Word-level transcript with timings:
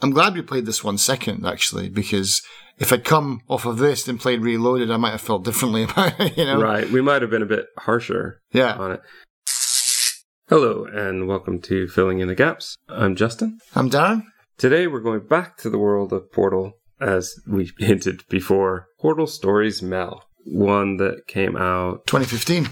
I'm 0.00 0.10
glad 0.10 0.34
we 0.34 0.42
played 0.42 0.64
this 0.66 0.84
one 0.84 0.96
second, 0.98 1.44
actually, 1.44 1.88
because 1.88 2.40
if 2.78 2.92
I'd 2.92 3.04
come 3.04 3.40
off 3.48 3.66
of 3.66 3.78
this 3.78 4.06
and 4.06 4.20
played 4.20 4.42
Reloaded, 4.42 4.90
I 4.92 4.96
might 4.96 5.10
have 5.10 5.20
felt 5.20 5.44
differently 5.44 5.82
about 5.90 6.18
it, 6.20 6.36
you 6.38 6.44
know? 6.44 6.60
Right. 6.60 6.88
We 6.88 7.00
might 7.00 7.20
have 7.22 7.30
been 7.32 7.42
a 7.42 7.46
bit 7.46 7.66
harsher 7.78 8.40
Yeah. 8.52 8.74
on 8.74 8.92
it. 8.92 9.00
Hello, 10.48 10.84
and 10.84 11.26
welcome 11.26 11.60
to 11.62 11.88
Filling 11.88 12.20
in 12.20 12.28
the 12.28 12.34
Gaps. 12.34 12.76
I'm 12.88 13.16
Justin. 13.16 13.58
I'm 13.74 13.90
Darren. 13.90 14.22
Today 14.56 14.86
we're 14.86 15.00
going 15.00 15.26
back 15.26 15.56
to 15.58 15.70
the 15.70 15.78
world 15.78 16.12
of 16.12 16.30
Portal, 16.32 16.74
as 17.00 17.34
we 17.46 17.70
hinted 17.78 18.22
before. 18.28 18.86
Portal 19.00 19.26
Stories 19.26 19.82
Mel, 19.82 20.24
one 20.44 20.96
that 20.98 21.26
came 21.26 21.56
out, 21.56 22.06
2015. 22.06 22.68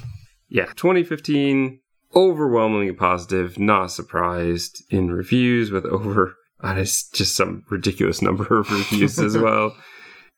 yeah, 0.49 0.67
2015. 0.77 1.81
Overwhelmingly 2.15 2.93
positive, 2.95 3.59
not 3.59 3.89
surprised 3.91 4.83
in 4.91 5.11
reviews 5.11 5.71
with 5.73 5.85
over, 5.87 6.37
uh, 6.63 6.75
it's 6.77 7.09
just 7.11 7.37
some 7.37 7.65
ridiculous 7.71 8.23
number 8.29 8.61
of 8.61 8.71
reviews 8.71 9.19
as 9.19 9.37
well. 9.37 9.77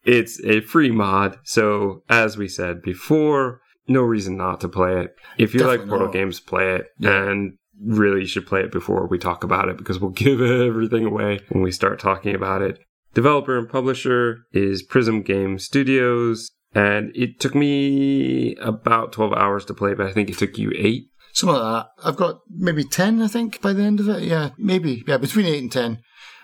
It's 0.04 0.42
a 0.44 0.60
free 0.60 0.90
mod, 0.90 1.38
so 1.44 2.02
as 2.08 2.36
we 2.36 2.48
said 2.48 2.82
before, 2.82 3.60
no 3.88 4.02
reason 4.02 4.36
not 4.36 4.60
to 4.60 4.68
play 4.68 5.00
it. 5.00 5.16
If 5.38 5.54
you 5.54 5.64
like 5.64 5.86
Portal 5.86 6.06
not. 6.06 6.12
games, 6.12 6.40
play 6.40 6.76
it. 6.76 6.86
Yeah. 6.98 7.24
And 7.24 7.58
really 7.80 8.20
you 8.20 8.26
should 8.26 8.46
play 8.46 8.60
it 8.60 8.72
before 8.72 9.06
we 9.06 9.18
talk 9.18 9.44
about 9.44 9.68
it 9.68 9.76
because 9.76 9.98
we'll 9.98 10.10
give 10.12 10.40
everything 10.40 11.04
away 11.04 11.40
when 11.48 11.62
we 11.62 11.72
start 11.72 11.98
talking 11.98 12.34
about 12.34 12.62
it. 12.62 12.78
Developer 13.14 13.58
and 13.58 13.68
publisher 13.68 14.44
is 14.52 14.82
Prism 14.82 15.22
Game 15.22 15.58
Studios, 15.58 16.50
and 16.74 17.10
it 17.16 17.40
took 17.40 17.54
me 17.54 18.54
about 18.56 19.12
12 19.12 19.32
hours 19.32 19.64
to 19.64 19.74
play, 19.74 19.94
but 19.94 20.06
I 20.06 20.12
think 20.12 20.28
it 20.28 20.38
took 20.38 20.58
you 20.58 20.72
eight. 20.76 21.08
Something 21.38 21.60
like 21.60 21.84
that. 21.84 22.04
I've 22.04 22.16
got 22.16 22.40
maybe 22.50 22.82
10, 22.82 23.22
I 23.22 23.28
think, 23.28 23.62
by 23.62 23.72
the 23.72 23.84
end 23.84 24.00
of 24.00 24.08
it. 24.08 24.24
Yeah, 24.24 24.50
maybe. 24.58 25.04
Yeah, 25.06 25.18
between 25.18 25.46
8 25.46 25.62
and 25.62 25.70
10. 25.72 25.98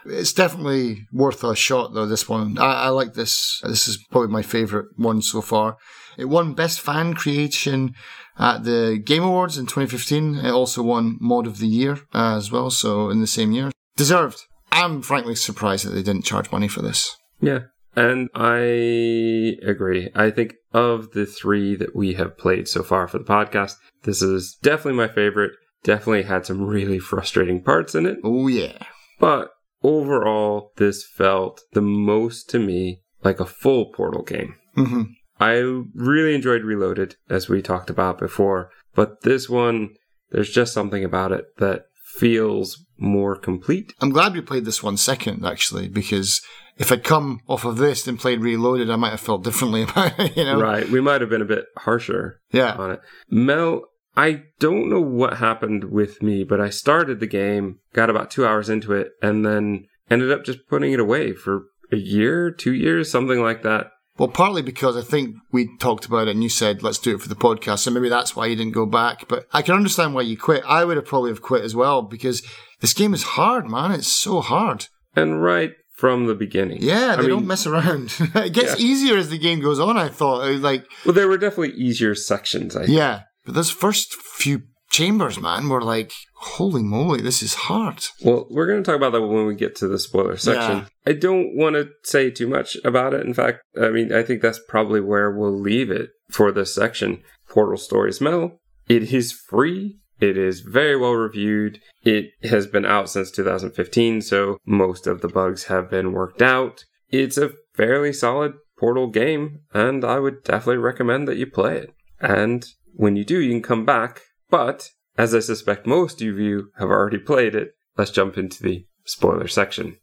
It's 0.06 0.32
definitely 0.32 1.08
worth 1.12 1.42
a 1.42 1.56
shot, 1.56 1.94
though, 1.94 2.06
this 2.06 2.28
one. 2.28 2.58
I, 2.58 2.84
I 2.84 2.88
like 2.90 3.14
this. 3.14 3.60
This 3.64 3.88
is 3.88 3.98
probably 4.12 4.28
my 4.28 4.42
favourite 4.42 4.86
one 4.94 5.20
so 5.20 5.40
far. 5.40 5.78
It 6.16 6.26
won 6.26 6.54
Best 6.54 6.80
Fan 6.80 7.14
Creation 7.14 7.94
at 8.38 8.62
the 8.62 9.02
Game 9.04 9.24
Awards 9.24 9.58
in 9.58 9.66
2015. 9.66 10.36
It 10.36 10.52
also 10.52 10.80
won 10.80 11.18
Mod 11.20 11.48
of 11.48 11.58
the 11.58 11.66
Year 11.66 11.98
uh, 12.14 12.36
as 12.36 12.52
well, 12.52 12.70
so 12.70 13.10
in 13.10 13.20
the 13.20 13.26
same 13.26 13.50
year. 13.50 13.72
Deserved. 13.96 14.42
I'm 14.70 15.02
frankly 15.02 15.34
surprised 15.34 15.84
that 15.86 15.90
they 15.90 16.04
didn't 16.04 16.24
charge 16.24 16.52
money 16.52 16.68
for 16.68 16.82
this. 16.82 17.16
Yeah. 17.40 17.62
And 17.96 18.28
I 18.32 19.56
agree. 19.66 20.10
I 20.14 20.30
think 20.30 20.54
of 20.74 21.12
the 21.12 21.24
three 21.24 21.76
that 21.76 21.96
we 21.96 22.14
have 22.14 22.36
played 22.36 22.68
so 22.68 22.82
far 22.82 23.08
for 23.08 23.18
the 23.18 23.24
podcast, 23.24 23.76
this 24.02 24.20
is 24.20 24.58
definitely 24.60 24.98
my 24.98 25.08
favorite. 25.08 25.52
Definitely 25.84 26.24
had 26.24 26.44
some 26.44 26.62
really 26.62 26.98
frustrating 26.98 27.62
parts 27.62 27.94
in 27.94 28.04
it. 28.04 28.18
Oh, 28.24 28.48
yeah. 28.48 28.78
But 29.20 29.50
overall, 29.82 30.72
this 30.76 31.06
felt 31.06 31.60
the 31.72 31.82
most 31.82 32.50
to 32.50 32.58
me 32.58 33.02
like 33.22 33.38
a 33.40 33.46
full 33.46 33.92
Portal 33.92 34.22
game. 34.22 34.56
hmm 34.74 35.02
I 35.40 35.54
really 35.94 36.34
enjoyed 36.34 36.62
Reloaded, 36.62 37.16
as 37.28 37.48
we 37.48 37.60
talked 37.60 37.90
about 37.90 38.18
before, 38.18 38.70
but 38.94 39.22
this 39.22 39.48
one, 39.48 39.90
there's 40.30 40.50
just 40.50 40.72
something 40.72 41.02
about 41.04 41.32
it 41.32 41.46
that 41.58 41.86
feels 42.16 42.86
more 42.98 43.34
complete. 43.34 43.92
I'm 44.00 44.10
glad 44.10 44.32
we 44.32 44.40
played 44.40 44.64
this 44.64 44.80
one 44.80 44.96
second, 44.96 45.44
actually, 45.44 45.88
because 45.88 46.40
if 46.78 46.90
I'd 46.92 47.04
come 47.04 47.40
off 47.48 47.64
of 47.64 47.76
this 47.76 48.06
and 48.06 48.18
played 48.18 48.40
Reloaded, 48.40 48.90
I 48.90 48.96
might 48.96 49.10
have 49.10 49.20
felt 49.20 49.44
differently 49.44 49.82
about 49.88 50.18
it, 50.18 50.36
you 50.36 50.44
know? 50.44 50.60
Right. 50.60 50.88
We 50.88 51.00
might 51.00 51.20
have 51.20 51.30
been 51.30 51.42
a 51.42 51.46
bit 51.46 51.66
harsher 51.78 52.40
Yeah. 52.52 52.74
on 52.74 52.90
it. 52.92 53.00
Mel, 53.30 53.82
I 54.16 54.42
don't 54.60 54.88
know 54.88 55.00
what 55.00 55.38
happened 55.38 55.84
with 55.84 56.22
me, 56.22 56.44
but 56.44 56.60
I 56.60 56.70
started 56.70 57.20
the 57.20 57.26
game, 57.26 57.80
got 57.92 58.10
about 58.10 58.30
two 58.30 58.46
hours 58.46 58.68
into 58.68 58.92
it, 58.92 59.08
and 59.22 59.44
then 59.44 59.86
ended 60.10 60.30
up 60.32 60.44
just 60.44 60.60
putting 60.68 60.92
it 60.92 61.00
away 61.00 61.32
for 61.32 61.64
a 61.92 61.96
year, 61.96 62.50
two 62.50 62.72
years, 62.72 63.10
something 63.10 63.40
like 63.42 63.62
that. 63.62 63.88
Well, 64.16 64.28
partly 64.28 64.62
because 64.62 64.96
I 64.96 65.00
think 65.02 65.34
we 65.50 65.76
talked 65.78 66.06
about 66.06 66.28
it 66.28 66.30
and 66.32 66.42
you 66.42 66.48
said, 66.48 66.84
let's 66.84 67.00
do 67.00 67.16
it 67.16 67.20
for 67.20 67.28
the 67.28 67.34
podcast. 67.34 67.80
So 67.80 67.90
maybe 67.90 68.08
that's 68.08 68.36
why 68.36 68.46
you 68.46 68.54
didn't 68.54 68.72
go 68.74 68.86
back. 68.86 69.26
But 69.26 69.46
I 69.52 69.60
can 69.62 69.74
understand 69.74 70.14
why 70.14 70.22
you 70.22 70.36
quit. 70.38 70.62
I 70.64 70.84
would 70.84 70.96
have 70.96 71.06
probably 71.06 71.32
have 71.32 71.42
quit 71.42 71.64
as 71.64 71.74
well 71.74 72.00
because 72.02 72.40
this 72.80 72.94
game 72.94 73.12
is 73.12 73.24
hard, 73.24 73.68
man. 73.68 73.90
It's 73.90 74.06
so 74.06 74.40
hard. 74.40 74.86
And 75.16 75.42
right 75.42 75.72
from 75.94 76.26
the 76.26 76.34
beginning. 76.34 76.78
Yeah, 76.82 77.12
I 77.12 77.16
they 77.16 77.22
mean- 77.22 77.30
don't 77.30 77.46
mess 77.46 77.66
around. 77.66 78.14
it 78.34 78.52
gets 78.52 78.78
Yeah. 78.78 78.86
easier 78.86 79.16
as 79.16 79.30
the 79.30 79.38
game 79.38 79.60
goes 79.60 79.80
on, 79.80 79.96
I 79.96 80.08
thought. 80.08 80.48
Like, 80.60 80.84
Well, 81.04 81.14
there 81.14 81.28
were 81.28 81.38
definitely 81.38 81.72
easier 81.76 82.14
sections, 82.14 82.76
I 82.76 82.86
think. 82.86 82.96
yeah. 82.98 83.22
But 83.44 83.54
those 83.54 83.70
first 83.70 84.14
few 84.14 84.62
chambers, 84.90 85.40
man, 85.40 85.68
were 85.68 85.82
like, 85.82 86.12
holy 86.36 86.82
moly, 86.82 87.20
this 87.20 87.42
is 87.42 87.54
hard. 87.54 88.04
Well, 88.22 88.46
we're 88.50 88.66
going 88.66 88.82
to 88.82 88.86
talk 88.88 88.96
about 88.96 89.12
that 89.12 89.20
when 89.26 89.46
we 89.46 89.54
get 89.54 89.74
to 89.76 89.88
the 89.88 89.98
spoiler 89.98 90.36
section. 90.36 90.78
Yeah. 90.78 90.84
I 91.06 91.12
don't 91.12 91.56
want 91.56 91.74
to 91.76 91.88
say 92.04 92.30
too 92.30 92.46
much 92.48 92.76
about 92.84 93.12
it. 93.14 93.26
In 93.26 93.34
fact, 93.34 93.60
I 93.80 93.90
mean, 93.90 94.12
I 94.12 94.22
think 94.22 94.40
that's 94.42 94.60
probably 94.68 95.00
where 95.00 95.30
we'll 95.30 95.58
leave 95.58 95.90
it 95.90 96.10
for 96.30 96.50
this 96.52 96.74
section. 96.74 97.22
Portal 97.48 97.76
Stories 97.76 98.20
Mel. 98.20 98.58
It 98.88 99.12
is 99.14 99.32
free. 99.32 99.98
It 100.20 100.38
is 100.38 100.60
very 100.60 100.96
well 100.96 101.14
reviewed. 101.14 101.80
It 102.02 102.30
has 102.44 102.66
been 102.66 102.84
out 102.84 103.10
since 103.10 103.30
2015, 103.30 104.22
so 104.22 104.58
most 104.64 105.06
of 105.06 105.20
the 105.20 105.28
bugs 105.28 105.64
have 105.64 105.90
been 105.90 106.12
worked 106.12 106.42
out. 106.42 106.84
It's 107.10 107.36
a 107.36 107.52
fairly 107.74 108.12
solid 108.12 108.54
Portal 108.78 109.08
game, 109.08 109.60
and 109.72 110.04
I 110.04 110.18
would 110.18 110.42
definitely 110.42 110.78
recommend 110.78 111.28
that 111.28 111.36
you 111.36 111.46
play 111.46 111.78
it. 111.78 111.94
And 112.20 112.66
when 112.92 113.16
you 113.16 113.24
do, 113.24 113.40
you 113.40 113.50
can 113.50 113.62
come 113.62 113.84
back. 113.84 114.22
But 114.50 114.90
as 115.16 115.34
I 115.34 115.40
suspect 115.40 115.86
most 115.86 116.20
of 116.22 116.38
you 116.38 116.70
have 116.78 116.90
already 116.90 117.18
played 117.18 117.54
it, 117.54 117.72
let's 117.96 118.10
jump 118.10 118.36
into 118.36 118.62
the 118.62 118.86
spoiler 119.04 119.48
section. 119.48 119.96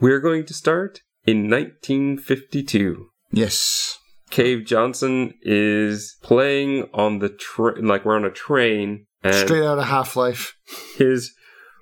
We're 0.00 0.20
going 0.20 0.44
to 0.46 0.54
start 0.54 1.00
in 1.24 1.48
1952. 1.50 3.08
Yes. 3.30 3.98
Cave 4.34 4.64
Johnson 4.66 5.32
is 5.42 6.16
playing 6.20 6.88
on 6.92 7.20
the 7.20 7.28
train, 7.28 7.86
like 7.86 8.04
we're 8.04 8.16
on 8.16 8.24
a 8.24 8.30
train, 8.30 9.06
and 9.22 9.32
Straight 9.32 9.62
out 9.62 9.78
of 9.78 9.84
Half 9.84 10.16
Life. 10.16 10.56
his 10.96 11.32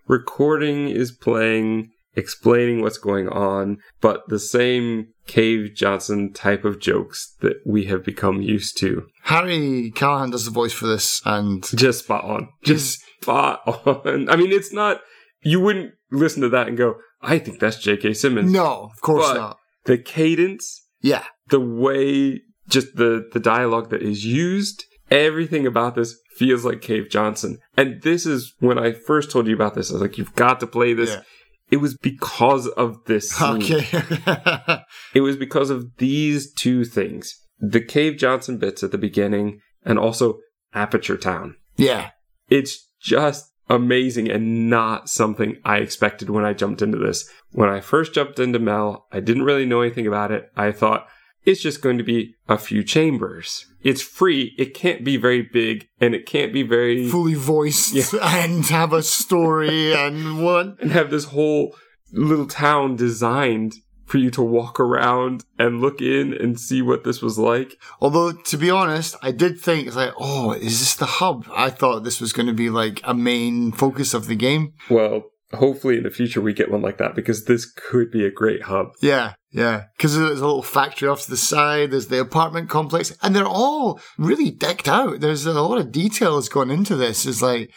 recording 0.06 0.88
is 0.90 1.12
playing, 1.12 1.90
explaining 2.14 2.82
what's 2.82 2.98
going 2.98 3.26
on, 3.28 3.78
but 4.02 4.22
the 4.28 4.38
same 4.38 5.06
Cave 5.26 5.70
Johnson 5.74 6.30
type 6.34 6.66
of 6.66 6.78
jokes 6.78 7.34
that 7.40 7.56
we 7.64 7.86
have 7.86 8.04
become 8.04 8.42
used 8.42 8.76
to. 8.80 9.06
Harry 9.22 9.90
Callahan 9.94 10.28
does 10.30 10.44
the 10.44 10.50
voice 10.50 10.74
for 10.74 10.86
this, 10.86 11.22
and 11.24 11.64
Just 11.74 12.04
spot 12.04 12.24
on. 12.24 12.48
Just 12.62 13.00
spot 13.22 13.62
on. 13.66 14.28
I 14.28 14.36
mean, 14.36 14.52
it's 14.52 14.74
not, 14.74 15.00
you 15.40 15.58
wouldn't 15.60 15.92
listen 16.10 16.42
to 16.42 16.50
that 16.50 16.68
and 16.68 16.76
go, 16.76 16.96
I 17.22 17.38
think 17.38 17.60
that's 17.60 17.78
J.K. 17.78 18.12
Simmons. 18.12 18.52
no, 18.52 18.90
of 18.92 19.00
course 19.00 19.26
But- 19.28 19.38
not. 19.38 19.56
The 19.84 19.96
cadence, 19.98 20.81
Yeah. 21.02 21.24
the 21.48 21.60
way, 21.60 22.40
just 22.68 22.94
the, 22.96 23.28
the 23.32 23.40
dialogue 23.40 23.90
that 23.90 24.02
is 24.02 24.24
used, 24.24 24.84
everything 25.10 25.66
about 25.66 25.94
this 25.94 26.16
feels 26.36 26.64
like 26.64 26.80
Cave 26.80 27.08
Johnson. 27.10 27.58
And 27.76 28.00
this 28.02 28.24
is 28.26 28.54
when 28.60 28.78
I 28.78 28.92
first 28.92 29.30
told 29.30 29.46
you 29.46 29.54
about 29.54 29.74
this, 29.74 29.90
I 29.90 29.94
was 29.94 30.02
like, 30.02 30.16
you've 30.18 30.34
got 30.34 30.60
to 30.60 30.66
play 30.66 30.94
this. 30.94 31.10
Yeah. 31.10 31.22
It 31.70 31.76
was 31.78 31.96
because 31.96 32.66
of 32.68 32.96
this 33.06 33.30
scene. 33.30 33.62
Okay. 33.62 33.84
It 35.14 35.20
was 35.20 35.36
because 35.36 35.68
of 35.70 35.96
these 35.98 36.52
two 36.52 36.84
things. 36.84 37.34
The 37.58 37.80
Cave 37.82 38.16
Johnson 38.16 38.56
bits 38.58 38.82
at 38.82 38.90
the 38.92 38.98
beginning 38.98 39.60
and 39.84 39.98
also 39.98 40.38
Aperture 40.74 41.16
Town. 41.18 41.56
yeah. 41.76 42.10
It's 42.48 42.88
just 43.00 43.51
amazing 43.68 44.30
and 44.30 44.68
not 44.68 45.08
something 45.08 45.58
I 45.64 45.78
expected 45.78 46.30
when 46.30 46.44
I 46.44 46.52
jumped 46.52 46.82
into 46.82 46.98
this. 46.98 47.28
When 47.50 47.68
I 47.68 47.80
first 47.80 48.14
jumped 48.14 48.38
into 48.38 48.58
Mel, 48.58 49.06
I 49.12 49.20
didn't 49.20 49.44
really 49.44 49.66
know 49.66 49.80
anything 49.80 50.06
about 50.06 50.30
it. 50.32 50.50
I 50.56 50.72
thought 50.72 51.06
it's 51.44 51.62
just 51.62 51.82
going 51.82 51.98
to 51.98 52.04
be 52.04 52.34
a 52.48 52.58
few 52.58 52.84
chambers. 52.84 53.66
It's 53.82 54.02
free. 54.02 54.54
It 54.58 54.74
can't 54.74 55.04
be 55.04 55.16
very 55.16 55.42
big 55.42 55.88
and 56.00 56.14
it 56.14 56.26
can't 56.26 56.52
be 56.52 56.62
very 56.62 57.08
Fully 57.08 57.34
voiced 57.34 57.94
Yeah. 57.94 58.04
and 58.44 58.64
have 58.66 58.92
a 58.92 59.02
story 59.02 59.92
and 59.96 60.44
what? 60.44 60.80
and 60.80 60.92
have 60.92 61.10
this 61.10 61.24
whole 61.24 61.74
little 62.12 62.46
town 62.46 62.94
designed 62.96 63.74
for 64.12 64.18
you 64.18 64.30
to 64.30 64.42
walk 64.42 64.78
around 64.78 65.42
and 65.58 65.80
look 65.80 66.02
in 66.02 66.34
and 66.34 66.60
see 66.60 66.82
what 66.82 67.02
this 67.02 67.22
was 67.22 67.38
like. 67.38 67.78
Although, 67.98 68.32
to 68.32 68.58
be 68.58 68.68
honest, 68.68 69.16
I 69.22 69.30
did 69.30 69.58
think, 69.58 69.86
it's 69.86 69.96
like, 69.96 70.12
oh, 70.18 70.52
is 70.52 70.80
this 70.80 70.94
the 70.96 71.06
hub? 71.06 71.46
I 71.56 71.70
thought 71.70 72.04
this 72.04 72.20
was 72.20 72.34
going 72.34 72.46
to 72.46 72.52
be 72.52 72.68
like 72.68 73.00
a 73.04 73.14
main 73.14 73.72
focus 73.72 74.12
of 74.12 74.26
the 74.26 74.36
game. 74.36 74.74
Well, 74.90 75.22
hopefully 75.54 75.96
in 75.96 76.02
the 76.02 76.10
future 76.10 76.42
we 76.42 76.52
get 76.52 76.70
one 76.70 76.82
like 76.82 76.98
that 76.98 77.14
because 77.14 77.46
this 77.46 77.64
could 77.64 78.10
be 78.10 78.26
a 78.26 78.30
great 78.30 78.64
hub. 78.64 78.88
Yeah, 79.00 79.32
yeah. 79.50 79.84
Because 79.96 80.14
there's 80.14 80.42
a 80.42 80.46
little 80.46 80.62
factory 80.62 81.08
off 81.08 81.24
to 81.24 81.30
the 81.30 81.38
side, 81.38 81.90
there's 81.90 82.08
the 82.08 82.20
apartment 82.20 82.68
complex, 82.68 83.16
and 83.22 83.34
they're 83.34 83.46
all 83.46 83.98
really 84.18 84.50
decked 84.50 84.88
out. 84.88 85.20
There's 85.20 85.46
a 85.46 85.54
lot 85.54 85.78
of 85.78 85.90
details 85.90 86.50
going 86.50 86.70
into 86.70 86.96
this. 86.96 87.24
It's 87.24 87.40
like, 87.40 87.70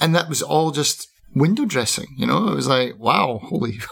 and 0.00 0.14
that 0.14 0.30
was 0.30 0.40
all 0.40 0.70
just 0.70 1.06
window 1.34 1.66
dressing, 1.66 2.06
you 2.16 2.26
know? 2.26 2.48
It 2.48 2.54
was 2.54 2.66
like, 2.66 2.98
wow, 2.98 3.40
holy. 3.42 3.78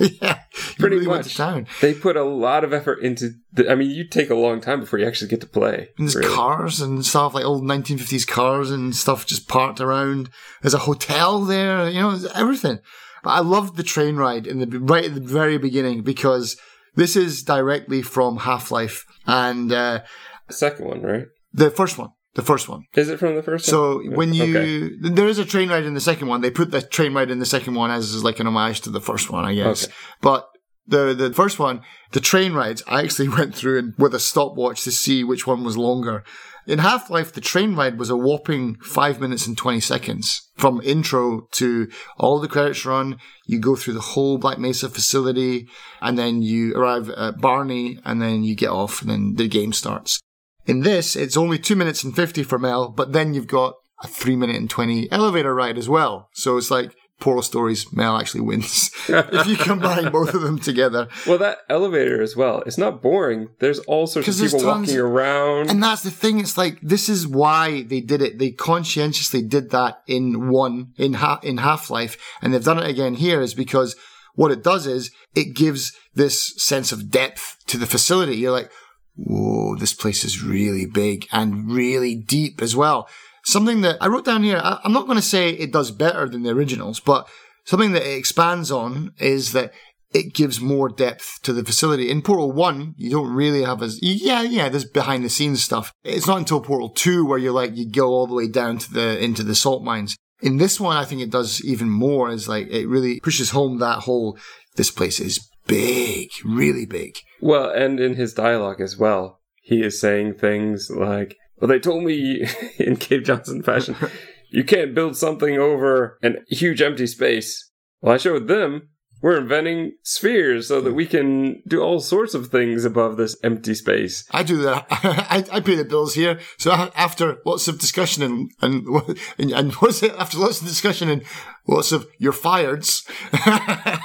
yeah, 0.22 0.40
Pretty 0.78 0.96
really 0.96 1.06
much. 1.08 1.28
to 1.28 1.34
town. 1.36 1.66
They 1.80 1.94
put 1.94 2.16
a 2.16 2.24
lot 2.24 2.64
of 2.64 2.72
effort 2.72 3.00
into. 3.00 3.30
The, 3.52 3.70
I 3.70 3.74
mean, 3.74 3.90
you 3.90 4.06
take 4.08 4.30
a 4.30 4.34
long 4.34 4.60
time 4.60 4.80
before 4.80 4.98
you 4.98 5.06
actually 5.06 5.28
get 5.28 5.40
to 5.42 5.46
play. 5.46 5.88
And 5.98 6.06
there's 6.08 6.16
really. 6.16 6.34
cars 6.34 6.80
and 6.80 7.04
stuff, 7.04 7.34
like 7.34 7.44
old 7.44 7.62
1950s 7.64 8.26
cars 8.26 8.70
and 8.70 8.94
stuff 8.94 9.26
just 9.26 9.48
parked 9.48 9.80
around. 9.80 10.30
There's 10.62 10.74
a 10.74 10.78
hotel 10.78 11.40
there, 11.40 11.88
you 11.88 12.00
know, 12.00 12.18
everything. 12.34 12.78
But 13.22 13.30
I 13.30 13.40
loved 13.40 13.76
the 13.76 13.82
train 13.82 14.16
ride 14.16 14.46
in 14.46 14.58
the 14.58 14.78
right 14.78 15.04
at 15.04 15.14
the 15.14 15.20
very 15.20 15.58
beginning 15.58 16.02
because 16.02 16.56
this 16.94 17.14
is 17.16 17.42
directly 17.42 18.02
from 18.02 18.38
Half 18.38 18.70
Life 18.70 19.04
and 19.26 19.72
uh, 19.72 20.00
The 20.48 20.54
second 20.54 20.86
one, 20.86 21.02
right? 21.02 21.26
the 21.52 21.70
first 21.70 21.98
one. 21.98 22.10
The 22.34 22.42
first 22.42 22.68
one. 22.68 22.84
Is 22.94 23.08
it 23.10 23.18
from 23.18 23.34
the 23.34 23.42
first 23.42 23.66
So 23.66 23.96
one? 23.96 24.04
So 24.06 24.10
when 24.16 24.32
you 24.34 24.42
Okay. 24.56 24.90
there 25.16 25.28
is 25.28 25.38
a 25.38 25.44
train 25.44 25.68
ride 25.68 25.84
in 25.84 25.94
the 25.94 26.00
second 26.00 26.28
one, 26.28 26.40
they 26.40 26.50
put 26.50 26.70
the 26.70 26.80
train 26.80 27.12
ride 27.14 27.30
in 27.30 27.38
the 27.40 27.46
second 27.46 27.74
one 27.74 27.90
as, 27.90 28.24
like 28.24 28.40
an 28.40 28.46
homage 28.46 28.80
to 28.82 28.90
the 28.90 29.00
first 29.02 29.30
one, 29.30 29.44
I 29.44 29.54
guess. 29.54 29.84
Okay. 29.84 29.92
But 30.22 30.48
the 30.86 31.14
the 31.14 31.32
first 31.32 31.58
one, 31.58 31.82
the 32.12 32.20
train 32.20 32.54
rides, 32.54 32.82
I 32.88 33.02
actually 33.02 33.28
went 33.38 33.54
through 33.54 33.78
and 33.78 33.94
with 33.98 34.14
a 34.14 34.18
stopwatch 34.20 34.82
to 34.84 34.90
see 34.92 35.22
which 35.24 35.46
one 35.46 35.62
was 35.62 35.76
longer. 35.76 36.24
In 36.64 36.78
Half 36.78 37.10
Life, 37.10 37.32
the 37.32 37.40
train 37.40 37.74
ride 37.74 37.98
was 37.98 38.08
a 38.08 38.16
whopping 38.16 38.76
five 38.82 39.20
minutes 39.20 39.48
and 39.48 39.58
twenty 39.58 39.80
seconds 39.80 40.48
from 40.56 40.80
intro 40.82 41.48
to 41.52 41.88
all 42.18 42.38
the 42.38 42.46
credits 42.48 42.86
run. 42.86 43.18
You 43.46 43.58
go 43.58 43.74
through 43.76 43.94
the 43.94 44.00
whole 44.14 44.38
Black 44.38 44.58
Mesa 44.58 44.88
facility, 44.88 45.68
and 46.00 46.16
then 46.16 46.40
you 46.40 46.72
arrive 46.76 47.10
at 47.10 47.40
Barney, 47.40 47.98
and 48.04 48.22
then 48.22 48.44
you 48.44 48.54
get 48.54 48.70
off, 48.70 49.02
and 49.02 49.10
then 49.10 49.34
the 49.34 49.48
game 49.48 49.72
starts. 49.72 50.21
In 50.66 50.80
this, 50.80 51.16
it's 51.16 51.36
only 51.36 51.58
two 51.58 51.76
minutes 51.76 52.04
and 52.04 52.14
50 52.14 52.42
for 52.42 52.58
Mel, 52.58 52.88
but 52.88 53.12
then 53.12 53.34
you've 53.34 53.46
got 53.46 53.74
a 54.02 54.08
three 54.08 54.36
minute 54.36 54.56
and 54.56 54.70
20 54.70 55.10
elevator 55.10 55.54
ride 55.54 55.78
as 55.78 55.88
well. 55.88 56.28
So 56.32 56.56
it's 56.56 56.70
like 56.70 56.94
Portal 57.22 57.42
Stories, 57.42 57.92
Mel 57.92 58.16
actually 58.16 58.40
wins. 58.40 58.90
if 59.08 59.46
you 59.46 59.56
combine 59.56 60.10
both 60.10 60.34
of 60.34 60.42
them 60.42 60.58
together. 60.58 61.08
Well, 61.26 61.38
that 61.38 61.58
elevator 61.70 62.20
as 62.20 62.36
well. 62.36 62.62
It's 62.66 62.78
not 62.78 63.00
boring. 63.00 63.48
There's 63.60 63.78
all 63.80 64.08
sorts 64.08 64.28
of 64.28 64.34
people 64.34 64.58
tons- 64.60 64.88
walking 64.88 65.00
around. 65.00 65.70
And 65.70 65.82
that's 65.82 66.02
the 66.02 66.10
thing. 66.10 66.40
It's 66.40 66.58
like, 66.58 66.80
this 66.82 67.08
is 67.08 67.26
why 67.26 67.82
they 67.82 68.00
did 68.00 68.22
it. 68.22 68.38
They 68.40 68.50
conscientiously 68.50 69.42
did 69.42 69.70
that 69.70 70.02
in 70.08 70.50
one, 70.50 70.94
in 70.96 71.14
ha- 71.14 71.40
in 71.44 71.58
Half-Life. 71.58 72.16
And 72.42 72.52
they've 72.52 72.64
done 72.64 72.78
it 72.80 72.90
again 72.90 73.14
here 73.14 73.40
is 73.40 73.54
because 73.54 73.94
what 74.34 74.50
it 74.50 74.64
does 74.64 74.86
is 74.88 75.12
it 75.36 75.54
gives 75.54 75.92
this 76.14 76.54
sense 76.56 76.90
of 76.90 77.08
depth 77.10 77.56
to 77.68 77.78
the 77.78 77.86
facility. 77.86 78.36
You're 78.36 78.52
like, 78.52 78.70
whoa, 79.16 79.76
this 79.76 79.94
place 79.94 80.24
is 80.24 80.42
really 80.42 80.86
big 80.86 81.26
and 81.32 81.70
really 81.70 82.14
deep 82.14 82.62
as 82.62 82.74
well. 82.74 83.08
Something 83.44 83.80
that 83.80 83.96
I 84.00 84.06
wrote 84.06 84.24
down 84.24 84.42
here, 84.42 84.60
I, 84.62 84.78
I'm 84.84 84.92
not 84.92 85.06
going 85.06 85.16
to 85.16 85.22
say 85.22 85.50
it 85.50 85.72
does 85.72 85.90
better 85.90 86.28
than 86.28 86.42
the 86.42 86.50
originals, 86.50 87.00
but 87.00 87.28
something 87.64 87.92
that 87.92 88.06
it 88.06 88.18
expands 88.18 88.70
on 88.70 89.12
is 89.18 89.52
that 89.52 89.72
it 90.12 90.34
gives 90.34 90.60
more 90.60 90.88
depth 90.88 91.40
to 91.42 91.52
the 91.52 91.64
facility. 91.64 92.10
In 92.10 92.22
Portal 92.22 92.52
1, 92.52 92.94
you 92.98 93.10
don't 93.10 93.32
really 93.32 93.62
have 93.62 93.82
as, 93.82 93.98
yeah, 94.02 94.42
yeah, 94.42 94.68
there's 94.68 94.84
behind 94.84 95.24
the 95.24 95.30
scenes 95.30 95.64
stuff. 95.64 95.92
It's 96.04 96.26
not 96.26 96.38
until 96.38 96.60
Portal 96.60 96.90
2 96.90 97.24
where 97.24 97.38
you're 97.38 97.52
like, 97.52 97.76
you 97.76 97.90
go 97.90 98.08
all 98.08 98.26
the 98.26 98.34
way 98.34 98.48
down 98.48 98.78
to 98.78 98.92
the, 98.92 99.22
into 99.22 99.42
the 99.42 99.54
salt 99.54 99.82
mines. 99.82 100.16
In 100.42 100.58
this 100.58 100.78
one, 100.78 100.96
I 100.96 101.04
think 101.04 101.20
it 101.20 101.30
does 101.30 101.64
even 101.64 101.88
more 101.88 102.30
is 102.30 102.48
like, 102.48 102.68
it 102.68 102.88
really 102.88 103.20
pushes 103.20 103.50
home 103.50 103.78
that 103.78 104.00
whole, 104.00 104.38
this 104.76 104.90
place 104.90 105.18
is 105.18 105.48
big, 105.66 106.30
really 106.44 106.86
big. 106.86 107.18
Well, 107.40 107.70
and 107.70 108.00
in 108.00 108.14
his 108.14 108.34
dialogue 108.34 108.80
as 108.80 108.96
well, 108.96 109.40
he 109.62 109.82
is 109.82 110.00
saying 110.00 110.34
things 110.34 110.90
like, 110.90 111.36
Well, 111.60 111.68
they 111.68 111.78
told 111.78 112.04
me 112.04 112.46
in 112.78 112.96
Cave 112.96 113.24
Johnson 113.24 113.62
fashion, 113.62 113.96
you 114.50 114.64
can't 114.64 114.94
build 114.94 115.16
something 115.16 115.58
over 115.58 116.18
an 116.22 116.44
huge 116.48 116.82
empty 116.82 117.06
space. 117.06 117.70
Well, 118.00 118.14
I 118.14 118.18
showed 118.18 118.48
them 118.48 118.88
we're 119.22 119.38
inventing 119.38 119.92
spheres 120.02 120.66
so 120.66 120.80
that 120.80 120.94
we 120.94 121.06
can 121.06 121.62
do 121.66 121.80
all 121.80 122.00
sorts 122.00 122.34
of 122.34 122.48
things 122.48 122.84
above 122.84 123.16
this 123.16 123.36
empty 123.44 123.74
space. 123.74 124.24
I 124.32 124.42
do 124.42 124.58
that. 124.62 124.86
I, 124.90 125.44
I 125.52 125.60
pay 125.60 125.76
the 125.76 125.84
bills 125.84 126.14
here. 126.14 126.40
So 126.58 126.72
after 126.72 127.38
lots 127.46 127.68
of 127.68 127.78
discussion 127.78 128.24
and, 128.24 128.50
and, 128.60 129.16
and, 129.38 129.52
and 129.52 129.72
what's 129.74 130.02
it? 130.02 130.12
After 130.18 130.38
lots 130.38 130.60
of 130.60 130.66
discussion 130.66 131.08
and 131.08 131.22
lots 131.68 131.92
of 131.92 132.08
you're 132.18 132.32
fireds, 132.32 133.06
I 133.32 134.00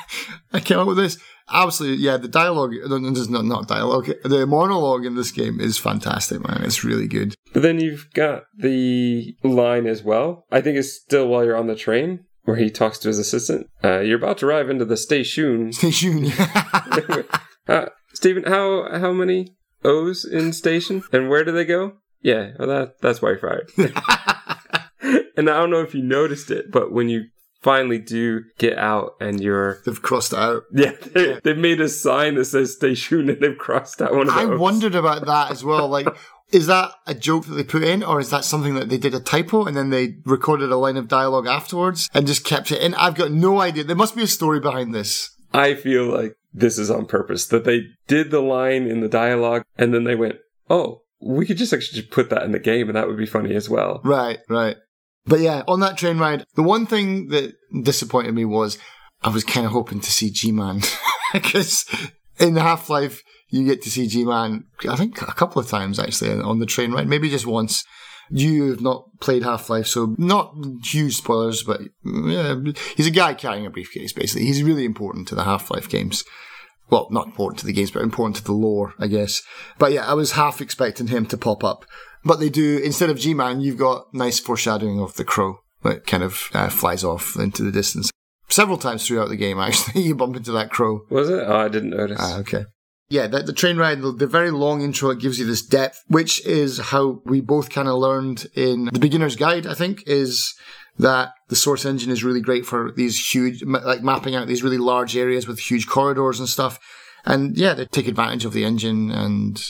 came 0.63 0.77
up 0.77 0.87
with 0.87 0.97
this. 0.97 1.17
Absolutely, 1.49 2.03
yeah. 2.03 2.17
The 2.17 2.27
dialogue, 2.27 2.73
no, 2.87 2.97
no, 2.97 3.09
there's 3.11 3.29
not 3.29 3.45
not 3.45 3.67
dialogue. 3.67 4.09
The 4.23 4.45
monologue 4.45 5.05
in 5.05 5.15
this 5.15 5.31
game 5.31 5.59
is 5.59 5.77
fantastic, 5.77 6.45
man. 6.45 6.63
It's 6.63 6.83
really 6.83 7.07
good. 7.07 7.35
But 7.53 7.61
then 7.61 7.79
you've 7.79 8.11
got 8.13 8.43
the 8.57 9.35
line 9.43 9.87
as 9.87 10.03
well. 10.03 10.45
I 10.51 10.61
think 10.61 10.77
it's 10.77 10.93
still 10.93 11.27
while 11.27 11.45
you're 11.45 11.55
on 11.55 11.67
the 11.67 11.75
train 11.75 12.25
where 12.43 12.57
he 12.57 12.69
talks 12.69 12.97
to 12.99 13.09
his 13.09 13.19
assistant. 13.19 13.67
Uh, 13.83 13.99
you're 13.99 14.17
about 14.17 14.37
to 14.39 14.47
arrive 14.47 14.69
into 14.69 14.85
the 14.85 14.97
station. 14.97 15.71
Station. 15.73 16.31
uh, 17.67 17.85
Stephen, 18.13 18.43
how 18.43 18.87
how 18.97 19.11
many 19.11 19.55
O's 19.83 20.25
in 20.25 20.53
station, 20.53 21.03
and 21.11 21.29
where 21.29 21.43
do 21.43 21.51
they 21.51 21.65
go? 21.65 21.97
Yeah, 22.21 22.51
well 22.57 22.67
that 22.67 22.99
that's 23.01 23.21
why 23.21 23.29
you're 23.29 23.39
fired. 23.39 23.69
and 25.37 25.49
I 25.49 25.59
don't 25.59 25.69
know 25.69 25.81
if 25.81 25.93
you 25.93 26.01
noticed 26.01 26.49
it, 26.49 26.71
but 26.71 26.91
when 26.91 27.09
you 27.09 27.25
finally 27.61 27.99
do 27.99 28.43
get 28.57 28.77
out 28.77 29.15
and 29.19 29.41
you're 29.41 29.81
They've 29.85 30.01
crossed 30.01 30.33
out. 30.33 30.63
yeah, 30.71 30.93
they, 31.13 31.39
they've 31.43 31.57
made 31.57 31.81
a 31.81 31.89
sign 31.89 32.35
that 32.35 32.45
says 32.45 32.73
station 32.73 33.29
and 33.29 33.41
they've 33.41 33.57
crossed 33.57 34.01
out 34.01 34.13
one 34.13 34.29
of 34.29 34.35
I 34.35 34.45
wondered 34.45 34.95
about 34.95 35.25
that 35.25 35.51
as 35.51 35.63
well. 35.63 35.87
Like, 35.87 36.07
is 36.51 36.67
that 36.67 36.91
a 37.05 37.13
joke 37.13 37.45
that 37.45 37.55
they 37.55 37.63
put 37.63 37.83
in, 37.83 38.03
or 38.03 38.19
is 38.19 38.29
that 38.29 38.45
something 38.45 38.75
that 38.75 38.89
they 38.89 38.97
did 38.97 39.13
a 39.13 39.19
typo 39.19 39.65
and 39.65 39.75
then 39.75 39.89
they 39.89 40.15
recorded 40.25 40.71
a 40.71 40.77
line 40.77 40.97
of 40.97 41.07
dialogue 41.07 41.47
afterwards 41.47 42.09
and 42.13 42.27
just 42.27 42.45
kept 42.45 42.71
it 42.71 42.81
in? 42.81 42.93
I've 42.95 43.15
got 43.15 43.31
no 43.31 43.59
idea. 43.59 43.83
There 43.83 43.95
must 43.95 44.15
be 44.15 44.23
a 44.23 44.27
story 44.27 44.59
behind 44.59 44.93
this. 44.93 45.29
I 45.53 45.75
feel 45.75 46.05
like 46.05 46.35
this 46.53 46.77
is 46.77 46.89
on 46.89 47.05
purpose 47.05 47.47
that 47.47 47.63
they 47.65 47.81
did 48.07 48.31
the 48.31 48.41
line 48.41 48.87
in 48.87 49.01
the 49.01 49.07
dialogue 49.09 49.63
and 49.77 49.93
then 49.93 50.03
they 50.03 50.15
went, 50.15 50.35
"Oh, 50.69 51.01
we 51.19 51.45
could 51.45 51.57
just 51.57 51.73
actually 51.73 52.01
just 52.01 52.11
put 52.11 52.29
that 52.29 52.43
in 52.43 52.51
the 52.51 52.59
game 52.59 52.87
and 52.87 52.95
that 52.95 53.07
would 53.07 53.17
be 53.17 53.25
funny 53.25 53.53
as 53.55 53.69
well." 53.69 54.01
Right, 54.03 54.39
right. 54.49 54.77
But 55.27 55.41
yeah, 55.41 55.63
on 55.67 55.81
that 55.81 55.97
train 55.97 56.17
ride, 56.17 56.45
the 56.55 56.63
one 56.63 56.85
thing 56.85 57.27
that 57.29 57.53
disappointed 57.83 58.33
me 58.33 58.45
was 58.45 58.77
I 59.21 59.29
was 59.29 59.43
kind 59.43 59.65
of 59.65 59.71
hoping 59.71 59.99
to 59.99 60.11
see 60.11 60.29
G-Man. 60.29 60.81
Because 61.33 61.85
in 62.39 62.55
Half 62.55 62.89
Life, 62.89 63.21
you 63.49 63.65
get 63.65 63.81
to 63.81 63.89
see 63.89 64.07
G-Man, 64.07 64.63
I 64.87 64.95
think 64.95 65.21
a 65.21 65.33
couple 65.33 65.61
of 65.61 65.67
times 65.67 65.99
actually 65.99 66.39
on 66.39 66.59
the 66.59 66.65
train 66.65 66.93
ride, 66.93 67.09
maybe 67.09 67.29
just 67.29 67.45
once. 67.45 67.83
You 68.29 68.69
have 68.71 68.81
not 68.81 69.05
played 69.19 69.43
Half 69.43 69.69
Life, 69.69 69.87
so 69.87 70.15
not 70.17 70.53
huge 70.83 71.17
spoilers, 71.17 71.63
but 71.63 71.81
yeah, 72.05 72.55
he's 72.95 73.07
a 73.07 73.11
guy 73.11 73.33
carrying 73.33 73.65
a 73.65 73.69
briefcase, 73.69 74.13
basically. 74.13 74.45
He's 74.45 74.63
really 74.63 74.85
important 74.85 75.27
to 75.27 75.35
the 75.35 75.43
Half 75.43 75.69
Life 75.69 75.89
games. 75.89 76.23
Well, 76.89 77.07
not 77.11 77.27
important 77.27 77.59
to 77.59 77.65
the 77.65 77.73
games, 77.73 77.91
but 77.91 78.03
important 78.03 78.37
to 78.37 78.43
the 78.43 78.53
lore, 78.53 78.93
I 78.99 79.07
guess. 79.07 79.41
But 79.77 79.91
yeah, 79.91 80.09
I 80.09 80.13
was 80.13 80.31
half 80.33 80.61
expecting 80.61 81.07
him 81.07 81.25
to 81.27 81.37
pop 81.37 81.63
up. 81.63 81.85
But 82.27 82.41
they 82.41 82.49
do, 82.49 82.77
instead 82.79 83.09
of 83.09 83.17
G-Man, 83.17 83.61
you've 83.61 83.77
got 83.77 84.13
nice 84.13 84.37
foreshadowing 84.37 84.99
of 84.99 85.15
the 85.15 85.23
crow 85.23 85.59
that 85.83 86.05
kind 86.05 86.23
of 86.23 86.49
uh, 86.53 86.67
flies 86.67 87.03
off 87.03 87.37
into 87.37 87.63
the 87.63 87.71
distance. 87.71 88.11
Several 88.49 88.77
times 88.77 89.07
throughout 89.07 89.29
the 89.29 89.37
game, 89.37 89.59
actually, 89.61 90.01
you 90.01 90.13
bump 90.13 90.35
into 90.35 90.51
that 90.51 90.69
crow. 90.69 91.05
Was 91.09 91.29
it? 91.29 91.43
Oh, 91.47 91.57
I 91.57 91.69
didn't 91.69 91.91
notice. 91.91 92.19
Ah, 92.19 92.39
okay. 92.39 92.65
Yeah, 93.09 93.27
the, 93.27 93.43
the 93.43 93.53
train 93.53 93.77
ride, 93.77 94.01
the, 94.01 94.11
the 94.11 94.27
very 94.27 94.51
long 94.51 94.81
intro, 94.81 95.09
it 95.11 95.19
gives 95.19 95.39
you 95.39 95.45
this 95.45 95.65
depth, 95.65 96.03
which 96.07 96.45
is 96.45 96.77
how 96.77 97.21
we 97.23 97.39
both 97.39 97.69
kind 97.69 97.87
of 97.87 97.95
learned 97.95 98.47
in 98.53 98.89
the 98.91 98.99
beginner's 98.99 99.37
guide, 99.37 99.65
I 99.65 99.73
think, 99.73 100.03
is 100.05 100.53
that 100.99 101.29
the 101.47 101.55
source 101.55 101.85
engine 101.85 102.11
is 102.11 102.25
really 102.25 102.41
great 102.41 102.65
for 102.65 102.91
these 102.91 103.33
huge, 103.33 103.63
like 103.63 104.03
mapping 104.03 104.35
out 104.35 104.47
these 104.47 104.63
really 104.63 104.77
large 104.77 105.15
areas 105.15 105.47
with 105.47 105.59
huge 105.59 105.87
corridors 105.87 106.39
and 106.39 106.49
stuff. 106.49 106.77
And 107.23 107.57
yeah, 107.57 107.73
they 107.73 107.85
take 107.85 108.07
advantage 108.09 108.43
of 108.43 108.51
the 108.51 108.65
engine 108.65 109.11
and 109.11 109.61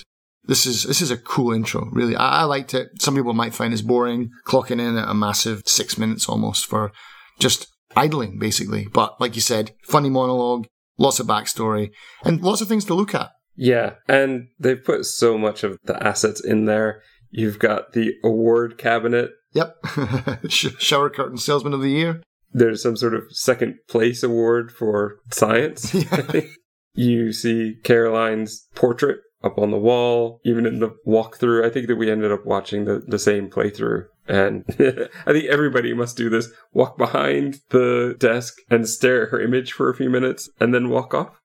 this 0.48 0.66
is, 0.66 0.84
this 0.84 1.02
is 1.02 1.12
a 1.12 1.18
cool 1.18 1.54
intro, 1.54 1.90
really. 1.92 2.16
I, 2.16 2.42
I 2.42 2.44
liked 2.44 2.74
it. 2.74 3.02
Some 3.02 3.16
people 3.16 3.34
might 3.34 3.54
find 3.54 3.74
this 3.74 3.82
boring, 3.82 4.32
clocking 4.48 4.80
in 4.80 4.98
at 4.98 5.10
a 5.10 5.14
massive 5.14 5.64
six 5.66 5.98
minutes 5.98 6.28
almost 6.28 6.66
for 6.66 6.92
just 7.40 7.68
idling, 7.96 8.40
basically. 8.40 8.88
But 8.92 9.20
like 9.20 9.36
you 9.36 9.42
said, 9.42 9.72
funny 9.84 10.10
monologue, 10.10 10.68
lots 10.98 11.20
of 11.20 11.28
backstory, 11.28 11.92
and 12.24 12.42
lots 12.42 12.62
of 12.62 12.68
things 12.68 12.86
to 12.86 12.94
look 12.94 13.14
at. 13.14 13.32
Yeah, 13.56 13.96
and 14.08 14.50
they've 14.60 14.84
put 14.84 15.06
so 15.06 15.38
much 15.38 15.64
of 15.64 15.80
the 15.84 16.02
assets 16.02 16.44
in 16.44 16.66
there. 16.66 17.02
You've 17.30 17.60
got 17.60 17.94
the 17.94 18.14
award 18.24 18.78
cabinet. 18.78 19.32
Yep. 19.54 19.76
Sh- 20.50 20.78
Shower 20.78 21.10
curtain 21.10 21.38
salesman 21.38 21.74
of 21.74 21.82
the 21.82 21.90
year. 21.90 22.22
There's 22.52 22.82
some 22.82 22.96
sort 22.96 23.14
of 23.14 23.24
second 23.32 23.76
place 23.90 24.24
award 24.24 24.72
for 24.72 25.20
science. 25.32 25.94
Yeah. 25.94 26.42
you 26.94 27.32
see 27.32 27.76
Caroline's 27.84 28.68
portrait 28.76 29.20
up 29.44 29.58
on 29.58 29.72
the 29.72 29.78
wall, 29.78 30.42
even 30.44 30.66
in 30.66 30.80
the 30.80 30.96
walkthrough. 31.06 31.66
I 31.66 31.70
think 31.70 31.88
that 31.88 31.96
we 31.96 32.10
ended 32.12 32.32
up 32.32 32.46
watching 32.46 32.86
the, 32.86 33.04
the 33.08 33.20
same 33.20 33.50
playthrough. 33.50 34.06
And 34.28 34.66
I 35.26 35.32
think 35.32 35.46
everybody 35.46 35.94
must 35.94 36.18
do 36.18 36.30
this. 36.30 36.50
Walk 36.74 36.98
behind 36.98 37.60
the 37.70 38.16
desk 38.20 38.56
and 38.70 38.88
stare 38.90 39.24
at 39.24 39.30
her 39.30 39.40
image 39.42 39.72
for 39.74 39.90
a 39.90 39.96
few 39.96 40.10
minutes 40.10 40.50
and 40.60 40.74
then 40.74 40.90
walk 40.90 41.14
off. 41.14 41.40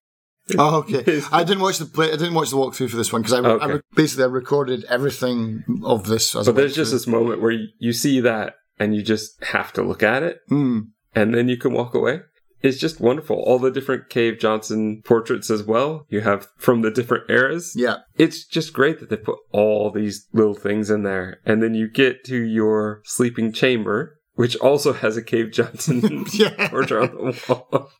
Oh, 0.59 0.79
okay. 0.79 1.23
I 1.33 1.45
didn't 1.45 1.63
watch 1.63 1.79
the 1.79 1.85
play. 1.87 2.09
I 2.09 2.17
didn't 2.17 2.35
watch 2.35 2.51
the 2.51 2.57
walkthrough 2.57 2.91
for 2.91 2.97
this 2.97 3.13
one 3.13 3.23
because 3.23 3.35
I, 3.35 3.47
I 3.49 3.53
Okay. 3.53 3.73
re- 3.75 3.81
basically 3.95 4.25
I 4.25 4.29
recorded 4.29 4.85
everything 4.89 5.63
of 5.85 6.07
this. 6.07 6.35
As 6.35 6.47
But 6.47 6.57
there's 6.57 6.75
just 6.75 6.93
this 6.93 7.07
moment 7.07 7.41
where 7.41 7.53
you, 7.53 7.69
you 7.79 7.93
see 7.93 8.21
that 8.21 8.55
and 8.79 8.97
you 8.97 9.03
just 9.03 9.43
have 9.45 9.73
to 9.75 9.83
look 9.83 10.03
at 10.03 10.23
it 10.23 10.39
Mm. 10.51 10.89
and 11.15 11.35
then 11.35 11.49
you 11.49 11.57
can 11.59 11.73
walk 11.73 11.95
away. 11.95 12.23
It's 12.63 12.79
just 12.79 13.01
wonderful. 13.01 13.37
All 13.37 13.59
the 13.59 13.71
different 13.71 14.09
Cave 14.09 14.39
Johnson 14.39 15.03
portraits 15.05 15.51
as 15.51 15.63
well. 15.63 16.07
You 16.09 16.21
have 16.21 16.49
from 16.57 16.83
the 16.83 16.91
different 16.91 17.29
eras. 17.29 17.73
Yeah. 17.75 17.99
It's 18.17 18.45
just 18.47 18.73
great 18.73 19.01
that 19.01 19.11
they 19.11 19.17
put 19.17 19.39
all 19.51 19.91
these 19.91 20.27
little 20.33 20.55
things 20.55 20.89
in 20.91 21.03
there. 21.03 21.41
And 21.45 21.63
then 21.63 21.75
you 21.75 21.89
get 21.89 22.25
to 22.27 22.37
your 22.37 23.03
sleeping 23.05 23.53
chamber 23.53 24.19
which 24.35 24.57
also 24.57 24.95
has 24.95 25.17
a 25.17 25.23
Cave 25.23 25.53
Johnson 25.53 26.25
Yeah. 26.33 26.69
portrait 26.71 27.11
on 27.11 27.27
the 27.33 27.45
wall. 27.49 27.91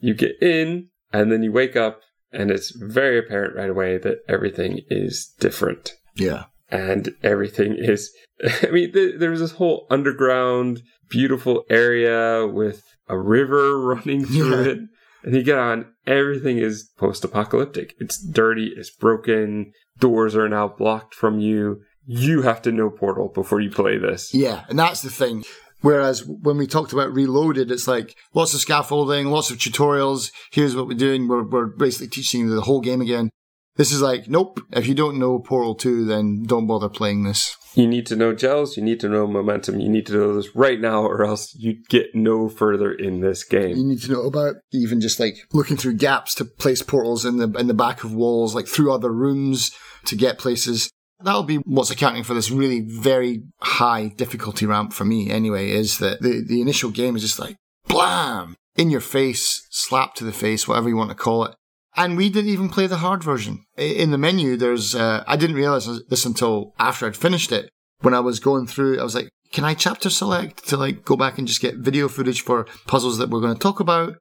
You 0.00 0.12
get 0.14 0.32
in, 0.42 0.88
and 1.12 1.30
then 1.30 1.42
you 1.44 1.52
wake 1.52 1.76
up, 1.76 2.00
and 2.32 2.50
it's 2.50 2.72
very 2.72 3.18
apparent 3.18 3.54
right 3.56 3.70
away 3.70 3.96
that 3.98 4.18
everything 4.28 4.80
is 4.88 5.32
different. 5.38 5.94
Yeah. 6.16 6.46
And 6.68 7.14
everything 7.22 7.76
is, 7.78 8.12
I 8.62 8.70
mean, 8.70 8.92
th- 8.92 9.20
there's 9.20 9.38
this 9.40 9.52
whole 9.52 9.86
underground, 9.88 10.82
beautiful 11.08 11.64
area 11.70 12.46
with 12.46 12.82
a 13.08 13.18
river 13.18 13.78
running 13.84 14.24
through 14.26 14.62
Yeah. 14.64 14.70
it. 14.72 14.78
And 15.24 15.34
you 15.34 15.42
get 15.42 15.58
on, 15.58 15.86
everything 16.06 16.58
is 16.58 16.90
post 16.96 17.24
apocalyptic. 17.24 17.94
It's 17.98 18.22
dirty, 18.22 18.72
it's 18.76 18.90
broken, 18.90 19.72
doors 19.98 20.36
are 20.36 20.48
now 20.48 20.68
blocked 20.68 21.14
from 21.14 21.40
you. 21.40 21.80
You 22.06 22.42
have 22.42 22.62
to 22.62 22.72
know 22.72 22.88
Portal 22.88 23.28
before 23.34 23.60
you 23.60 23.70
play 23.70 23.98
this. 23.98 24.32
Yeah, 24.32 24.64
and 24.68 24.78
that's 24.78 25.02
the 25.02 25.10
thing. 25.10 25.44
Whereas 25.80 26.24
when 26.24 26.56
we 26.56 26.66
talked 26.66 26.92
about 26.92 27.12
Reloaded, 27.12 27.70
it's 27.70 27.86
like 27.86 28.16
lots 28.34 28.54
of 28.54 28.60
scaffolding, 28.60 29.26
lots 29.26 29.50
of 29.50 29.58
tutorials. 29.58 30.32
Here's 30.52 30.74
what 30.74 30.86
we're 30.86 30.96
doing. 30.96 31.28
We're, 31.28 31.42
we're 31.46 31.66
basically 31.66 32.08
teaching 32.08 32.48
the 32.48 32.62
whole 32.62 32.80
game 32.80 33.00
again. 33.00 33.30
This 33.78 33.92
is 33.92 34.02
like, 34.02 34.28
nope. 34.28 34.60
If 34.72 34.88
you 34.88 34.94
don't 34.94 35.20
know 35.20 35.38
Portal 35.38 35.76
2, 35.76 36.04
then 36.04 36.42
don't 36.42 36.66
bother 36.66 36.88
playing 36.88 37.22
this. 37.22 37.56
You 37.74 37.86
need 37.86 38.06
to 38.06 38.16
know 38.16 38.34
gels, 38.34 38.76
you 38.76 38.82
need 38.82 38.98
to 39.00 39.08
know 39.08 39.28
momentum, 39.28 39.78
you 39.78 39.88
need 39.88 40.06
to 40.06 40.14
know 40.14 40.34
this 40.34 40.54
right 40.56 40.80
now, 40.80 41.04
or 41.04 41.24
else 41.24 41.54
you 41.54 41.76
get 41.88 42.12
no 42.12 42.48
further 42.48 42.92
in 42.92 43.20
this 43.20 43.44
game. 43.44 43.76
You 43.76 43.84
need 43.84 44.02
to 44.02 44.10
know 44.10 44.22
about 44.22 44.56
even 44.72 45.00
just 45.00 45.20
like 45.20 45.36
looking 45.52 45.76
through 45.76 45.94
gaps 45.94 46.34
to 46.36 46.44
place 46.44 46.82
portals 46.82 47.24
in 47.24 47.36
the 47.36 47.48
in 47.52 47.68
the 47.68 47.74
back 47.74 48.02
of 48.02 48.12
walls, 48.12 48.52
like 48.52 48.66
through 48.66 48.92
other 48.92 49.12
rooms 49.12 49.70
to 50.06 50.16
get 50.16 50.38
places. 50.38 50.90
That'll 51.20 51.44
be 51.44 51.58
what's 51.58 51.90
accounting 51.90 52.24
for 52.24 52.34
this 52.34 52.50
really 52.50 52.80
very 52.80 53.44
high 53.60 54.08
difficulty 54.08 54.66
ramp 54.66 54.92
for 54.92 55.04
me 55.04 55.30
anyway, 55.30 55.70
is 55.70 55.98
that 55.98 56.20
the, 56.20 56.44
the 56.44 56.60
initial 56.60 56.90
game 56.90 57.14
is 57.14 57.22
just 57.22 57.38
like 57.38 57.56
blam! 57.86 58.56
In 58.74 58.90
your 58.90 59.00
face, 59.00 59.66
slap 59.70 60.14
to 60.14 60.24
the 60.24 60.32
face, 60.32 60.66
whatever 60.66 60.88
you 60.88 60.96
want 60.96 61.10
to 61.10 61.16
call 61.16 61.44
it. 61.44 61.54
And 61.98 62.16
we 62.16 62.30
didn't 62.30 62.52
even 62.52 62.68
play 62.68 62.86
the 62.86 62.98
hard 62.98 63.24
version. 63.24 63.64
In 63.76 64.12
the 64.12 64.18
menu, 64.18 64.56
there's, 64.56 64.94
uh, 64.94 65.24
I 65.26 65.34
didn't 65.34 65.56
realize 65.56 65.88
this 66.08 66.24
until 66.24 66.72
after 66.78 67.06
I'd 67.06 67.16
finished 67.16 67.50
it. 67.50 67.70
When 68.02 68.14
I 68.14 68.20
was 68.20 68.38
going 68.38 68.68
through, 68.68 69.00
I 69.00 69.02
was 69.02 69.16
like, 69.16 69.28
can 69.52 69.64
I 69.64 69.74
chapter 69.74 70.08
select 70.08 70.68
to 70.68 70.76
like 70.76 71.04
go 71.04 71.16
back 71.16 71.38
and 71.38 71.48
just 71.48 71.60
get 71.60 71.78
video 71.78 72.06
footage 72.06 72.42
for 72.42 72.68
puzzles 72.86 73.18
that 73.18 73.30
we're 73.30 73.40
going 73.40 73.54
to 73.54 73.58
talk 73.58 73.80
about? 73.80 74.14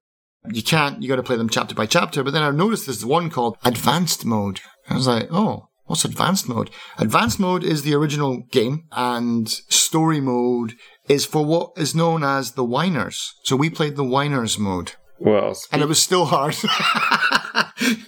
You 0.52 0.64
can't, 0.64 1.04
you 1.04 1.08
got 1.08 1.18
to 1.18 1.24
play 1.24 1.36
them 1.36 1.50
chapter 1.50 1.76
by 1.76 1.86
chapter. 1.86 2.24
But 2.24 2.34
then 2.34 2.42
I 2.42 2.50
noticed 2.50 2.88
there's 2.88 3.06
one 3.06 3.30
called 3.30 3.58
advanced 3.64 4.26
mode. 4.26 4.60
I 4.90 4.96
was 4.96 5.06
like, 5.06 5.28
oh, 5.30 5.68
what's 5.86 6.04
advanced 6.04 6.50
mode? 6.50 6.72
Advanced 6.98 7.40
mode 7.40 7.64
is 7.64 7.84
the 7.84 7.94
original 7.94 8.42
game 8.52 8.86
and 8.92 9.48
story 9.48 10.20
mode 10.20 10.74
is 11.08 11.28
for 11.28 11.46
what 11.46 11.74
is 11.78 11.94
known 11.94 12.24
as 12.24 12.54
the 12.54 12.66
whiners. 12.66 13.36
So 13.44 13.56
we 13.56 13.70
played 13.70 13.98
the 13.98 14.04
whiners 14.04 14.58
mode 14.58 14.94
Well, 15.20 15.58
and 15.72 15.82
it 15.82 15.88
was 15.88 16.02
still 16.02 16.26
hard. 16.26 16.56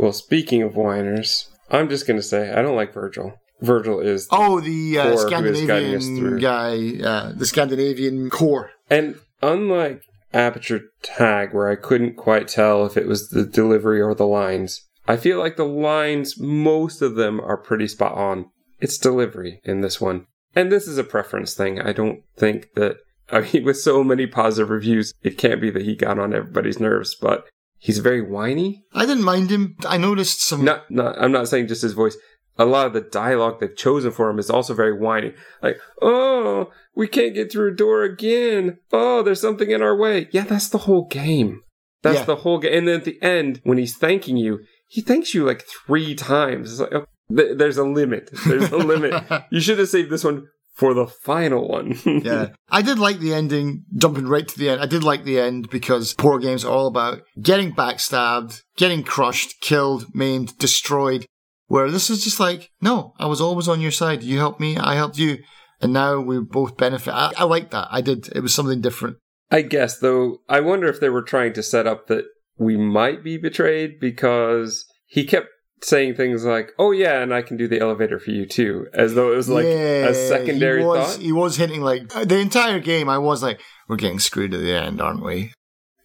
Well, 0.00 0.14
speaking 0.14 0.62
of 0.62 0.76
whiners, 0.76 1.50
I'm 1.70 1.90
just 1.90 2.06
going 2.06 2.18
to 2.18 2.22
say 2.22 2.50
I 2.50 2.62
don't 2.62 2.74
like 2.74 2.94
Virgil. 2.94 3.34
Virgil 3.60 4.00
is. 4.00 4.26
oh, 4.30 4.58
the 4.58 4.98
uh, 4.98 5.02
Core 5.02 5.10
who 5.10 5.44
is 5.44 5.66
guiding 5.66 5.94
us 5.94 6.04
Scandinavian 6.04 6.38
guy, 6.38 7.06
uh, 7.06 7.32
the 7.36 7.44
Scandinavian 7.44 8.30
core. 8.30 8.70
And 8.88 9.16
unlike 9.42 10.00
Aperture 10.32 10.84
Tag, 11.02 11.52
where 11.52 11.68
I 11.68 11.76
couldn't 11.76 12.16
quite 12.16 12.48
tell 12.48 12.86
if 12.86 12.96
it 12.96 13.06
was 13.06 13.28
the 13.28 13.44
delivery 13.44 14.00
or 14.00 14.14
the 14.14 14.26
lines, 14.26 14.88
I 15.06 15.18
feel 15.18 15.38
like 15.38 15.58
the 15.58 15.66
lines, 15.66 16.40
most 16.40 17.02
of 17.02 17.16
them 17.16 17.38
are 17.38 17.58
pretty 17.58 17.86
spot 17.86 18.14
on. 18.14 18.46
It's 18.80 18.96
delivery 18.96 19.60
in 19.64 19.82
this 19.82 20.00
one. 20.00 20.24
And 20.56 20.72
this 20.72 20.88
is 20.88 20.96
a 20.96 21.04
preference 21.04 21.52
thing. 21.52 21.78
I 21.78 21.92
don't 21.92 22.22
think 22.38 22.68
that. 22.74 22.96
I 23.32 23.40
mean, 23.40 23.64
with 23.64 23.78
so 23.78 24.02
many 24.04 24.26
positive 24.26 24.70
reviews, 24.70 25.12
it 25.22 25.38
can't 25.38 25.60
be 25.60 25.70
that 25.70 25.82
he 25.82 25.94
got 25.96 26.18
on 26.18 26.34
everybody's 26.34 26.80
nerves, 26.80 27.14
but 27.20 27.46
he's 27.78 27.98
very 27.98 28.22
whiny. 28.22 28.84
I 28.92 29.06
didn't 29.06 29.24
mind 29.24 29.50
him. 29.50 29.76
I 29.86 29.96
noticed 29.96 30.42
some. 30.42 30.64
not 30.64 30.90
not 30.90 31.16
I'm 31.20 31.32
not 31.32 31.48
saying 31.48 31.68
just 31.68 31.82
his 31.82 31.92
voice. 31.92 32.16
A 32.58 32.64
lot 32.66 32.86
of 32.86 32.92
the 32.92 33.00
dialogue 33.00 33.58
they've 33.60 33.74
chosen 33.76 34.10
for 34.10 34.28
him 34.28 34.38
is 34.38 34.50
also 34.50 34.74
very 34.74 34.92
whiny. 34.92 35.32
Like, 35.62 35.78
oh, 36.02 36.70
we 36.94 37.06
can't 37.08 37.34
get 37.34 37.50
through 37.50 37.72
a 37.72 37.76
door 37.76 38.02
again. 38.02 38.78
Oh, 38.92 39.22
there's 39.22 39.40
something 39.40 39.70
in 39.70 39.80
our 39.80 39.96
way. 39.96 40.28
Yeah, 40.32 40.44
that's 40.44 40.68
the 40.68 40.78
whole 40.78 41.06
game. 41.06 41.62
That's 42.02 42.18
Yeah. 42.18 42.24
the 42.24 42.36
whole 42.36 42.58
game. 42.58 42.72
And 42.76 42.88
then 42.88 42.96
at 42.96 43.04
the 43.04 43.22
end, 43.22 43.60
when 43.64 43.78
he's 43.78 43.96
thanking 43.96 44.36
you, 44.36 44.60
he 44.88 45.00
thanks 45.00 45.32
you 45.32 45.44
like 45.44 45.64
three 45.86 46.14
times. 46.14 46.72
It's 46.72 46.80
like, 46.80 46.92
oh, 46.92 47.06
th- 47.34 47.56
there's 47.56 47.78
a 47.78 47.84
limit. 47.84 48.28
There's 48.46 48.70
a 48.70 48.76
limit. 48.76 49.14
You 49.50 49.60
should 49.60 49.78
have 49.78 49.88
saved 49.88 50.10
this 50.10 50.24
one 50.24 50.48
for 50.80 50.94
the 50.94 51.06
final 51.06 51.68
one. 51.68 51.94
yeah. 52.24 52.48
I 52.70 52.80
did 52.80 52.98
like 52.98 53.18
the 53.18 53.34
ending, 53.34 53.84
jumping 53.94 54.26
right 54.26 54.48
to 54.48 54.58
the 54.58 54.70
end. 54.70 54.80
I 54.80 54.86
did 54.86 55.04
like 55.04 55.24
the 55.24 55.38
end 55.38 55.68
because 55.68 56.14
poor 56.14 56.38
games 56.38 56.64
are 56.64 56.72
all 56.72 56.86
about 56.86 57.20
getting 57.38 57.74
backstabbed, 57.74 58.62
getting 58.78 59.02
crushed, 59.02 59.60
killed, 59.60 60.06
maimed, 60.14 60.56
destroyed. 60.56 61.26
Where 61.66 61.90
this 61.90 62.08
is 62.08 62.24
just 62.24 62.40
like, 62.40 62.70
no, 62.80 63.12
I 63.18 63.26
was 63.26 63.42
always 63.42 63.68
on 63.68 63.82
your 63.82 63.90
side. 63.90 64.22
You 64.22 64.38
helped 64.38 64.58
me, 64.58 64.78
I 64.78 64.94
helped 64.94 65.18
you. 65.18 65.36
And 65.82 65.92
now 65.92 66.18
we 66.18 66.40
both 66.40 66.78
benefit. 66.78 67.12
I, 67.12 67.30
I 67.36 67.44
like 67.44 67.72
that. 67.72 67.88
I 67.90 68.00
did. 68.00 68.30
It 68.34 68.40
was 68.40 68.54
something 68.54 68.80
different. 68.80 69.18
I 69.50 69.60
guess, 69.60 69.98
though, 69.98 70.38
I 70.48 70.60
wonder 70.60 70.88
if 70.88 70.98
they 70.98 71.10
were 71.10 71.22
trying 71.22 71.52
to 71.54 71.62
set 71.62 71.86
up 71.86 72.06
that 72.06 72.24
we 72.56 72.78
might 72.78 73.22
be 73.22 73.36
betrayed 73.36 74.00
because 74.00 74.86
he 75.06 75.24
kept 75.24 75.48
saying 75.82 76.14
things 76.14 76.44
like, 76.44 76.72
oh, 76.78 76.90
yeah, 76.90 77.22
and 77.22 77.32
I 77.32 77.42
can 77.42 77.56
do 77.56 77.66
the 77.66 77.80
elevator 77.80 78.18
for 78.18 78.30
you 78.30 78.46
too, 78.46 78.86
as 78.92 79.14
though 79.14 79.32
it 79.32 79.36
was 79.36 79.48
like 79.48 79.64
Yeah, 79.64 80.08
a 80.08 80.14
secondary 80.14 80.80
he 80.80 80.86
was, 80.86 81.14
thought. 81.14 81.22
He 81.22 81.32
was 81.32 81.56
hitting 81.56 81.80
like 81.80 82.14
uh, 82.14 82.24
the 82.24 82.38
entire 82.38 82.80
game. 82.80 83.08
I 83.08 83.18
was 83.18 83.42
like, 83.42 83.60
we're 83.88 83.96
getting 83.96 84.18
screwed 84.18 84.54
at 84.54 84.60
the 84.60 84.74
end, 84.74 85.00
aren't 85.00 85.24
we? 85.24 85.52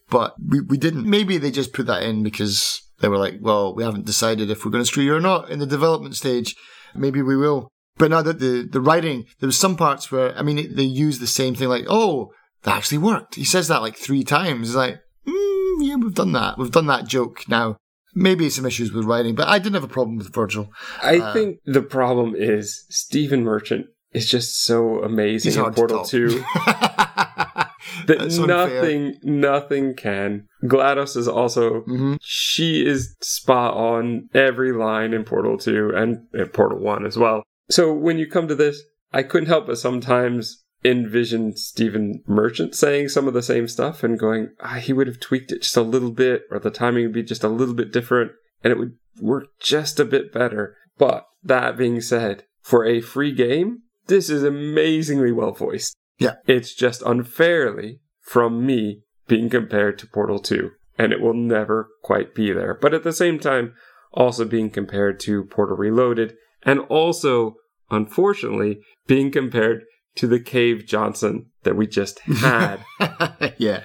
But 0.08 0.34
we, 0.44 0.60
we 0.60 0.78
didn't. 0.78 1.08
Maybe 1.08 1.38
they 1.38 1.50
just 1.50 1.72
put 1.72 1.86
that 1.86 2.02
in 2.02 2.22
because 2.22 2.80
they 3.00 3.08
were 3.08 3.18
like, 3.18 3.38
well, 3.40 3.74
we 3.74 3.82
haven't 3.84 4.06
decided 4.06 4.50
if 4.50 4.64
we're 4.64 4.70
going 4.70 4.84
to 4.84 4.88
screw 4.88 5.04
you 5.04 5.14
or 5.14 5.20
not 5.20 5.50
in 5.50 5.58
the 5.58 5.66
development 5.66 6.16
stage. 6.16 6.54
Maybe 6.94 7.22
we 7.22 7.36
will. 7.36 7.68
But 7.98 8.10
now 8.10 8.22
that 8.22 8.38
the, 8.38 8.68
the 8.70 8.80
writing, 8.80 9.24
there 9.40 9.46
was 9.46 9.58
some 9.58 9.76
parts 9.76 10.12
where, 10.12 10.36
I 10.36 10.42
mean, 10.42 10.74
they 10.74 10.82
use 10.82 11.18
the 11.18 11.26
same 11.26 11.54
thing 11.54 11.68
like, 11.68 11.86
oh, 11.88 12.30
that 12.62 12.76
actually 12.76 12.98
worked. 12.98 13.34
He 13.34 13.44
says 13.44 13.68
that 13.68 13.82
like 13.82 13.96
three 13.96 14.22
times. 14.22 14.68
He's 14.68 14.76
like, 14.76 15.00
mm, 15.26 15.76
yeah, 15.80 15.96
we've 15.96 16.14
done 16.14 16.32
that. 16.32 16.58
We've 16.58 16.70
done 16.70 16.86
that 16.86 17.06
joke 17.06 17.48
now. 17.48 17.76
Maybe 18.18 18.48
some 18.48 18.64
issues 18.64 18.92
with 18.92 19.04
writing, 19.04 19.34
but 19.34 19.46
I 19.46 19.58
didn't 19.58 19.74
have 19.74 19.84
a 19.84 19.88
problem 19.88 20.16
with 20.16 20.32
Virgil. 20.32 20.72
I 21.02 21.18
Uh, 21.18 21.32
think 21.34 21.58
the 21.66 21.82
problem 21.82 22.34
is 22.34 22.86
Stephen 22.88 23.44
Merchant 23.44 23.86
is 24.12 24.28
just 24.28 24.64
so 24.64 25.02
amazing 25.02 25.52
in 25.62 25.72
Portal. 25.74 26.02
2 26.02 26.42
that 28.06 28.44
nothing, 28.46 29.16
nothing 29.22 29.94
can. 29.94 30.46
GLaDOS 30.64 31.16
is 31.16 31.28
also 31.28 31.82
Mhm. 31.82 32.16
she 32.22 32.84
is 32.86 33.14
spot 33.20 33.74
on 33.74 34.28
every 34.34 34.72
line 34.72 35.12
in 35.12 35.24
Portal 35.24 35.58
2 35.58 35.92
and 35.94 36.18
in 36.32 36.48
Portal 36.48 36.78
1 36.78 37.04
as 37.06 37.18
well. 37.18 37.42
So 37.70 37.92
when 37.92 38.18
you 38.18 38.26
come 38.26 38.48
to 38.48 38.54
this, 38.54 38.82
I 39.12 39.22
couldn't 39.22 39.48
help 39.48 39.66
but 39.66 39.78
sometimes 39.78 40.64
envision 40.86 41.56
Stephen 41.56 42.22
Merchant 42.26 42.74
saying 42.74 43.08
some 43.08 43.26
of 43.26 43.34
the 43.34 43.42
same 43.42 43.68
stuff 43.68 44.02
and 44.02 44.18
going, 44.18 44.50
ah, 44.60 44.74
he 44.74 44.92
would 44.92 45.06
have 45.06 45.20
tweaked 45.20 45.52
it 45.52 45.62
just 45.62 45.76
a 45.76 45.82
little 45.82 46.10
bit, 46.10 46.42
or 46.50 46.58
the 46.58 46.70
timing 46.70 47.04
would 47.04 47.12
be 47.12 47.22
just 47.22 47.44
a 47.44 47.48
little 47.48 47.74
bit 47.74 47.92
different, 47.92 48.32
and 48.62 48.70
it 48.70 48.78
would 48.78 48.94
work 49.20 49.46
just 49.60 49.98
a 49.98 50.04
bit 50.04 50.32
better. 50.32 50.76
But 50.98 51.26
that 51.42 51.76
being 51.76 52.00
said, 52.00 52.44
for 52.62 52.84
a 52.84 53.00
free 53.00 53.32
game, 53.32 53.82
this 54.06 54.30
is 54.30 54.42
amazingly 54.42 55.32
well 55.32 55.52
voiced. 55.52 55.96
Yeah. 56.18 56.36
It's 56.46 56.74
just 56.74 57.02
unfairly 57.02 58.00
from 58.20 58.64
me 58.64 59.02
being 59.28 59.50
compared 59.50 59.98
to 59.98 60.06
Portal 60.06 60.38
2, 60.38 60.70
and 60.98 61.12
it 61.12 61.20
will 61.20 61.34
never 61.34 61.88
quite 62.02 62.34
be 62.34 62.52
there. 62.52 62.74
But 62.74 62.94
at 62.94 63.02
the 63.02 63.12
same 63.12 63.38
time, 63.38 63.74
also 64.12 64.44
being 64.44 64.70
compared 64.70 65.20
to 65.20 65.44
Portal 65.44 65.76
Reloaded, 65.76 66.34
and 66.62 66.80
also, 66.80 67.56
unfortunately, 67.90 68.80
being 69.06 69.30
compared 69.30 69.84
to 70.16 70.26
the 70.26 70.40
Cave 70.40 70.86
Johnson 70.86 71.46
that 71.62 71.76
we 71.76 71.86
just 71.86 72.20
had 72.20 72.80
yeah. 73.58 73.82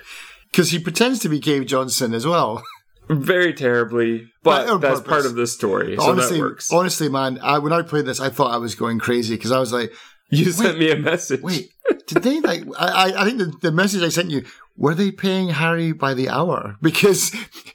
Because 0.52 0.72
he 0.72 0.80
pretends 0.80 1.20
to 1.20 1.30
be 1.30 1.40
Cave 1.40 1.66
Johnson 1.66 2.14
as 2.14 2.26
well. 2.28 2.64
very 3.10 3.54
terribly, 3.54 4.28
but 4.44 4.80
that's 4.80 5.00
purpose. 5.00 5.10
part 5.10 5.26
of 5.26 5.36
the 5.36 5.48
story, 5.48 5.96
so 5.98 6.04
honestly, 6.10 6.38
that 6.38 6.44
works. 6.44 6.72
honestly, 6.72 7.10
man, 7.10 7.40
I, 7.42 7.58
when 7.60 7.74
I 7.74 7.82
played 7.82 8.06
this, 8.06 8.20
I 8.20 8.30
thought 8.30 8.54
I 8.54 8.58
was 8.58 8.76
going 8.76 9.00
crazy 9.00 9.36
because 9.36 9.52
I 9.52 9.60
was 9.60 9.74
like, 9.74 9.92
You 10.30 10.52
sent 10.52 10.78
me 10.80 10.92
a 10.92 10.96
message. 10.98 11.42
wait, 11.42 11.70
did 12.08 12.24
they 12.24 12.40
like, 12.42 12.64
I, 12.78 12.88
I- 13.12 13.22
I 13.22 13.26
think 13.26 13.38
the, 13.40 13.54
the 13.62 13.72
message 13.72 14.02
I 14.04 14.10
sent 14.10 14.30
you, 14.30 14.44
were 14.78 14.94
they 14.96 15.12
paying 15.12 15.50
Harry 15.50 15.92
by 15.92 16.14
the 16.14 16.30
hour? 16.30 16.76
Because 16.82 17.34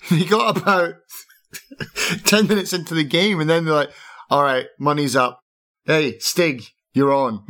he 0.09 0.25
got 0.25 0.57
about 0.57 0.95
10 2.25 2.47
minutes 2.47 2.73
into 2.73 2.95
the 2.95 3.05
game 3.05 3.41
and 3.41 3.49
then 3.51 3.65
they're 3.65 3.75
like, 3.75 3.91
all 4.31 4.43
right, 4.43 4.67
money's 4.79 5.17
up. 5.17 5.41
Hey, 5.85 6.19
Stig, 6.19 6.65
you're 6.95 7.13
on. 7.15 7.45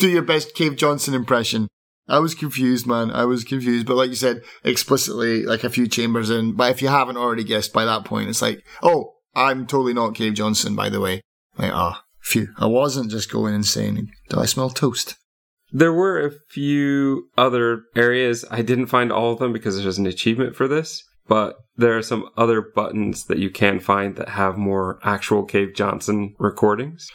Do 0.00 0.08
your 0.08 0.22
best 0.22 0.54
Cave 0.54 0.76
Johnson 0.76 1.12
impression. 1.12 1.68
I 2.08 2.20
was 2.20 2.34
confused, 2.34 2.86
man. 2.86 3.10
I 3.10 3.26
was 3.26 3.44
confused. 3.44 3.86
But 3.86 3.96
like 3.96 4.08
you 4.08 4.16
said, 4.16 4.40
explicitly, 4.64 5.44
like 5.44 5.62
a 5.62 5.68
few 5.68 5.86
chambers 5.86 6.30
in. 6.30 6.54
But 6.54 6.70
if 6.70 6.80
you 6.80 6.88
haven't 6.88 7.18
already 7.18 7.44
guessed 7.44 7.74
by 7.74 7.84
that 7.84 8.06
point, 8.06 8.30
it's 8.30 8.40
like, 8.40 8.64
oh, 8.82 9.16
I'm 9.34 9.66
totally 9.66 9.92
not 9.92 10.14
Cave 10.14 10.32
Johnson, 10.32 10.74
by 10.74 10.88
the 10.88 11.00
way. 11.00 11.20
Like, 11.58 11.72
ah, 11.74 12.02
phew. 12.22 12.48
I 12.56 12.64
wasn't 12.64 13.10
just 13.10 13.30
going 13.30 13.54
insane. 13.54 14.10
Do 14.30 14.40
I 14.40 14.46
smell 14.46 14.70
toast? 14.70 15.16
There 15.70 15.92
were 15.92 16.18
a 16.18 16.32
few 16.48 17.28
other 17.36 17.82
areas. 17.94 18.46
I 18.50 18.62
didn't 18.62 18.86
find 18.86 19.12
all 19.12 19.34
of 19.34 19.38
them 19.38 19.52
because 19.52 19.80
there's 19.80 19.98
an 19.98 20.06
achievement 20.06 20.56
for 20.56 20.66
this, 20.66 21.04
but 21.28 21.56
there 21.76 21.96
are 21.98 22.02
some 22.02 22.30
other 22.38 22.62
buttons 22.74 23.26
that 23.26 23.38
you 23.38 23.50
can 23.50 23.80
find 23.80 24.16
that 24.16 24.30
have 24.30 24.56
more 24.56 24.98
actual 25.04 25.44
Cave 25.44 25.74
Johnson 25.74 26.34
recordings. 26.38 27.06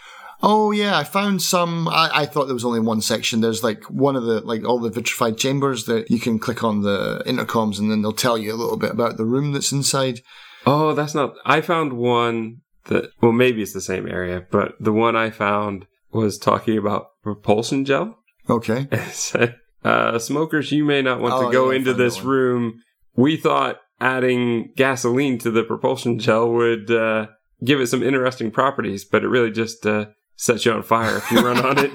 Oh 0.44 0.72
yeah, 0.72 0.98
I 0.98 1.04
found 1.04 1.42
some. 1.42 1.88
I, 1.88 2.10
I, 2.14 2.26
thought 2.26 2.46
there 2.46 2.54
was 2.54 2.66
only 2.66 2.80
one 2.80 3.02
section. 3.02 3.42
There's 3.42 3.64
like 3.64 3.84
one 3.86 4.16
of 4.16 4.24
the 4.24 4.42
like 4.42 4.66
all 4.66 4.80
the 4.80 4.90
vitrified 4.90 5.38
chambers 5.38 5.86
that 5.86 6.12
you 6.12 6.20
can 6.20 6.40
click 6.40 6.64
on 6.64 6.82
the 6.82 7.24
intercoms 7.26 7.80
and 7.80 7.90
then 7.90 8.02
they'll 8.02 8.12
tell 8.14 8.38
you 8.38 8.54
a 8.54 8.58
little 8.58 8.78
bit 8.78 8.92
about 8.92 9.18
the 9.18 9.26
room 9.26 9.54
that's 9.54 9.72
inside. 9.72 10.22
Oh, 10.66 10.94
that's 10.94 11.16
not. 11.16 11.36
I 11.46 11.62
found 11.62 11.94
one 11.94 12.58
that 12.86 13.12
well 13.22 13.32
maybe 13.32 13.62
it's 13.62 13.74
the 13.74 13.82
same 13.82 14.08
area, 14.08 14.46
but 14.52 14.74
the 14.80 14.94
one 14.94 15.16
I 15.16 15.30
found 15.30 15.88
was 16.12 16.38
talking 16.38 16.78
about 16.78 17.08
propulsion 17.24 17.86
gel. 17.86 18.18
Okay. 18.50 18.88
It 18.92 19.14
said, 19.14 19.56
uh, 19.84 20.20
"Smokers, 20.20 20.72
you 20.72 20.86
may 20.86 21.02
not 21.02 21.22
want 21.22 21.34
oh, 21.36 21.46
to 21.46 21.52
go 21.52 21.72
into 21.72 21.94
this 21.94 22.22
room. 22.22 22.82
We 23.16 23.38
thought 23.38 23.80
adding 24.00 24.74
gasoline 24.76 25.38
to 25.40 25.52
the 25.52 25.64
propulsion 25.64 26.20
gel 26.20 26.52
would 26.52 26.92
uh, 26.92 27.28
give 27.64 27.80
it 27.80 27.88
some 27.88 28.04
interesting 28.04 28.52
properties, 28.52 29.06
but 29.06 29.24
it 29.24 29.28
really 29.28 29.52
just 29.52 29.86
uh, 29.86 30.08
sets 30.36 30.66
you 30.66 30.72
on 30.72 30.84
fire 30.84 31.18
if 31.18 31.32
you 31.32 31.42
run 31.42 31.66
on 31.66 31.78
it." 31.78 31.92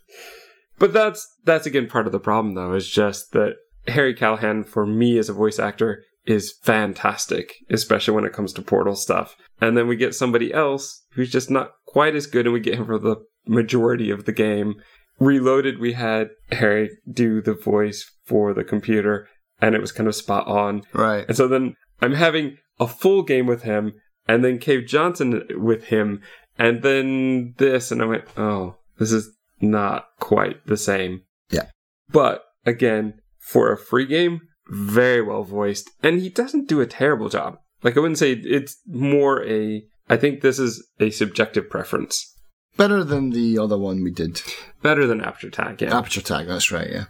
but 0.79 0.93
that's 0.93 1.27
that's 1.45 1.67
again 1.67 1.89
part 1.89 2.07
of 2.07 2.13
the 2.13 2.21
problem, 2.21 2.55
though, 2.55 2.75
is 2.75 2.89
just 2.89 3.33
that 3.33 3.55
Harry 3.89 4.15
Callahan, 4.15 4.65
for 4.65 4.87
me 4.87 5.19
as 5.19 5.29
a 5.29 5.35
voice 5.35 5.59
actor, 5.59 6.03
is 6.27 6.55
fantastic, 6.63 7.55
especially 7.71 8.15
when 8.15 8.25
it 8.25 8.33
comes 8.33 8.53
to 8.53 8.63
Portal 8.63 8.95
stuff. 8.95 9.37
And 9.61 9.77
then 9.77 9.89
we 9.89 9.97
get 9.97 10.15
somebody 10.15 10.53
else 10.53 11.05
who's 11.13 11.31
just 11.31 11.51
not 11.51 11.73
quite 11.87 12.15
as 12.15 12.27
good, 12.27 12.47
and 12.47 12.53
we 12.53 12.61
get 12.61 12.75
him 12.75 12.87
for 12.87 12.99
the 12.99 13.17
majority 13.47 14.11
of 14.11 14.25
the 14.25 14.33
game. 14.33 14.75
Reloaded, 15.19 15.79
we 15.79 15.93
had 15.93 16.29
Harry 16.53 16.91
do 17.11 17.43
the 17.43 17.55
voice 17.55 18.11
for 18.25 18.55
the 18.55 18.65
computer, 18.65 19.29
and 19.61 19.75
it 19.75 19.81
was 19.81 19.93
kind 19.93 20.09
of 20.09 20.15
spot 20.15 20.47
on. 20.47 20.83
Right. 20.93 21.25
And 21.27 21.37
so 21.37 21.49
then 21.49 21.75
I'm 22.01 22.15
having 22.15 22.57
a 22.79 22.87
full 22.87 23.23
game 23.23 23.47
with 23.47 23.63
him, 23.63 23.93
and 24.27 24.45
then 24.45 24.59
Cave 24.59 24.87
Johnson 24.87 25.43
with 25.51 25.85
him, 25.85 26.23
and 26.59 26.83
then 26.83 27.55
this, 27.59 27.91
and 27.91 28.03
I 28.03 28.07
went, 28.07 28.25
oh, 28.37 28.77
this 28.99 29.13
is 29.13 29.31
not 29.61 30.07
quite 30.19 30.67
the 30.67 30.77
same. 30.77 31.23
Yeah. 31.51 31.67
But 32.11 32.45
again, 32.65 33.21
for 33.39 33.73
a 33.73 33.79
free 33.79 34.07
game, 34.07 34.43
very 34.69 35.23
well 35.23 35.43
voiced, 35.43 35.91
and 36.03 36.21
he 36.21 36.29
doesn't 36.29 36.69
do 36.69 36.81
a 36.81 36.87
terrible 36.87 37.29
job. 37.29 37.59
Like 37.83 37.97
I 37.97 38.01
wouldn't 38.01 38.19
say 38.19 38.33
it's 38.33 38.79
more 38.87 39.45
a. 39.45 39.85
I 40.09 40.17
think 40.17 40.41
this 40.41 40.59
is 40.59 40.87
a 40.99 41.11
subjective 41.11 41.71
preference. 41.71 42.35
Better 42.77 43.03
than 43.05 43.31
the 43.31 43.59
other 43.59 43.79
one 43.79 44.03
we 44.03 44.11
did. 44.11 44.43
Better 44.83 45.07
than 45.07 45.21
Aperture 45.21 45.51
Tag, 45.51 45.83
yeah. 45.83 45.97
Aperture 45.97 46.21
Tag, 46.21 46.47
that's 46.47 46.71
right, 46.71 46.89
yeah. 46.91 47.05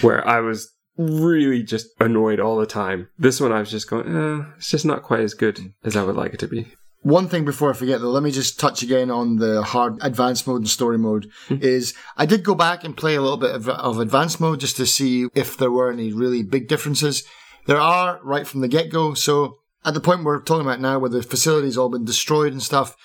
Where 0.00 0.26
I 0.26 0.40
was 0.40 0.70
really 0.96 1.62
just 1.62 1.88
annoyed 2.00 2.40
all 2.40 2.56
the 2.56 2.66
time. 2.66 3.08
This 3.18 3.40
one 3.40 3.52
I 3.52 3.60
was 3.60 3.70
just 3.70 3.88
going, 3.88 4.06
eh, 4.06 4.44
it's 4.56 4.70
just 4.70 4.84
not 4.84 5.02
quite 5.02 5.20
as 5.20 5.34
good 5.34 5.72
as 5.84 5.96
I 5.96 6.02
would 6.02 6.16
like 6.16 6.34
it 6.34 6.40
to 6.40 6.48
be. 6.48 6.66
One 7.02 7.28
thing 7.28 7.44
before 7.44 7.70
I 7.70 7.74
forget 7.74 8.00
though, 8.00 8.10
let 8.10 8.24
me 8.24 8.32
just 8.32 8.58
touch 8.58 8.82
again 8.82 9.10
on 9.12 9.36
the 9.36 9.62
hard 9.62 9.98
advanced 10.00 10.46
mode 10.46 10.62
and 10.62 10.68
story 10.68 10.98
mode. 10.98 11.30
Hmm. 11.46 11.58
is 11.60 11.94
I 12.16 12.26
did 12.26 12.42
go 12.42 12.54
back 12.54 12.82
and 12.82 12.96
play 12.96 13.14
a 13.14 13.20
little 13.20 13.36
bit 13.36 13.54
of, 13.54 13.68
of 13.68 14.00
advanced 14.00 14.40
mode 14.40 14.60
just 14.60 14.76
to 14.78 14.86
see 14.86 15.28
if 15.34 15.56
there 15.56 15.70
were 15.70 15.92
any 15.92 16.12
really 16.12 16.42
big 16.42 16.66
differences. 16.66 17.22
There 17.66 17.80
are 17.80 18.18
right 18.24 18.46
from 18.46 18.60
the 18.60 18.68
get 18.68 18.90
go. 18.90 19.14
So 19.14 19.58
at 19.84 19.94
the 19.94 20.00
point 20.00 20.24
we're 20.24 20.40
talking 20.40 20.66
about 20.66 20.80
now, 20.80 20.98
where 20.98 21.10
the 21.10 21.22
facility's 21.22 21.78
all 21.78 21.88
been 21.88 22.04
destroyed 22.04 22.52
and 22.52 22.62
stuff, 22.62 22.96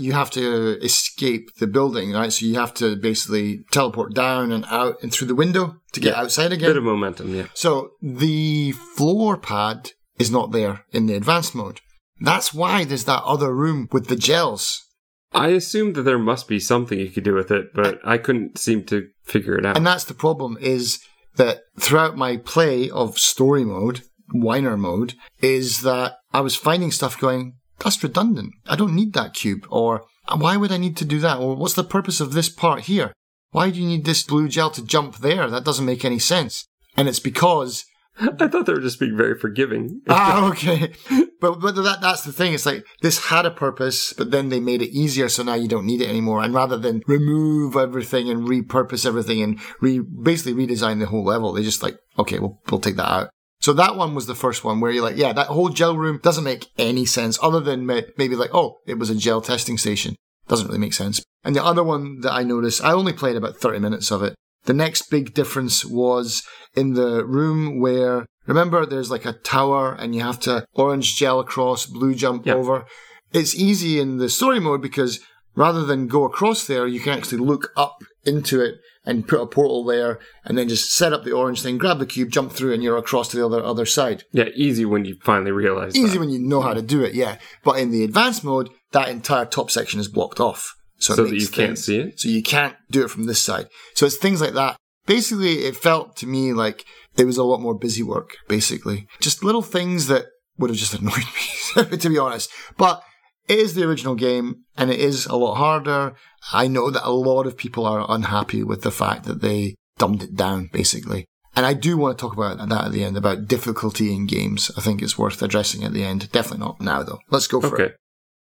you 0.00 0.12
have 0.12 0.30
to 0.32 0.78
escape 0.82 1.54
the 1.58 1.66
building, 1.66 2.12
right? 2.12 2.32
So 2.32 2.46
you 2.46 2.54
have 2.56 2.74
to 2.74 2.96
basically 2.96 3.64
teleport 3.70 4.14
down 4.14 4.52
and 4.52 4.64
out 4.66 5.02
and 5.02 5.12
through 5.12 5.28
the 5.28 5.34
window 5.34 5.76
to 5.92 6.00
get 6.00 6.14
yeah, 6.14 6.20
outside 6.20 6.52
again. 6.52 6.70
Bit 6.70 6.76
of 6.76 6.84
momentum, 6.84 7.34
yeah. 7.34 7.46
So 7.54 7.92
the 8.02 8.72
floor 8.72 9.36
pad 9.36 9.92
is 10.18 10.30
not 10.30 10.52
there 10.52 10.84
in 10.90 11.06
the 11.06 11.14
advanced 11.14 11.54
mode. 11.54 11.80
That's 12.20 12.52
why 12.52 12.84
there's 12.84 13.04
that 13.04 13.22
other 13.24 13.54
room 13.54 13.88
with 13.92 14.08
the 14.08 14.16
gels. 14.16 14.84
I 15.32 15.48
assumed 15.48 15.94
that 15.94 16.02
there 16.02 16.18
must 16.18 16.48
be 16.48 16.58
something 16.58 16.98
you 16.98 17.10
could 17.10 17.24
do 17.24 17.34
with 17.34 17.50
it, 17.50 17.74
but 17.74 18.00
I 18.04 18.18
couldn't 18.18 18.58
seem 18.58 18.84
to 18.84 19.08
figure 19.24 19.56
it 19.58 19.66
out. 19.66 19.76
And 19.76 19.86
that's 19.86 20.04
the 20.04 20.14
problem 20.14 20.56
is 20.60 21.00
that 21.36 21.60
throughout 21.78 22.16
my 22.16 22.38
play 22.38 22.88
of 22.90 23.18
story 23.18 23.64
mode, 23.64 24.02
whiner 24.32 24.76
mode, 24.76 25.14
is 25.40 25.82
that 25.82 26.16
I 26.32 26.40
was 26.40 26.56
finding 26.56 26.90
stuff 26.90 27.20
going, 27.20 27.57
that's 27.78 28.02
redundant. 28.02 28.54
I 28.66 28.76
don't 28.76 28.94
need 28.94 29.12
that 29.14 29.34
cube. 29.34 29.66
Or 29.70 30.04
why 30.36 30.56
would 30.56 30.72
I 30.72 30.78
need 30.78 30.96
to 30.98 31.04
do 31.04 31.20
that? 31.20 31.38
Or 31.38 31.56
what's 31.56 31.74
the 31.74 31.84
purpose 31.84 32.20
of 32.20 32.32
this 32.32 32.48
part 32.48 32.82
here? 32.82 33.12
Why 33.50 33.70
do 33.70 33.80
you 33.80 33.86
need 33.86 34.04
this 34.04 34.22
blue 34.22 34.48
gel 34.48 34.70
to 34.72 34.84
jump 34.84 35.18
there? 35.18 35.48
That 35.48 35.64
doesn't 35.64 35.86
make 35.86 36.04
any 36.04 36.18
sense. 36.18 36.66
And 36.96 37.08
it's 37.08 37.20
because 37.20 37.84
I 38.20 38.48
thought 38.48 38.66
they 38.66 38.72
were 38.72 38.80
just 38.80 39.00
being 39.00 39.16
very 39.16 39.38
forgiving. 39.38 40.02
ah, 40.08 40.48
okay. 40.50 40.92
But 41.40 41.60
but 41.60 41.76
that 41.76 42.00
that's 42.00 42.24
the 42.24 42.32
thing. 42.32 42.52
It's 42.52 42.66
like 42.66 42.84
this 43.00 43.26
had 43.26 43.46
a 43.46 43.50
purpose, 43.50 44.12
but 44.12 44.32
then 44.32 44.48
they 44.48 44.58
made 44.58 44.82
it 44.82 44.90
easier, 44.90 45.28
so 45.28 45.44
now 45.44 45.54
you 45.54 45.68
don't 45.68 45.86
need 45.86 46.00
it 46.00 46.08
anymore. 46.08 46.42
And 46.42 46.52
rather 46.52 46.76
than 46.76 47.02
remove 47.06 47.76
everything 47.76 48.28
and 48.28 48.48
repurpose 48.48 49.06
everything 49.06 49.40
and 49.40 49.60
re 49.80 50.00
basically 50.00 50.66
redesign 50.66 50.98
the 50.98 51.06
whole 51.06 51.24
level, 51.24 51.52
they 51.52 51.62
just 51.62 51.82
like, 51.82 51.96
okay, 52.18 52.40
we'll 52.40 52.60
we'll 52.70 52.80
take 52.80 52.96
that 52.96 53.08
out. 53.08 53.30
So 53.60 53.72
that 53.72 53.96
one 53.96 54.14
was 54.14 54.26
the 54.26 54.34
first 54.34 54.64
one 54.64 54.80
where 54.80 54.90
you're 54.90 55.02
like, 55.02 55.16
yeah, 55.16 55.32
that 55.32 55.48
whole 55.48 55.68
gel 55.68 55.96
room 55.96 56.20
doesn't 56.22 56.44
make 56.44 56.68
any 56.78 57.04
sense 57.04 57.38
other 57.42 57.60
than 57.60 57.86
maybe 57.86 58.36
like, 58.36 58.54
oh, 58.54 58.78
it 58.86 58.98
was 58.98 59.10
a 59.10 59.16
gel 59.16 59.40
testing 59.40 59.78
station. 59.78 60.14
Doesn't 60.46 60.68
really 60.68 60.78
make 60.78 60.94
sense. 60.94 61.22
And 61.44 61.56
the 61.56 61.64
other 61.64 61.82
one 61.82 62.20
that 62.20 62.32
I 62.32 62.42
noticed, 62.42 62.84
I 62.84 62.92
only 62.92 63.12
played 63.12 63.36
about 63.36 63.56
30 63.56 63.80
minutes 63.80 64.10
of 64.10 64.22
it. 64.22 64.34
The 64.64 64.74
next 64.74 65.10
big 65.10 65.34
difference 65.34 65.84
was 65.84 66.42
in 66.74 66.94
the 66.94 67.24
room 67.24 67.80
where, 67.80 68.26
remember, 68.46 68.86
there's 68.86 69.10
like 69.10 69.24
a 69.24 69.32
tower 69.32 69.94
and 69.94 70.14
you 70.14 70.22
have 70.22 70.40
to 70.40 70.64
orange 70.74 71.16
gel 71.16 71.40
across, 71.40 71.86
blue 71.86 72.14
jump 72.14 72.46
yep. 72.46 72.56
over. 72.56 72.86
It's 73.32 73.54
easy 73.54 74.00
in 74.00 74.18
the 74.18 74.28
story 74.28 74.60
mode 74.60 74.82
because 74.82 75.20
rather 75.54 75.84
than 75.84 76.06
go 76.06 76.24
across 76.24 76.66
there, 76.66 76.86
you 76.86 77.00
can 77.00 77.18
actually 77.18 77.38
look 77.38 77.72
up 77.76 78.02
into 78.24 78.60
it 78.60 78.76
and 79.08 79.26
put 79.26 79.40
a 79.40 79.46
portal 79.46 79.84
there 79.84 80.20
and 80.44 80.58
then 80.58 80.68
just 80.68 80.94
set 80.94 81.14
up 81.14 81.24
the 81.24 81.32
orange 81.32 81.62
thing, 81.62 81.78
grab 81.78 81.98
the 81.98 82.04
cube, 82.04 82.30
jump 82.30 82.52
through, 82.52 82.74
and 82.74 82.82
you're 82.82 82.98
across 82.98 83.28
to 83.28 83.38
the 83.38 83.44
other 83.44 83.64
other 83.64 83.86
side. 83.86 84.24
Yeah, 84.32 84.50
easy 84.54 84.84
when 84.84 85.06
you 85.06 85.16
finally 85.24 85.50
realize. 85.50 85.96
Easy 85.96 86.12
that. 86.12 86.20
when 86.20 86.28
you 86.28 86.38
know 86.38 86.60
how 86.60 86.74
to 86.74 86.82
do 86.82 87.02
it, 87.02 87.14
yeah. 87.14 87.38
But 87.64 87.80
in 87.80 87.90
the 87.90 88.04
advanced 88.04 88.44
mode, 88.44 88.68
that 88.92 89.08
entire 89.08 89.46
top 89.46 89.70
section 89.70 89.98
is 89.98 90.08
blocked 90.08 90.40
off. 90.40 90.74
So, 90.98 91.14
so 91.14 91.24
that 91.24 91.32
you 91.32 91.46
things, 91.46 91.50
can't 91.50 91.78
see 91.78 91.98
it? 92.00 92.20
So 92.20 92.28
you 92.28 92.42
can't 92.42 92.76
do 92.90 93.02
it 93.02 93.10
from 93.10 93.24
this 93.24 93.40
side. 93.40 93.68
So 93.94 94.04
it's 94.04 94.16
things 94.16 94.42
like 94.42 94.52
that. 94.54 94.76
Basically, 95.06 95.60
it 95.60 95.76
felt 95.76 96.16
to 96.18 96.26
me 96.26 96.52
like 96.52 96.84
it 97.16 97.24
was 97.24 97.38
a 97.38 97.44
lot 97.44 97.62
more 97.62 97.74
busy 97.74 98.02
work, 98.02 98.36
basically. 98.46 99.06
Just 99.20 99.42
little 99.42 99.62
things 99.62 100.08
that 100.08 100.26
would 100.58 100.68
have 100.68 100.78
just 100.78 100.94
annoyed 101.00 101.16
me, 101.16 101.96
to 101.96 102.08
be 102.10 102.18
honest. 102.18 102.50
But 102.76 103.02
it 103.48 103.58
is 103.58 103.74
the 103.74 103.84
original 103.84 104.14
game 104.14 104.64
and 104.76 104.90
it 104.90 105.00
is 105.00 105.26
a 105.26 105.36
lot 105.36 105.54
harder. 105.54 106.14
I 106.52 106.68
know 106.68 106.90
that 106.90 107.06
a 107.06 107.10
lot 107.10 107.46
of 107.46 107.56
people 107.56 107.86
are 107.86 108.06
unhappy 108.08 108.62
with 108.62 108.82
the 108.82 108.90
fact 108.90 109.24
that 109.24 109.40
they 109.40 109.74
dumbed 109.98 110.22
it 110.22 110.36
down, 110.36 110.70
basically. 110.72 111.24
And 111.56 111.66
I 111.66 111.74
do 111.74 111.96
want 111.96 112.16
to 112.16 112.22
talk 112.22 112.34
about 112.34 112.58
that 112.68 112.84
at 112.84 112.92
the 112.92 113.02
end, 113.02 113.16
about 113.16 113.48
difficulty 113.48 114.14
in 114.14 114.26
games. 114.26 114.70
I 114.76 114.80
think 114.80 115.02
it's 115.02 115.18
worth 115.18 115.42
addressing 115.42 115.82
at 115.82 115.92
the 115.92 116.04
end. 116.04 116.30
Definitely 116.30 116.64
not 116.64 116.80
now, 116.80 117.02
though. 117.02 117.18
Let's 117.30 117.48
go 117.48 117.60
for 117.60 117.74
okay. 117.74 117.84
it. 117.84 117.96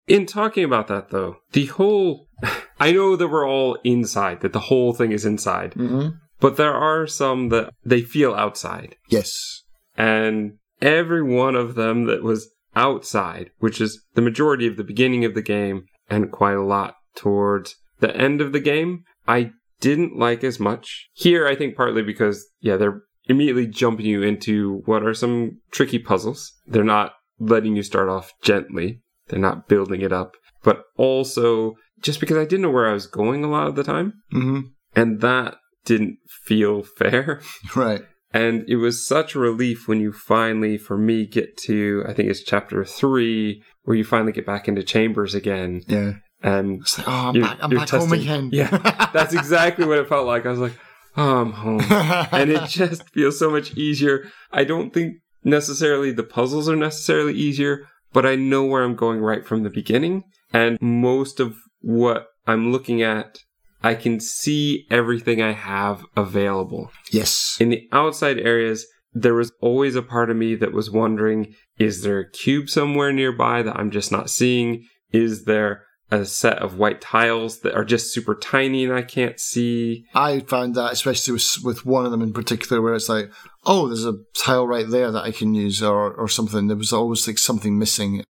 In 0.06 0.26
talking 0.26 0.64
about 0.64 0.88
that, 0.88 1.10
though, 1.10 1.36
the 1.52 1.66
whole. 1.66 2.28
I 2.80 2.92
know 2.92 3.16
that 3.16 3.28
we're 3.28 3.48
all 3.48 3.78
inside, 3.82 4.40
that 4.42 4.52
the 4.52 4.60
whole 4.60 4.92
thing 4.92 5.12
is 5.12 5.24
inside. 5.24 5.72
Mm-hmm. 5.72 6.16
But 6.40 6.56
there 6.56 6.74
are 6.74 7.06
some 7.06 7.48
that 7.48 7.72
they 7.84 8.02
feel 8.02 8.34
outside. 8.34 8.96
Yes. 9.08 9.62
And 9.96 10.58
every 10.80 11.22
one 11.22 11.56
of 11.56 11.74
them 11.74 12.04
that 12.04 12.22
was 12.22 12.48
outside, 12.78 13.50
which 13.58 13.80
is 13.80 14.00
the 14.14 14.22
majority 14.22 14.66
of 14.66 14.76
the 14.76 14.84
beginning 14.84 15.24
of 15.24 15.34
the 15.34 15.42
game 15.42 15.86
and 16.08 16.32
quite 16.32 16.56
a 16.56 16.62
lot 16.62 16.94
towards 17.14 17.74
the 18.00 18.16
end 18.16 18.40
of 18.40 18.52
the 18.52 18.60
game, 18.60 19.04
I 19.26 19.50
didn't 19.80 20.16
like 20.16 20.44
as 20.44 20.60
much. 20.60 21.08
Here, 21.12 21.46
I 21.46 21.54
think 21.54 21.76
partly 21.76 22.02
because, 22.02 22.46
yeah, 22.60 22.76
they're 22.76 23.02
immediately 23.28 23.66
jumping 23.66 24.06
you 24.06 24.22
into 24.22 24.82
what 24.86 25.02
are 25.02 25.14
some 25.14 25.60
tricky 25.70 25.98
puzzles. 25.98 26.52
They're 26.66 26.84
not 26.84 27.12
letting 27.38 27.76
you 27.76 27.82
start 27.82 28.08
off 28.08 28.32
gently. 28.42 29.00
They're 29.28 29.38
not 29.38 29.68
building 29.68 30.00
it 30.00 30.12
up. 30.12 30.36
But 30.62 30.84
also, 30.96 31.74
just 32.00 32.20
because 32.20 32.36
I 32.36 32.44
didn't 32.44 32.62
know 32.62 32.70
where 32.70 32.88
I 32.88 32.94
was 32.94 33.06
going 33.06 33.44
a 33.44 33.50
lot 33.50 33.68
of 33.68 33.76
the 33.76 33.84
time. 33.84 34.14
Mm-hmm. 34.32 34.60
And 34.96 35.20
that 35.20 35.56
didn't 35.84 36.18
feel 36.44 36.82
fair. 36.98 37.40
Right. 37.76 38.02
And 38.32 38.64
it 38.68 38.76
was 38.76 39.06
such 39.06 39.34
a 39.34 39.38
relief 39.38 39.88
when 39.88 40.00
you 40.00 40.12
finally, 40.12 40.76
for 40.76 40.98
me, 40.98 41.26
get 41.26 41.56
to, 41.64 42.04
I 42.06 42.12
think 42.12 42.28
it's 42.28 42.42
chapter 42.42 42.84
three, 42.84 43.62
where 43.84 43.96
you 43.96 44.04
finally 44.04 44.32
get 44.32 44.44
back 44.44 44.68
into 44.68 44.82
chambers 44.82 45.34
again. 45.34 45.82
Yeah. 45.86 46.14
And 46.42 46.82
it's 46.82 46.98
like, 46.98 47.08
oh, 47.08 47.12
I'm 47.12 47.40
back, 47.40 47.58
I'm 47.60 47.70
back 47.70 47.88
home 47.88 48.12
again. 48.12 48.50
yeah. 48.52 49.10
That's 49.14 49.34
exactly 49.34 49.86
what 49.86 49.98
it 49.98 50.08
felt 50.08 50.26
like. 50.26 50.44
I 50.44 50.50
was 50.50 50.58
like, 50.58 50.78
oh, 51.16 51.40
I'm 51.40 51.52
home. 51.52 51.80
and 51.90 52.50
it 52.50 52.68
just 52.68 53.08
feels 53.10 53.38
so 53.38 53.50
much 53.50 53.74
easier. 53.76 54.30
I 54.52 54.64
don't 54.64 54.92
think 54.92 55.16
necessarily 55.42 56.12
the 56.12 56.22
puzzles 56.22 56.68
are 56.68 56.76
necessarily 56.76 57.32
easier, 57.32 57.86
but 58.12 58.26
I 58.26 58.36
know 58.36 58.64
where 58.64 58.84
I'm 58.84 58.94
going 58.94 59.20
right 59.20 59.44
from 59.44 59.62
the 59.62 59.70
beginning. 59.70 60.24
And 60.52 60.78
most 60.80 61.40
of 61.40 61.56
what 61.80 62.26
I'm 62.46 62.72
looking 62.72 63.02
at 63.02 63.38
I 63.82 63.94
can 63.94 64.20
see 64.20 64.86
everything 64.90 65.40
I 65.40 65.52
have 65.52 66.04
available. 66.16 66.90
Yes. 67.10 67.56
In 67.60 67.68
the 67.68 67.88
outside 67.92 68.38
areas, 68.38 68.86
there 69.12 69.34
was 69.34 69.52
always 69.60 69.94
a 69.94 70.02
part 70.02 70.30
of 70.30 70.36
me 70.36 70.54
that 70.56 70.72
was 70.72 70.90
wondering 70.90 71.54
is 71.78 72.02
there 72.02 72.18
a 72.18 72.30
cube 72.30 72.68
somewhere 72.68 73.12
nearby 73.12 73.62
that 73.62 73.76
I'm 73.76 73.90
just 73.90 74.10
not 74.10 74.30
seeing? 74.30 74.84
Is 75.12 75.44
there 75.44 75.84
a 76.10 76.24
set 76.24 76.58
of 76.58 76.78
white 76.78 77.00
tiles 77.00 77.60
that 77.60 77.74
are 77.74 77.84
just 77.84 78.12
super 78.12 78.34
tiny 78.34 78.84
and 78.84 78.92
I 78.92 79.02
can't 79.02 79.38
see? 79.38 80.06
I 80.14 80.40
found 80.40 80.74
that, 80.74 80.92
especially 80.92 81.34
with, 81.34 81.56
with 81.62 81.86
one 81.86 82.04
of 82.04 82.10
them 82.10 82.22
in 82.22 82.32
particular, 82.32 82.82
where 82.82 82.94
it's 82.94 83.08
like, 83.08 83.30
oh, 83.64 83.86
there's 83.86 84.06
a 84.06 84.18
tile 84.34 84.66
right 84.66 84.88
there 84.88 85.10
that 85.12 85.24
I 85.24 85.30
can 85.30 85.54
use 85.54 85.82
or, 85.82 86.12
or 86.14 86.28
something. 86.28 86.66
There 86.66 86.76
was 86.76 86.92
always 86.92 87.26
like 87.26 87.38
something 87.38 87.78
missing. 87.78 88.24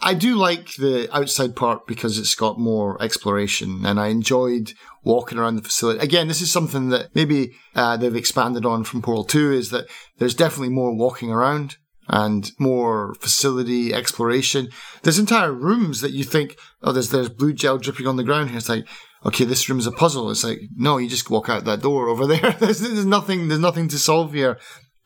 I 0.00 0.14
do 0.14 0.36
like 0.36 0.74
the 0.76 1.08
outside 1.12 1.56
part 1.56 1.86
because 1.86 2.18
it's 2.18 2.36
got 2.36 2.58
more 2.58 3.00
exploration 3.02 3.84
and 3.84 3.98
I 3.98 4.08
enjoyed 4.08 4.72
walking 5.02 5.38
around 5.38 5.56
the 5.56 5.62
facility. 5.62 5.98
Again, 5.98 6.28
this 6.28 6.40
is 6.40 6.52
something 6.52 6.90
that 6.90 7.14
maybe 7.14 7.56
uh, 7.74 7.96
they've 7.96 8.14
expanded 8.14 8.64
on 8.64 8.84
from 8.84 9.02
Portal 9.02 9.24
2 9.24 9.52
is 9.52 9.70
that 9.70 9.86
there's 10.18 10.34
definitely 10.34 10.72
more 10.72 10.94
walking 10.94 11.32
around 11.32 11.76
and 12.08 12.52
more 12.58 13.14
facility 13.14 13.92
exploration. 13.92 14.68
There's 15.02 15.18
entire 15.18 15.52
rooms 15.52 16.00
that 16.00 16.12
you 16.12 16.24
think, 16.24 16.56
oh, 16.82 16.92
there's, 16.92 17.10
there's 17.10 17.28
blue 17.28 17.52
gel 17.52 17.78
dripping 17.78 18.06
on 18.06 18.16
the 18.16 18.24
ground 18.24 18.50
here. 18.50 18.58
It's 18.58 18.68
like, 18.68 18.86
okay, 19.26 19.44
this 19.44 19.68
room's 19.68 19.86
a 19.86 19.92
puzzle. 19.92 20.30
It's 20.30 20.44
like, 20.44 20.60
no, 20.76 20.98
you 20.98 21.08
just 21.08 21.28
walk 21.28 21.48
out 21.48 21.64
that 21.64 21.82
door 21.82 22.08
over 22.08 22.26
there. 22.26 22.52
there's, 22.60 22.80
there's 22.80 23.04
nothing, 23.04 23.48
there's 23.48 23.60
nothing 23.60 23.88
to 23.88 23.98
solve 23.98 24.32
here. 24.32 24.58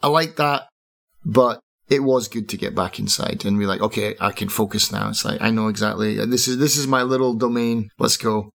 I 0.03 0.09
like 0.09 0.37
that, 0.37 0.65
but 1.25 1.61
it 1.93 2.03
was 2.03 2.29
good 2.29 2.49
to 2.51 2.57
get 2.57 2.75
back 2.75 2.99
inside 2.99 3.45
and 3.45 3.59
be 3.59 3.67
like, 3.67 3.81
okay, 3.89 4.15
I 4.21 4.33
can 4.33 4.49
focus 4.49 4.91
now. 4.93 5.09
It's 5.11 5.25
like 5.25 5.41
I 5.43 5.51
know 5.51 5.69
exactly 5.69 6.15
this 6.27 6.49
is 6.49 6.57
this 6.59 6.77
is 6.77 6.87
my 6.87 7.03
little 7.03 7.35
domain. 7.35 7.91
Let's 7.99 8.17
go. 8.17 8.51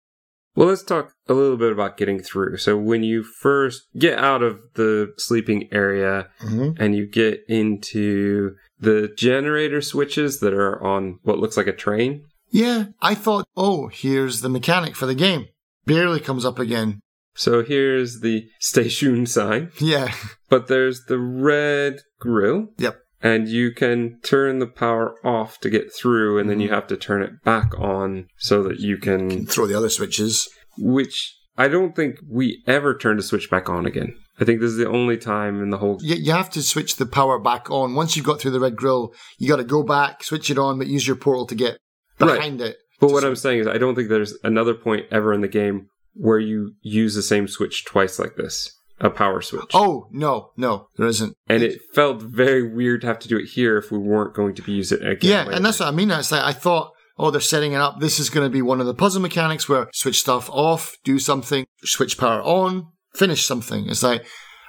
Well, 0.55 0.67
let's 0.67 0.83
talk 0.83 1.05
a 1.27 1.33
little 1.33 1.57
bit 1.57 1.71
about 1.71 1.97
getting 1.97 2.19
through. 2.21 2.57
So 2.57 2.77
when 2.77 3.01
you 3.03 3.23
first 3.23 3.81
get 3.97 4.19
out 4.19 4.43
of 4.43 4.59
the 4.75 5.11
sleeping 5.17 5.67
area 5.71 6.27
Mm-hmm. 6.43 6.69
and 6.81 6.95
you 6.95 7.07
get 7.07 7.39
into 7.49 8.51
the 8.79 9.09
generator 9.17 9.81
switches 9.81 10.39
that 10.41 10.53
are 10.53 10.77
on 10.83 11.17
what 11.23 11.39
looks 11.39 11.57
like 11.57 11.65
a 11.67 11.73
train, 11.85 12.25
Yeah, 12.51 12.85
I 13.01 13.15
thought, 13.15 13.45
oh, 13.57 13.87
here's 13.87 14.41
the 14.41 14.49
mechanic 14.49 14.95
for 14.95 15.07
the 15.07 15.15
game. 15.15 15.47
Barely 15.87 16.19
comes 16.19 16.45
up 16.45 16.59
again. 16.59 16.99
so 17.35 17.63
here's 17.63 18.19
the 18.19 18.45
station 18.59 19.25
sign, 19.25 19.71
Yeah, 19.79 20.13
but 20.49 20.67
there's 20.67 21.05
the 21.07 21.17
red 21.17 21.93
grill. 22.19 22.67
Yep. 22.77 22.95
And 23.23 23.47
you 23.47 23.71
can 23.71 24.19
turn 24.21 24.59
the 24.59 24.67
power 24.67 25.15
off 25.25 25.59
to 25.61 25.69
get 25.69 25.93
through, 25.93 26.37
and 26.37 26.49
then 26.49 26.59
you 26.59 26.67
mm. 26.69 26.73
have 26.73 26.87
to 26.87 26.97
turn 26.97 27.23
it 27.23 27.41
back 27.43 27.73
on 27.79 28.27
so 28.37 28.61
that 28.63 28.81
you 28.81 28.97
can 28.97 29.45
throw 29.45 29.65
the 29.65 29.77
other 29.77 29.89
switches. 29.89 30.49
which 30.77 31.33
I 31.57 31.67
don't 31.67 31.95
think 31.95 32.17
we 32.29 32.61
ever 32.67 32.97
turn 32.97 33.17
the 33.17 33.23
switch 33.23 33.49
back 33.49 33.69
on 33.69 33.85
again. 33.85 34.15
I 34.39 34.45
think 34.45 34.59
this 34.59 34.71
is 34.71 34.77
the 34.77 34.89
only 34.89 35.17
time 35.17 35.61
in 35.61 35.69
the 35.69 35.77
whole. 35.77 35.99
You, 36.01 36.15
you 36.15 36.31
have 36.31 36.49
to 36.51 36.63
switch 36.63 36.97
the 36.97 37.05
power 37.05 37.39
back 37.39 37.69
on. 37.69 37.95
Once 37.95 38.15
you've 38.15 38.25
got 38.25 38.41
through 38.41 38.51
the 38.51 38.59
red 38.59 38.75
grill, 38.75 39.13
you 39.37 39.47
got 39.47 39.57
to 39.57 39.63
go 39.63 39.83
back, 39.83 40.23
switch 40.23 40.49
it 40.49 40.57
on, 40.57 40.77
but 40.77 40.87
use 40.87 41.05
your 41.07 41.15
portal 41.15 41.45
to 41.47 41.55
get 41.55 41.77
Right. 42.19 42.35
behind 42.35 42.61
it. 42.61 42.77
But 42.99 43.11
what 43.11 43.23
I'm 43.23 43.35
saying 43.35 43.59
is, 43.59 43.67
I 43.67 43.77
don't 43.77 43.95
think 43.95 44.09
there's 44.09 44.37
another 44.43 44.73
point 44.73 45.05
ever 45.11 45.33
in 45.33 45.41
the 45.41 45.47
game 45.47 45.87
where 46.13 46.39
you 46.39 46.73
use 46.81 47.15
the 47.15 47.21
same 47.23 47.47
switch 47.47 47.85
twice 47.85 48.19
like 48.19 48.35
this 48.35 48.71
a 49.03 49.09
power 49.09 49.41
switch. 49.41 49.71
Oh 49.73 50.07
no, 50.11 50.51
no, 50.57 50.87
there 50.97 51.07
isn't. 51.07 51.35
And 51.47 51.61
it 51.61 51.81
felt 51.93 52.21
very 52.21 52.73
weird 52.73 53.01
to 53.01 53.07
have 53.07 53.19
to 53.19 53.27
do 53.27 53.37
it 53.37 53.49
here 53.49 53.77
if 53.77 53.91
we 53.91 53.97
weren't 53.97 54.33
going 54.33 54.55
to 54.55 54.61
be 54.61 54.71
using 54.71 55.01
it 55.01 55.07
again. 55.07 55.29
Yeah, 55.29 55.39
later. 55.43 55.51
and 55.51 55.65
that's 55.65 55.79
what 55.79 55.89
I 55.89 55.91
mean. 55.91 56.09
It's 56.09 56.31
like 56.31 56.41
I 56.43 56.53
thought, 56.53 56.93
oh, 57.17 57.29
they're 57.29 57.41
setting 57.41 57.73
it 57.73 57.81
up. 57.81 57.99
This 57.99 58.19
is 58.19 58.29
going 58.29 58.45
to 58.45 58.49
be 58.49 58.61
one 58.61 58.79
of 58.79 58.87
the 58.87 58.93
puzzle 58.93 59.21
mechanics 59.21 59.67
where 59.67 59.89
switch 59.93 60.21
stuff 60.21 60.49
off, 60.49 60.95
do 61.03 61.19
something, 61.19 61.65
switch 61.83 62.17
power 62.17 62.41
on, 62.41 62.87
finish 63.13 63.45
something. 63.45 63.89
It's 63.89 64.03
like, 64.03 64.25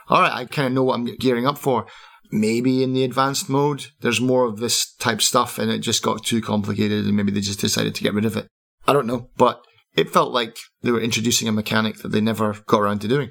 all 0.08 0.20
right, 0.20 0.32
I 0.32 0.44
kind 0.46 0.66
of 0.66 0.72
know 0.72 0.82
what 0.82 0.94
I'm 0.96 1.16
gearing 1.16 1.46
up 1.46 1.56
for. 1.56 1.86
Maybe 2.32 2.82
in 2.82 2.92
the 2.92 3.04
advanced 3.04 3.48
mode, 3.48 3.86
there's 4.00 4.20
more 4.20 4.44
of 4.46 4.58
this 4.58 4.92
type 4.94 5.22
stuff, 5.22 5.58
and 5.58 5.70
it 5.70 5.78
just 5.78 6.02
got 6.02 6.24
too 6.24 6.40
complicated, 6.40 7.04
and 7.04 7.16
maybe 7.16 7.30
they 7.30 7.40
just 7.40 7.60
decided 7.60 7.94
to 7.94 8.02
get 8.02 8.14
rid 8.14 8.24
of 8.24 8.36
it. 8.36 8.48
I 8.88 8.92
don't 8.92 9.06
know, 9.06 9.30
but 9.36 9.64
it 9.94 10.10
felt 10.10 10.32
like 10.32 10.58
they 10.82 10.90
were 10.90 11.00
introducing 11.00 11.46
a 11.46 11.52
mechanic 11.52 11.98
that 11.98 12.08
they 12.08 12.20
never 12.20 12.56
got 12.66 12.80
around 12.80 13.02
to 13.02 13.08
doing. 13.08 13.30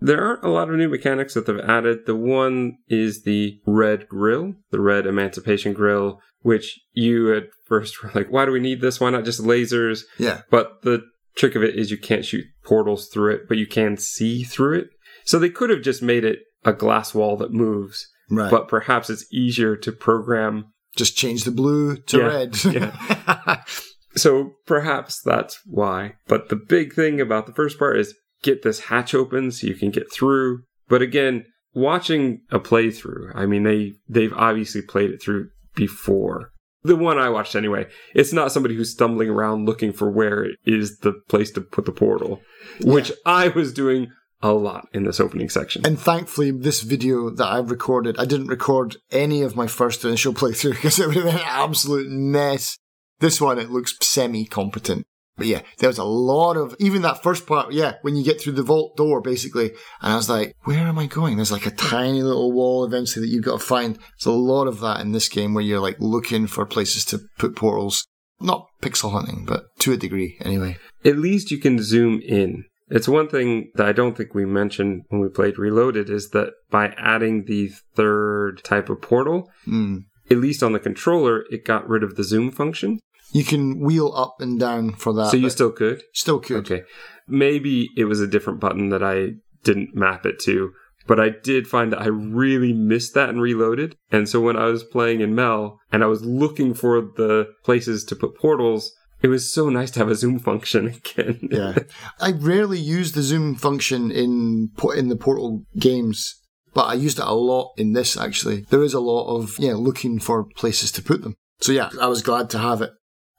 There 0.00 0.22
aren't 0.22 0.44
a 0.44 0.48
lot 0.48 0.70
of 0.70 0.76
new 0.76 0.88
mechanics 0.88 1.34
that 1.34 1.46
they've 1.46 1.58
added. 1.60 2.06
The 2.06 2.16
one 2.16 2.78
is 2.88 3.22
the 3.22 3.60
red 3.66 4.08
grill, 4.08 4.54
the 4.70 4.80
red 4.80 5.06
emancipation 5.06 5.72
grill, 5.72 6.20
which 6.40 6.80
you 6.92 7.34
at 7.34 7.44
first 7.66 8.02
were 8.02 8.10
like, 8.14 8.28
why 8.30 8.44
do 8.46 8.52
we 8.52 8.60
need 8.60 8.80
this? 8.80 9.00
Why 9.00 9.10
not 9.10 9.24
just 9.24 9.42
lasers? 9.42 10.02
Yeah, 10.18 10.42
But 10.50 10.82
the 10.82 11.02
trick 11.36 11.54
of 11.54 11.62
it 11.62 11.76
is 11.76 11.90
you 11.90 11.98
can't 11.98 12.24
shoot 12.24 12.44
portals 12.64 13.08
through 13.08 13.34
it, 13.34 13.42
but 13.48 13.56
you 13.58 13.66
can 13.66 13.96
see 13.96 14.42
through 14.42 14.78
it. 14.80 14.88
So 15.24 15.38
they 15.38 15.50
could 15.50 15.70
have 15.70 15.82
just 15.82 16.02
made 16.02 16.24
it 16.24 16.38
a 16.64 16.72
glass 16.72 17.14
wall 17.14 17.36
that 17.36 17.52
moves, 17.52 18.06
right. 18.30 18.50
but 18.50 18.68
perhaps 18.68 19.08
it's 19.10 19.26
easier 19.32 19.76
to 19.76 19.92
program. 19.92 20.72
just 20.96 21.16
change 21.16 21.44
the 21.44 21.50
blue 21.50 21.96
to 21.96 22.18
Yeah, 22.18 22.24
red. 22.24 22.64
yeah. 22.64 23.62
So 24.16 24.54
perhaps 24.66 25.20
that's 25.24 25.60
why. 25.64 26.14
But 26.26 26.48
the 26.48 26.56
big 26.56 26.94
thing 26.94 27.20
about 27.20 27.46
the 27.46 27.52
first 27.52 27.78
part 27.78 27.96
is 27.96 28.12
get 28.42 28.62
this 28.62 28.80
hatch 28.80 29.14
open 29.14 29.50
so 29.50 29.66
you 29.66 29.74
can 29.74 29.90
get 29.90 30.12
through. 30.12 30.62
But 30.88 31.02
again, 31.02 31.44
watching 31.74 32.42
a 32.50 32.58
playthrough, 32.58 33.32
I 33.34 33.46
mean, 33.46 33.62
they, 33.62 33.94
they've 34.08 34.32
obviously 34.34 34.82
played 34.82 35.10
it 35.10 35.22
through 35.22 35.50
before. 35.74 36.52
The 36.82 36.96
one 36.96 37.18
I 37.18 37.28
watched 37.28 37.54
anyway, 37.54 37.86
it's 38.14 38.32
not 38.32 38.52
somebody 38.52 38.74
who's 38.74 38.92
stumbling 38.92 39.28
around 39.28 39.66
looking 39.66 39.92
for 39.92 40.10
where 40.10 40.48
is 40.64 40.98
the 40.98 41.12
place 41.28 41.50
to 41.52 41.60
put 41.60 41.84
the 41.84 41.92
portal, 41.92 42.40
which 42.80 43.12
I 43.26 43.48
was 43.48 43.74
doing 43.74 44.10
a 44.42 44.52
lot 44.52 44.88
in 44.92 45.04
this 45.04 45.20
opening 45.20 45.50
section. 45.50 45.84
And 45.84 45.98
thankfully, 45.98 46.50
this 46.50 46.80
video 46.80 47.28
that 47.28 47.46
I've 47.46 47.70
recorded, 47.70 48.18
I 48.18 48.24
didn't 48.24 48.46
record 48.46 48.96
any 49.10 49.42
of 49.42 49.56
my 49.56 49.66
first 49.66 50.04
initial 50.04 50.32
playthrough 50.34 50.72
because 50.72 50.98
it 50.98 51.06
would 51.06 51.16
have 51.16 51.24
been 51.24 51.34
an 51.34 51.42
absolute 51.44 52.08
mess. 52.08 52.78
This 53.18 53.40
one, 53.40 53.58
it 53.58 53.70
looks 53.70 53.94
semi 54.00 54.46
competent. 54.46 55.06
But 55.36 55.46
yeah, 55.46 55.62
there 55.78 55.88
was 55.88 55.98
a 55.98 56.04
lot 56.04 56.56
of, 56.56 56.76
even 56.78 57.02
that 57.02 57.22
first 57.22 57.46
part, 57.46 57.72
yeah, 57.72 57.94
when 58.02 58.14
you 58.16 58.22
get 58.24 58.40
through 58.40 58.52
the 58.54 58.62
vault 58.62 58.96
door, 58.96 59.22
basically. 59.22 59.70
And 60.02 60.12
I 60.12 60.16
was 60.16 60.28
like, 60.28 60.54
where 60.64 60.78
am 60.80 60.98
I 60.98 61.06
going? 61.06 61.36
There's 61.36 61.52
like 61.52 61.66
a 61.66 61.70
tiny 61.70 62.22
little 62.22 62.52
wall 62.52 62.84
eventually 62.84 63.24
that 63.26 63.32
you've 63.32 63.44
got 63.44 63.60
to 63.60 63.64
find. 63.66 63.96
There's 63.96 64.26
a 64.26 64.32
lot 64.32 64.66
of 64.66 64.80
that 64.80 65.00
in 65.00 65.12
this 65.12 65.28
game 65.28 65.54
where 65.54 65.64
you're 65.64 65.80
like 65.80 65.96
looking 65.98 66.46
for 66.46 66.66
places 66.66 67.04
to 67.06 67.20
put 67.38 67.56
portals. 67.56 68.06
Not 68.42 68.66
pixel 68.82 69.12
hunting, 69.12 69.44
but 69.46 69.64
to 69.80 69.92
a 69.92 69.96
degree 69.98 70.38
anyway. 70.42 70.78
At 71.04 71.18
least 71.18 71.50
you 71.50 71.58
can 71.58 71.82
zoom 71.82 72.20
in. 72.22 72.64
It's 72.88 73.06
one 73.08 73.28
thing 73.28 73.70
that 73.76 73.86
I 73.86 73.92
don't 73.92 74.16
think 74.16 74.34
we 74.34 74.44
mentioned 74.44 75.02
when 75.08 75.20
we 75.20 75.28
played 75.28 75.58
Reloaded 75.58 76.10
is 76.10 76.30
that 76.30 76.52
by 76.70 76.88
adding 76.98 77.44
the 77.44 77.70
third 77.94 78.62
type 78.64 78.88
of 78.90 79.00
portal, 79.00 79.48
Mm. 79.66 80.00
at 80.30 80.38
least 80.38 80.62
on 80.62 80.72
the 80.72 80.78
controller, 80.80 81.44
it 81.50 81.64
got 81.64 81.88
rid 81.88 82.02
of 82.02 82.16
the 82.16 82.24
zoom 82.24 82.50
function. 82.50 82.98
You 83.32 83.44
can 83.44 83.80
wheel 83.80 84.12
up 84.14 84.36
and 84.40 84.58
down 84.58 84.92
for 84.92 85.12
that. 85.14 85.30
so 85.30 85.36
you 85.36 85.50
still 85.50 85.70
could? 85.72 86.02
still 86.12 86.40
could. 86.40 86.70
Okay. 86.70 86.82
Maybe 87.28 87.88
it 87.96 88.04
was 88.04 88.20
a 88.20 88.26
different 88.26 88.60
button 88.60 88.88
that 88.88 89.02
I 89.02 89.34
didn't 89.62 89.94
map 89.94 90.26
it 90.26 90.40
to, 90.40 90.72
but 91.06 91.20
I 91.20 91.30
did 91.30 91.66
find 91.68 91.92
that 91.92 92.02
I 92.02 92.06
really 92.08 92.72
missed 92.72 93.14
that 93.14 93.28
and 93.28 93.40
Reloaded. 93.40 93.96
And 94.10 94.28
so 94.28 94.40
when 94.40 94.56
I 94.56 94.64
was 94.66 94.82
playing 94.82 95.20
in 95.20 95.34
Mel 95.34 95.78
and 95.92 96.02
I 96.02 96.06
was 96.06 96.24
looking 96.24 96.74
for 96.74 97.00
the 97.00 97.46
places 97.64 98.04
to 98.06 98.16
put 98.16 98.36
portals, 98.36 98.92
it 99.22 99.28
was 99.28 99.52
so 99.52 99.68
nice 99.68 99.90
to 99.92 99.98
have 100.00 100.08
a 100.08 100.14
zoom 100.14 100.38
function 100.38 100.86
again. 101.04 101.48
yeah. 101.50 101.74
I 102.20 102.32
rarely 102.32 102.78
use 102.78 103.12
the 103.12 103.22
zoom 103.22 103.54
function 103.54 104.10
in 104.10 104.70
in 104.96 105.08
the 105.08 105.16
Portal 105.16 105.64
games, 105.78 106.34
but 106.74 106.86
I 106.86 106.94
used 106.94 107.18
it 107.18 107.24
a 107.26 107.34
lot 107.34 107.72
in 107.76 107.92
this 107.92 108.16
actually. 108.16 108.62
There 108.70 108.82
is 108.82 108.94
a 108.94 109.00
lot 109.00 109.36
of 109.36 109.58
yeah, 109.58 109.74
looking 109.74 110.18
for 110.18 110.44
places 110.56 110.90
to 110.92 111.02
put 111.02 111.22
them. 111.22 111.34
So 111.60 111.72
yeah, 111.72 111.90
I 112.00 112.06
was 112.06 112.22
glad 112.22 112.48
to 112.50 112.58
have 112.58 112.80
it. 112.82 112.90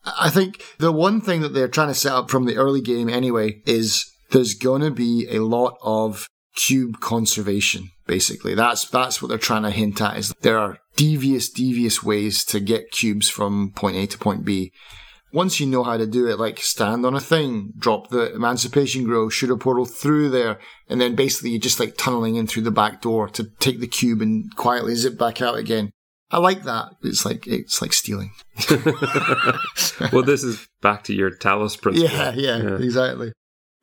I 0.04 0.30
think 0.30 0.64
the 0.80 0.92
one 0.92 1.22
thing 1.22 1.42
that 1.42 1.54
they're 1.54 1.68
trying 1.68 1.90
to 1.90 1.94
set 1.94 2.14
up 2.14 2.30
from 2.30 2.46
the 2.46 2.56
early 2.56 2.82
game 2.82 3.10
anyway 3.10 3.62
is 3.66 4.06
there's 4.32 4.54
going 4.54 4.82
to 4.82 4.92
be 4.92 5.28
a 5.30 5.40
lot 5.40 5.78
of 5.82 6.28
cube 6.56 7.00
conservation 7.00 7.90
basically. 8.08 8.56
That's 8.56 8.90
that's 8.90 9.22
what 9.22 9.30
they're 9.30 9.38
trying 9.38 9.64
to 9.64 9.70
hint 9.70 10.02
at 10.02 10.18
is 10.18 10.34
there 10.42 10.58
are 10.58 10.80
devious 10.96 11.50
devious 11.50 12.04
ways 12.04 12.44
to 12.46 12.60
get 12.60 12.92
cubes 12.92 13.30
from 13.30 13.72
point 13.76 13.96
A 13.96 14.08
to 14.08 14.18
point 14.18 14.44
B 14.44 14.72
once 15.34 15.60
you 15.60 15.66
know 15.66 15.84
how 15.84 15.98
to 15.98 16.06
do 16.06 16.28
it, 16.28 16.40
like 16.40 16.60
stand 16.60 17.06
on 17.06 17.16
a 17.16 17.20
thing, 17.20 17.74
drop 17.78 18.10
the 18.10 18.34
emancipation 18.34 19.04
grill, 19.04 19.30
shoot 19.30 19.50
a 19.50 19.58
portal 19.58 19.86
through 19.86 20.30
there, 20.30 20.60
and 20.90 21.00
then 21.00 21.16
basically 21.16 21.52
you're 21.52 21.60
just 21.60 21.80
like 21.80 21.96
tunneling 21.98 22.36
in 22.36 22.48
through 22.48 22.64
the 22.64 22.72
back 22.72 23.02
door 23.02 23.30
to 23.30 23.46
take 23.60 23.80
the 23.80 23.88
cube 23.88 24.22
and 24.22 24.54
quietly 24.56 24.96
zip 24.96 25.18
back 25.18 25.42
out 25.42 25.58
again. 25.58 25.92
I 26.32 26.38
like 26.40 26.64
that. 26.64 26.94
It's 27.04 27.26
like 27.26 27.46
it's 27.46 27.82
like 27.82 27.94
stealing. 27.94 28.32
well, 30.12 30.24
this 30.24 30.44
is 30.44 30.68
back 30.82 31.04
to 31.06 31.14
your 31.14 31.32
Talos 31.32 31.80
principle. 31.80 32.10
Yeah, 32.10 32.32
yeah, 32.34 32.58
Yeah. 32.58 32.76
exactly. 32.78 33.34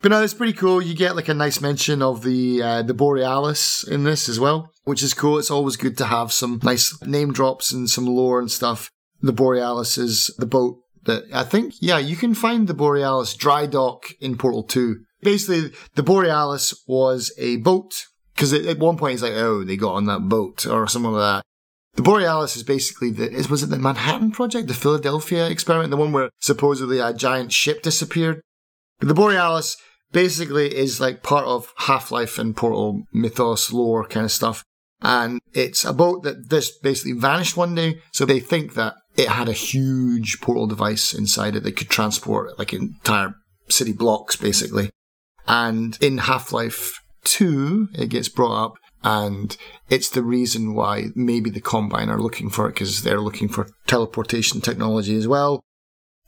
But 0.01 0.11
no, 0.13 0.23
it's 0.23 0.35
pretty 0.35 0.53
cool. 0.53 0.81
You 0.81 0.95
get 0.95 1.17
like 1.17 1.29
a 1.29 1.35
nice 1.35 1.61
mention 1.61 2.03
of 2.03 2.23
the 2.23 2.63
uh, 2.63 2.83
the 2.83 2.95
Borealis 2.95 3.85
in 3.85 4.05
this 4.05 4.29
as 4.29 4.39
well, 4.39 4.73
which 4.85 5.03
is 5.03 5.13
cool. 5.13 5.39
It's 5.39 5.51
always 5.51 5.77
good 5.77 5.99
to 5.99 6.07
have 6.07 6.33
some 6.33 6.61
nice 6.63 7.01
name 7.03 7.33
drops 7.33 7.73
and 7.73 7.91
some 7.91 8.07
lore 8.07 8.39
and 8.39 8.51
stuff. 8.51 8.91
The 9.21 9.33
Borealis 9.33 9.99
is 9.99 10.31
the 10.39 10.47
boat 10.47 10.79
that 11.05 11.25
I 11.35 11.43
think, 11.43 11.75
yeah, 11.81 11.99
you 11.99 12.17
can 12.17 12.35
find 12.35 12.69
the 12.69 12.75
Borealis 12.75 13.35
dry 13.35 13.67
dock 13.67 14.07
in 14.21 14.37
Portal 14.37 14.63
2 14.63 14.97
Basically, 15.21 15.73
the 15.97 16.03
Borealis 16.05 16.75
was 16.87 17.33
a 17.39 17.57
boat 17.57 18.07
because 18.35 18.53
at 18.53 18.79
one 18.79 18.97
point 18.97 19.15
it's 19.15 19.23
like, 19.23 19.33
oh, 19.33 19.65
they 19.65 19.77
got 19.77 19.95
on 19.95 20.07
that 20.07 20.29
boat 20.29 20.65
or 20.67 20.87
something 20.87 21.11
like 21.11 21.39
that. 21.39 21.43
The 21.99 22.05
Borealis 22.05 22.55
is 22.55 22.63
basically 22.63 23.11
the 23.11 23.29
is 23.29 23.51
was 23.51 23.65
it 23.65 23.71
the 23.71 23.77
Manhattan 23.77 24.31
Project, 24.31 24.69
the 24.69 24.75
Philadelphia 24.75 25.49
experiment, 25.49 25.91
the 25.91 25.97
one 25.97 26.13
where 26.13 26.31
supposedly 26.39 27.01
a 27.01 27.13
giant 27.13 27.53
ship 27.53 27.83
disappeared. 27.83 28.41
The 29.01 29.15
Borealis 29.15 29.77
basically 30.13 30.77
is 30.77 31.01
like 31.01 31.25
part 31.25 31.45
of 31.45 31.73
Half 31.77 32.13
Life 32.13 32.39
and 32.39 32.57
Portal 32.57 33.03
mythos 33.13 33.73
lore 33.73 34.07
kind 34.07 34.25
of 34.25 34.31
stuff. 34.31 34.63
And 35.03 35.41
it's 35.53 35.85
a 35.85 35.93
boat 35.93 36.23
that 36.23 36.51
this 36.51 36.71
basically 36.79 37.19
vanished 37.19 37.57
one 37.57 37.75
day. 37.75 38.01
So 38.13 38.25
they 38.25 38.39
think 38.39 38.75
that 38.75 38.95
it 39.17 39.31
had 39.31 39.49
a 39.49 39.53
huge 39.53 40.41
portal 40.41 40.69
device 40.69 41.13
inside 41.13 41.57
it 41.57 41.65
that 41.65 41.77
could 41.77 41.89
transport 41.89 42.57
like 42.61 42.73
entire 42.73 43.35
city 43.69 43.93
blocks, 43.93 44.37
basically. 44.37 44.91
And 45.49 45.99
in 46.01 46.19
Half 46.19 46.53
Life 46.53 47.01
2, 47.25 47.89
it 47.95 48.11
gets 48.11 48.29
brought 48.29 48.67
up, 48.67 48.75
and 49.05 49.57
it's 49.89 50.09
the 50.09 50.23
reason 50.23 50.75
why 50.75 51.07
maybe 51.15 51.51
the 51.51 51.61
Combine 51.61 52.09
are 52.11 52.21
looking 52.21 52.51
for 52.51 52.67
it 52.69 52.75
because 52.75 53.03
they're 53.03 53.21
looking 53.21 53.49
for 53.49 53.69
teleportation 53.87 54.61
technology 54.61 55.17
as 55.17 55.29
well. 55.29 55.61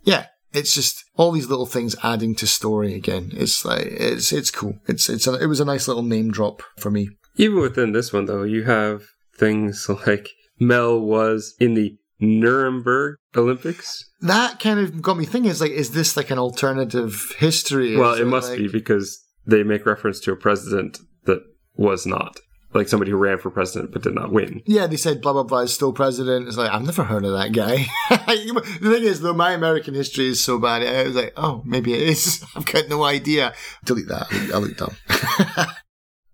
Yeah, 0.04 0.26
it's 0.52 0.74
just 0.74 1.04
all 1.16 1.32
these 1.32 1.48
little 1.48 1.66
things 1.66 1.96
adding 2.02 2.34
to 2.36 2.46
story 2.46 2.94
again. 2.94 3.30
It's 3.34 3.64
like 3.64 3.86
it's 3.86 4.32
it's 4.32 4.50
cool. 4.50 4.78
It's 4.86 5.08
it's 5.08 5.26
a, 5.26 5.34
it 5.34 5.46
was 5.46 5.60
a 5.60 5.64
nice 5.64 5.88
little 5.88 6.02
name 6.02 6.30
drop 6.30 6.62
for 6.78 6.90
me. 6.90 7.08
Even 7.36 7.60
within 7.60 7.92
this 7.92 8.12
one, 8.12 8.26
though, 8.26 8.42
you 8.42 8.64
have 8.64 9.02
things 9.36 9.88
like 10.06 10.28
Mel 10.58 11.00
was 11.00 11.54
in 11.58 11.74
the 11.74 11.96
Nuremberg 12.20 13.16
Olympics. 13.36 14.04
That 14.20 14.60
kind 14.60 14.78
of 14.80 15.00
got 15.02 15.16
me 15.16 15.24
thinking. 15.24 15.50
Is 15.50 15.60
like, 15.60 15.72
is 15.72 15.90
this 15.92 16.16
like 16.16 16.30
an 16.30 16.38
alternative 16.38 17.34
history? 17.38 17.96
Well, 17.96 18.14
Is 18.14 18.20
it 18.20 18.26
must 18.26 18.50
like- 18.50 18.58
be 18.58 18.68
because 18.68 19.22
they 19.46 19.62
make 19.62 19.86
reference 19.86 20.20
to 20.20 20.32
a 20.32 20.36
president 20.36 20.98
that 21.24 21.40
was 21.76 22.06
not. 22.06 22.36
Like 22.72 22.88
somebody 22.88 23.10
who 23.10 23.16
ran 23.16 23.38
for 23.38 23.50
president 23.50 23.90
but 23.92 24.02
did 24.02 24.14
not 24.14 24.30
win. 24.32 24.62
Yeah, 24.64 24.86
they 24.86 24.96
said 24.96 25.20
blah 25.20 25.32
blah 25.32 25.42
blah 25.42 25.58
is 25.60 25.72
still 25.72 25.92
president. 25.92 26.46
It's 26.46 26.56
like 26.56 26.70
I've 26.70 26.84
never 26.84 27.02
heard 27.02 27.24
of 27.24 27.32
that 27.32 27.50
guy. 27.52 27.86
the 28.10 28.62
thing 28.80 29.02
is, 29.02 29.20
though, 29.22 29.32
my 29.34 29.50
American 29.52 29.94
history 29.94 30.28
is 30.28 30.40
so 30.40 30.56
bad. 30.58 30.82
I 30.84 31.02
was 31.02 31.16
like, 31.16 31.32
oh, 31.36 31.62
maybe 31.66 31.92
it 31.94 32.02
is. 32.02 32.44
I've 32.54 32.66
got 32.66 32.88
no 32.88 33.02
idea. 33.02 33.54
Delete 33.84 34.06
that. 34.08 34.28
I 34.54 34.58
look 34.58 34.76
dumb. 34.76 34.94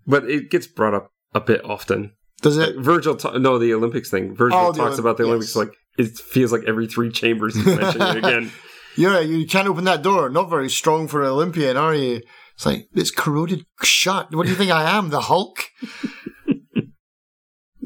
But 0.07 0.31
it 0.31 0.51
gets 0.51 0.67
brought 0.67 0.95
up 0.95 1.11
a 1.35 1.41
bit 1.41 1.65
often. 1.65 2.13
Does 2.43 2.59
Like, 2.59 2.69
it? 2.71 2.77
Uh, 2.77 2.83
Virgil, 2.83 3.17
ta- 3.17 3.39
no, 3.39 3.59
the 3.59 3.73
Olympics 3.75 4.11
thing. 4.11 4.35
Virgil 4.37 4.59
Oh, 4.59 4.73
talks 4.73 4.97
Olymp- 4.97 4.99
about 5.01 5.17
the 5.17 5.25
yes. 5.25 5.29
Olympics 5.31 5.57
like 5.57 5.73
it 5.99 6.19
feels 6.19 6.53
like 6.53 6.63
every 6.67 6.87
three 6.87 7.11
chambers 7.11 7.55
he's 7.57 7.65
mentioning 7.65 8.09
it 8.09 8.17
again. 8.19 8.53
You're. 8.97 9.21
You 9.23 9.47
can't 9.47 9.69
open 9.69 9.85
that 9.85 10.03
door. 10.03 10.29
Not 10.31 10.49
very 10.51 10.69
strong 10.71 11.09
for 11.09 11.23
an 11.23 11.29
Olympian, 11.29 11.77
are 11.79 11.95
you? 11.95 12.21
It's 12.55 12.65
like 12.67 12.89
it's 12.95 13.11
corroded 13.11 13.65
shut. 13.83 14.35
What 14.35 14.45
do 14.45 14.51
you 14.51 14.57
think 14.57 14.71
I 14.71 14.97
am? 14.97 15.11
The 15.11 15.21
Hulk? 15.23 15.65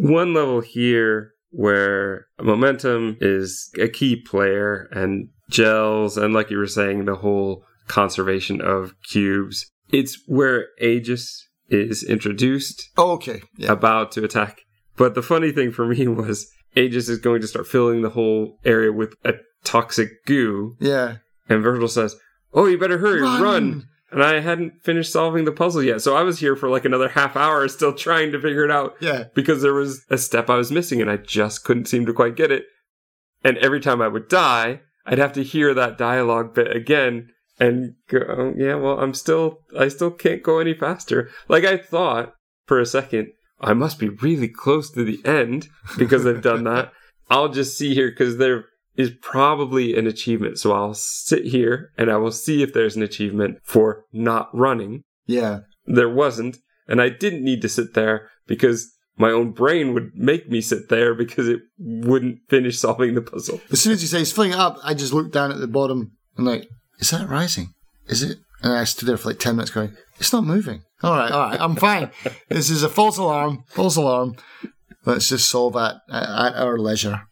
One 0.03 0.33
level 0.33 0.61
here 0.63 1.33
where 1.51 2.27
momentum 2.41 3.17
is 3.21 3.71
a 3.79 3.89
key 3.89 4.17
player 4.17 4.89
and 4.93 5.29
gels, 5.51 6.17
and 6.17 6.33
like 6.33 6.51
you 6.51 6.59
were 6.59 6.67
saying, 6.67 7.05
the 7.05 7.17
whole 7.17 7.65
conservation 7.87 8.61
of 8.61 8.95
cubes. 9.11 9.71
It's 9.93 10.19
where 10.27 10.69
Aegis 10.81 11.47
is 11.69 12.03
introduced, 12.03 12.89
Oh, 12.97 13.13
okay. 13.13 13.43
Yeah. 13.59 13.73
about 13.73 14.13
to 14.13 14.25
attack. 14.25 14.61
But 14.97 15.15
the 15.15 15.23
funny 15.23 15.51
thing 15.53 15.71
for 15.73 15.87
me 15.87 16.07
was 16.23 16.49
Aegis 16.77 17.09
is 17.09 17.19
going 17.19 17.41
to 17.43 17.49
start 17.49 17.67
filling 17.67 18.03
the 18.03 18.11
whole 18.11 18.59
area 18.65 18.93
with 18.93 19.15
a 19.25 19.35
toxic 19.65 20.25
goo, 20.25 20.77
Yeah. 20.81 21.17
and 21.49 21.63
Virgil 21.63 21.89
says, 21.89 22.17
"Oh, 22.55 22.67
you 22.67 22.79
better 22.79 22.99
hurry, 22.99 23.21
Run! 23.23 23.43
run!" 23.43 23.85
And 24.12 24.23
I 24.25 24.40
hadn't 24.40 24.83
finished 24.83 25.12
solving 25.12 25.44
the 25.44 25.53
puzzle 25.53 25.83
yet, 25.83 26.03
so 26.03 26.16
I 26.16 26.23
was 26.23 26.40
here 26.40 26.57
for 26.57 26.68
like 26.68 26.85
another 26.85 27.11
half 27.11 27.37
hour, 27.37 27.66
still 27.68 27.92
trying 27.92 28.33
to 28.33 28.40
figure 28.40 28.64
it 28.64 28.70
out 28.70 28.96
Yeah. 29.01 29.25
because 29.35 29.62
there 29.62 29.75
was 29.75 30.05
a 30.11 30.18
step 30.18 30.51
I 30.51 30.57
was 30.57 30.73
missing 30.73 31.01
and 31.01 31.11
I 31.11 31.16
just 31.16 31.64
couldn't 31.64 31.87
seem 31.87 32.07
to 32.07 32.12
quite 32.12 32.35
get 32.37 32.51
it. 32.51 32.64
And 33.44 33.57
every 33.59 33.81
time 33.81 34.03
I 34.03 34.09
would 34.09 34.29
die, 34.29 34.81
I'd 35.07 35.18
have 35.18 35.33
to 35.35 35.42
hear 35.44 35.73
that 35.75 35.96
dialogue 35.96 36.55
bit 36.55 36.75
again 36.75 37.31
and 37.59 37.94
go, 38.09 38.18
oh, 38.29 38.55
yeah, 38.57 38.75
well, 38.75 38.99
I'm 39.01 39.14
still, 39.14 39.61
I 39.79 39.88
still 39.88 40.11
can't 40.11 40.42
go 40.42 40.59
any 40.59 40.75
faster. 40.75 41.31
Like 41.49 41.64
I 41.64 41.77
thought 41.77 42.35
for 42.66 42.81
a 42.81 42.87
second, 42.87 43.29
I 43.61 43.75
must 43.75 43.99
be 43.99 44.09
really 44.09 44.49
close 44.49 44.90
to 44.90 45.05
the 45.05 45.20
end 45.25 45.68
because 45.99 46.27
I've 46.27 46.42
done 46.42 46.64
that. 46.64 46.92
I'll 47.31 47.49
just 47.51 47.79
see 47.79 47.94
here 47.94 48.11
because 48.11 48.38
there 48.38 48.64
is 48.96 49.11
probably 49.22 49.96
an 49.96 50.07
achievement. 50.07 50.59
So 50.59 50.72
I'll 50.72 50.94
sit 50.94 51.46
here 51.46 51.90
and 51.96 52.11
I 52.11 52.16
will 52.16 52.33
see 52.33 52.62
if 52.62 52.72
there's 52.72 52.96
an 52.96 53.03
achievement 53.03 53.59
for 53.62 54.05
not 54.12 54.48
running 54.53 55.03
Yeah. 55.26 55.61
there 55.87 56.09
wasn't, 56.11 56.59
and 56.88 57.00
I 57.00 57.09
didn't 57.09 57.44
need 57.44 57.62
to 57.62 57.68
sit 57.68 57.94
there 57.94 58.29
because 58.46 58.90
my 59.16 59.31
own 59.31 59.53
brain 59.53 59.94
would 59.94 60.11
make 60.14 60.48
me 60.50 60.61
sit 60.61 60.88
there 60.88 61.14
because 61.14 61.46
it 61.48 61.61
wouldn't 61.79 62.38
finish 62.48 62.79
solving 62.79 63.14
the 63.14 63.22
puzzle. 63.22 63.61
As 63.70 63.81
soon 63.81 63.92
as 63.92 64.03
you 64.03 64.09
say 64.09 64.18
he's 64.18 64.33
filling 64.33 64.55
up, 64.55 64.76
I 64.83 64.94
just 64.94 65.12
look 65.12 65.31
down 65.33 65.53
at 65.53 65.61
the 65.61 65.66
bottom 65.68 66.12
and 66.37 66.46
like, 66.46 66.66
is 66.98 67.11
that 67.11 67.29
rising? 67.29 67.74
Is 68.07 68.22
it? 68.22 68.38
And 68.62 68.72
I 68.72 68.85
stood 68.85 69.09
there 69.09 69.16
for 69.16 69.29
like 69.31 69.38
ten 69.38 69.57
minutes 69.57 69.70
going, 69.70 69.94
it's 70.18 70.33
not 70.33 70.44
moving. 70.44 70.83
All 71.03 71.16
right, 71.16 71.31
all 71.33 71.48
right, 71.48 71.61
I'm 71.61 71.76
fine. 71.76 72.11
this 72.48 72.68
is 72.68 72.83
a 72.83 72.88
false 72.90 73.16
alarm. 73.16 73.64
False 73.68 73.96
alarm. 73.96 74.37
Let's 75.07 75.29
just 75.31 75.48
solve 75.48 75.72
that 75.74 75.96
at, 76.11 76.24
at 76.24 76.55
our 76.57 76.76
leisure. 76.79 77.22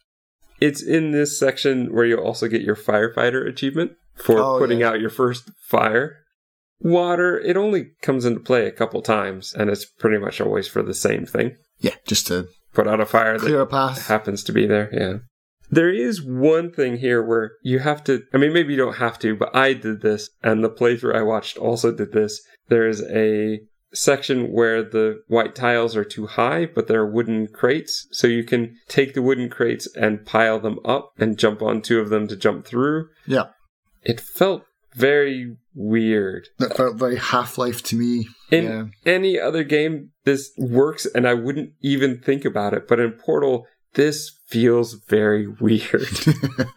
It's 0.60 0.82
in 0.82 1.12
this 1.12 1.38
section 1.38 1.92
where 1.94 2.04
you'll 2.04 2.24
also 2.24 2.48
get 2.48 2.62
your 2.62 2.76
firefighter 2.76 3.46
achievement 3.48 3.92
for 4.14 4.38
Oh, 4.38 4.58
putting 4.58 4.80
yeah. 4.80 4.88
out 4.90 5.00
your 5.00 5.10
first 5.10 5.50
fire. 5.68 6.16
Water, 6.80 7.38
it 7.38 7.56
only 7.56 7.90
comes 8.02 8.24
into 8.24 8.40
play 8.40 8.66
a 8.66 8.70
couple 8.72 9.02
times, 9.02 9.52
and 9.52 9.68
it's 9.68 9.84
pretty 9.84 10.18
much 10.18 10.40
always 10.40 10.68
for 10.68 10.82
the 10.82 10.94
same 10.94 11.26
thing. 11.26 11.56
Yeah, 11.80 11.94
just 12.06 12.26
to 12.28 12.48
Put 12.74 12.86
out 12.86 13.00
a 13.00 13.06
fire 13.06 13.38
that 13.38 13.44
clear 13.46 13.62
a 13.62 13.66
path. 13.66 14.06
happens 14.06 14.44
to 14.44 14.52
be 14.52 14.66
there. 14.66 14.88
Yeah. 14.92 15.18
There 15.70 15.92
is 15.92 16.22
one 16.22 16.70
thing 16.70 16.98
here 16.98 17.22
where 17.22 17.52
you 17.62 17.80
have 17.80 18.04
to, 18.04 18.22
I 18.32 18.36
mean, 18.38 18.52
maybe 18.52 18.72
you 18.74 18.78
don't 18.78 18.96
have 18.96 19.18
to, 19.20 19.34
but 19.36 19.54
I 19.56 19.72
did 19.72 20.02
this, 20.02 20.30
and 20.42 20.62
the 20.62 20.70
playthrough 20.70 21.16
I 21.16 21.22
watched 21.22 21.56
also 21.58 21.90
did 21.92 22.12
this. 22.12 22.40
There 22.68 22.86
is 22.86 23.02
a 23.02 23.60
section 23.94 24.53
where 24.53 24.83
the 24.83 25.22
white 25.29 25.55
tiles 25.55 25.96
are 25.96 26.05
too 26.05 26.27
high, 26.27 26.66
but 26.66 26.87
there 26.88 27.01
are 27.01 27.11
wooden 27.11 27.46
crates. 27.48 28.07
So 28.12 28.27
you 28.27 28.44
can 28.44 28.77
take 28.88 29.14
the 29.14 29.22
wooden 29.22 29.48
crates 29.48 29.88
and 29.96 30.24
pile 30.27 30.59
them 30.61 30.79
up 30.85 31.12
and 31.18 31.38
jump 31.38 31.62
on 31.62 31.81
two 31.83 32.01
of 32.01 32.11
them 32.11 32.29
to 32.29 32.37
jump 32.37 32.66
through. 32.66 33.09
Yeah, 33.27 33.46
It 34.03 34.20
felt 34.20 34.64
very 34.94 35.57
weird. 35.74 36.48
that 36.59 36.77
felt 36.77 36.96
very 36.96 37.16
Half 37.16 37.57
Life 37.59 37.83
to 37.85 37.96
me. 37.96 38.27
In 38.51 38.64
yeah, 38.64 38.85
any 39.07 39.38
other 39.38 39.62
game, 39.64 40.11
this 40.24 40.51
works 40.59 41.07
and 41.07 41.27
I 41.29 41.35
wouldn't 41.35 41.72
even 41.83 42.20
think 42.20 42.44
about 42.44 42.74
it. 42.74 42.88
But 42.88 42.98
in 43.01 43.12
Portal, 43.12 43.66
this 43.94 44.31
feels 44.48 44.94
very 45.09 45.46
weird. 45.61 46.09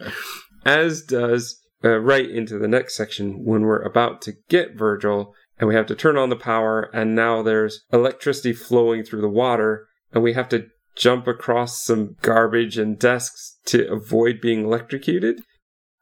As 0.65 1.01
does 1.01 1.59
uh, 1.83 1.97
right 1.99 2.29
into 2.29 2.59
the 2.59 2.67
next 2.67 2.95
section 2.95 3.43
when 3.43 3.61
we're 3.63 3.81
about 3.81 4.21
to 4.23 4.33
get 4.49 4.75
Virgil 4.77 5.33
and 5.59 5.67
we 5.67 5.75
have 5.75 5.87
to 5.87 5.95
turn 5.95 6.17
on 6.17 6.29
the 6.29 6.35
power, 6.35 6.89
and 6.93 7.15
now 7.15 7.41
there's 7.41 7.81
electricity 7.93 8.53
flowing 8.53 9.03
through 9.03 9.21
the 9.21 9.29
water, 9.29 9.87
and 10.13 10.23
we 10.23 10.33
have 10.33 10.49
to 10.49 10.67
jump 10.95 11.27
across 11.27 11.83
some 11.83 12.15
garbage 12.21 12.77
and 12.77 12.99
desks 12.99 13.57
to 13.65 13.89
avoid 13.91 14.41
being 14.41 14.65
electrocuted. 14.65 15.41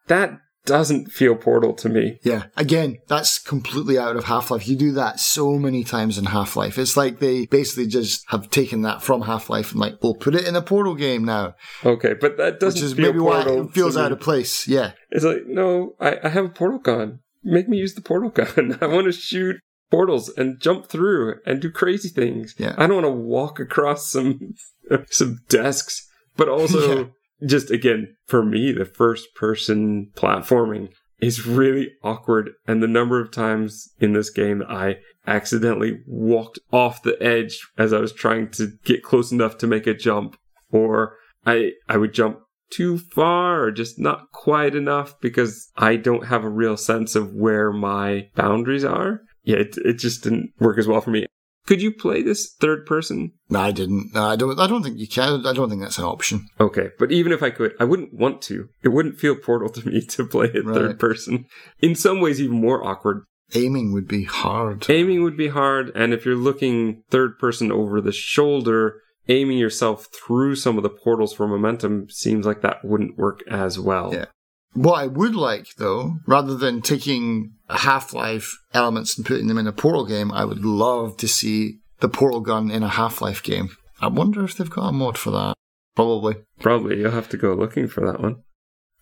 That 0.08 0.40
doesn't 0.66 1.12
feel 1.12 1.36
Portal 1.36 1.74
to 1.74 1.90
me. 1.90 2.20
yeah. 2.24 2.44
Again, 2.58 2.98
that's 3.08 3.40
completely 3.40 3.98
out 3.98 4.16
of 4.16 4.26
Half 4.26 4.52
Life. 4.52 4.68
You 4.68 4.76
do 4.76 4.92
that 4.92 5.20
so 5.20 5.54
many 5.58 5.84
times 5.84 6.18
in 6.18 6.26
Half 6.26 6.56
Life. 6.56 6.78
It's 6.78 6.98
like 6.98 7.20
they 7.20 7.46
basically 7.48 7.88
just 7.88 8.24
have 8.30 8.50
taken 8.50 8.82
that 8.82 9.02
from 9.02 9.22
Half 9.22 9.50
Life 9.50 9.72
and 9.72 9.80
like, 9.80 9.96
we'll 10.04 10.16
put 10.16 10.36
it 10.36 10.48
in 10.48 10.56
a 10.56 10.62
Portal 10.62 10.96
game 10.96 11.24
now, 11.24 11.56
Okay, 11.86 12.14
but 12.14 12.38
that 12.38 12.60
doesn't 12.60 12.84
is 12.84 12.94
feel 12.94 13.08
maybe 13.08 13.20
why 13.20 13.44
Portal 13.44 13.68
it 13.68 13.74
feels 13.74 13.98
out 13.98 14.12
of 14.12 14.20
place. 14.20 14.68
Yeah, 14.68 14.92
It's 15.10 15.26
like, 15.26 15.46
no, 15.48 15.96
I, 16.00 16.18
I 16.24 16.30
have 16.30 16.46
a 16.46 16.50
portal 16.50 16.80
gun. 16.80 17.20
Make 17.44 17.70
me 17.70 17.78
use 17.78 17.94
the 17.96 18.02
portal 18.02 18.30
gun. 18.30 18.78
I 18.82 18.88
want 18.88 19.06
to 19.06 19.12
shoot 19.12 19.58
portals 19.92 20.30
and 20.30 20.60
jump 20.60 20.88
through 20.88 21.36
and 21.46 21.62
do 21.62 21.72
crazy 21.72 22.10
things. 22.10 22.54
Yeah. 22.58 22.76
I 22.78 22.86
don't 22.88 23.02
want 23.02 23.06
to 23.06 23.12
walk 23.12 23.60
across 23.60 24.08
some 24.12 24.54
some 25.10 25.40
desks. 25.50 26.06
But 26.38 26.50
also 26.50 26.98
Yeah. 27.42 27.48
just 27.48 27.72
again, 27.72 28.16
for 28.28 28.44
me, 28.44 28.72
the 28.72 28.86
first 28.86 29.34
person 29.36 30.12
platforming 30.16 30.90
is 31.22 31.46
really 31.46 31.92
awkward. 32.04 32.52
And 32.68 32.82
the 32.82 32.88
number 32.88 33.20
of 33.22 33.32
times 33.32 33.90
in 34.00 34.14
this 34.14 34.30
game 34.30 34.60
that 34.60 34.70
I 34.70 34.98
accidentally 35.28 36.00
walked 36.08 36.60
off 36.72 37.02
the 37.04 37.22
edge 37.22 37.60
as 37.78 37.94
I 37.94 38.00
was 38.00 38.14
trying 38.14 38.50
to 38.52 38.72
get 38.86 39.04
close 39.04 39.32
enough 39.32 39.58
to 39.60 39.68
make 39.68 39.86
a 39.88 39.94
jump, 39.94 40.38
or 40.72 41.16
I 41.46 41.72
I 41.88 41.98
would 41.98 42.14
jump 42.14 42.40
too 42.72 42.98
far 42.98 43.64
or 43.64 43.72
just 43.72 44.00
not 44.00 44.32
quite 44.32 44.76
enough 44.76 45.20
because 45.22 45.70
I 45.78 45.96
don't 45.96 46.28
have 46.28 46.44
a 46.44 46.50
real 46.50 46.78
sense 46.78 47.16
of 47.16 47.34
where 47.34 47.72
my 47.72 48.30
boundaries 48.36 48.84
are. 48.86 49.22
Yeah, 49.44 49.58
it, 49.58 49.78
it 49.78 49.94
just 49.94 50.24
didn't 50.24 50.52
work 50.60 50.78
as 50.78 50.88
well 50.88 51.02
for 51.02 51.12
me. 51.12 51.26
Could 51.66 51.82
you 51.82 51.92
play 51.92 52.24
this 52.24 52.56
third 52.60 52.86
person? 52.86 53.32
no, 53.50 53.60
I 53.60 53.72
didn't. 53.72 54.12
No, 54.14 54.24
I 54.24 54.36
don't. 54.36 54.60
I 54.60 54.66
don't 54.68 54.82
think 54.82 54.98
you 54.98 55.08
can. 55.08 55.46
I 55.46 55.54
don't 55.54 55.70
think 55.70 55.82
that's 55.82 56.00
an 56.00 56.04
option. 56.06 56.48
Okay, 56.60 56.90
but 56.98 57.12
even 57.12 57.32
if 57.32 57.44
I 57.44 57.52
could, 57.52 57.74
I 57.80 57.84
wouldn't 57.84 58.14
want 58.14 58.42
to. 58.44 58.70
It 58.82 58.90
wouldn't 58.90 59.20
feel 59.20 59.36
portal 59.36 59.70
to 59.70 59.88
me 59.88 60.02
to 60.08 60.26
play 60.26 60.48
it 60.54 60.66
Right. 60.66 60.76
third 60.76 61.00
person. 61.00 61.46
In 61.80 61.94
some 61.96 62.22
ways, 62.22 62.42
even 62.42 62.60
more 62.60 62.84
awkward 62.86 63.24
aiming 63.56 63.92
would 63.94 64.08
be 64.08 64.24
hard. 64.24 64.90
Aiming 64.90 65.22
would 65.24 65.38
be 65.38 65.50
hard, 65.50 65.92
and 65.96 66.14
if 66.14 66.26
you're 66.26 66.36
looking 66.36 67.04
third 67.10 67.38
person 67.40 67.72
over 67.72 68.00
the 68.02 68.12
shoulder, 68.12 69.02
aiming 69.30 69.58
yourself 69.58 70.08
through 70.08 70.56
some 70.56 70.78
of 70.78 70.84
the 70.84 70.90
portals 70.90 71.34
for 71.34 71.48
momentum 71.48 72.10
seems 72.10 72.46
like 72.46 72.62
that 72.62 72.84
wouldn't 72.84 73.18
work 73.18 73.42
as 73.50 73.80
well. 73.80 74.14
Yeah. 74.14 74.26
What 74.74 75.00
I 75.00 75.08
would 75.08 75.36
like, 75.36 75.76
though, 75.78 76.18
rather 76.28 76.56
than 76.56 76.82
taking 76.82 77.54
Half 77.70 78.14
Life 78.14 78.58
elements 78.74 79.18
and 79.18 79.26
putting 79.26 79.48
them 79.48 79.58
in 79.58 79.68
a 79.68 79.72
Portal 79.72 80.06
game, 80.06 80.32
I 80.32 80.46
would 80.46 80.64
love 80.64 81.18
to 81.18 81.28
see 81.28 81.80
the 82.00 82.10
Portal 82.10 82.42
gun 82.42 82.70
in 82.70 82.84
a 82.84 82.90
Half 82.90 83.22
Life 83.22 83.42
game. 83.42 83.70
I 84.02 84.08
wonder 84.08 84.44
if 84.44 84.56
they've 84.56 84.70
got 84.70 84.90
a 84.90 84.92
mod 84.92 85.18
for 85.18 85.32
that. 85.32 85.56
Probably. 85.96 86.36
Probably. 86.60 87.00
You'll 87.00 87.12
have 87.12 87.30
to 87.30 87.38
go 87.38 87.54
looking 87.54 87.88
for 87.88 88.06
that 88.06 88.22
one. 88.22 88.44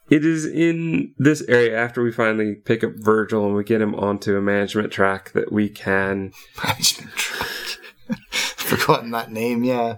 It 0.10 0.26
is 0.26 0.46
in 0.46 1.14
this 1.18 1.42
area 1.44 1.78
after 1.78 2.02
we 2.02 2.14
finally 2.14 2.56
pick 2.56 2.84
up 2.84 2.94
Virgil 2.96 3.46
and 3.46 3.56
we 3.56 3.66
get 3.66 3.82
him 3.82 3.94
onto 3.94 4.38
a 4.38 4.42
management 4.42 4.92
track 4.92 5.34
that 5.34 5.52
we 5.52 5.70
can. 5.70 6.32
Management 6.64 7.12
track. 7.12 7.50
Forgotten 8.32 9.12
that 9.12 9.32
name, 9.32 9.66
yeah. 9.66 9.98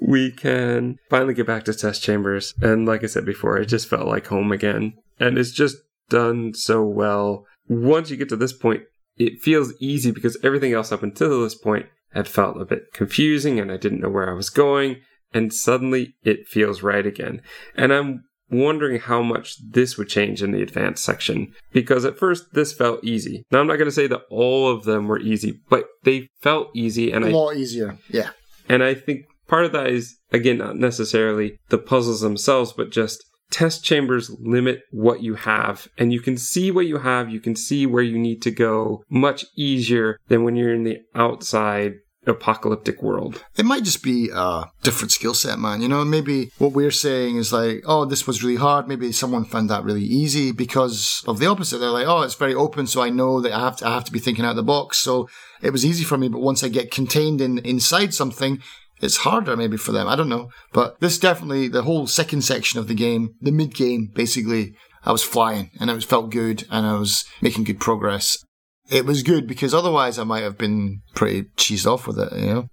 We 0.00 0.30
can 0.30 0.98
finally 1.10 1.34
get 1.34 1.46
back 1.46 1.64
to 1.64 1.74
test 1.74 2.02
chambers. 2.02 2.54
And 2.60 2.86
like 2.86 3.04
I 3.04 3.06
said 3.06 3.24
before, 3.24 3.58
it 3.58 3.66
just 3.66 3.88
felt 3.88 4.06
like 4.06 4.26
home 4.26 4.52
again. 4.52 4.94
And 5.18 5.38
it's 5.38 5.52
just 5.52 5.76
done 6.08 6.54
so 6.54 6.84
well. 6.84 7.46
Once 7.68 8.10
you 8.10 8.16
get 8.16 8.28
to 8.30 8.36
this 8.36 8.52
point, 8.52 8.82
it 9.16 9.40
feels 9.40 9.72
easy 9.80 10.10
because 10.10 10.36
everything 10.42 10.72
else 10.72 10.92
up 10.92 11.02
until 11.02 11.42
this 11.42 11.54
point 11.54 11.86
had 12.12 12.28
felt 12.28 12.60
a 12.60 12.64
bit 12.64 12.92
confusing 12.92 13.58
and 13.58 13.70
I 13.72 13.76
didn't 13.76 14.00
know 14.00 14.10
where 14.10 14.30
I 14.30 14.34
was 14.34 14.50
going. 14.50 14.96
And 15.34 15.52
suddenly 15.52 16.14
it 16.22 16.46
feels 16.46 16.82
right 16.82 17.06
again. 17.06 17.42
And 17.74 17.92
I'm 17.92 18.24
wondering 18.50 19.00
how 19.00 19.22
much 19.22 19.56
this 19.70 19.98
would 19.98 20.08
change 20.08 20.42
in 20.42 20.52
the 20.52 20.62
advanced 20.62 21.04
section 21.04 21.52
because 21.72 22.04
at 22.04 22.18
first 22.18 22.54
this 22.54 22.72
felt 22.72 23.02
easy. 23.02 23.44
Now 23.50 23.60
I'm 23.60 23.66
not 23.66 23.76
going 23.76 23.86
to 23.86 23.92
say 23.92 24.06
that 24.06 24.22
all 24.30 24.70
of 24.70 24.84
them 24.84 25.08
were 25.08 25.18
easy, 25.18 25.60
but 25.68 25.86
they 26.04 26.28
felt 26.40 26.68
easy 26.74 27.10
and 27.10 27.24
a 27.24 27.28
I 27.28 27.32
lot 27.32 27.56
easier. 27.56 27.98
Yeah. 28.08 28.30
And 28.68 28.82
I 28.82 28.94
think 28.94 29.26
part 29.46 29.64
of 29.64 29.72
that 29.72 29.88
is 29.88 30.16
again 30.32 30.58
not 30.58 30.76
necessarily 30.76 31.58
the 31.68 31.78
puzzles 31.78 32.20
themselves 32.20 32.72
but 32.72 32.90
just 32.90 33.24
test 33.50 33.84
chambers 33.84 34.30
limit 34.40 34.80
what 34.90 35.22
you 35.22 35.34
have 35.34 35.88
and 35.98 36.12
you 36.12 36.20
can 36.20 36.36
see 36.36 36.70
what 36.70 36.86
you 36.86 36.98
have, 36.98 37.30
you 37.30 37.40
can 37.40 37.54
see 37.54 37.86
where 37.86 38.02
you 38.02 38.18
need 38.18 38.42
to 38.42 38.50
go 38.50 39.04
much 39.08 39.44
easier 39.56 40.18
than 40.28 40.42
when 40.42 40.56
you're 40.56 40.74
in 40.74 40.84
the 40.84 40.98
outside 41.14 41.94
apocalyptic 42.26 43.02
world. 43.02 43.44
It 43.56 43.64
might 43.64 43.84
just 43.84 44.02
be 44.02 44.30
a 44.34 44.64
different 44.82 45.12
skill 45.12 45.34
set, 45.34 45.60
man. 45.60 45.80
You 45.80 45.88
know, 45.88 46.04
maybe 46.04 46.50
what 46.58 46.72
we're 46.72 46.90
saying 46.90 47.36
is 47.36 47.52
like, 47.52 47.84
oh, 47.86 48.04
this 48.04 48.26
was 48.26 48.42
really 48.42 48.56
hard. 48.56 48.88
Maybe 48.88 49.12
someone 49.12 49.44
found 49.44 49.70
that 49.70 49.84
really 49.84 50.02
easy 50.02 50.50
because 50.50 51.22
of 51.28 51.38
the 51.38 51.46
opposite. 51.46 51.78
They're 51.78 51.90
like, 51.90 52.08
oh, 52.08 52.22
it's 52.22 52.34
very 52.34 52.54
open, 52.54 52.88
so 52.88 53.00
I 53.00 53.10
know 53.10 53.40
that 53.40 53.52
I 53.52 53.60
have 53.60 53.76
to, 53.76 53.86
I 53.86 53.94
have 53.94 54.04
to 54.06 54.12
be 54.12 54.18
thinking 54.18 54.44
out 54.44 54.50
of 54.50 54.56
the 54.56 54.62
box. 54.64 54.98
So 54.98 55.28
it 55.62 55.70
was 55.70 55.86
easy 55.86 56.04
for 56.04 56.18
me, 56.18 56.28
but 56.28 56.40
once 56.40 56.64
I 56.64 56.68
get 56.68 56.90
contained 56.90 57.40
in 57.40 57.58
inside 57.58 58.12
something, 58.12 58.60
it's 59.00 59.18
harder 59.18 59.56
maybe 59.56 59.76
for 59.76 59.92
them. 59.92 60.08
I 60.08 60.16
don't 60.16 60.28
know. 60.28 60.50
But 60.72 61.00
this 61.00 61.18
definitely, 61.18 61.68
the 61.68 61.82
whole 61.82 62.06
second 62.06 62.42
section 62.42 62.80
of 62.80 62.88
the 62.88 62.94
game, 62.94 63.34
the 63.40 63.52
mid 63.52 63.74
game, 63.74 64.10
basically, 64.14 64.74
I 65.04 65.12
was 65.12 65.22
flying 65.22 65.70
and 65.78 65.90
it 65.90 66.04
felt 66.04 66.30
good 66.30 66.66
and 66.70 66.86
I 66.86 66.98
was 66.98 67.24
making 67.40 67.64
good 67.64 67.80
progress. 67.80 68.38
It 68.90 69.04
was 69.04 69.22
good 69.22 69.46
because 69.46 69.74
otherwise 69.74 70.18
I 70.18 70.24
might 70.24 70.42
have 70.42 70.58
been 70.58 71.02
pretty 71.14 71.48
cheesed 71.56 71.86
off 71.86 72.06
with 72.06 72.18
it, 72.18 72.32
you 72.32 72.46
know? 72.46 72.68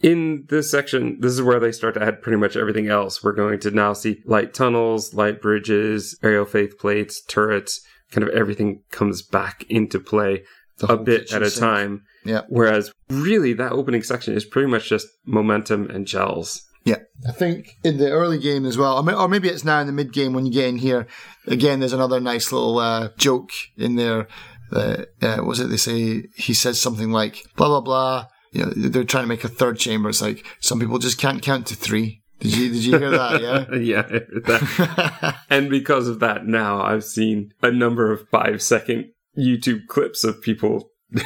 In 0.00 0.44
this 0.48 0.70
section, 0.70 1.18
this 1.20 1.32
is 1.32 1.42
where 1.42 1.58
they 1.58 1.72
start 1.72 1.94
to 1.94 2.02
add 2.02 2.22
pretty 2.22 2.36
much 2.36 2.56
everything 2.56 2.88
else. 2.88 3.24
We're 3.24 3.32
going 3.32 3.58
to 3.60 3.70
now 3.70 3.94
see 3.94 4.22
light 4.26 4.52
tunnels, 4.52 5.14
light 5.14 5.40
bridges, 5.40 6.18
aerial 6.22 6.44
faith 6.44 6.78
plates, 6.78 7.22
turrets, 7.22 7.80
kind 8.10 8.26
of 8.26 8.34
everything 8.34 8.82
comes 8.90 9.22
back 9.22 9.64
into 9.68 9.98
play 9.98 10.44
a 10.86 10.96
bit 10.96 11.32
at 11.32 11.42
a 11.42 11.50
time. 11.50 12.02
Yeah. 12.26 12.42
Whereas 12.48 12.92
really 13.08 13.52
that 13.54 13.72
opening 13.72 14.02
section 14.02 14.34
is 14.34 14.44
pretty 14.44 14.68
much 14.68 14.88
just 14.88 15.06
momentum 15.24 15.90
and 15.90 16.06
gels. 16.06 16.62
Yeah, 16.84 17.00
I 17.28 17.32
think 17.32 17.78
in 17.82 17.98
the 17.98 18.10
early 18.10 18.38
game 18.38 18.64
as 18.64 18.78
well, 18.78 18.96
or 18.96 19.28
maybe 19.28 19.48
it's 19.48 19.64
now 19.64 19.80
in 19.80 19.88
the 19.88 19.92
mid 19.92 20.12
game 20.12 20.32
when 20.34 20.46
you 20.46 20.52
get 20.52 20.68
in 20.68 20.76
here. 20.78 21.08
Again, 21.48 21.80
there's 21.80 21.92
another 21.92 22.20
nice 22.20 22.52
little 22.52 22.78
uh, 22.78 23.08
joke 23.18 23.50
in 23.76 23.96
there. 23.96 24.28
That 24.70 25.08
uh, 25.20 25.42
was 25.42 25.58
it? 25.58 25.68
They 25.68 25.78
say 25.78 26.28
he 26.36 26.54
says 26.54 26.80
something 26.80 27.10
like 27.10 27.42
blah 27.56 27.66
blah 27.66 27.80
blah. 27.80 28.26
You 28.52 28.66
know, 28.66 28.72
they're 28.76 29.02
trying 29.02 29.24
to 29.24 29.28
make 29.28 29.42
a 29.42 29.48
third 29.48 29.78
chamber. 29.80 30.08
It's 30.08 30.22
like 30.22 30.46
some 30.60 30.78
people 30.78 30.98
just 30.98 31.18
can't 31.18 31.42
count 31.42 31.66
to 31.66 31.74
three. 31.74 32.22
Did 32.38 32.56
you 32.56 32.68
did 32.68 32.84
you 32.84 32.98
hear 32.98 33.10
that? 33.10 33.40
Yeah, 33.72 33.74
yeah, 33.76 34.02
that. 34.02 35.38
and 35.50 35.68
because 35.68 36.06
of 36.06 36.20
that, 36.20 36.46
now 36.46 36.82
I've 36.82 37.04
seen 37.04 37.52
a 37.62 37.72
number 37.72 38.12
of 38.12 38.28
five 38.28 38.62
second 38.62 39.10
YouTube 39.36 39.86
clips 39.88 40.22
of 40.22 40.40
people 40.40 40.90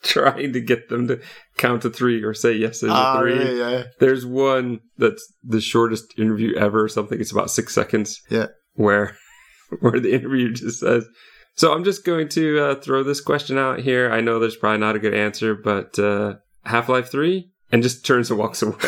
trying 0.04 0.52
to 0.52 0.60
get 0.60 0.88
them 0.88 1.08
to 1.08 1.20
count 1.56 1.82
to 1.82 1.90
three 1.90 2.22
or 2.22 2.32
say 2.32 2.52
yes 2.52 2.80
there's 2.80 2.92
ah, 2.92 3.16
a 3.16 3.20
three. 3.20 3.38
Really, 3.38 3.58
yeah. 3.58 3.84
There's 3.98 4.24
one 4.24 4.80
that's 4.96 5.32
the 5.44 5.60
shortest 5.60 6.18
interview 6.18 6.56
ever. 6.56 6.84
or 6.84 6.88
Something 6.88 7.20
it's 7.20 7.32
about 7.32 7.50
six 7.50 7.74
seconds. 7.74 8.20
Yeah. 8.30 8.46
Where 8.74 9.16
where 9.80 10.00
the 10.00 10.12
interview 10.12 10.52
just 10.52 10.80
says. 10.80 11.06
So 11.54 11.72
I'm 11.74 11.84
just 11.84 12.04
going 12.04 12.28
to 12.30 12.58
uh, 12.58 12.74
throw 12.76 13.02
this 13.02 13.20
question 13.20 13.58
out 13.58 13.80
here. 13.80 14.10
I 14.10 14.20
know 14.20 14.38
there's 14.38 14.56
probably 14.56 14.78
not 14.78 14.96
a 14.96 15.00
good 15.00 15.14
answer, 15.14 15.54
but 15.54 15.98
uh, 15.98 16.36
Half 16.64 16.88
Life 16.88 17.10
Three, 17.10 17.50
and 17.70 17.82
just 17.82 18.06
turns 18.06 18.30
and 18.30 18.38
walks 18.38 18.62
away. 18.62 18.76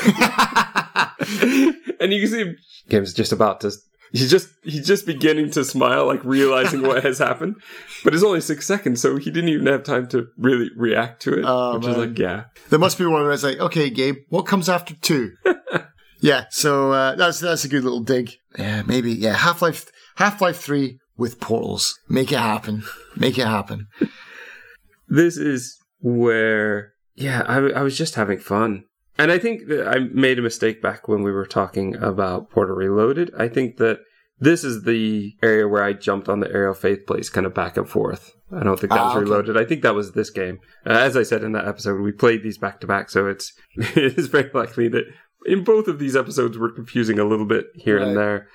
and 2.00 2.12
you 2.12 2.20
can 2.20 2.28
see 2.28 2.40
him, 2.40 2.56
Gabe's 2.88 3.12
just 3.12 3.32
about 3.32 3.60
to 3.60 3.72
he's 4.12 4.30
just 4.30 4.48
he's 4.62 4.86
just 4.86 5.06
beginning 5.06 5.50
to 5.52 5.64
smile, 5.64 6.06
like 6.06 6.22
realizing 6.24 6.82
what 6.82 7.02
has 7.04 7.18
happened. 7.18 7.56
But 8.04 8.14
it's 8.14 8.24
only 8.24 8.40
six 8.40 8.66
seconds, 8.66 9.00
so 9.00 9.16
he 9.16 9.30
didn't 9.30 9.50
even 9.50 9.68
have 9.68 9.84
time 9.84 10.08
to 10.08 10.26
really 10.36 10.70
react 10.76 11.22
to 11.22 11.38
it. 11.38 11.44
Oh, 11.46 11.74
which 11.74 11.84
man. 11.84 11.90
is 11.92 11.96
like, 11.98 12.18
yeah. 12.18 12.44
There 12.68 12.80
must 12.80 12.98
be 12.98 13.06
one 13.06 13.22
where 13.22 13.30
it's 13.30 13.44
like, 13.44 13.60
okay, 13.60 13.90
Gabe, 13.90 14.16
what 14.28 14.42
comes 14.42 14.68
after 14.68 14.96
two? 14.96 15.34
yeah, 16.20 16.46
so 16.50 16.90
uh, 16.90 17.14
that's 17.14 17.38
that's 17.38 17.64
a 17.64 17.68
good 17.68 17.84
little 17.84 18.02
dig. 18.02 18.32
Yeah, 18.58 18.82
maybe. 18.82 19.12
Yeah, 19.12 19.34
Half 19.34 19.62
Life 19.62 19.86
Half 20.16 20.40
Life 20.40 20.58
Three 20.58 20.98
with 21.16 21.38
portals. 21.38 21.98
Make 22.08 22.32
it 22.32 22.38
happen. 22.38 22.82
Make 23.16 23.38
it 23.38 23.46
happen. 23.46 23.86
this 25.08 25.36
is 25.36 25.78
where, 26.00 26.92
yeah, 27.14 27.42
I, 27.46 27.58
I 27.58 27.82
was 27.82 27.96
just 27.96 28.16
having 28.16 28.38
fun. 28.38 28.84
And 29.18 29.30
I 29.30 29.38
think 29.38 29.68
that 29.68 29.88
I 29.88 29.98
made 29.98 30.38
a 30.38 30.42
mistake 30.42 30.80
back 30.80 31.06
when 31.06 31.22
we 31.22 31.32
were 31.32 31.46
talking 31.46 31.96
about 31.96 32.50
Portal 32.50 32.76
Reloaded. 32.76 33.30
I 33.36 33.48
think 33.48 33.76
that 33.76 34.00
this 34.38 34.64
is 34.64 34.82
the 34.82 35.34
area 35.42 35.68
where 35.68 35.84
I 35.84 35.92
jumped 35.92 36.28
on 36.28 36.40
the 36.40 36.50
Aerial 36.50 36.74
Faith 36.74 37.06
Plate 37.06 37.30
kind 37.30 37.46
of 37.46 37.54
back 37.54 37.76
and 37.76 37.88
forth. 37.88 38.32
I 38.50 38.64
don't 38.64 38.78
think 38.78 38.92
that 38.92 39.04
was 39.04 39.12
ah, 39.14 39.16
okay. 39.18 39.20
Reloaded. 39.20 39.56
I 39.56 39.64
think 39.64 39.82
that 39.82 39.94
was 39.94 40.12
this 40.12 40.30
game. 40.30 40.58
Uh, 40.84 40.90
as 40.90 41.16
I 41.16 41.22
said 41.22 41.44
in 41.44 41.52
that 41.52 41.68
episode, 41.68 42.00
we 42.00 42.12
played 42.12 42.42
these 42.42 42.58
back 42.58 42.80
to 42.80 42.86
back, 42.86 43.08
so 43.08 43.26
it's 43.26 43.52
it 43.76 44.18
is 44.18 44.26
very 44.26 44.50
likely 44.52 44.88
that 44.88 45.04
in 45.46 45.64
both 45.64 45.88
of 45.88 45.98
these 45.98 46.16
episodes 46.16 46.58
we're 46.58 46.72
confusing 46.72 47.18
a 47.18 47.24
little 47.24 47.46
bit 47.46 47.66
here 47.74 47.98
right. 47.98 48.08
and 48.08 48.16
there. 48.16 48.48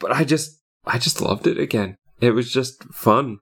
But 0.00 0.12
I 0.12 0.24
just 0.24 0.60
I 0.86 0.98
just 0.98 1.20
loved 1.20 1.46
it 1.46 1.58
again. 1.58 1.96
It 2.20 2.32
was 2.32 2.50
just 2.50 2.84
fun. 2.92 3.38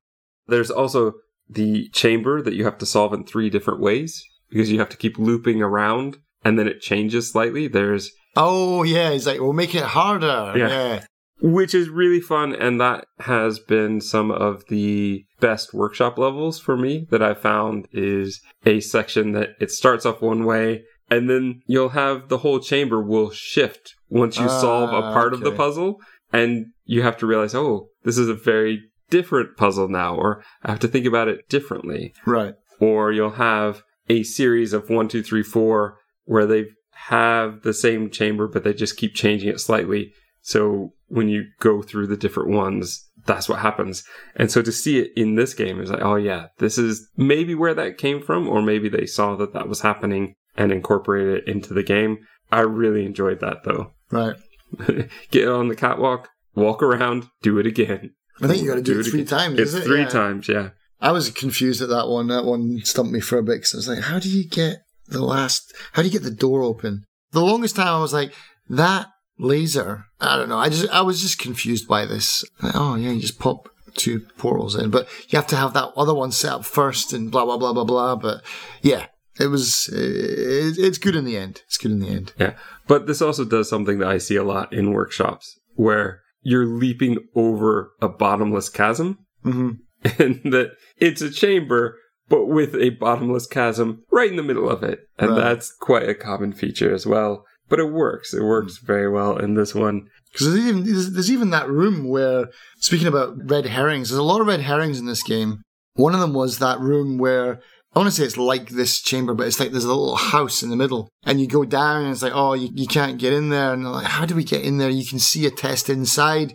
There's 0.48 0.70
also 0.70 1.14
the 1.48 1.88
chamber 1.90 2.42
that 2.42 2.54
you 2.54 2.64
have 2.64 2.78
to 2.78 2.86
solve 2.86 3.12
in 3.12 3.24
three 3.24 3.50
different 3.50 3.80
ways 3.80 4.22
because 4.50 4.70
you 4.70 4.78
have 4.78 4.88
to 4.90 4.96
keep 4.96 5.18
looping 5.18 5.62
around 5.62 6.18
and 6.46 6.56
then 6.56 6.68
it 6.68 6.80
changes 6.80 7.32
slightly. 7.32 7.66
There's 7.66 8.12
Oh 8.36 8.84
yeah, 8.84 9.10
he's 9.10 9.26
like, 9.26 9.40
we'll 9.40 9.52
make 9.52 9.74
it 9.74 9.82
harder. 9.82 10.52
Yeah. 10.56 10.68
yeah. 10.68 11.04
Which 11.42 11.74
is 11.74 11.88
really 11.88 12.20
fun, 12.20 12.54
and 12.54 12.80
that 12.80 13.04
has 13.20 13.58
been 13.58 14.00
some 14.00 14.30
of 14.30 14.62
the 14.68 15.24
best 15.40 15.74
workshop 15.74 16.16
levels 16.16 16.60
for 16.60 16.76
me 16.76 17.06
that 17.10 17.22
I 17.22 17.34
found 17.34 17.88
is 17.92 18.40
a 18.64 18.80
section 18.80 19.32
that 19.32 19.50
it 19.60 19.70
starts 19.70 20.06
off 20.06 20.22
one 20.22 20.44
way, 20.44 20.84
and 21.10 21.28
then 21.28 21.62
you'll 21.66 21.90
have 21.90 22.28
the 22.28 22.38
whole 22.38 22.60
chamber 22.60 23.02
will 23.02 23.30
shift 23.30 23.94
once 24.08 24.38
you 24.38 24.48
solve 24.48 24.90
a 24.90 25.08
ah, 25.08 25.12
part 25.12 25.34
okay. 25.34 25.40
of 25.40 25.44
the 25.44 25.56
puzzle, 25.56 26.00
and 26.32 26.66
you 26.84 27.02
have 27.02 27.18
to 27.18 27.26
realize, 27.26 27.54
oh, 27.54 27.88
this 28.04 28.16
is 28.16 28.28
a 28.28 28.34
very 28.34 28.80
different 29.10 29.56
puzzle 29.58 29.88
now, 29.88 30.14
or 30.14 30.42
I 30.62 30.70
have 30.70 30.80
to 30.80 30.88
think 30.88 31.06
about 31.06 31.28
it 31.28 31.48
differently. 31.50 32.14
Right. 32.24 32.54
Or 32.80 33.12
you'll 33.12 33.30
have 33.32 33.82
a 34.08 34.22
series 34.22 34.72
of 34.72 34.88
one, 34.88 35.08
two, 35.08 35.22
three, 35.22 35.42
four 35.42 35.98
where 36.26 36.46
they 36.46 36.66
have 37.08 37.62
the 37.62 37.74
same 37.74 38.10
chamber, 38.10 38.46
but 38.46 38.64
they 38.64 38.74
just 38.74 38.96
keep 38.96 39.14
changing 39.14 39.48
it 39.48 39.60
slightly. 39.60 40.12
So 40.42 40.92
when 41.08 41.28
you 41.28 41.46
go 41.60 41.82
through 41.82 42.06
the 42.06 42.16
different 42.16 42.50
ones, 42.50 43.08
that's 43.26 43.48
what 43.48 43.60
happens. 43.60 44.04
And 44.36 44.50
so 44.50 44.62
to 44.62 44.72
see 44.72 44.98
it 44.98 45.10
in 45.16 45.34
this 45.34 45.54
game 45.54 45.80
is 45.80 45.90
like, 45.90 46.02
oh 46.02 46.16
yeah, 46.16 46.46
this 46.58 46.78
is 46.78 47.08
maybe 47.16 47.54
where 47.54 47.74
that 47.74 47.98
came 47.98 48.22
from, 48.22 48.48
or 48.48 48.62
maybe 48.62 48.88
they 48.88 49.06
saw 49.06 49.36
that 49.36 49.52
that 49.54 49.68
was 49.68 49.80
happening 49.80 50.34
and 50.56 50.72
incorporated 50.72 51.38
it 51.38 51.48
into 51.48 51.74
the 51.74 51.82
game. 51.82 52.18
I 52.50 52.60
really 52.60 53.04
enjoyed 53.04 53.40
that 53.40 53.64
though. 53.64 53.92
Right. 54.10 54.36
Get 55.30 55.48
on 55.48 55.68
the 55.68 55.76
catwalk, 55.76 56.28
walk 56.54 56.82
around, 56.82 57.28
do 57.42 57.58
it 57.58 57.66
again. 57.66 58.12
I 58.40 58.48
think 58.48 58.62
you 58.62 58.68
got 58.68 58.76
to 58.76 58.82
do, 58.82 58.94
do, 58.94 59.00
it 59.00 59.04
three 59.04 59.22
again. 59.22 59.38
times. 59.38 59.58
It's 59.58 59.74
it? 59.74 59.84
three 59.84 60.02
yeah. 60.02 60.08
times, 60.08 60.48
yeah. 60.48 60.70
I 61.00 61.12
was 61.12 61.30
confused 61.30 61.82
at 61.82 61.88
that 61.88 62.08
one. 62.08 62.28
That 62.28 62.44
one 62.44 62.80
stumped 62.84 63.12
me 63.12 63.20
for 63.20 63.38
a 63.38 63.42
bit 63.42 63.56
because 63.56 63.74
I 63.74 63.76
was 63.76 63.88
like, 63.88 64.00
how 64.00 64.18
do 64.18 64.30
you 64.30 64.48
get 64.48 64.78
the 65.08 65.24
last, 65.24 65.74
how 65.92 66.02
do 66.02 66.08
you 66.08 66.12
get 66.12 66.22
the 66.22 66.30
door 66.30 66.62
open? 66.62 67.04
The 67.32 67.42
longest 67.42 67.76
time 67.76 67.88
I 67.88 68.00
was 68.00 68.12
like, 68.12 68.32
that 68.68 69.08
laser, 69.38 70.06
I 70.20 70.36
don't 70.36 70.48
know. 70.48 70.58
I 70.58 70.68
just, 70.68 70.88
I 70.90 71.02
was 71.02 71.20
just 71.20 71.38
confused 71.38 71.86
by 71.88 72.06
this. 72.06 72.44
Like, 72.62 72.74
oh 72.74 72.94
yeah, 72.96 73.10
you 73.10 73.20
just 73.20 73.38
pop 73.38 73.68
two 73.94 74.20
portals 74.38 74.76
in. 74.76 74.90
But 74.90 75.08
you 75.28 75.36
have 75.36 75.46
to 75.48 75.56
have 75.56 75.72
that 75.74 75.92
other 75.96 76.14
one 76.14 76.32
set 76.32 76.52
up 76.52 76.64
first 76.64 77.12
and 77.12 77.30
blah, 77.30 77.44
blah, 77.44 77.58
blah, 77.58 77.72
blah, 77.72 77.84
blah. 77.84 78.16
But 78.16 78.42
yeah, 78.82 79.06
it 79.38 79.48
was, 79.48 79.88
it, 79.88 80.78
it's 80.78 80.98
good 80.98 81.16
in 81.16 81.24
the 81.24 81.36
end. 81.36 81.62
It's 81.66 81.78
good 81.78 81.92
in 81.92 82.00
the 82.00 82.08
end. 82.08 82.32
Yeah. 82.38 82.54
But 82.86 83.06
this 83.06 83.22
also 83.22 83.44
does 83.44 83.68
something 83.68 83.98
that 83.98 84.08
I 84.08 84.18
see 84.18 84.36
a 84.36 84.44
lot 84.44 84.72
in 84.72 84.92
workshops 84.92 85.58
where 85.74 86.22
you're 86.42 86.66
leaping 86.66 87.18
over 87.34 87.92
a 88.00 88.08
bottomless 88.08 88.68
chasm 88.68 89.18
hmm 89.42 89.72
and 90.18 90.40
that 90.44 90.72
it's 90.98 91.22
a 91.22 91.30
chamber 91.30 91.98
but 92.28 92.46
with 92.46 92.74
a 92.74 92.90
bottomless 92.90 93.46
chasm 93.46 94.02
right 94.10 94.30
in 94.30 94.36
the 94.36 94.42
middle 94.42 94.68
of 94.68 94.82
it 94.82 95.08
and 95.18 95.30
Right. 95.30 95.40
that's 95.40 95.72
quite 95.72 96.08
a 96.08 96.14
common 96.14 96.52
feature 96.52 96.94
as 96.94 97.06
well 97.06 97.44
but 97.68 97.78
it 97.78 97.92
works 97.92 98.32
it 98.34 98.42
works 98.42 98.78
hmm. 98.78 98.86
very 98.86 99.10
well 99.10 99.36
in 99.36 99.54
this 99.54 99.74
one 99.74 100.08
Because 100.32 100.52
there's 100.52 100.66
even, 100.66 100.84
there's, 100.84 101.12
there's 101.12 101.30
even 101.30 101.50
that 101.50 101.68
room 101.68 102.08
where, 102.08 102.48
speaking 102.78 103.06
about 103.06 103.36
red 103.48 103.66
herrings, 103.66 104.10
there's 104.10 104.18
a 104.18 104.22
lot 104.22 104.40
of 104.42 104.46
red 104.46 104.60
herrings 104.60 104.98
in 104.98 105.06
this 105.06 105.22
game. 105.22 105.62
One 105.94 106.12
of 106.14 106.20
them 106.20 106.34
was 106.34 106.58
that 106.58 106.78
room 106.78 107.16
where, 107.16 107.60
I 107.94 107.98
want 107.98 108.10
to 108.10 108.14
say 108.14 108.24
it's 108.24 108.36
like 108.36 108.68
this 108.68 109.00
chamber, 109.00 109.32
but 109.32 109.46
it's 109.46 109.58
like 109.58 109.70
there's 109.70 109.84
a 109.84 109.88
little 109.88 110.16
house 110.16 110.62
in 110.62 110.68
the 110.68 110.76
middle. 110.76 111.08
And 111.24 111.40
you 111.40 111.48
go 111.48 111.64
down 111.64 112.02
and 112.02 112.12
it's 112.12 112.20
like, 112.22 112.34
oh, 112.34 112.52
you, 112.52 112.68
you 112.74 112.86
can't 112.86 113.18
get 113.18 113.32
in 113.32 113.48
there. 113.48 113.72
And 113.72 113.86
they're 113.86 113.92
like, 113.92 114.06
how 114.06 114.26
do 114.26 114.34
we 114.34 114.44
get 114.44 114.62
in 114.62 114.76
there? 114.76 114.90
You 114.90 115.06
can 115.06 115.18
see 115.18 115.46
a 115.46 115.50
test 115.50 115.88
inside. 115.88 116.54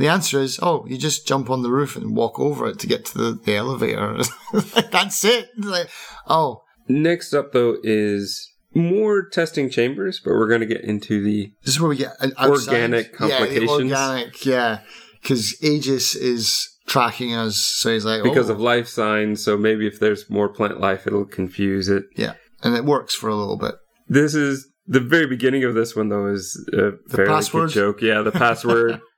The 0.00 0.08
answer 0.08 0.40
is, 0.40 0.58
oh, 0.62 0.86
you 0.86 0.96
just 0.96 1.26
jump 1.26 1.50
on 1.50 1.62
the 1.62 1.70
roof 1.70 1.94
and 1.94 2.16
walk 2.16 2.40
over 2.40 2.66
it 2.68 2.78
to 2.78 2.86
get 2.86 3.04
to 3.04 3.18
the, 3.18 3.32
the 3.32 3.56
elevator. 3.56 4.16
That's 4.90 5.22
it. 5.26 5.50
Like, 5.58 5.90
oh, 6.26 6.62
next 6.88 7.34
up 7.34 7.52
though 7.52 7.76
is 7.82 8.50
more 8.72 9.28
testing 9.28 9.68
chambers 9.68 10.18
but 10.18 10.30
we're 10.30 10.48
going 10.48 10.62
to 10.62 10.66
get 10.66 10.80
into 10.80 11.22
the 11.22 11.52
This 11.64 11.74
is 11.74 11.80
where 11.82 11.90
we 11.90 11.98
get 11.98 12.14
an. 12.20 12.32
Organic 12.38 13.12
complications. 13.12 13.66
the 13.66 13.68
organic, 13.68 14.46
yeah. 14.46 14.80
Because 15.20 15.62
Aegis 15.62 16.14
is 16.14 16.66
tracking 16.86 17.34
us, 17.34 17.58
so 17.58 17.92
he's 17.92 18.06
like, 18.06 18.22
because 18.22 18.48
oh. 18.48 18.54
of 18.54 18.60
life 18.60 18.88
signs 18.88 19.44
so 19.44 19.58
maybe 19.58 19.86
if 19.86 20.00
there's 20.00 20.30
more 20.30 20.48
plant 20.48 20.80
life 20.80 21.06
it'll 21.06 21.26
confuse 21.26 21.90
it 21.90 22.04
yeah, 22.16 22.32
and 22.62 22.74
it 22.74 22.86
works 22.86 23.14
for 23.14 23.28
a 23.28 23.36
little 23.36 23.58
bit. 23.58 23.74
This 24.08 24.34
is 24.34 24.66
the 24.86 25.00
very 25.00 25.26
beginning 25.26 25.64
of 25.64 25.74
this 25.74 25.94
one, 25.94 26.08
though, 26.08 26.26
is 26.26 26.68
a 26.72 26.92
fairly 27.14 27.30
password? 27.30 27.68
good 27.68 27.74
joke. 27.74 28.02
Yeah, 28.02 28.22
the 28.22 28.32
password. 28.32 29.00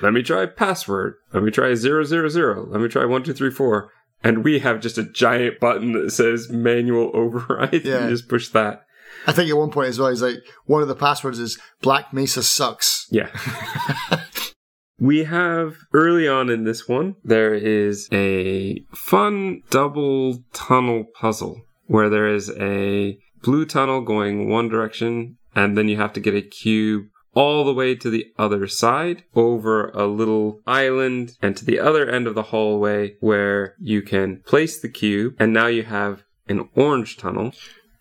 Let 0.00 0.12
me 0.12 0.22
try 0.22 0.46
password. 0.46 1.14
Let 1.32 1.42
me 1.42 1.50
try 1.50 1.74
zero 1.74 2.04
zero 2.04 2.28
zero. 2.28 2.66
Let 2.68 2.80
me 2.80 2.88
try 2.88 3.04
one 3.04 3.22
two 3.22 3.32
three 3.32 3.50
four. 3.50 3.90
And 4.24 4.44
we 4.44 4.60
have 4.60 4.80
just 4.80 4.98
a 4.98 5.04
giant 5.04 5.58
button 5.58 5.92
that 5.92 6.12
says 6.12 6.48
manual 6.48 7.10
override. 7.14 7.72
Yeah. 7.84 8.04
You 8.04 8.10
just 8.10 8.28
push 8.28 8.48
that. 8.48 8.84
I 9.26 9.32
think 9.32 9.50
at 9.50 9.56
one 9.56 9.70
point 9.70 9.88
as 9.88 9.98
well, 9.98 10.10
he's 10.10 10.22
like, 10.22 10.36
one 10.66 10.82
of 10.82 10.88
the 10.88 10.94
passwords 10.94 11.38
is 11.38 11.58
Black 11.80 12.12
Mesa 12.12 12.42
sucks. 12.42 13.06
Yeah. 13.10 13.28
we 14.98 15.24
have 15.24 15.76
early 15.92 16.26
on 16.28 16.50
in 16.50 16.64
this 16.64 16.88
one, 16.88 17.16
there 17.24 17.54
is 17.54 18.08
a 18.12 18.84
fun 18.94 19.62
double 19.70 20.44
tunnel 20.52 21.04
puzzle 21.14 21.62
where 21.86 22.08
there 22.08 22.28
is 22.28 22.50
a 22.58 23.18
blue 23.42 23.66
tunnel 23.66 24.00
going 24.00 24.48
one 24.48 24.68
direction, 24.68 25.36
and 25.54 25.76
then 25.76 25.88
you 25.88 25.96
have 25.96 26.12
to 26.14 26.20
get 26.20 26.34
a 26.34 26.42
cube 26.42 27.04
all 27.34 27.64
the 27.64 27.72
way 27.74 27.94
to 27.94 28.10
the 28.10 28.26
other 28.38 28.66
side 28.66 29.24
over 29.34 29.88
a 29.88 30.06
little 30.06 30.60
island 30.66 31.32
and 31.40 31.56
to 31.56 31.64
the 31.64 31.78
other 31.80 32.08
end 32.08 32.26
of 32.26 32.34
the 32.34 32.42
hallway 32.44 33.14
where 33.20 33.74
you 33.80 34.02
can 34.02 34.42
place 34.46 34.78
the 34.80 34.88
cube, 34.88 35.34
and 35.38 35.52
now 35.52 35.66
you 35.66 35.82
have 35.84 36.22
an 36.48 36.68
orange 36.74 37.16
tunnel 37.16 37.52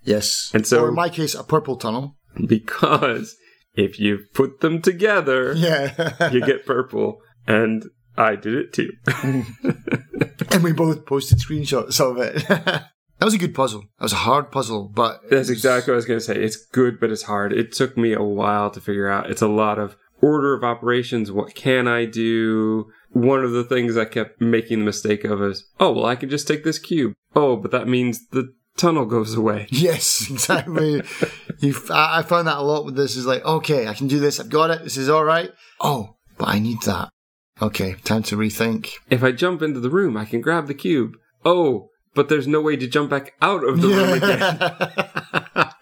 Yes. 0.04 0.50
And 0.54 0.66
so- 0.66 0.84
or 0.86 0.90
in 0.90 0.96
my 0.96 1.10
case, 1.10 1.36
a 1.36 1.44
purple 1.44 1.76
tunnel. 1.78 2.18
because 2.48 3.36
if 3.76 4.00
you 4.00 4.20
put 4.34 4.60
them 4.62 4.82
together, 4.82 5.54
Yeah. 5.54 6.30
you 6.32 6.42
get 6.46 6.66
purple. 6.66 7.20
And 7.48 7.86
I 8.18 8.36
did 8.36 8.56
it 8.56 8.74
too. 8.74 8.92
and 10.52 10.64
we 10.64 10.74
both 10.74 11.06
posted 11.06 11.40
screenshots 11.40 12.00
of 12.02 12.18
it. 12.18 12.82
that 13.22 13.26
was 13.26 13.36
a 13.36 13.38
good 13.38 13.54
puzzle. 13.54 13.82
That 14.00 14.06
was 14.06 14.14
a 14.14 14.26
hard 14.26 14.52
puzzle, 14.52 14.88
but 14.88 15.22
That's 15.30 15.50
exactly 15.50 15.92
what 15.92 15.94
I 15.94 15.98
was 15.98 16.06
going 16.08 16.20
to 16.20 16.26
say. 16.26 16.38
It's 16.38 16.56
good, 16.56 17.00
but 17.00 17.12
it's 17.12 17.22
hard. 17.22 17.54
It 17.54 17.72
took 17.72 17.96
me 17.96 18.14
a 18.14 18.24
while 18.24 18.72
to 18.72 18.82
figure 18.82 19.08
out. 19.08 19.30
It's 19.30 19.44
a 19.44 19.48
lot 19.48 19.78
of 19.78 19.96
order 20.24 20.56
of 20.56 20.64
operations. 20.64 21.32
What 21.32 21.54
can 21.54 21.88
I 21.88 22.06
do? 22.06 22.92
One 23.12 23.44
of 23.44 23.52
the 23.52 23.64
things 23.64 23.96
I 23.96 24.06
kept 24.06 24.42
making 24.42 24.80
the 24.80 24.86
mistake 24.86 25.24
of 25.24 25.40
is, 25.44 25.66
oh, 25.80 25.92
well, 25.92 26.08
I 26.08 26.16
can 26.16 26.30
just 26.32 26.48
take 26.48 26.64
this 26.64 26.80
cube. 26.80 27.14
Oh, 27.36 27.58
but 27.58 27.70
that 27.70 27.88
means 27.88 28.26
the 28.30 28.56
tunnel 28.76 29.06
goes 29.06 29.36
away. 29.36 29.68
Yes, 29.72 30.28
exactly. 30.28 31.04
you, 31.60 31.76
I 31.92 32.20
I 32.20 32.22
found 32.24 32.48
that 32.48 32.58
a 32.58 32.64
lot 32.64 32.86
with 32.86 32.96
this. 32.96 33.16
Is 33.16 33.28
like, 33.28 33.46
okay, 33.46 33.88
I 33.88 33.94
can 33.94 34.08
do 34.08 34.20
this. 34.20 34.40
I've 34.40 34.50
got 34.50 34.72
it. 34.72 34.84
This 34.84 34.98
is 34.98 35.10
all 35.10 35.24
right. 35.24 35.52
Oh, 35.80 36.16
but 36.40 36.48
I 36.48 36.58
need 36.58 36.82
that. 36.88 37.10
Okay, 37.62 37.98
time 38.04 38.24
to 38.24 38.36
rethink. 38.36 38.94
If 39.12 39.24
I 39.24 39.32
jump 39.32 39.62
into 39.62 39.80
the 39.80 39.92
room, 39.92 40.18
I 40.18 40.26
can 40.26 40.42
grab 40.42 40.66
the 40.66 40.74
cube. 40.74 41.18
Oh, 41.46 41.91
but 42.14 42.30
there's 42.30 42.47
no 42.47 42.62
way 42.62 42.76
to 42.76 42.88
jump 42.88 43.09
back 43.09 43.34
out 43.41 43.64
of 43.64 43.82
the 43.82 43.88
room 43.88 44.14
again. 44.14 45.68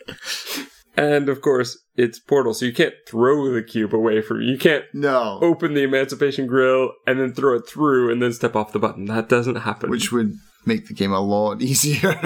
And 1.00 1.30
of 1.30 1.40
course, 1.40 1.78
it's 1.96 2.20
Portal, 2.20 2.54
so 2.54 2.66
you 2.66 2.74
can't 2.74 2.94
throw 3.08 3.54
the 3.54 3.64
cube 3.64 3.96
away 3.96 4.22
from 4.22 4.42
you. 4.42 4.52
You 4.52 4.58
can't 4.58 4.84
no, 4.94 5.40
open 5.42 5.74
the 5.74 5.84
Emancipation 5.84 6.46
Grill 6.46 6.92
and 7.08 7.22
then 7.22 7.34
throw 7.34 7.56
it 7.56 7.70
through 7.70 8.12
and 8.12 8.22
then 8.22 8.34
step 8.34 8.54
off 8.54 8.74
the 8.74 8.80
button. 8.80 9.06
That 9.06 9.30
doesn't 9.30 9.56
happen. 9.56 9.90
which 9.90 10.12
would 10.12 10.34
make 10.66 10.88
the 10.88 10.94
game 10.94 11.14
a 11.14 11.22
lot 11.22 11.62
easier. 11.62 12.18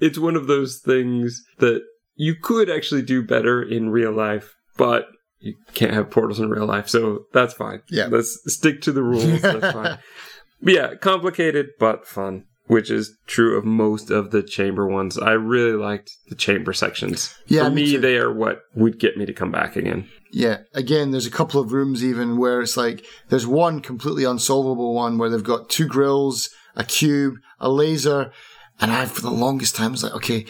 it's 0.00 0.18
one 0.18 0.34
of 0.34 0.46
those 0.46 0.78
things 0.78 1.44
that 1.58 1.82
you 2.14 2.36
could 2.42 2.70
actually 2.70 3.02
do 3.02 3.22
better 3.22 3.62
in 3.62 3.90
real 3.90 4.12
life, 4.12 4.54
but 4.78 5.04
you 5.38 5.56
can't 5.74 5.92
have 5.92 6.10
portals 6.10 6.40
in 6.40 6.48
real 6.48 6.64
life, 6.64 6.88
so 6.88 7.26
that's 7.34 7.52
fine. 7.52 7.82
Yeah. 7.90 8.06
Let's 8.06 8.40
stick 8.46 8.80
to 8.82 8.92
the 8.92 9.02
rules. 9.02 9.42
That's 9.42 9.72
fine. 9.72 9.98
But 10.62 10.72
yeah, 10.72 10.94
complicated 10.94 11.66
but 11.78 12.06
fun, 12.06 12.46
which 12.66 12.90
is 12.90 13.16
true 13.26 13.56
of 13.56 13.64
most 13.64 14.10
of 14.10 14.30
the 14.30 14.42
chamber 14.42 14.86
ones. 14.86 15.18
I 15.18 15.32
really 15.32 15.76
liked 15.76 16.10
the 16.28 16.34
chamber 16.34 16.72
sections. 16.72 17.34
Yeah, 17.46 17.64
For 17.64 17.70
me 17.70 17.92
me, 17.92 17.96
they 17.96 18.16
are 18.16 18.32
what 18.32 18.62
would 18.74 18.98
get 18.98 19.16
me 19.16 19.26
to 19.26 19.32
come 19.32 19.50
back 19.50 19.76
again. 19.76 20.08
Yeah, 20.32 20.58
again, 20.74 21.12
there's 21.12 21.26
a 21.26 21.30
couple 21.30 21.60
of 21.60 21.72
rooms 21.72 22.04
even 22.04 22.36
where 22.36 22.60
it's 22.60 22.76
like 22.76 23.04
there's 23.28 23.46
one 23.46 23.80
completely 23.80 24.24
unsolvable 24.24 24.94
one 24.94 25.18
where 25.18 25.30
they've 25.30 25.42
got 25.42 25.70
two 25.70 25.86
grills, 25.86 26.50
a 26.74 26.84
cube, 26.84 27.36
a 27.60 27.70
laser, 27.70 28.32
and 28.80 28.92
I 28.92 29.06
for 29.06 29.22
the 29.22 29.30
longest 29.30 29.76
time 29.76 29.92
was 29.92 30.02
like, 30.02 30.14
okay, 30.14 30.44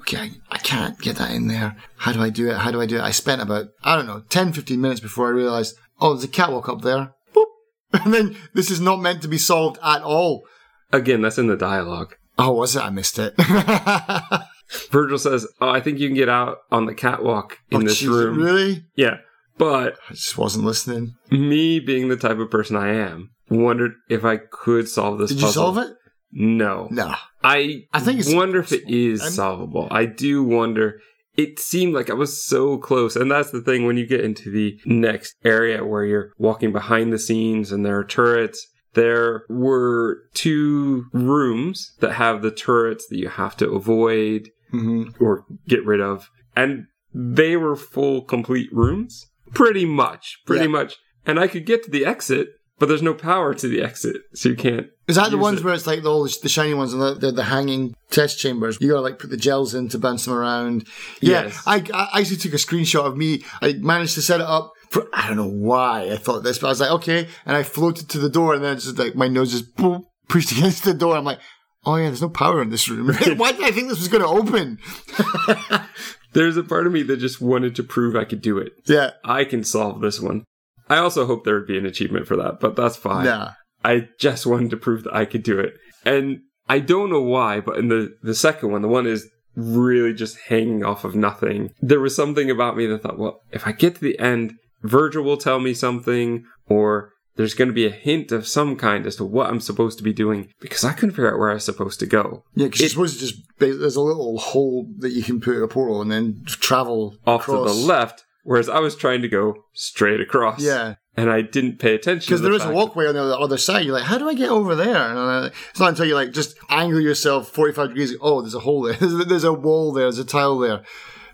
okay, 0.00 0.18
I, 0.18 0.30
I 0.50 0.58
can't 0.58 1.00
get 1.00 1.16
that 1.16 1.32
in 1.32 1.48
there. 1.48 1.76
How 1.96 2.12
do 2.12 2.20
I 2.22 2.30
do 2.30 2.50
it? 2.50 2.58
How 2.58 2.70
do 2.70 2.80
I 2.80 2.86
do 2.86 2.98
it? 2.98 3.02
I 3.02 3.10
spent 3.10 3.42
about 3.42 3.68
I 3.82 3.96
don't 3.96 4.06
know 4.06 4.22
10, 4.28 4.52
15 4.52 4.80
minutes 4.80 5.00
before 5.00 5.28
I 5.28 5.30
realized, 5.30 5.76
oh, 6.00 6.12
there's 6.12 6.24
a 6.24 6.28
catwalk 6.28 6.68
up 6.68 6.82
there. 6.82 7.14
Boop. 7.34 7.46
And 8.04 8.14
then 8.14 8.36
this 8.54 8.70
is 8.70 8.80
not 8.80 9.00
meant 9.00 9.22
to 9.22 9.28
be 9.28 9.38
solved 9.38 9.78
at 9.82 10.02
all. 10.02 10.44
Again, 10.92 11.22
that's 11.22 11.38
in 11.38 11.46
the 11.46 11.56
dialogue. 11.56 12.14
Oh, 12.38 12.52
was 12.52 12.76
it? 12.76 12.80
I 12.84 12.90
missed 12.90 13.18
it. 13.18 13.34
Virgil 14.90 15.18
says, 15.18 15.46
"Oh, 15.60 15.68
I 15.68 15.80
think 15.80 15.98
you 15.98 16.08
can 16.08 16.16
get 16.16 16.28
out 16.28 16.58
on 16.70 16.86
the 16.86 16.94
catwalk 16.94 17.58
in 17.70 17.82
Oh, 17.82 17.84
this 17.84 18.02
jeez, 18.02 18.08
room." 18.08 18.38
Really? 18.38 18.84
Yeah, 18.96 19.18
but 19.58 19.98
I 20.08 20.14
just 20.14 20.38
wasn't 20.38 20.64
listening. 20.64 21.14
me 21.30 21.78
being 21.80 22.08
the 22.08 22.16
type 22.16 22.38
of 22.38 22.50
person 22.50 22.76
I 22.76 22.88
am, 22.94 23.30
wondered 23.50 23.92
if 24.08 24.24
I 24.24 24.38
could 24.38 24.88
solve 24.88 25.18
this. 25.18 25.30
Did 25.30 25.42
you 25.42 25.48
solve 25.48 25.76
it? 25.78 25.88
No. 26.32 26.88
No. 26.90 27.14
I 27.44 27.82
I 27.92 28.00
think 28.00 28.20
it's 28.20 28.32
wonder 28.32 28.60
if 28.60 28.72
it 28.72 28.88
is 28.88 29.20
I'm- 29.22 29.32
solvable. 29.32 29.88
I 29.90 30.06
do 30.06 30.42
wonder. 30.42 31.00
It 31.36 31.58
seemed 31.58 31.94
like 31.94 32.10
I 32.10 32.14
was 32.14 32.44
so 32.44 32.76
close, 32.76 33.16
and 33.16 33.30
that's 33.30 33.50
the 33.50 33.62
thing 33.62 33.86
when 33.86 33.96
you 33.96 34.06
get 34.06 34.20
into 34.22 34.50
the 34.50 34.78
next 34.84 35.34
area 35.44 35.82
where 35.84 36.04
you're 36.04 36.32
walking 36.38 36.72
behind 36.72 37.10
the 37.12 37.18
scenes 37.18 37.72
and 37.72 37.84
there 37.86 37.98
are 37.98 38.04
turrets. 38.04 38.66
There 38.94 39.44
were 39.48 40.18
two 40.34 41.06
rooms 41.12 41.92
that 42.00 42.12
have 42.12 42.42
the 42.42 42.50
turrets 42.50 43.06
that 43.08 43.18
you 43.18 43.28
have 43.28 43.56
to 43.58 43.70
avoid 43.70 44.50
hmm 44.70 45.04
or 45.20 45.44
get 45.68 45.84
rid 45.84 46.00
of. 46.00 46.30
And 46.56 46.86
they 47.14 47.56
were 47.56 47.76
full, 47.76 48.22
complete 48.22 48.72
rooms. 48.72 49.26
Pretty 49.54 49.84
much. 49.84 50.38
Pretty 50.46 50.64
Yeah. 50.64 50.70
much. 50.70 50.96
And 51.26 51.38
I 51.38 51.46
could 51.46 51.66
get 51.66 51.84
to 51.84 51.90
the 51.90 52.06
exit, 52.06 52.48
but 52.78 52.86
there's 52.86 53.02
no 53.02 53.12
power 53.14 53.52
to 53.54 53.68
the 53.68 53.82
exit. 53.82 54.16
So 54.34 54.48
you 54.48 54.56
can't. 54.56 54.86
Is 55.08 55.16
that 55.16 55.30
the 55.30 55.36
ones 55.38 55.60
it. 55.60 55.64
where 55.64 55.74
it's 55.74 55.86
like 55.86 56.04
all 56.04 56.24
the, 56.24 56.34
the 56.42 56.48
shiny 56.48 56.72
ones 56.74 56.92
and 56.94 57.02
the, 57.02 57.14
the, 57.14 57.32
the 57.32 57.44
hanging 57.44 57.94
test 58.10 58.38
chambers? 58.38 58.78
You 58.80 58.88
gotta 58.88 59.02
like 59.02 59.18
put 59.18 59.30
the 59.30 59.36
gels 59.36 59.74
in 59.74 59.88
to 59.90 59.98
bounce 59.98 60.24
them 60.24 60.34
around. 60.34 60.86
Yeah, 61.20 61.44
Yes. 61.44 61.62
I, 61.66 61.84
I 61.92 62.20
actually 62.20 62.38
took 62.38 62.54
a 62.54 62.56
screenshot 62.56 63.04
of 63.04 63.16
me. 63.16 63.44
I 63.60 63.74
managed 63.74 64.14
to 64.14 64.22
set 64.22 64.40
it 64.40 64.46
up 64.46 64.72
I 65.12 65.28
don't 65.28 65.36
know 65.36 65.48
why 65.48 66.10
I 66.10 66.16
thought 66.16 66.42
this, 66.42 66.58
but 66.58 66.68
I 66.68 66.70
was 66.70 66.80
like, 66.80 66.90
okay. 66.92 67.28
And 67.46 67.56
I 67.56 67.62
floated 67.62 68.08
to 68.10 68.18
the 68.18 68.28
door 68.30 68.54
and 68.54 68.62
then 68.64 68.76
it's 68.76 68.84
just 68.84 68.98
like 68.98 69.14
my 69.14 69.28
nose 69.28 69.52
just 69.52 69.74
boom, 69.76 70.06
pushed 70.28 70.52
against 70.52 70.84
the 70.84 70.94
door. 70.94 71.16
I'm 71.16 71.24
like, 71.24 71.40
oh 71.84 71.96
yeah, 71.96 72.06
there's 72.06 72.22
no 72.22 72.28
power 72.28 72.62
in 72.62 72.70
this 72.70 72.88
room. 72.88 73.06
why 73.36 73.52
did 73.52 73.64
I 73.64 73.70
think 73.70 73.88
this 73.88 73.98
was 73.98 74.08
going 74.08 74.22
to 74.22 74.28
open? 74.28 74.78
There's 76.32 76.56
a 76.56 76.62
part 76.62 76.86
of 76.86 76.92
me 76.94 77.02
that 77.02 77.18
just 77.18 77.42
wanted 77.42 77.74
to 77.76 77.82
prove 77.82 78.16
I 78.16 78.24
could 78.24 78.40
do 78.40 78.56
it. 78.56 78.72
Yeah, 78.86 79.10
I 79.22 79.44
can 79.44 79.64
solve 79.64 80.00
this 80.00 80.18
one. 80.18 80.44
I 80.88 80.96
also 80.96 81.26
hope 81.26 81.44
there 81.44 81.54
would 81.56 81.66
be 81.66 81.76
an 81.76 81.84
achievement 81.86 82.26
for 82.26 82.36
that, 82.36 82.58
but 82.58 82.74
that's 82.74 82.96
fine. 82.96 83.26
nah. 83.26 83.52
I 83.84 84.08
just 84.18 84.46
wanted 84.46 84.70
to 84.70 84.76
prove 84.76 85.04
that 85.04 85.14
I 85.14 85.24
could 85.24 85.42
do 85.42 85.58
it. 85.58 85.74
And 86.04 86.40
I 86.68 86.78
don't 86.78 87.10
know 87.10 87.20
why, 87.20 87.60
but 87.60 87.76
in 87.76 87.88
the, 87.88 88.14
the 88.22 88.34
second 88.34 88.70
one, 88.70 88.82
the 88.82 88.88
one 88.88 89.06
is 89.06 89.28
really 89.56 90.14
just 90.14 90.38
hanging 90.38 90.84
off 90.84 91.04
of 91.04 91.14
nothing. 91.14 91.70
There 91.80 92.00
was 92.00 92.14
something 92.14 92.50
about 92.50 92.76
me 92.76 92.86
that 92.86 93.02
thought, 93.02 93.18
well, 93.18 93.40
if 93.50 93.66
I 93.66 93.72
get 93.72 93.96
to 93.96 94.00
the 94.00 94.18
end, 94.18 94.54
Virgil 94.82 95.22
will 95.24 95.36
tell 95.36 95.60
me 95.60 95.74
something, 95.74 96.44
or 96.66 97.12
there's 97.36 97.54
going 97.54 97.68
to 97.68 97.74
be 97.74 97.86
a 97.86 97.90
hint 97.90 98.30
of 98.32 98.46
some 98.46 98.76
kind 98.76 99.06
as 99.06 99.16
to 99.16 99.24
what 99.24 99.48
I'm 99.48 99.60
supposed 99.60 99.98
to 99.98 100.04
be 100.04 100.12
doing 100.12 100.52
because 100.60 100.84
I 100.84 100.92
couldn't 100.92 101.12
figure 101.12 101.32
out 101.32 101.38
where 101.38 101.50
I 101.50 101.54
was 101.54 101.64
supposed 101.64 102.00
to 102.00 102.06
go. 102.06 102.44
Yeah, 102.54 102.66
because 102.66 102.80
you're 102.80 102.88
supposed 102.90 103.20
to 103.20 103.26
just 103.26 103.42
there's 103.58 103.96
a 103.96 104.02
little 104.02 104.38
hole 104.38 104.88
that 104.98 105.12
you 105.12 105.22
can 105.22 105.40
put 105.40 105.62
a 105.62 105.68
portal 105.68 106.02
and 106.02 106.10
then 106.10 106.42
travel 106.46 107.16
off 107.26 107.42
across. 107.42 107.70
to 107.72 107.80
the 107.80 107.86
left, 107.86 108.24
whereas 108.44 108.68
I 108.68 108.80
was 108.80 108.96
trying 108.96 109.22
to 109.22 109.28
go 109.28 109.64
straight 109.72 110.20
across. 110.20 110.60
Yeah, 110.60 110.96
and 111.16 111.30
I 111.30 111.42
didn't 111.42 111.78
pay 111.78 111.94
attention 111.94 112.26
because 112.26 112.40
the 112.40 112.48
there 112.48 112.56
is 112.56 112.64
a 112.64 112.72
walkway 112.72 113.06
on 113.06 113.14
the 113.14 113.38
other 113.38 113.58
side. 113.58 113.84
You're 113.84 113.94
like, 113.94 114.04
how 114.04 114.18
do 114.18 114.28
I 114.28 114.34
get 114.34 114.50
over 114.50 114.74
there? 114.74 114.96
And 114.96 115.18
uh, 115.18 115.50
it's 115.70 115.80
not 115.80 115.90
until 115.90 116.06
you 116.06 116.14
like 116.14 116.32
just 116.32 116.56
angle 116.68 117.00
yourself 117.00 117.48
45 117.48 117.88
degrees. 117.88 118.14
Oh, 118.20 118.40
there's 118.40 118.54
a 118.54 118.60
hole 118.60 118.82
there. 118.82 118.94
There's, 119.00 119.26
there's 119.26 119.44
a 119.44 119.52
wall 119.52 119.92
there. 119.92 120.04
There's 120.04 120.18
a 120.18 120.24
tile 120.24 120.58
there. 120.58 120.82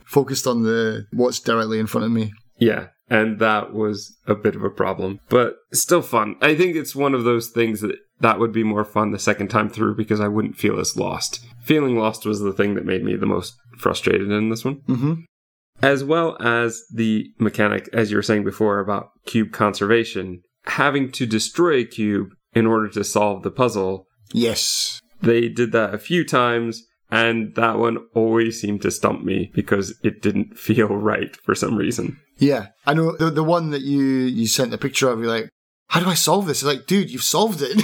Focused 0.05 0.47
on 0.47 0.63
the 0.63 1.07
what's 1.13 1.39
directly 1.39 1.79
in 1.79 1.87
front 1.87 2.07
of 2.07 2.11
me. 2.11 2.33
Yeah, 2.59 2.89
and 3.11 3.39
that 3.39 3.73
was 3.73 4.17
a 4.27 4.35
bit 4.35 4.55
of 4.55 4.63
a 4.63 4.71
problem, 4.71 5.21
but 5.29 5.57
still 5.73 6.03
fun. 6.03 6.37
I 6.41 6.55
think 6.55 6.77
it's 6.77 6.95
one 6.95 7.15
of 7.15 7.25
those 7.25 7.49
things 7.49 7.81
that 7.81 7.97
that 8.21 8.39
would 8.39 8.53
be 8.53 8.65
more 8.65 8.85
fun 8.85 9.13
the 9.13 9.19
second 9.19 9.49
time 9.49 9.71
through 9.71 9.97
because 9.97 10.21
I 10.21 10.29
wouldn't 10.29 10.57
feel 10.57 10.79
as 10.79 10.97
lost. 10.97 11.45
Feeling 11.63 11.97
lost 11.97 12.27
was 12.27 12.41
the 12.41 12.53
thing 12.53 12.75
that 12.75 12.85
made 12.85 13.05
me 13.05 13.17
the 13.17 13.27
most 13.27 13.55
frustrated 13.79 14.31
in 14.31 14.51
this 14.51 14.65
one. 14.65 14.81
Mm-hmm. 14.89 15.15
As 15.81 16.03
well 16.03 16.37
as 16.43 16.83
the 16.93 17.31
mechanic, 17.39 17.89
as 17.93 18.11
you 18.11 18.17
were 18.17 18.23
saying 18.23 18.45
before, 18.45 18.81
about 18.81 19.11
cube 19.27 19.53
conservation, 19.53 20.43
having 20.67 21.13
to 21.13 21.27
destroy 21.27 21.79
a 21.79 21.85
cube 21.85 22.31
in 22.53 22.67
order 22.67 22.89
to 22.89 23.05
solve 23.05 23.43
the 23.43 23.51
puzzle. 23.51 24.07
Yes. 24.33 25.01
They 25.23 25.49
did 25.49 25.71
that 25.73 25.95
a 25.95 25.99
few 25.99 26.25
times, 26.25 26.85
and 27.11 27.55
that 27.55 27.79
one 27.79 27.99
always 28.15 28.61
seemed 28.61 28.83
to 28.83 28.91
stump 28.91 29.25
me 29.25 29.53
because 29.55 29.97
it 30.03 30.21
didn't 30.21 30.59
feel 30.59 30.89
right 30.89 31.37
for 31.37 31.55
some 31.55 31.77
reason. 31.77 32.19
Yeah, 32.39 32.69
I 32.87 32.95
know 32.95 33.17
the 33.17 33.31
the 33.31 33.45
one 33.45 33.71
that 33.71 33.83
you 33.83 34.01
you 34.03 34.47
sent 34.47 34.71
the 34.71 34.79
picture 34.79 35.09
of. 35.11 35.21
You're 35.21 35.29
like, 35.29 35.51
how 35.89 36.01
do 36.01 36.09
I 36.09 36.15
solve 36.15 36.47
this? 36.47 36.63
It's 36.63 36.67
like, 36.67 36.87
dude, 36.87 37.11
you've 37.11 37.23
solved 37.23 37.61
it. 37.63 37.83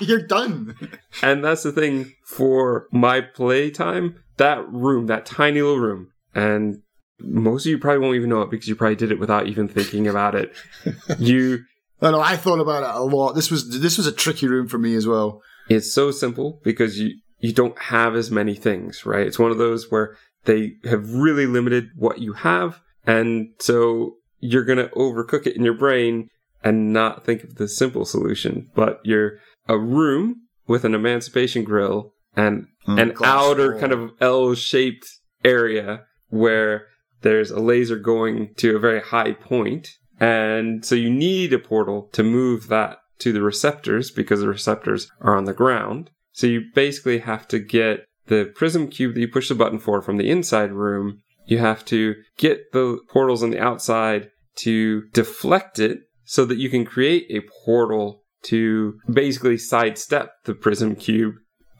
you're 0.00 0.26
done. 0.26 0.76
And 1.22 1.44
that's 1.44 1.62
the 1.62 1.70
thing 1.72 2.12
for 2.26 2.88
my 2.90 3.20
playtime. 3.20 4.16
That 4.36 4.68
room, 4.68 5.06
that 5.06 5.24
tiny 5.24 5.62
little 5.62 5.78
room, 5.78 6.08
and 6.34 6.82
most 7.20 7.64
of 7.64 7.70
you 7.70 7.78
probably 7.78 8.00
won't 8.00 8.16
even 8.16 8.28
know 8.28 8.42
it 8.42 8.50
because 8.50 8.66
you 8.66 8.74
probably 8.74 8.96
did 8.96 9.12
it 9.12 9.20
without 9.20 9.46
even 9.46 9.68
thinking 9.68 10.08
about 10.08 10.34
it. 10.34 10.52
You, 11.18 11.60
I 12.02 12.10
know. 12.10 12.20
I 12.20 12.36
thought 12.36 12.58
about 12.58 12.82
it 12.82 12.90
a 13.00 13.02
lot. 13.04 13.34
This 13.34 13.50
was 13.50 13.80
this 13.80 13.96
was 13.96 14.08
a 14.08 14.12
tricky 14.12 14.48
room 14.48 14.66
for 14.66 14.78
me 14.78 14.96
as 14.96 15.06
well. 15.06 15.40
it's 15.68 15.94
so 15.94 16.10
simple 16.10 16.60
because 16.64 16.98
you 16.98 17.14
you 17.38 17.52
don't 17.52 17.78
have 17.78 18.16
as 18.16 18.30
many 18.30 18.54
things, 18.54 19.06
right? 19.06 19.26
It's 19.26 19.38
one 19.38 19.52
of 19.52 19.58
those 19.58 19.90
where 19.90 20.16
they 20.44 20.72
have 20.84 21.14
really 21.14 21.46
limited 21.46 21.90
what 21.96 22.18
you 22.18 22.32
have, 22.32 22.80
and 23.06 23.48
so 23.58 24.16
you're 24.40 24.64
gonna 24.64 24.88
overcook 24.88 25.46
it 25.46 25.56
in 25.56 25.64
your 25.64 25.76
brain 25.76 26.28
and 26.62 26.92
not 26.92 27.24
think 27.24 27.44
of 27.44 27.56
the 27.56 27.68
simple 27.68 28.04
solution. 28.04 28.70
But 28.74 29.00
you're 29.04 29.38
a 29.68 29.78
room 29.78 30.42
with 30.66 30.84
an 30.84 30.94
emancipation 30.94 31.64
grill 31.64 32.14
and 32.36 32.66
mm. 32.86 33.00
an 33.00 33.14
outer 33.22 33.72
wall. 33.72 33.80
kind 33.80 33.92
of 33.92 34.10
L-shaped 34.20 35.06
area 35.44 36.04
where 36.28 36.86
there's 37.22 37.50
a 37.50 37.60
laser 37.60 37.96
going 37.96 38.54
to 38.56 38.76
a 38.76 38.80
very 38.80 39.00
high 39.00 39.32
point. 39.32 39.44
point, 39.44 39.88
and 40.20 40.84
so 40.84 40.94
you 40.94 41.10
need 41.10 41.52
a 41.52 41.58
portal 41.58 42.08
to 42.12 42.22
move 42.22 42.68
that 42.68 42.98
to 43.18 43.32
the 43.32 43.42
receptors 43.42 44.10
because 44.10 44.40
the 44.40 44.48
receptors 44.48 45.08
are 45.20 45.36
on 45.36 45.44
the 45.44 45.52
ground. 45.52 46.10
So 46.32 46.46
you 46.46 46.64
basically 46.74 47.18
have 47.18 47.46
to 47.48 47.58
get 47.58 48.06
the 48.26 48.52
prism 48.54 48.88
cube 48.88 49.14
that 49.14 49.20
you 49.20 49.28
push 49.28 49.48
the 49.48 49.54
button 49.54 49.78
for 49.78 50.02
from 50.02 50.16
the 50.16 50.30
inside 50.30 50.72
room. 50.72 51.22
You 51.46 51.58
have 51.58 51.84
to 51.86 52.14
get 52.36 52.72
the 52.72 52.98
portals 53.08 53.42
on 53.42 53.50
the 53.50 53.60
outside 53.60 54.30
to 54.56 55.02
deflect 55.12 55.78
it 55.78 56.00
so 56.24 56.44
that 56.44 56.58
you 56.58 56.70
can 56.70 56.84
create 56.84 57.26
a 57.30 57.46
portal 57.64 58.22
to 58.44 58.98
basically 59.10 59.58
sidestep 59.58 60.30
the 60.44 60.54
prism 60.54 60.96
cube, 60.96 61.34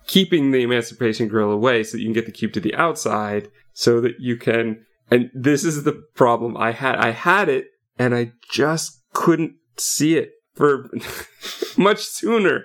keeping 0.06 0.50
the 0.50 0.62
emancipation 0.62 1.28
grill 1.28 1.50
away 1.50 1.82
so 1.82 1.96
that 1.96 2.00
you 2.00 2.06
can 2.06 2.14
get 2.14 2.26
the 2.26 2.32
cube 2.32 2.52
to 2.52 2.60
the 2.60 2.74
outside 2.74 3.48
so 3.72 4.00
that 4.00 4.14
you 4.18 4.36
can 4.36 4.84
and 5.10 5.30
this 5.34 5.64
is 5.64 5.84
the 5.84 6.02
problem 6.14 6.56
I 6.56 6.72
had. 6.72 6.96
I 6.96 7.10
had 7.10 7.48
it 7.48 7.66
and 7.98 8.14
I 8.14 8.32
just 8.50 9.02
couldn't 9.12 9.54
see 9.76 10.16
it 10.16 10.32
for 10.54 10.90
much 11.76 12.04
sooner. 12.04 12.64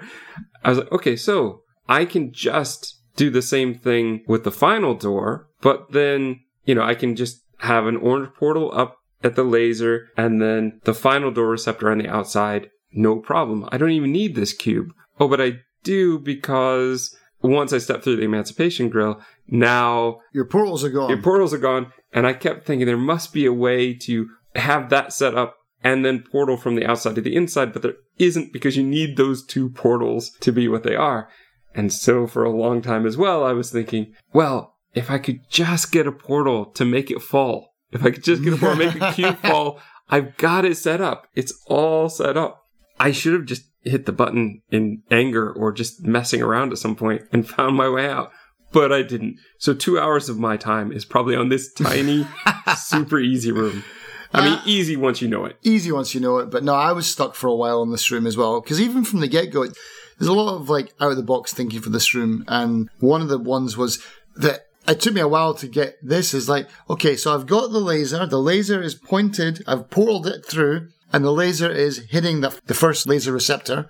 I 0.64 0.70
was 0.70 0.78
like, 0.80 0.92
okay, 0.92 1.16
so 1.16 1.64
I 1.88 2.06
can 2.06 2.32
just 2.32 3.02
do 3.16 3.30
the 3.30 3.42
same 3.42 3.76
thing 3.76 4.24
with 4.28 4.44
the 4.44 4.52
final 4.52 4.96
door, 4.96 5.48
but 5.62 5.92
then, 5.92 6.42
you 6.70 6.76
know, 6.76 6.84
I 6.84 6.94
can 6.94 7.16
just 7.16 7.42
have 7.58 7.88
an 7.88 7.98
orange 7.98 8.30
portal 8.36 8.72
up 8.74 8.98
at 9.24 9.36
the 9.36 9.44
laser 9.44 10.10
and 10.16 10.40
then 10.40 10.80
the 10.84 10.94
final 10.94 11.32
door 11.32 11.48
receptor 11.50 11.90
on 11.92 11.98
the 11.98 12.08
outside. 12.08 12.70
No 12.94 13.18
problem. 13.18 13.68
I 13.72 13.78
don't 13.80 13.90
even 14.00 14.12
need 14.12 14.36
this 14.36 14.54
cube. 14.54 14.94
Oh, 15.20 15.28
but 15.28 15.42
I 15.42 15.54
do 15.84 16.20
because 16.20 17.16
once 17.42 17.74
I 17.74 17.80
step 17.80 18.04
through 18.04 18.18
the 18.18 18.22
emancipation 18.32 18.88
grill, 18.90 19.20
now 19.48 20.20
Your 20.32 20.46
portals 20.46 20.84
are 20.84 20.90
gone. 20.92 21.10
your 21.10 21.24
portals 21.24 21.56
are 21.56 21.58
gone. 21.58 21.92
And 22.14 22.28
I 22.28 22.34
kept 22.34 22.68
thinking 22.68 22.86
there 22.86 22.98
must 22.98 23.34
be 23.34 23.48
a 23.48 23.54
way 23.68 23.96
to 24.06 24.28
have 24.56 24.90
that 24.92 25.12
set 25.12 25.34
up 25.36 25.56
and 25.84 26.06
then 26.06 26.24
portal 26.32 26.56
from 26.58 26.76
the 26.76 26.86
outside 26.86 27.16
to 27.16 27.22
the 27.22 27.36
inside, 27.36 27.74
but 27.74 27.82
there 27.82 27.96
isn't 28.20 28.54
because 28.54 28.78
you 28.78 28.84
need 28.84 29.18
those 29.18 29.44
two 29.44 29.70
portals 29.70 30.30
to 30.42 30.52
be 30.52 30.68
what 30.68 30.84
they 30.84 30.96
are. 30.96 31.30
And 31.74 31.92
so 31.92 32.28
for 32.28 32.44
a 32.44 32.52
long 32.52 32.82
time 32.84 33.08
as 33.08 33.18
well, 33.18 33.44
I 33.44 33.54
was 33.54 33.72
thinking, 33.72 34.14
well, 34.34 34.76
if 34.94 35.10
I 35.12 35.18
could 35.18 35.42
just 35.50 35.92
get 35.92 36.08
a 36.08 36.12
portal 36.12 36.66
to 36.66 36.86
make 36.86 37.12
it 37.12 37.22
fall, 37.22 37.76
if 37.92 38.04
I 38.04 38.12
could 38.12 38.24
just 38.24 38.44
get 38.44 38.54
a 38.54 38.58
portal, 38.58 38.78
to 38.78 38.86
make 38.86 39.02
a 39.02 39.14
cube 39.14 39.38
fall, 39.42 39.80
I've 40.10 40.38
got 40.38 40.66
it 40.66 40.78
set 40.78 41.02
up. 41.02 41.28
It's 41.36 41.54
all 41.68 42.10
set 42.10 42.38
up. 42.38 42.66
I 43.00 43.12
should 43.12 43.34
have 43.34 43.46
just 43.46 43.64
hit 43.84 44.06
the 44.06 44.12
button 44.12 44.62
in 44.72 45.04
anger 45.10 45.52
or 45.52 45.72
just 45.72 46.04
messing 46.04 46.42
around 46.42 46.72
at 46.72 46.80
some 46.80 46.96
point 46.96 47.24
and 47.32 47.48
found 47.50 47.76
my 47.76 47.90
way 47.90 48.10
out. 48.10 48.32
But 48.72 48.92
I 48.92 49.02
didn't. 49.02 49.38
So 49.58 49.74
two 49.74 50.00
hours 50.00 50.30
of 50.30 50.38
my 50.38 50.56
time 50.56 50.92
is 50.92 51.04
probably 51.04 51.36
on 51.36 51.50
this 51.50 51.74
tiny, 51.74 52.28
super 52.78 53.20
easy 53.20 53.52
room. 53.52 53.84
I 54.32 54.46
mean, 54.46 54.60
uh, 54.60 54.62
easy 54.66 54.96
once 54.96 55.24
you 55.24 55.28
know 55.28 55.46
it. 55.46 55.58
Easy 55.64 55.92
once 55.92 56.14
you 56.14 56.22
know 56.22 56.38
it, 56.38 56.52
but 56.52 56.64
no, 56.64 56.76
I 56.76 56.92
was 56.92 57.08
stuck 57.08 57.34
for 57.34 57.48
a 57.48 57.56
while 57.56 57.82
in 57.82 57.90
this 57.90 58.12
room 58.12 58.28
as 58.28 58.38
well. 58.38 58.62
Because 58.62 58.80
even 58.80 59.04
from 59.04 59.22
the 59.22 59.28
get 59.28 59.52
go, 59.52 59.64
there's 59.64 60.28
a 60.28 60.34
lot 60.34 60.56
of 60.56 60.70
like 60.70 60.94
out 61.00 61.10
of 61.10 61.18
the 61.18 61.24
box 61.24 61.52
thinking 61.52 61.82
for 61.82 61.90
this 61.90 62.14
room. 62.14 62.44
And 62.48 62.90
one 63.00 63.22
of 63.22 63.30
the 63.30 63.40
ones 63.40 63.76
was 63.76 64.04
that 64.36 64.68
it 64.90 65.00
took 65.02 65.14
me 65.14 65.22
a 65.22 65.28
while 65.28 65.54
to 65.56 65.68
get 65.68 65.98
this 66.02 66.34
is 66.34 66.50
like, 66.50 66.68
okay, 66.90 67.16
so 67.16 67.34
I've 67.34 67.46
got 67.46 67.72
the 67.72 67.80
laser. 67.80 68.26
The 68.26 68.40
laser 68.40 68.82
is 68.82 68.96
pointed. 68.96 69.64
I've 69.68 69.90
portaled 69.90 70.26
it 70.26 70.46
through 70.46 70.90
and 71.12 71.24
the 71.24 71.32
laser 71.32 71.70
is 71.72 72.06
hitting 72.10 72.42
the, 72.42 72.58
the 72.66 72.74
first 72.74 73.08
laser 73.08 73.32
receptor. 73.32 73.88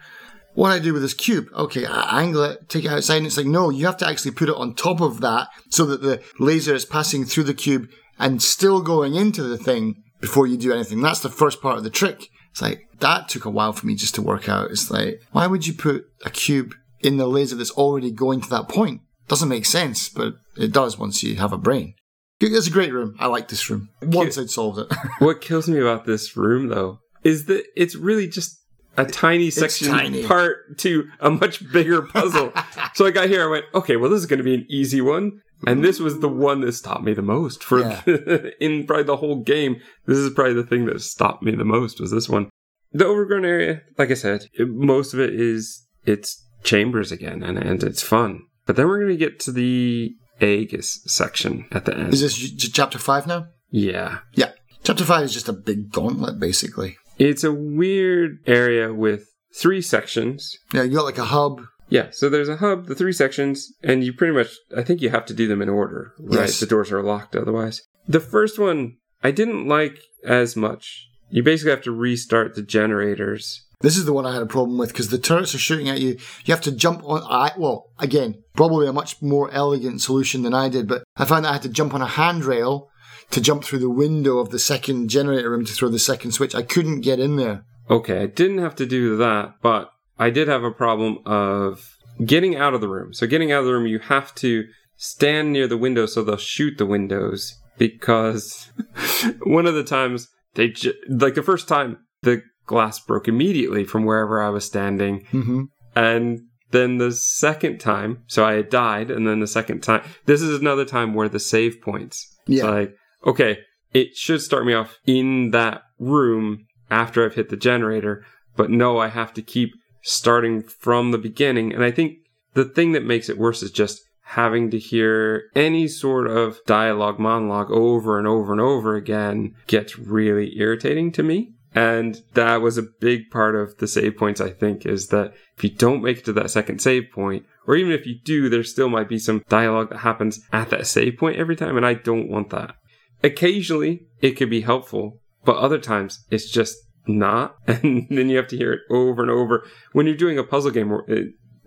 What 0.55 0.71
I 0.71 0.79
do 0.79 0.93
with 0.93 1.01
this 1.01 1.13
cube? 1.13 1.47
Okay, 1.53 1.85
I 1.85 2.21
angle 2.21 2.43
it, 2.43 2.69
take 2.69 2.83
it 2.83 2.91
outside, 2.91 3.17
and 3.17 3.27
it's 3.27 3.37
like, 3.37 3.45
no, 3.45 3.69
you 3.69 3.85
have 3.85 3.97
to 3.97 4.07
actually 4.07 4.31
put 4.31 4.49
it 4.49 4.55
on 4.55 4.73
top 4.73 4.99
of 4.99 5.21
that 5.21 5.47
so 5.69 5.85
that 5.85 6.01
the 6.01 6.21
laser 6.39 6.73
is 6.73 6.85
passing 6.85 7.23
through 7.23 7.43
the 7.43 7.53
cube 7.53 7.89
and 8.17 8.41
still 8.41 8.81
going 8.81 9.15
into 9.15 9.43
the 9.43 9.57
thing 9.57 10.03
before 10.19 10.47
you 10.47 10.57
do 10.57 10.73
anything. 10.73 11.01
That's 11.01 11.21
the 11.21 11.29
first 11.29 11.61
part 11.61 11.77
of 11.77 11.83
the 11.83 11.89
trick. 11.89 12.29
It's 12.51 12.61
like, 12.61 12.87
that 12.99 13.29
took 13.29 13.45
a 13.45 13.49
while 13.49 13.73
for 13.73 13.85
me 13.85 13.95
just 13.95 14.15
to 14.15 14.21
work 14.21 14.49
out. 14.49 14.71
It's 14.71 14.91
like, 14.91 15.21
why 15.31 15.47
would 15.47 15.65
you 15.67 15.73
put 15.73 16.05
a 16.25 16.29
cube 16.29 16.73
in 16.99 17.17
the 17.17 17.27
laser 17.27 17.55
that's 17.55 17.71
already 17.71 18.11
going 18.11 18.41
to 18.41 18.49
that 18.49 18.67
point? 18.67 19.01
Doesn't 19.29 19.47
make 19.47 19.65
sense, 19.65 20.09
but 20.09 20.33
it 20.57 20.73
does 20.73 20.97
once 20.97 21.23
you 21.23 21.35
have 21.37 21.53
a 21.53 21.57
brain. 21.57 21.93
It's 22.41 22.67
a 22.67 22.71
great 22.71 22.93
room. 22.93 23.15
I 23.19 23.27
like 23.27 23.47
this 23.47 23.69
room. 23.69 23.89
Once 24.01 24.37
I'd 24.37 24.49
solved 24.49 24.79
it. 24.79 24.87
What 25.19 25.41
kills 25.41 25.69
me 25.69 25.79
about 25.79 26.05
this 26.05 26.35
room, 26.35 26.69
though, 26.69 26.99
is 27.23 27.45
that 27.45 27.63
it's 27.75 27.95
really 27.95 28.27
just 28.27 28.57
a 28.97 29.05
tiny 29.05 29.49
section 29.51 29.89
tiny. 29.89 30.25
part 30.25 30.77
to 30.79 31.09
a 31.19 31.29
much 31.29 31.71
bigger 31.71 32.01
puzzle. 32.01 32.51
so 32.95 33.05
I 33.05 33.11
got 33.11 33.29
here, 33.29 33.43
I 33.43 33.51
went, 33.51 33.65
okay, 33.75 33.97
well, 33.97 34.09
this 34.09 34.19
is 34.19 34.25
going 34.25 34.39
to 34.39 34.43
be 34.43 34.55
an 34.55 34.65
easy 34.69 35.01
one. 35.01 35.41
And 35.67 35.77
mm-hmm. 35.77 35.81
this 35.83 35.99
was 35.99 36.21
the 36.21 36.29
one 36.29 36.61
that 36.61 36.71
stopped 36.71 37.03
me 37.03 37.13
the 37.13 37.21
most 37.21 37.63
for 37.63 37.81
Yeah. 37.81 38.01
in 38.61 38.87
probably 38.87 39.03
the 39.03 39.17
whole 39.17 39.43
game. 39.43 39.81
This 40.05 40.17
is 40.17 40.33
probably 40.33 40.53
the 40.53 40.63
thing 40.63 40.85
that 40.85 41.01
stopped 41.01 41.43
me 41.43 41.53
the 41.53 41.65
most 41.65 41.99
was 41.99 42.11
this 42.11 42.29
one. 42.29 42.49
The 42.93 43.05
overgrown 43.05 43.45
area, 43.45 43.81
like 43.97 44.09
I 44.09 44.15
said, 44.15 44.45
it- 44.53 44.69
most 44.69 45.13
of 45.13 45.19
it 45.19 45.33
is 45.33 45.85
it's 46.05 46.43
chambers 46.63 47.11
again, 47.11 47.43
and, 47.43 47.57
and 47.57 47.83
it's 47.83 48.01
fun. 48.01 48.41
But 48.69 48.75
then 48.75 48.87
we're 48.87 48.99
going 48.99 49.09
to 49.09 49.17
get 49.17 49.39
to 49.39 49.51
the 49.51 50.15
Aegis 50.39 51.01
section 51.07 51.65
at 51.71 51.85
the 51.85 51.97
end. 51.97 52.13
Is 52.13 52.21
this 52.21 52.35
j- 52.37 52.69
chapter 52.71 52.99
five 52.99 53.25
now? 53.25 53.47
yeah. 53.71 54.19
Yeah. 54.35 54.51
Chapter 54.83 55.03
five 55.05 55.23
is 55.23 55.33
just 55.33 55.49
a 55.49 55.53
big 55.53 55.91
gauntlet, 55.91 56.39
basically. 56.39 56.95
It's 57.17 57.43
a 57.43 57.51
weird 57.51 58.37
area 58.45 58.93
with 58.93 59.25
three 59.55 59.81
sections. 59.81 60.55
Yeah, 60.71 60.83
you 60.83 60.93
got 60.97 61.05
like 61.05 61.17
a 61.17 61.25
hub. 61.25 61.63
Yeah, 61.89 62.09
so 62.11 62.29
there's 62.29 62.47
a 62.47 62.57
hub, 62.57 62.85
the 62.85 62.93
three 62.93 63.11
sections, 63.11 63.73
and 63.81 64.03
you 64.03 64.13
pretty 64.13 64.35
much, 64.35 64.55
I 64.77 64.83
think 64.83 65.01
you 65.01 65.09
have 65.09 65.25
to 65.25 65.33
do 65.33 65.47
them 65.47 65.63
in 65.63 65.69
order, 65.69 66.13
right? 66.19 66.41
Yes. 66.41 66.59
The 66.59 66.67
doors 66.67 66.91
are 66.91 67.01
locked 67.01 67.35
otherwise. 67.35 67.81
The 68.07 68.19
first 68.19 68.59
one, 68.59 68.97
I 69.23 69.31
didn't 69.31 69.67
like 69.67 69.97
as 70.23 70.55
much. 70.55 71.07
You 71.31 71.41
basically 71.41 71.71
have 71.71 71.81
to 71.85 71.91
restart 71.91 72.53
the 72.53 72.61
generators. 72.61 73.65
This 73.81 73.97
is 73.97 74.05
the 74.05 74.13
one 74.13 74.25
I 74.25 74.33
had 74.33 74.41
a 74.41 74.47
problem 74.47 74.77
with 74.77 74.89
because 74.89 75.09
the 75.09 75.17
turrets 75.17 75.55
are 75.55 75.59
shooting 75.59 75.89
at 75.89 75.99
you. 75.99 76.17
You 76.45 76.53
have 76.53 76.61
to 76.61 76.71
jump 76.71 77.03
on. 77.03 77.23
I 77.29 77.53
well, 77.57 77.91
again, 77.97 78.43
probably 78.55 78.87
a 78.87 78.93
much 78.93 79.21
more 79.21 79.49
elegant 79.51 80.01
solution 80.01 80.43
than 80.43 80.53
I 80.53 80.69
did, 80.69 80.87
but 80.87 81.03
I 81.15 81.25
found 81.25 81.45
that 81.45 81.49
I 81.49 81.53
had 81.53 81.61
to 81.63 81.69
jump 81.69 81.93
on 81.93 82.01
a 82.01 82.07
handrail 82.07 82.89
to 83.31 83.39
jump 83.39 83.63
through 83.63 83.79
the 83.79 83.89
window 83.89 84.39
of 84.39 84.49
the 84.49 84.59
second 84.59 85.09
generator 85.09 85.51
room 85.51 85.65
to 85.65 85.73
throw 85.73 85.89
the 85.89 85.99
second 85.99 86.31
switch. 86.31 86.55
I 86.55 86.63
couldn't 86.63 87.01
get 87.01 87.19
in 87.19 87.35
there 87.35 87.63
okay, 87.89 88.21
I 88.21 88.25
didn't 88.27 88.59
have 88.59 88.75
to 88.75 88.85
do 88.85 89.17
that, 89.17 89.55
but 89.61 89.91
I 90.17 90.29
did 90.29 90.47
have 90.47 90.63
a 90.63 90.71
problem 90.71 91.19
of 91.25 91.97
getting 92.23 92.55
out 92.55 92.73
of 92.73 92.81
the 92.81 92.87
room. 92.87 93.13
So 93.13 93.27
getting 93.27 93.51
out 93.51 93.59
of 93.59 93.65
the 93.65 93.73
room, 93.73 93.87
you 93.87 93.99
have 93.99 94.35
to 94.35 94.65
stand 94.97 95.53
near 95.53 95.67
the 95.67 95.77
window 95.77 96.05
so 96.05 96.23
they'll 96.23 96.37
shoot 96.37 96.77
the 96.77 96.85
windows 96.85 97.57
because 97.77 98.69
one 99.43 99.65
of 99.65 99.73
the 99.73 99.83
times 99.83 100.27
they 100.55 100.67
ju- 100.67 100.93
like 101.07 101.35
the 101.35 101.43
first 101.43 101.67
time 101.67 101.97
the 102.21 102.43
glass 102.69 102.99
broke 102.99 103.27
immediately 103.27 103.83
from 103.83 104.05
wherever 104.05 104.41
I 104.41 104.49
was 104.49 104.63
standing. 104.63 105.25
Mm-hmm. 105.31 105.63
And 105.95 106.41
then 106.69 106.99
the 106.99 107.11
second 107.11 107.79
time, 107.79 108.23
so 108.27 108.45
I 108.45 108.53
had 108.53 108.69
died, 108.69 109.09
and 109.09 109.27
then 109.27 109.39
the 109.39 109.47
second 109.47 109.81
time, 109.81 110.03
this 110.25 110.43
is 110.43 110.61
another 110.61 110.85
time 110.85 111.15
where 111.15 111.27
the 111.27 111.39
save 111.39 111.81
points. 111.81 112.37
Yeah. 112.45 112.65
Like, 112.65 112.95
okay, 113.25 113.57
it 113.91 114.15
should 114.15 114.41
start 114.43 114.65
me 114.67 114.73
off 114.73 114.99
in 115.07 115.49
that 115.49 115.81
room 115.97 116.67
after 116.91 117.25
I've 117.25 117.33
hit 117.33 117.49
the 117.49 117.57
generator, 117.57 118.23
but 118.55 118.69
no, 118.69 118.99
I 118.99 119.07
have 119.07 119.33
to 119.33 119.41
keep 119.41 119.71
starting 120.03 120.61
from 120.61 121.09
the 121.09 121.17
beginning. 121.17 121.73
And 121.73 121.83
I 121.83 121.89
think 121.89 122.17
the 122.53 122.65
thing 122.65 122.91
that 122.91 123.03
makes 123.03 123.29
it 123.29 123.39
worse 123.39 123.63
is 123.63 123.71
just 123.71 123.99
having 124.21 124.69
to 124.69 124.77
hear 124.77 125.49
any 125.55 125.87
sort 125.87 126.27
of 126.27 126.59
dialogue 126.67 127.17
monologue 127.17 127.71
over 127.71 128.19
and 128.19 128.27
over 128.27 128.51
and 128.51 128.61
over 128.61 128.95
again 128.95 129.55
gets 129.65 129.97
really 129.97 130.55
irritating 130.59 131.11
to 131.11 131.23
me. 131.23 131.51
And 131.75 132.21
that 132.33 132.57
was 132.61 132.77
a 132.77 132.83
big 132.99 133.29
part 133.29 133.55
of 133.55 133.77
the 133.77 133.87
save 133.87 134.17
points, 134.17 134.41
I 134.41 134.49
think, 134.49 134.85
is 134.85 135.07
that 135.09 135.33
if 135.57 135.63
you 135.63 135.69
don't 135.69 136.01
make 136.03 136.19
it 136.19 136.25
to 136.25 136.33
that 136.33 136.49
second 136.51 136.81
save 136.81 137.11
point, 137.13 137.45
or 137.67 137.75
even 137.75 137.91
if 137.91 138.07
you 138.07 138.15
do, 138.23 138.49
there 138.49 138.63
still 138.63 138.89
might 138.89 139.07
be 139.07 139.19
some 139.19 139.43
dialogue 139.49 139.89
that 139.91 139.99
happens 139.99 140.39
at 140.51 140.69
that 140.71 140.87
save 140.87 141.17
point 141.17 141.37
every 141.37 141.55
time, 141.55 141.77
and 141.77 141.85
I 141.85 141.93
don't 141.93 142.27
want 142.29 142.49
that. 142.49 142.75
Occasionally, 143.23 144.07
it 144.21 144.31
could 144.31 144.49
be 144.49 144.61
helpful, 144.61 145.19
but 145.45 145.57
other 145.57 145.77
times, 145.77 146.25
it's 146.31 146.49
just 146.49 146.75
not. 147.05 147.55
And 147.67 148.07
then 148.09 148.29
you 148.29 148.37
have 148.37 148.47
to 148.47 148.57
hear 148.57 148.73
it 148.73 148.81
over 148.89 149.21
and 149.21 149.29
over. 149.31 149.63
When 149.93 150.07
you're 150.07 150.15
doing 150.15 150.39
a 150.39 150.43
puzzle 150.43 150.71
game 150.71 150.91
uh, 150.91 150.99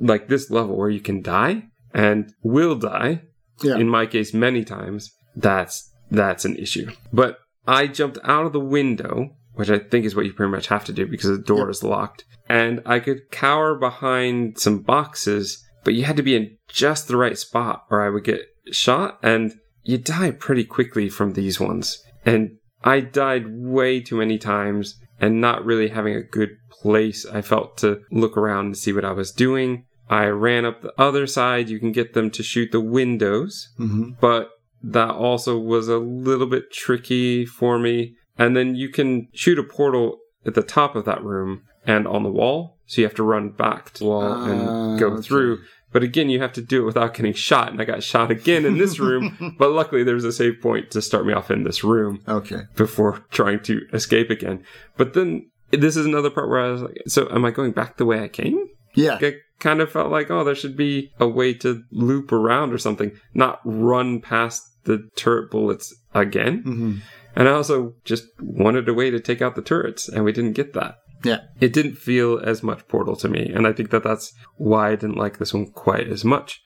like 0.00 0.28
this 0.28 0.50
level 0.50 0.76
where 0.76 0.90
you 0.90 1.00
can 1.00 1.22
die 1.22 1.64
and 1.94 2.32
will 2.42 2.74
die, 2.74 3.22
Yeah. 3.62 3.76
in 3.76 3.88
my 3.88 4.07
case 4.07 4.34
many 4.34 4.64
times, 4.64 5.12
that's 5.36 5.90
that's 6.11 6.44
an 6.44 6.57
issue. 6.57 6.90
But 7.12 7.38
I 7.66 7.86
jumped 7.86 8.18
out 8.24 8.44
of 8.46 8.53
the 8.53 8.61
window, 8.61 9.36
which 9.55 9.70
I 9.70 9.78
think 9.78 10.05
is 10.05 10.14
what 10.16 10.24
you 10.26 10.32
pretty 10.32 10.50
much 10.53 10.68
have 10.68 10.84
to 10.86 10.92
do 10.92 11.07
because 11.07 11.30
the 11.30 11.38
door 11.42 11.61
Yep. 11.61 11.68
is 11.70 11.82
locked, 11.84 12.24
and 12.48 12.80
I 12.86 12.98
could 13.00 13.30
cower 13.30 13.74
behind 13.74 14.59
some 14.59 14.78
boxes, 14.80 15.62
but 15.84 15.94
you 15.94 16.05
had 16.05 16.16
to 16.16 16.22
be 16.22 16.36
in 16.36 16.57
just 16.68 17.09
the 17.09 17.16
right 17.16 17.36
spot 17.38 17.84
or 17.90 18.03
I 18.03 18.09
would 18.11 18.24
get 18.24 18.40
shot 18.70 19.18
and 19.22 19.53
you 19.84 19.98
die 19.98 20.30
pretty 20.30 20.64
quickly 20.64 21.09
from 21.09 21.32
these 21.32 21.59
ones. 21.59 22.03
And 22.24 22.59
I 22.84 23.00
died 23.00 23.44
way 23.48 24.00
too 24.00 24.16
many 24.16 24.38
times 24.38 24.96
and 25.20 25.40
not 25.40 25.64
really 25.64 25.88
having 25.88 26.14
a 26.14 26.22
good 26.22 26.50
place 26.70 27.26
I 27.26 27.42
felt 27.42 27.76
to 27.78 28.00
look 28.12 28.36
around 28.36 28.66
and 28.66 28.76
see 28.76 28.92
what 28.92 29.05
I 29.05 29.12
was 29.12 29.32
doing. 29.32 29.84
I 30.09 30.26
ran 30.26 30.64
up 30.64 30.82
the 30.82 30.92
other 30.98 31.26
side. 31.26 31.68
You 31.68 31.78
can 31.80 31.90
get 31.92 32.14
them 32.14 32.30
to 32.32 32.42
shoot 32.42 32.70
the 32.72 32.80
windows, 32.80 33.68
Mm-hmm. 33.78 34.11
but 34.20 34.50
that 34.84 35.11
also 35.11 35.59
was 35.59 35.88
a 35.88 35.98
little 35.98 36.46
bit 36.48 36.72
tricky 36.72 37.44
for 37.46 37.78
me. 37.78 38.14
And 38.39 38.57
then 38.57 38.74
you 38.74 38.89
can 38.89 39.28
shoot 39.35 39.59
a 39.59 39.62
portal 39.62 40.18
at 40.47 40.55
the 40.55 40.62
top 40.62 40.97
of 40.97 41.05
that 41.05 41.22
room 41.22 41.62
and 41.87 42.07
on 42.07 42.22
the 42.22 42.30
wall. 42.30 42.78
So 42.87 43.01
you 43.01 43.07
have 43.07 43.16
to 43.16 43.22
run 43.22 43.51
back 43.51 43.93
to 43.95 43.99
the 44.01 44.05
wall 44.07 44.22
Ah, 44.22 44.45
and 44.51 44.99
go 44.99 45.09
okay. 45.12 45.22
through. 45.22 45.59
But 45.93 46.03
again, 46.03 46.30
you 46.30 46.41
have 46.41 46.53
to 46.55 46.62
do 46.62 46.83
it 46.83 46.87
without 46.87 47.12
getting 47.14 47.35
shot. 47.35 47.70
And 47.70 47.80
I 47.80 47.85
got 47.85 48.03
shot 48.03 48.30
again 48.30 48.64
in 48.64 48.78
this 48.78 48.99
room. 48.99 49.57
but 49.59 49.70
luckily, 49.72 50.03
there 50.05 50.14
was 50.14 50.24
a 50.24 50.33
save 50.33 50.61
point 50.62 50.91
to 50.93 51.03
start 51.03 51.26
me 51.26 51.33
off 51.35 51.51
in 51.51 51.64
this 51.64 51.85
room 51.85 52.20
Okay. 52.26 52.62
before 52.76 53.24
trying 53.30 53.61
to 53.64 53.83
escape 53.93 54.30
again. 54.30 54.64
But 54.97 55.12
then 55.14 55.51
this 55.70 55.97
is 55.97 56.07
another 56.07 56.30
part 56.30 56.49
where 56.49 56.61
I 56.61 56.70
was 56.70 56.83
like, 56.83 57.03
so 57.07 57.28
am 57.30 57.45
I 57.45 57.51
going 57.51 57.72
back 57.72 57.97
the 57.99 58.07
way 58.07 58.22
I 58.22 58.28
came? 58.28 58.68
Yeah. 58.95 59.18
I 59.20 59.35
kind 59.59 59.80
of 59.80 59.91
felt 59.93 60.11
like, 60.11 60.30
oh, 60.30 60.45
there 60.45 60.55
should 60.55 60.76
be 60.76 61.11
a 61.20 61.28
way 61.28 61.55
to 61.55 61.83
loop 61.91 62.33
around 62.33 62.72
or 62.72 62.78
something, 62.78 63.12
not 63.35 63.61
run 63.64 64.20
past 64.20 64.62
the 64.85 65.09
turret 65.16 65.51
bullets 65.51 65.95
again. 66.14 66.62
Mm-hmm. 66.62 66.95
And 67.35 67.49
I 67.49 67.53
also 67.53 67.95
just 68.05 68.24
wanted 68.41 68.89
a 68.89 68.95
way 68.95 69.11
to 69.11 69.20
take 69.20 69.41
out 69.41 69.55
the 69.55 69.62
turrets, 69.62 70.09
and 70.09 70.24
we 70.24 70.33
didn't 70.33 70.53
get 70.53 70.74
that. 70.74 70.97
Yeah. 71.24 71.41
It 71.61 71.72
didn't 71.72 71.97
feel 71.97 72.39
as 72.39 72.62
much 72.62 72.87
Portal 72.89 73.16
to 73.16 73.28
me, 73.28 73.51
and 73.53 73.66
I 73.66 73.72
think 73.72 73.91
that 73.91 74.03
that's 74.03 74.33
why 74.57 74.91
I 74.91 74.97
didn't 74.97 75.16
like 75.16 75.39
this 75.39 75.55
one 75.55 75.66
quite 75.66 76.09
as 76.09 76.24
much. 76.24 76.61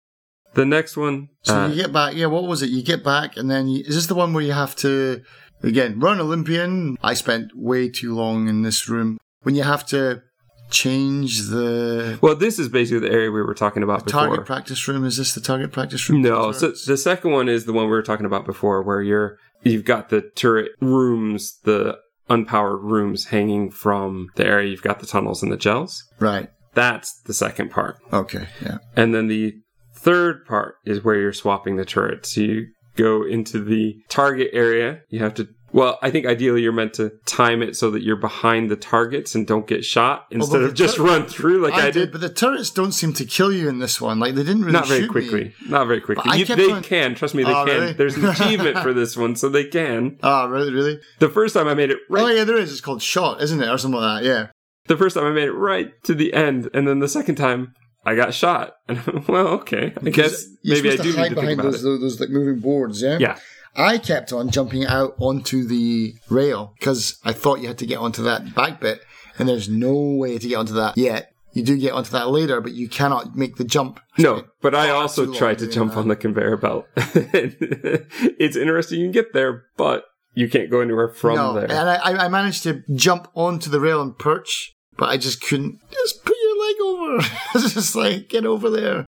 The 0.54 0.64
next 0.64 0.96
one, 0.96 1.28
So 1.42 1.54
uh, 1.54 1.68
you 1.68 1.82
get 1.82 1.92
back. 1.92 2.14
Yeah. 2.14 2.26
What 2.26 2.44
was 2.44 2.62
it? 2.62 2.70
You 2.70 2.82
get 2.82 3.04
back, 3.04 3.36
and 3.36 3.50
then 3.50 3.68
you, 3.68 3.84
is 3.86 3.94
this 3.94 4.06
the 4.06 4.14
one 4.14 4.32
where 4.32 4.42
you 4.42 4.52
have 4.52 4.74
to 4.76 5.22
again 5.62 6.00
run 6.00 6.18
Olympian? 6.18 6.96
I 7.02 7.12
spent 7.12 7.52
way 7.54 7.90
too 7.90 8.14
long 8.14 8.48
in 8.48 8.62
this 8.62 8.88
room 8.88 9.18
when 9.42 9.54
you 9.54 9.64
have 9.64 9.84
to 9.88 10.22
change 10.70 11.42
the 11.48 12.18
well, 12.20 12.34
this 12.34 12.58
is 12.58 12.68
basically 12.68 13.06
the 13.06 13.14
area 13.14 13.30
we 13.30 13.42
were 13.42 13.54
talking 13.54 13.82
about 13.82 14.04
before. 14.04 14.26
target 14.28 14.46
practice 14.46 14.88
room. 14.88 15.04
Is 15.04 15.16
this 15.16 15.34
the 15.34 15.40
target 15.40 15.72
practice 15.72 16.08
room? 16.08 16.22
No, 16.22 16.52
so 16.52 16.70
the 16.70 16.96
second 16.96 17.30
one 17.30 17.48
is 17.48 17.66
the 17.66 17.72
one 17.72 17.84
we 17.84 17.90
were 17.90 18.02
talking 18.02 18.26
about 18.26 18.46
before, 18.46 18.82
where 18.82 19.02
you're 19.02 19.38
you've 19.70 19.84
got 19.84 20.08
the 20.08 20.22
turret 20.34 20.72
rooms, 20.80 21.58
the 21.64 21.98
unpowered 22.28 22.82
rooms 22.82 23.26
hanging 23.26 23.70
from 23.70 24.28
the 24.36 24.46
area. 24.46 24.70
You've 24.70 24.82
got 24.82 25.00
the 25.00 25.06
tunnels 25.06 25.42
and 25.42 25.50
the 25.52 25.56
gels. 25.56 26.02
right. 26.18 26.48
That's 26.74 27.20
the 27.24 27.32
second 27.32 27.70
part, 27.70 27.96
Okay. 28.12 28.48
Yeah. 28.62 28.78
and 28.96 29.14
then 29.14 29.28
the 29.28 29.54
third 29.94 30.44
part 30.46 30.74
is 30.84 31.02
where 31.02 31.16
you're 31.16 31.32
swapping 31.32 31.76
the 31.76 31.86
turrets. 31.86 32.34
So 32.34 32.42
you 32.42 32.66
go 32.96 33.24
into 33.26 33.64
the 33.64 33.94
target 34.10 34.50
area. 34.52 35.00
You 35.08 35.20
have 35.20 35.32
to. 35.34 35.48
Well, 35.76 35.98
I 36.00 36.10
think 36.10 36.24
ideally 36.24 36.62
you're 36.62 36.72
meant 36.72 36.94
to 36.94 37.10
time 37.26 37.60
it 37.62 37.76
so 37.76 37.90
that 37.90 38.02
you're 38.02 38.16
behind 38.16 38.70
the 38.70 38.76
targets 38.76 39.34
and 39.34 39.46
don't 39.46 39.66
get 39.66 39.84
shot 39.84 40.24
instead 40.30 40.62
of 40.62 40.72
just 40.72 40.96
tur- 40.96 41.02
run 41.04 41.26
through 41.26 41.62
like 41.62 41.74
I, 41.74 41.78
I, 41.88 41.90
did. 41.90 41.92
did, 41.92 42.12
but 42.12 42.22
the 42.22 42.30
turrets 42.30 42.70
don't 42.70 42.92
seem 42.92 43.12
to 43.12 43.26
kill 43.26 43.52
you 43.52 43.68
in 43.68 43.78
this 43.78 44.00
one. 44.00 44.18
Like 44.18 44.34
they 44.34 44.42
didn't 44.42 44.62
really 44.62 44.72
Not 44.72 44.88
very 44.88 45.00
shoot 45.02 45.08
me. 45.14 45.28
quickly. 45.28 45.54
Not 45.68 45.86
very 45.86 46.00
quickly. 46.00 46.38
You- 46.38 46.46
they 46.46 46.72
on- 46.72 46.82
can. 46.82 47.14
Trust 47.14 47.34
me, 47.34 47.44
they 47.44 47.52
Oh, 47.54 47.66
can. 47.66 47.80
really? 47.80 47.92
There's 47.92 48.16
an 48.16 48.24
achievement 48.30 48.78
for 48.78 48.94
this 48.94 49.18
one, 49.18 49.36
so 49.36 49.50
they 49.50 49.64
can. 49.64 50.18
Ah, 50.22 50.46
really? 50.46 50.72
Really? 50.72 50.98
The 51.18 51.28
first 51.28 51.52
time 51.54 51.68
I 51.68 51.74
made 51.74 51.90
it 51.90 51.98
right. 52.08 52.24
Oh, 52.24 52.28
yeah, 52.28 52.44
there 52.44 52.56
is. 52.56 52.72
It's 52.72 52.80
called 52.80 53.02
shot, 53.02 53.42
isn't 53.42 53.62
it, 53.62 53.68
or 53.68 53.76
something 53.76 54.00
like 54.00 54.22
that? 54.22 54.26
Yeah. 54.28 54.46
The 54.88 54.96
first 54.96 55.14
time 55.14 55.26
I 55.26 55.30
made 55.32 55.44
it 55.48 55.52
right 55.52 55.92
to 56.04 56.14
the 56.14 56.32
end, 56.32 56.70
and 56.72 56.88
then 56.88 57.00
the 57.00 57.08
second 57.08 57.34
time 57.34 57.74
I 58.02 58.14
got 58.14 58.32
shot. 58.32 58.76
And 58.88 59.04
well, 59.28 59.48
okay. 59.48 59.92
I 60.02 60.08
guess 60.08 60.46
maybe 60.64 60.90
I 60.90 60.96
do 60.96 61.02
need 61.02 61.12
to 61.12 61.20
think 61.20 61.34
behind 61.34 61.60
about 61.60 61.72
those, 61.72 61.80
it. 61.80 61.84
those, 61.84 62.00
those 62.00 62.20
like 62.20 62.30
moving 62.30 62.60
boards. 62.60 63.02
Yeah. 63.02 63.18
Yeah. 63.20 63.38
I 63.76 63.98
kept 63.98 64.32
on 64.32 64.50
jumping 64.50 64.84
out 64.86 65.14
onto 65.18 65.64
the 65.64 66.14
rail 66.28 66.74
because 66.78 67.18
I 67.24 67.32
thought 67.32 67.60
you 67.60 67.68
had 67.68 67.78
to 67.78 67.86
get 67.86 67.98
onto 67.98 68.22
that 68.24 68.54
back 68.54 68.80
bit, 68.80 69.00
and 69.38 69.48
there's 69.48 69.68
no 69.68 69.94
way 69.94 70.38
to 70.38 70.48
get 70.48 70.56
onto 70.56 70.74
that 70.74 70.96
yet. 70.96 71.32
You 71.52 71.62
do 71.62 71.78
get 71.78 71.92
onto 71.94 72.10
that 72.10 72.28
later, 72.28 72.60
but 72.60 72.72
you 72.72 72.86
cannot 72.88 73.34
make 73.34 73.56
the 73.56 73.64
jump. 73.64 73.98
No, 74.18 74.44
but 74.60 74.74
I 74.74 74.90
also 74.90 75.32
tried 75.32 75.58
to 75.60 75.66
jump 75.66 75.92
that. 75.92 75.98
on 76.00 76.08
the 76.08 76.16
conveyor 76.16 76.58
belt. 76.58 76.86
it's 76.96 78.56
interesting 78.56 79.00
you 79.00 79.06
can 79.06 79.12
get 79.12 79.32
there, 79.32 79.64
but 79.76 80.04
you 80.34 80.50
can't 80.50 80.70
go 80.70 80.80
anywhere 80.80 81.08
from 81.08 81.36
no, 81.36 81.54
there. 81.54 81.64
and 81.64 81.88
I, 81.88 81.96
I- 81.96 82.24
I 82.26 82.28
managed 82.28 82.62
to 82.64 82.82
jump 82.94 83.28
onto 83.34 83.70
the 83.70 83.80
rail 83.80 84.02
and 84.02 84.18
perch, 84.18 84.74
but 84.98 85.08
I 85.08 85.16
just 85.16 85.40
couldn't. 85.40 85.80
Just 85.90 86.24
put 86.26 86.36
your 86.42 86.66
leg 86.66 86.76
over. 86.82 87.28
it's 87.54 87.72
just 87.74 87.96
like 87.96 88.28
get 88.28 88.44
over 88.44 88.68
there. 88.68 89.05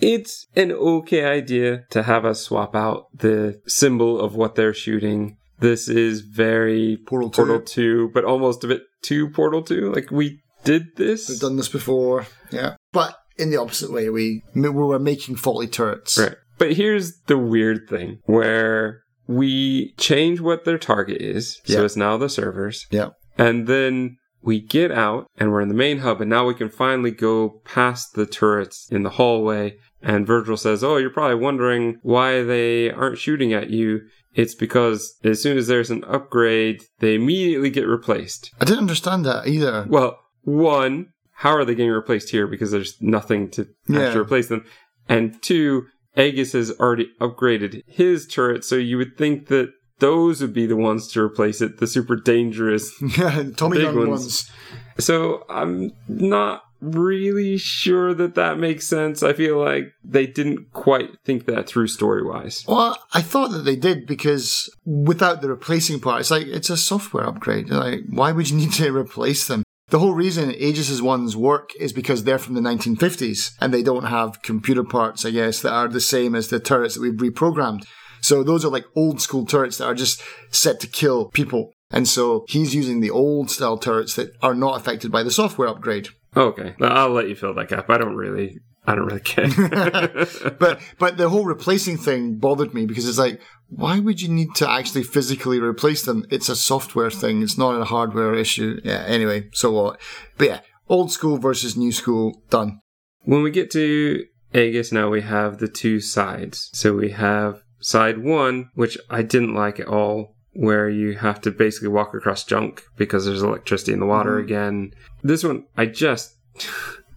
It's 0.00 0.46
an 0.54 0.72
okay 0.72 1.24
idea 1.24 1.84
to 1.90 2.02
have 2.02 2.24
us 2.24 2.42
swap 2.42 2.74
out 2.74 3.06
the 3.14 3.60
symbol 3.66 4.20
of 4.20 4.34
what 4.34 4.54
they're 4.54 4.74
shooting. 4.74 5.36
This 5.60 5.88
is 5.88 6.20
very 6.20 6.98
Portal 7.06 7.30
two. 7.30 7.42
Portal 7.42 7.60
2, 7.60 8.10
but 8.14 8.24
almost 8.24 8.62
a 8.62 8.68
bit 8.68 8.82
too 9.02 9.28
Portal 9.30 9.62
2. 9.62 9.92
Like, 9.92 10.10
we 10.10 10.40
did 10.64 10.96
this. 10.96 11.28
We've 11.28 11.40
done 11.40 11.56
this 11.56 11.68
before. 11.68 12.26
Yeah, 12.50 12.76
but 12.92 13.16
in 13.36 13.50
the 13.50 13.56
opposite 13.56 13.92
way, 13.92 14.08
we 14.08 14.42
we 14.54 14.68
were 14.68 14.98
making 14.98 15.36
faulty 15.36 15.66
turrets. 15.66 16.16
Right. 16.18 16.36
But 16.58 16.74
here's 16.74 17.20
the 17.26 17.38
weird 17.38 17.88
thing 17.88 18.18
where 18.24 19.02
we 19.28 19.94
change 19.96 20.40
what 20.40 20.64
their 20.64 20.78
target 20.78 21.20
is. 21.20 21.60
So 21.64 21.84
it's 21.84 21.96
now 21.96 22.16
the 22.16 22.28
servers. 22.28 22.86
Yeah. 22.90 23.10
And 23.36 23.68
then 23.68 24.16
we 24.42 24.60
get 24.60 24.90
out 24.90 25.26
and 25.36 25.52
we're 25.52 25.60
in 25.60 25.68
the 25.68 25.74
main 25.74 25.98
hub 25.98 26.20
and 26.20 26.30
now 26.30 26.46
we 26.46 26.54
can 26.54 26.68
finally 26.68 27.10
go 27.10 27.60
past 27.64 28.14
the 28.14 28.26
turrets 28.26 28.88
in 28.90 29.02
the 29.02 29.10
hallway. 29.10 29.76
And 30.02 30.26
Virgil 30.26 30.56
says, 30.56 30.84
Oh, 30.84 30.96
you're 30.96 31.10
probably 31.10 31.34
wondering 31.36 31.98
why 32.02 32.42
they 32.42 32.90
aren't 32.90 33.18
shooting 33.18 33.52
at 33.52 33.70
you. 33.70 34.00
It's 34.34 34.54
because 34.54 35.14
as 35.24 35.42
soon 35.42 35.58
as 35.58 35.66
there's 35.66 35.90
an 35.90 36.04
upgrade, 36.04 36.82
they 37.00 37.14
immediately 37.16 37.70
get 37.70 37.86
replaced. 37.86 38.52
I 38.60 38.64
didn't 38.64 38.80
understand 38.80 39.24
that 39.24 39.48
either. 39.48 39.86
Well, 39.88 40.18
one, 40.42 41.08
how 41.32 41.50
are 41.56 41.64
they 41.64 41.74
getting 41.74 41.90
replaced 41.90 42.30
here? 42.30 42.46
Because 42.46 42.70
there's 42.70 42.96
nothing 43.00 43.50
to 43.52 43.66
Yeah. 43.88 44.00
actually 44.02 44.20
replace 44.20 44.48
them. 44.48 44.64
And 45.08 45.40
two, 45.42 45.86
Aegis 46.16 46.52
has 46.52 46.70
already 46.78 47.10
upgraded 47.20 47.82
his 47.86 48.26
turret, 48.26 48.64
so 48.64 48.76
you 48.76 48.98
would 48.98 49.16
think 49.16 49.46
that 49.48 49.70
those 50.00 50.40
would 50.40 50.52
be 50.52 50.66
the 50.66 50.76
ones 50.76 51.08
to 51.12 51.20
replace 51.20 51.60
it, 51.60 51.78
the 51.78 51.86
super 51.88 52.14
dangerous. 52.14 52.92
Tommy 53.56 53.78
Big 53.78 53.94
ones. 53.94 54.08
ones. 54.08 54.50
So 54.98 55.44
I'm 55.48 55.90
not 56.08 56.62
really 56.80 57.56
sure 57.56 58.14
that 58.14 58.34
that 58.34 58.58
makes 58.58 58.86
sense. 58.86 59.22
I 59.22 59.32
feel 59.32 59.62
like 59.62 59.92
they 60.04 60.26
didn't 60.26 60.72
quite 60.72 61.10
think 61.24 61.46
that 61.46 61.66
through 61.66 61.88
story 61.88 62.24
wise. 62.24 62.64
Well, 62.66 62.98
I 63.12 63.22
thought 63.22 63.50
that 63.52 63.64
they 63.64 63.76
did 63.76 64.06
because 64.06 64.70
without 64.84 65.40
the 65.40 65.48
replacing 65.48 66.00
part, 66.00 66.20
it's 66.20 66.30
like 66.30 66.46
it's 66.46 66.70
a 66.70 66.76
software 66.76 67.26
upgrade. 67.26 67.70
Like, 67.70 68.00
why 68.08 68.32
would 68.32 68.50
you 68.50 68.56
need 68.56 68.72
to 68.74 68.96
replace 68.96 69.46
them? 69.46 69.62
The 69.90 69.98
whole 69.98 70.14
reason 70.14 70.54
Aegis' 70.54 71.00
ones 71.00 71.34
work 71.34 71.70
is 71.80 71.94
because 71.94 72.24
they're 72.24 72.38
from 72.38 72.54
the 72.54 72.60
1950s 72.60 73.52
and 73.58 73.72
they 73.72 73.82
don't 73.82 74.04
have 74.04 74.42
computer 74.42 74.84
parts, 74.84 75.24
I 75.24 75.30
guess, 75.30 75.62
that 75.62 75.72
are 75.72 75.88
the 75.88 76.00
same 76.00 76.34
as 76.34 76.48
the 76.48 76.60
turrets 76.60 76.94
that 76.94 77.00
we've 77.00 77.14
reprogrammed. 77.14 77.86
So 78.20 78.42
those 78.42 78.64
are 78.66 78.70
like 78.70 78.84
old 78.94 79.22
school 79.22 79.46
turrets 79.46 79.78
that 79.78 79.86
are 79.86 79.94
just 79.94 80.22
set 80.50 80.80
to 80.80 80.86
kill 80.86 81.30
people. 81.30 81.72
And 81.90 82.06
so 82.06 82.44
he's 82.48 82.74
using 82.74 83.00
the 83.00 83.10
old 83.10 83.50
style 83.50 83.78
turrets 83.78 84.14
that 84.16 84.36
are 84.42 84.54
not 84.54 84.78
affected 84.78 85.10
by 85.10 85.22
the 85.22 85.30
software 85.30 85.68
upgrade. 85.68 86.08
Okay, 86.38 86.74
Well, 86.78 86.92
I'll 86.92 87.10
let 87.10 87.28
you 87.28 87.34
fill 87.34 87.54
that 87.54 87.68
gap. 87.68 87.90
I 87.90 87.98
don't 87.98 88.14
really, 88.16 88.58
I 88.86 88.94
don't 88.94 89.06
really 89.06 89.20
care. 89.20 89.48
But 90.58 90.80
but 90.98 91.16
the 91.16 91.28
whole 91.28 91.44
replacing 91.44 91.98
thing 91.98 92.36
bothered 92.38 92.72
me 92.74 92.86
because 92.86 93.08
it's 93.08 93.18
like, 93.18 93.40
why 93.68 93.98
would 93.98 94.20
you 94.22 94.28
need 94.28 94.54
to 94.56 94.70
actually 94.70 95.02
physically 95.02 95.58
replace 95.60 96.02
them? 96.04 96.24
It's 96.30 96.48
a 96.48 96.56
software 96.56 97.10
thing. 97.10 97.42
It's 97.42 97.58
not 97.58 97.80
a 97.80 97.84
hardware 97.84 98.34
issue. 98.34 98.80
Yeah. 98.84 99.04
Anyway, 99.06 99.48
so 99.52 99.72
what? 99.72 100.00
But 100.38 100.46
yeah, 100.48 100.60
old 100.88 101.10
school 101.12 101.38
versus 101.38 101.76
new 101.76 101.92
school 101.92 102.42
done. 102.50 102.80
when 103.24 103.42
we 103.42 103.50
get 103.50 103.70
to 103.72 104.24
Aegis, 104.54 104.92
now 104.92 105.10
we 105.10 105.20
have 105.22 105.58
the 105.58 105.68
two 105.68 106.00
sides. 106.00 106.70
So 106.72 106.94
we 106.94 107.10
have 107.10 107.60
side 107.80 108.18
one, 108.24 108.70
which 108.74 108.96
I 109.10 109.20
didn't 109.22 109.54
like 109.54 109.78
at 109.80 109.88
all, 109.88 110.34
where 110.54 110.88
you 110.88 111.14
have 111.18 111.40
to 111.42 111.50
basically 111.50 111.88
walk 111.88 112.14
across 112.14 112.44
junk 112.44 112.82
because 112.96 113.26
there's 113.26 113.42
electricity 113.42 113.92
in 113.92 114.00
the 114.00 114.06
water 114.06 114.38
Mhm. 114.40 114.44
again. 114.44 114.90
This 115.28 115.44
one, 115.44 115.64
I 115.76 115.84
just. 115.84 116.36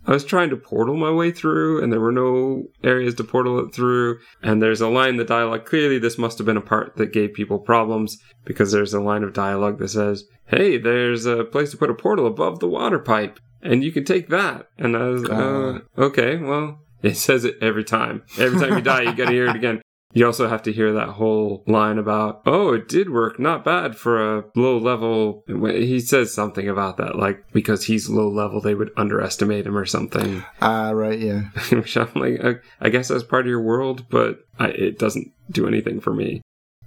I 0.07 0.11
was 0.11 0.25
trying 0.25 0.49
to 0.49 0.57
portal 0.57 0.97
my 0.97 1.11
way 1.11 1.31
through, 1.31 1.81
and 1.81 1.93
there 1.93 1.99
were 1.99 2.11
no 2.11 2.63
areas 2.83 3.13
to 3.15 3.23
portal 3.23 3.59
it 3.59 3.73
through. 3.73 4.19
And 4.41 4.61
there's 4.61 4.81
a 4.81 4.89
line 4.89 5.09
in 5.09 5.17
the 5.17 5.23
dialogue. 5.23 5.65
Clearly, 5.65 5.99
this 5.99 6.17
must 6.17 6.39
have 6.39 6.45
been 6.45 6.57
a 6.57 6.61
part 6.61 6.97
that 6.97 7.13
gave 7.13 7.33
people 7.33 7.59
problems 7.59 8.17
because 8.43 8.71
there's 8.71 8.95
a 8.95 8.99
line 8.99 9.23
of 9.23 9.33
dialogue 9.33 9.77
that 9.77 9.89
says, 9.89 10.25
Hey, 10.47 10.77
there's 10.77 11.25
a 11.25 11.45
place 11.45 11.71
to 11.71 11.77
put 11.77 11.91
a 11.91 11.93
portal 11.93 12.25
above 12.25 12.59
the 12.59 12.67
water 12.67 12.99
pipe, 12.99 13.39
and 13.61 13.83
you 13.83 13.91
can 13.91 14.03
take 14.03 14.27
that. 14.29 14.67
And 14.77 14.97
I 14.97 15.03
was, 15.03 15.23
uh, 15.29 15.79
okay, 15.97 16.37
well, 16.37 16.79
it 17.03 17.15
says 17.15 17.45
it 17.45 17.59
every 17.61 17.83
time. 17.83 18.23
Every 18.37 18.59
time 18.59 18.75
you 18.75 18.81
die, 18.81 19.03
you 19.03 19.15
gotta 19.15 19.31
hear 19.31 19.47
it 19.47 19.55
again. 19.55 19.81
You 20.13 20.25
also 20.25 20.47
have 20.47 20.63
to 20.63 20.73
hear 20.73 20.93
that 20.93 21.09
whole 21.09 21.63
line 21.67 21.97
about, 21.97 22.41
oh, 22.45 22.73
it 22.73 22.87
did 22.87 23.09
work, 23.09 23.39
not 23.39 23.63
bad 23.63 23.95
for 23.95 24.37
a 24.37 24.43
low 24.55 24.77
level. 24.77 25.43
He 25.47 25.99
says 25.99 26.33
something 26.33 26.67
about 26.67 26.97
that, 26.97 27.15
like 27.15 27.51
because 27.51 27.85
he's 27.85 28.09
low 28.09 28.29
level, 28.29 28.61
they 28.61 28.75
would 28.75 28.91
underestimate 28.97 29.65
him 29.65 29.77
or 29.77 29.85
something. 29.85 30.43
Ah, 30.61 30.91
right. 30.91 31.19
Yeah. 31.19 31.43
Which 31.71 31.95
I'm 31.97 32.11
like, 32.15 32.43
I, 32.43 32.55
I 32.79 32.89
guess 32.89 33.07
that's 33.07 33.23
part 33.23 33.45
of 33.45 33.49
your 33.49 33.61
world, 33.61 34.05
but 34.09 34.39
I, 34.59 34.69
it 34.69 34.99
doesn't 34.99 35.31
do 35.49 35.67
anything 35.67 35.99
for 36.01 36.13
me. 36.13 36.41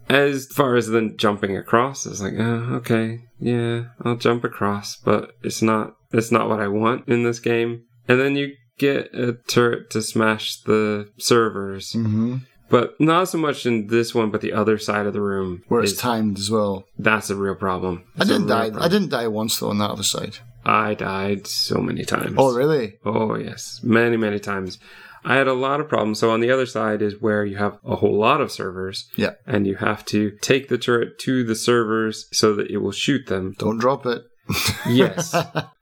As 0.09 0.47
far 0.47 0.77
as 0.77 0.89
then 0.89 1.17
jumping 1.17 1.57
across, 1.57 2.05
it's 2.05 2.21
like, 2.21 2.35
oh, 2.37 2.75
okay, 2.75 3.23
yeah, 3.41 3.85
I'll 4.03 4.17
jump 4.17 4.45
across, 4.45 4.97
but 4.97 5.33
it's 5.43 5.63
not, 5.63 5.97
it's 6.13 6.31
not 6.31 6.49
what 6.49 6.61
I 6.61 6.69
want 6.69 7.09
in 7.09 7.23
this 7.23 7.41
game. 7.41 7.85
And 8.07 8.21
then 8.21 8.37
you 8.37 8.55
get 8.77 9.15
a 9.15 9.39
turret 9.49 9.89
to 9.91 10.03
smash 10.03 10.61
the 10.61 11.11
servers, 11.17 11.95
hmm 11.95 12.37
but 12.69 12.99
not 13.01 13.29
so 13.29 13.39
much 13.39 13.67
in 13.67 13.87
this 13.89 14.15
one, 14.15 14.31
but 14.31 14.41
the 14.41 14.53
other 14.53 14.79
side 14.79 15.07
of 15.07 15.13
the 15.13 15.21
room. 15.21 15.63
Where 15.69 15.83
it's 15.83 15.93
is- 15.93 15.99
timed 15.99 16.39
as 16.39 16.51
well. 16.51 16.85
That's 16.99 17.31
a 17.31 17.37
real 17.37 17.55
problem. 17.55 18.05
I 18.19 18.25
didn't 18.25 18.47
die. 18.47 18.71
I 18.79 18.89
didn't 18.89 19.11
die 19.11 19.29
once 19.29 19.59
though 19.59 19.71
on 19.71 19.79
that 19.79 19.91
other 19.91 20.03
side. 20.03 20.39
I 20.67 20.95
died 20.95 21.47
so 21.47 21.81
many 21.81 22.05
times. 22.05 22.37
Oh, 22.39 22.55
really? 22.55 22.99
Oh, 23.05 23.37
yes. 23.37 23.81
Many, 23.83 24.17
many 24.17 24.39
times. 24.39 24.79
I 25.23 25.37
had 25.37 25.47
a 25.47 25.53
lot 25.53 25.81
of 25.81 25.89
problems. 25.91 26.19
So 26.21 26.31
on 26.31 26.41
the 26.41 26.51
other 26.51 26.65
side 26.65 27.03
is 27.03 27.21
where 27.21 27.45
you 27.45 27.57
have 27.57 27.79
a 27.85 27.97
whole 27.97 28.17
lot 28.19 28.41
of 28.41 28.51
servers. 28.51 29.07
Yeah. 29.17 29.33
And 29.47 29.67
you 29.67 29.75
have 29.77 30.05
to 30.07 30.31
take 30.41 30.69
the 30.69 30.79
turret 30.79 31.19
to 31.21 31.45
the 31.45 31.55
servers 31.55 32.29
so 32.33 32.55
that 32.55 32.71
it 32.71 32.79
will 32.79 32.93
shoot 32.93 33.27
them. 33.27 33.55
Don't 33.59 33.79
drop 33.79 34.07
it. 34.07 34.23
Yes. 34.89 35.35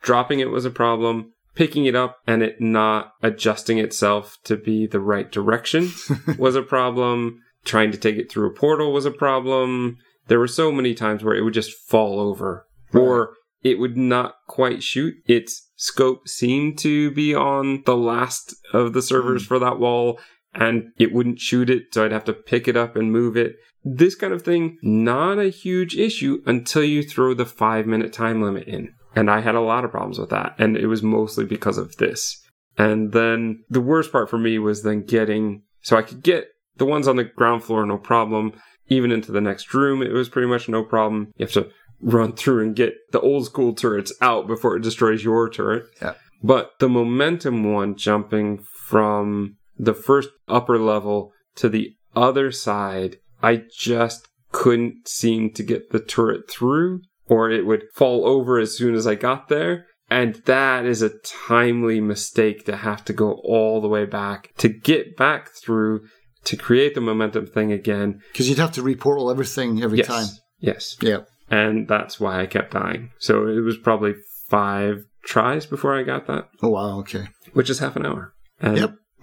Dropping 0.03 0.41
it 0.41 0.51
was 0.51 0.65
a 0.65 0.71
problem. 0.71 1.33
Picking 1.55 1.85
it 1.85 1.95
up 1.95 2.19
and 2.27 2.43
it 2.43 2.61
not 2.61 3.13
adjusting 3.23 3.79
itself 3.79 4.39
to 4.45 4.57
be 4.57 4.87
the 4.87 5.01
right 5.01 5.31
direction 5.31 5.91
was 6.39 6.57
a 6.57 6.63
problem. 6.63 7.41
Trying 7.65 7.93
to 7.93 7.99
take 7.99 8.17
it 8.17 8.31
through 8.31 8.51
a 8.51 8.55
portal 8.55 8.93
was 8.93 9.07
a 9.07 9.11
problem. 9.11 9.99
There 10.29 10.39
were 10.39 10.49
so 10.49 10.73
many 10.73 10.95
times 10.95 11.23
where 11.23 11.35
it 11.35 11.43
would 11.43 11.55
just 11.55 11.73
fall 11.89 12.19
over 12.19 12.67
or 12.95 13.35
it 13.63 13.79
would 13.79 13.97
not 13.97 14.35
quite 14.49 14.83
shoot. 14.83 15.15
Its 15.27 15.71
scope 15.77 16.29
seemed 16.29 16.79
to 16.79 17.11
be 17.11 17.35
on 17.35 17.83
the 17.87 17.97
last 17.97 18.55
of 18.73 18.93
the 18.93 19.03
servers 19.03 19.43
hmm. 19.43 19.49
for 19.49 19.59
that 19.59 19.79
wall 19.79 20.19
and 20.55 20.93
it 20.99 21.13
wouldn't 21.13 21.41
shoot 21.41 21.71
it. 21.71 21.85
So 21.93 22.05
I'd 22.05 22.13
have 22.13 22.25
to 22.25 22.33
pick 22.33 22.69
it 22.69 22.77
up 22.77 22.97
and 22.97 23.13
move 23.13 23.37
it. 23.37 23.57
This 23.85 24.15
kind 24.15 24.33
of 24.33 24.43
thing, 24.43 24.79
not 24.83 25.39
a 25.39 25.49
huge 25.49 25.97
issue 25.97 26.43
until 26.47 26.85
you 26.85 27.03
throw 27.03 27.35
the 27.35 27.47
five 27.47 27.87
minute 27.87 28.13
time 28.13 28.43
limit 28.43 28.69
in. 28.69 28.95
And 29.15 29.31
I 29.31 29.41
had 29.41 29.55
a 29.55 29.61
lot 29.61 29.85
of 29.85 29.91
problems 29.91 30.19
with 30.19 30.31
that. 30.31 30.55
And 30.59 30.77
it 30.77 30.87
was 30.87 31.03
mostly 31.03 31.45
because 31.45 31.79
of 31.79 31.97
this. 31.97 32.43
And 32.79 33.13
then 33.13 33.65
the 33.69 33.81
worst 33.81 34.11
part 34.11 34.31
for 34.31 34.39
me 34.39 34.59
was 34.59 34.83
then 34.83 35.05
getting, 35.05 35.63
so 35.83 35.97
I 35.97 36.03
could 36.03 36.23
get 36.23 36.47
the 36.77 36.87
ones 36.87 37.07
on 37.07 37.17
the 37.17 37.25
ground 37.25 37.65
floor, 37.65 37.85
no 37.85 37.99
problem. 37.99 38.53
Even 38.89 39.13
into 39.13 39.33
the 39.33 39.41
next 39.41 39.75
room, 39.75 40.03
it 40.03 40.13
was 40.13 40.29
pretty 40.29 40.49
much 40.49 40.69
no 40.69 40.83
problem. 40.83 41.33
You 41.37 41.45
have 41.45 41.53
to 41.53 41.69
run 42.01 42.33
through 42.33 42.63
and 42.65 42.75
get 42.75 42.95
the 43.13 43.21
old 43.21 43.47
school 43.47 43.75
turrets 43.75 44.13
out 44.21 44.47
before 44.47 44.77
it 44.77 44.83
destroys 44.83 45.23
your 45.23 45.49
turret. 45.49 45.85
Yeah. 46.01 46.15
But 46.43 46.73
the 46.81 46.89
momentum 46.89 47.73
one 47.73 47.97
jumping 47.97 48.65
from 48.87 49.57
the 49.79 49.95
first 49.95 50.31
upper 50.49 50.79
level 50.79 51.33
to 51.57 51.69
the 51.69 51.95
other 52.17 52.51
side, 52.51 53.19
I 53.43 53.63
just 53.73 54.29
couldn't 54.51 55.09
seem 55.09 55.51
to 55.53 55.63
get 55.63 55.91
the 55.91 56.01
turret 56.01 56.51
through, 56.51 57.03
or 57.33 57.51
it 57.51 57.65
would 57.65 57.85
fall 57.95 58.27
over 58.27 58.59
as 58.59 58.77
soon 58.77 58.95
as 58.95 59.07
I 59.07 59.15
got 59.15 59.49
there. 59.49 59.87
And 60.11 60.35
that 60.45 60.85
is 60.85 61.01
a 61.01 61.19
timely 61.49 61.99
mistake 61.99 62.67
to 62.67 62.77
have 62.77 63.03
to 63.07 63.15
go 63.15 63.41
all 63.43 63.81
the 63.81 63.89
way 63.89 64.05
back 64.05 64.51
to 64.59 64.69
get 64.69 65.17
back 65.17 65.49
through 65.49 66.03
to 66.45 66.57
create 66.59 66.95
the 66.95 67.01
momentum 67.01 67.47
thing 67.47 67.73
again. 67.73 68.21
Because 68.33 68.51
you'd 68.51 68.59
have 68.59 68.73
to 68.73 68.83
reportal 68.83 69.31
everything 69.31 69.83
every 69.83 69.99
yes. 69.99 70.07
time. 70.07 70.27
Yes. 70.59 70.97
Yeah. 71.01 71.21
And 71.51 71.89
that's 71.89 72.21
why 72.21 72.43
I 72.43 72.47
kept 72.47 72.73
dying. 72.73 73.13
So 73.19 73.49
it 73.49 73.61
was 73.61 73.79
probably 73.79 74.13
five 74.51 75.05
tries 75.25 75.65
before 75.65 75.99
I 75.99 76.03
got 76.03 76.27
that, 76.27 76.49
Oh 76.63 76.69
wow. 76.69 76.99
Okay. 76.99 77.29
which 77.55 77.71
is 77.71 77.79
half 77.79 77.97
an 77.97 78.05
hour. 78.05 78.35
And 78.61 78.77
Yep. 78.77 78.95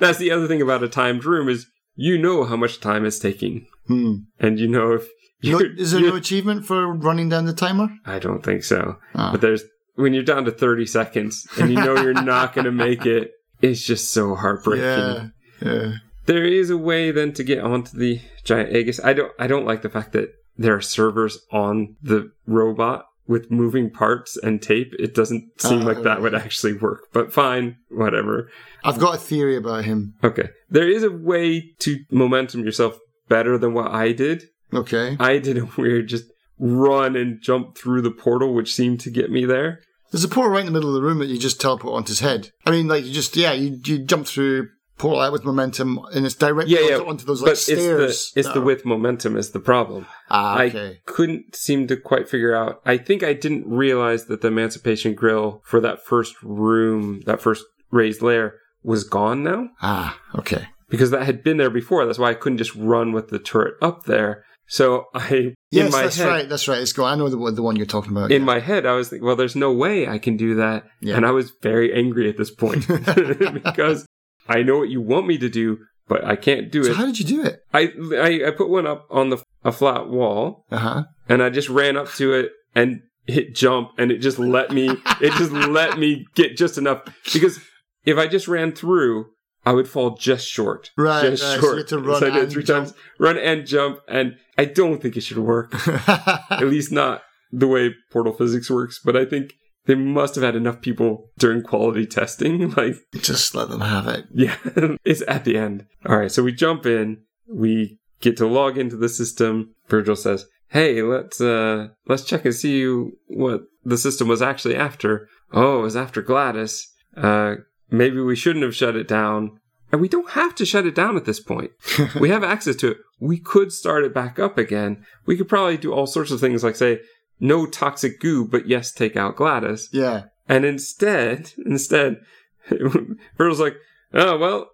that's 0.00 0.18
the 0.18 0.32
other 0.32 0.48
thing 0.48 0.62
about 0.62 0.82
a 0.82 0.88
timed 0.88 1.24
room 1.24 1.48
is 1.48 1.66
you 1.94 2.18
know 2.18 2.42
how 2.44 2.56
much 2.56 2.80
time 2.80 3.04
it's 3.04 3.20
taking. 3.20 3.66
Hmm. 3.86 4.14
And 4.40 4.58
you 4.58 4.66
know 4.66 4.92
if 4.94 5.06
No, 5.42 5.58
is 5.58 5.92
there 5.92 6.00
no 6.00 6.14
achievement 6.16 6.66
for 6.66 6.92
running 6.92 7.28
down 7.28 7.46
the 7.46 7.52
timer? 7.52 7.88
I 8.06 8.18
don't 8.18 8.42
think 8.44 8.64
so. 8.64 8.96
Ah. 9.14 9.30
But 9.32 9.40
there's 9.40 9.64
when 9.94 10.14
you're 10.14 10.22
down 10.22 10.44
to 10.46 10.50
30 10.50 10.86
seconds 10.86 11.46
and 11.58 11.70
you 11.70 11.76
know 11.76 12.00
you're 12.00 12.14
not 12.22 12.54
going 12.54 12.64
to 12.64 12.72
make 12.72 13.04
it, 13.04 13.32
it's 13.60 13.82
just 13.84 14.12
so 14.12 14.34
heartbreaking. 14.34 14.84
Yeah. 14.84 15.28
Yeah. 15.60 15.92
There 16.26 16.44
is 16.44 16.70
a 16.70 16.76
way 16.78 17.10
then 17.10 17.32
to 17.34 17.44
get 17.44 17.60
onto 17.60 17.96
the 17.98 18.20
giant 18.44 18.74
Aegis. 18.74 19.00
I 19.04 19.12
don't 19.12 19.32
I 19.38 19.46
don't 19.46 19.66
like 19.66 19.82
the 19.82 19.90
fact 19.90 20.12
that 20.12 20.30
there 20.56 20.74
are 20.76 20.80
servers 20.80 21.38
on 21.50 21.96
the 22.02 22.30
robot 22.46 23.06
with 23.26 23.50
moving 23.50 23.90
parts 23.90 24.36
and 24.36 24.60
tape. 24.60 24.92
It 24.98 25.14
doesn't 25.14 25.60
seem 25.60 25.82
Ah, 25.82 25.86
like 25.86 26.02
that 26.02 26.20
would 26.22 26.34
actually 26.34 26.74
work. 26.74 27.08
But 27.12 27.32
fine, 27.32 27.76
whatever. 27.88 28.50
I've 28.84 28.98
got 28.98 29.14
a 29.14 29.18
theory 29.18 29.56
about 29.56 29.84
him. 29.84 30.14
Okay. 30.22 30.50
There 30.70 30.88
is 30.88 31.02
a 31.02 31.10
way 31.10 31.72
to 31.80 31.98
momentum 32.10 32.64
yourself 32.64 32.98
better 33.28 33.56
than 33.58 33.74
what 33.74 33.90
I 33.92 34.12
did. 34.12 34.44
Okay. 34.72 35.16
I 35.20 35.38
did 35.38 35.58
a 35.58 35.68
weird 35.76 36.08
just 36.08 36.24
run 36.58 37.16
and 37.16 37.40
jump 37.40 37.76
through 37.76 38.02
the 38.02 38.10
portal, 38.10 38.54
which 38.54 38.74
seemed 38.74 39.00
to 39.00 39.10
get 39.10 39.30
me 39.30 39.44
there. 39.44 39.80
There's 40.10 40.24
a 40.24 40.28
portal 40.28 40.52
right 40.52 40.60
in 40.60 40.66
the 40.66 40.72
middle 40.72 40.90
of 40.90 40.94
the 40.94 41.02
room 41.02 41.18
that 41.20 41.26
you 41.28 41.38
just 41.38 41.60
teleport 41.60 41.94
onto 41.94 42.08
his 42.10 42.20
head. 42.20 42.50
I 42.66 42.70
mean, 42.70 42.86
like 42.88 43.04
you 43.04 43.12
just 43.12 43.36
yeah, 43.36 43.52
you 43.52 43.78
you 43.84 43.98
jump 44.00 44.26
through 44.26 44.68
portal 44.98 45.20
out 45.22 45.32
with 45.32 45.44
momentum, 45.44 45.98
and 46.14 46.24
it's 46.26 46.34
directly 46.34 46.74
Yeah, 46.74 46.80
yeah, 46.90 46.94
onto, 46.96 47.08
onto 47.08 47.24
those 47.24 47.40
like 47.40 47.46
but 47.48 47.52
it's 47.52 47.66
the 47.66 47.76
stairs. 47.76 48.32
it's 48.36 48.48
the 48.52 48.60
are- 48.60 48.64
with 48.64 48.84
momentum 48.84 49.36
is 49.36 49.50
the 49.50 49.58
problem. 49.58 50.06
Ah, 50.30 50.58
I 50.58 50.98
couldn't 51.06 51.56
seem 51.56 51.86
to 51.88 51.96
quite 51.96 52.28
figure 52.28 52.54
out. 52.54 52.80
I 52.84 52.98
think 52.98 53.22
I 53.22 53.32
didn't 53.32 53.66
realize 53.66 54.26
that 54.26 54.42
the 54.42 54.48
Emancipation 54.48 55.14
Grill 55.14 55.62
for 55.64 55.80
that 55.80 56.04
first 56.04 56.36
room, 56.42 57.22
that 57.26 57.40
first 57.40 57.64
raised 57.90 58.22
layer, 58.22 58.54
was 58.84 59.04
gone 59.04 59.42
now 59.42 59.70
Ah, 59.80 60.18
okay. 60.36 60.66
because 60.88 61.10
that 61.10 61.24
had 61.24 61.42
been 61.42 61.56
there 61.56 61.70
before. 61.70 62.04
That's 62.04 62.18
why 62.18 62.30
I 62.30 62.34
couldn't 62.34 62.58
just 62.58 62.74
run 62.76 63.12
with 63.12 63.28
the 63.28 63.38
turret 63.38 63.74
up 63.82 64.04
there. 64.04 64.44
So 64.72 65.04
I, 65.14 65.28
in 65.34 65.54
Yes, 65.70 65.92
my 65.92 66.02
that's 66.04 66.16
head, 66.16 66.28
right. 66.28 66.48
That's 66.48 66.66
right. 66.66 66.80
It's 66.80 66.94
go. 66.94 67.04
I 67.04 67.14
know 67.14 67.28
the 67.28 67.36
one- 67.36 67.54
the 67.54 67.62
one 67.62 67.76
you're 67.76 67.84
talking 67.84 68.12
about. 68.12 68.32
in 68.32 68.40
yeah. 68.42 68.46
my 68.46 68.58
head, 68.58 68.86
I 68.86 68.92
was 68.92 69.10
thinking, 69.10 69.26
well, 69.26 69.36
there's 69.36 69.54
no 69.54 69.70
way 69.70 70.08
I 70.08 70.16
can 70.18 70.38
do 70.38 70.54
that, 70.54 70.84
Yeah. 71.02 71.16
and 71.16 71.26
I 71.26 71.30
was 71.30 71.52
very 71.62 71.92
angry 71.92 72.26
at 72.30 72.38
this 72.38 72.50
point 72.50 72.88
because 73.62 74.06
I 74.48 74.62
know 74.62 74.78
what 74.78 74.88
you 74.88 75.02
want 75.02 75.26
me 75.26 75.36
to 75.38 75.50
do, 75.50 75.78
but 76.08 76.24
I 76.24 76.36
can't 76.36 76.72
do 76.72 76.84
so 76.84 76.90
it. 76.92 76.96
how 76.96 77.04
did 77.04 77.18
you 77.18 77.26
do 77.26 77.42
it? 77.44 77.60
I, 77.74 77.92
I 78.14 78.48
I 78.48 78.50
put 78.56 78.70
one 78.70 78.86
up 78.86 79.06
on 79.10 79.28
the 79.28 79.38
a 79.62 79.72
flat 79.72 80.08
wall, 80.08 80.64
Uh 80.70 80.78
huh. 80.78 81.02
and 81.28 81.42
I 81.42 81.50
just 81.50 81.68
ran 81.68 81.96
up 81.98 82.08
to 82.14 82.32
it 82.32 82.52
and 82.74 83.00
hit 83.26 83.54
jump 83.54 83.90
and 83.98 84.10
it 84.10 84.18
just 84.18 84.38
let 84.38 84.70
me 84.72 84.88
it 85.20 85.32
just 85.34 85.52
let 85.52 85.98
me 85.98 86.24
get 86.34 86.56
just 86.56 86.76
enough 86.78 87.02
because 87.32 87.60
if 88.04 88.16
I 88.18 88.26
just 88.26 88.48
ran 88.48 88.72
through 88.72 89.26
I 89.64 89.72
would 89.72 89.86
fall 89.86 90.16
just 90.16 90.48
short. 90.48 90.90
Right, 90.96 91.30
Just 91.30 91.44
right, 91.44 91.54
so 91.54 91.60
short. 91.60 91.78
had 91.78 91.86
to 91.88 91.98
run 92.00 92.18
So 92.20 92.26
I 92.26 92.30
did 92.30 92.42
and 92.44 92.52
three 92.52 92.64
jump. 92.64 92.86
times. 92.88 92.98
Run 93.20 93.38
and 93.38 93.64
jump 93.64 94.00
and 94.08 94.34
I 94.58 94.64
don't 94.66 95.00
think 95.00 95.16
it 95.16 95.22
should 95.22 95.38
work. 95.38 95.74
At 96.08 96.66
least 96.68 96.92
not 96.92 97.22
the 97.50 97.66
way 97.68 97.94
portal 98.10 98.32
physics 98.32 98.70
works, 98.70 99.00
but 99.04 99.16
I 99.16 99.24
think 99.24 99.52
they 99.86 99.94
must 99.94 100.34
have 100.36 100.44
had 100.44 100.54
enough 100.56 100.80
people 100.80 101.30
during 101.38 101.62
quality 101.62 102.06
testing. 102.06 102.70
Like, 102.76 102.96
Just 103.14 103.54
let 103.54 103.68
them 103.68 103.80
have 103.80 104.06
it. 104.08 104.26
yeah, 104.32 104.56
it's 105.04 105.22
at 105.26 105.44
the 105.44 105.56
end. 105.56 105.86
All 106.06 106.16
right, 106.16 106.30
so 106.30 106.42
we 106.42 106.52
jump 106.52 106.86
in, 106.86 107.22
we 107.48 107.98
get 108.20 108.36
to 108.38 108.46
log 108.46 108.78
into 108.78 108.96
the 108.96 109.08
system. 109.08 109.74
Virgil 109.88 110.16
says, 110.16 110.46
"Hey, 110.68 111.02
let's 111.02 111.40
uh 111.40 111.88
let's 112.06 112.24
check 112.24 112.44
and 112.44 112.54
see 112.54 112.84
what 113.26 113.62
the 113.84 113.98
system 113.98 114.28
was 114.28 114.40
actually 114.42 114.76
after. 114.76 115.28
Oh, 115.52 115.80
it 115.80 115.82
was 115.82 115.96
after 115.96 116.22
GLaDOS. 116.22 116.84
Uh, 117.16 117.54
maybe 117.90 118.20
we 118.20 118.36
shouldn't 118.36 118.64
have 118.64 118.76
shut 118.76 118.96
it 118.96 119.08
down." 119.08 119.58
And 119.92 120.00
we 120.00 120.08
don't 120.08 120.30
have 120.30 120.54
to 120.56 120.64
shut 120.64 120.86
it 120.86 120.94
down 120.94 121.16
at 121.16 121.26
this 121.26 121.38
point. 121.38 121.72
we 122.20 122.30
have 122.30 122.42
access 122.42 122.76
to 122.76 122.92
it. 122.92 122.96
We 123.20 123.38
could 123.38 123.72
start 123.72 124.04
it 124.04 124.14
back 124.14 124.38
up 124.38 124.56
again. 124.56 125.04
We 125.26 125.36
could 125.36 125.48
probably 125.48 125.76
do 125.76 125.92
all 125.92 126.06
sorts 126.06 126.30
of 126.30 126.40
things 126.40 126.64
like 126.64 126.76
say, 126.76 127.00
no 127.38 127.66
toxic 127.66 128.18
goo, 128.18 128.46
but 128.46 128.66
yes, 128.66 128.90
take 128.90 129.16
out 129.16 129.36
GLaDOS. 129.36 129.88
Yeah. 129.92 130.24
And 130.48 130.64
instead, 130.64 131.52
instead, 131.66 132.20
Virgil's 132.68 133.60
like, 133.60 133.76
oh, 134.14 134.38
well, 134.38 134.70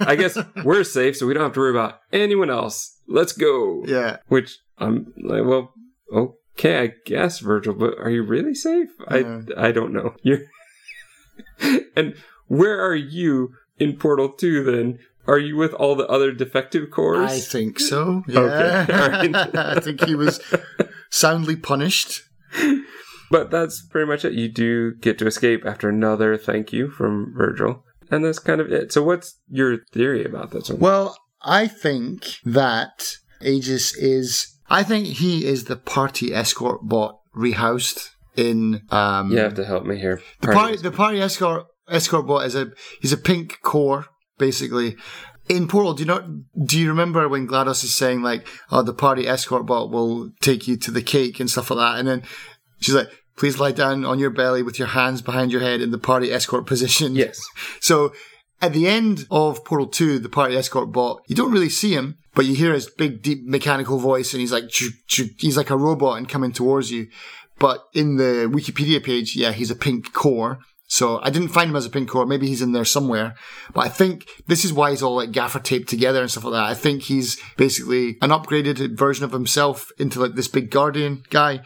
I 0.00 0.16
guess 0.16 0.38
we're 0.64 0.84
safe, 0.84 1.16
so 1.16 1.26
we 1.26 1.34
don't 1.34 1.42
have 1.42 1.52
to 1.52 1.60
worry 1.60 1.70
about 1.70 2.00
anyone 2.12 2.50
else. 2.50 2.98
Let's 3.06 3.32
go. 3.32 3.84
Yeah. 3.86 4.18
Which 4.28 4.58
I'm 4.78 5.12
like, 5.22 5.44
well, 5.44 5.74
okay, 6.12 6.82
I 6.82 6.92
guess, 7.04 7.40
Virgil, 7.40 7.74
but 7.74 7.98
are 7.98 8.10
you 8.10 8.22
really 8.22 8.54
safe? 8.54 8.88
Yeah. 9.10 9.42
I 9.56 9.68
I 9.68 9.72
don't 9.72 9.92
know. 9.92 10.14
You're 10.22 10.40
and 11.96 12.14
where 12.46 12.80
are 12.80 12.94
you 12.94 13.54
in 13.78 13.96
Portal 13.96 14.30
2 14.30 14.64
then? 14.64 14.98
Are 15.26 15.38
you 15.38 15.56
with 15.56 15.72
all 15.74 15.94
the 15.94 16.06
other 16.06 16.32
defective 16.32 16.90
cores? 16.90 17.30
I 17.30 17.40
think 17.40 17.80
so. 17.80 18.22
Yeah. 18.28 18.40
Okay, 18.40 19.32
right. 19.32 19.56
I 19.56 19.80
think 19.80 20.04
he 20.04 20.14
was 20.14 20.40
soundly 21.10 21.56
punished. 21.56 22.22
But 23.30 23.50
that's 23.50 23.84
pretty 23.86 24.06
much 24.06 24.24
it. 24.24 24.34
You 24.34 24.48
do 24.48 24.94
get 24.96 25.18
to 25.18 25.26
escape 25.26 25.64
after 25.64 25.88
another 25.88 26.36
thank 26.36 26.72
you 26.72 26.90
from 26.90 27.32
Virgil. 27.34 27.84
And 28.10 28.24
that's 28.24 28.38
kind 28.38 28.60
of 28.60 28.70
it. 28.70 28.92
So 28.92 29.02
what's 29.02 29.40
your 29.48 29.78
theory 29.92 30.24
about 30.24 30.50
this 30.50 30.68
one? 30.68 30.78
Well, 30.78 31.16
I 31.42 31.66
think 31.66 32.26
that 32.44 33.16
Aegis 33.40 33.96
is. 33.96 34.54
I 34.68 34.82
think 34.82 35.06
he 35.06 35.46
is 35.46 35.64
the 35.64 35.76
party 35.76 36.34
escort 36.34 36.80
bot 36.82 37.18
rehoused 37.36 38.10
in. 38.36 38.82
Um, 38.90 39.30
you 39.30 39.38
have 39.38 39.54
to 39.54 39.64
help 39.64 39.84
me 39.84 39.98
here. 39.98 40.20
The 40.40 40.52
party, 40.52 40.76
the 40.76 40.92
party 40.92 41.20
escort 41.20 41.66
escort 41.88 42.26
bot 42.26 42.46
is 42.46 42.54
a 42.54 42.72
he's 43.00 43.12
a 43.12 43.18
pink 43.18 43.60
core 43.62 44.06
basically. 44.38 44.96
In 45.46 45.68
Portal, 45.68 45.92
do 45.92 46.02
you 46.02 46.06
not 46.06 46.24
do 46.64 46.78
you 46.78 46.88
remember 46.88 47.28
when 47.28 47.46
GLaDOS 47.46 47.84
is 47.84 47.94
saying 47.94 48.22
like, 48.22 48.46
"Oh, 48.70 48.82
the 48.82 48.94
party 48.94 49.28
escort 49.28 49.66
bot 49.66 49.90
will 49.90 50.30
take 50.40 50.66
you 50.66 50.76
to 50.78 50.90
the 50.90 51.02
cake 51.02 51.38
and 51.38 51.50
stuff 51.50 51.70
like 51.70 51.78
that," 51.78 51.98
and 51.98 52.08
then 52.08 52.22
she's 52.80 52.94
like, 52.94 53.10
"Please 53.36 53.60
lie 53.60 53.72
down 53.72 54.06
on 54.06 54.18
your 54.18 54.30
belly 54.30 54.62
with 54.62 54.78
your 54.78 54.88
hands 54.88 55.20
behind 55.20 55.52
your 55.52 55.60
head 55.60 55.82
in 55.82 55.90
the 55.90 55.98
party 55.98 56.32
escort 56.32 56.66
position." 56.66 57.14
Yes. 57.24 57.38
So 57.80 58.14
at 58.62 58.72
the 58.72 58.86
end 58.86 59.26
of 59.30 59.62
Portal 59.64 59.86
2, 59.86 60.18
the 60.18 60.30
party 60.30 60.56
escort 60.56 60.90
bot, 60.90 61.20
you 61.26 61.36
don't 61.36 61.52
really 61.52 61.68
see 61.68 61.92
him, 61.92 62.16
but 62.34 62.46
you 62.46 62.54
hear 62.54 62.72
his 62.72 62.88
big, 62.88 63.20
deep 63.20 63.44
mechanical 63.44 63.98
voice 63.98 64.32
and 64.32 64.40
he's 64.40 64.52
like, 64.52 64.70
he's 65.38 65.56
like 65.58 65.68
a 65.68 65.76
robot 65.76 66.16
and 66.16 66.28
coming 66.28 66.50
towards 66.50 66.90
you. 66.90 67.08
But 67.58 67.84
in 67.92 68.16
the 68.16 68.50
Wikipedia 68.50 69.04
page, 69.04 69.36
yeah, 69.36 69.52
he's 69.52 69.70
a 69.70 69.76
pink 69.76 70.14
core. 70.14 70.60
So 70.94 71.18
I 71.24 71.30
didn't 71.30 71.48
find 71.48 71.70
him 71.70 71.74
as 71.74 71.86
a 71.86 71.90
pink 71.90 72.08
core. 72.08 72.24
Maybe 72.24 72.46
he's 72.46 72.62
in 72.62 72.70
there 72.70 72.84
somewhere. 72.84 73.34
But 73.72 73.80
I 73.80 73.88
think 73.88 74.28
this 74.46 74.64
is 74.64 74.72
why 74.72 74.90
he's 74.90 75.02
all 75.02 75.16
like 75.16 75.32
gaffer 75.32 75.58
taped 75.58 75.88
together 75.88 76.20
and 76.20 76.30
stuff 76.30 76.44
like 76.44 76.52
that. 76.52 76.70
I 76.70 76.74
think 76.74 77.02
he's 77.02 77.36
basically 77.56 78.16
an 78.22 78.30
upgraded 78.30 78.96
version 78.96 79.24
of 79.24 79.32
himself 79.32 79.90
into 79.98 80.20
like 80.20 80.36
this 80.36 80.46
big 80.46 80.70
guardian 80.70 81.24
guy. 81.30 81.62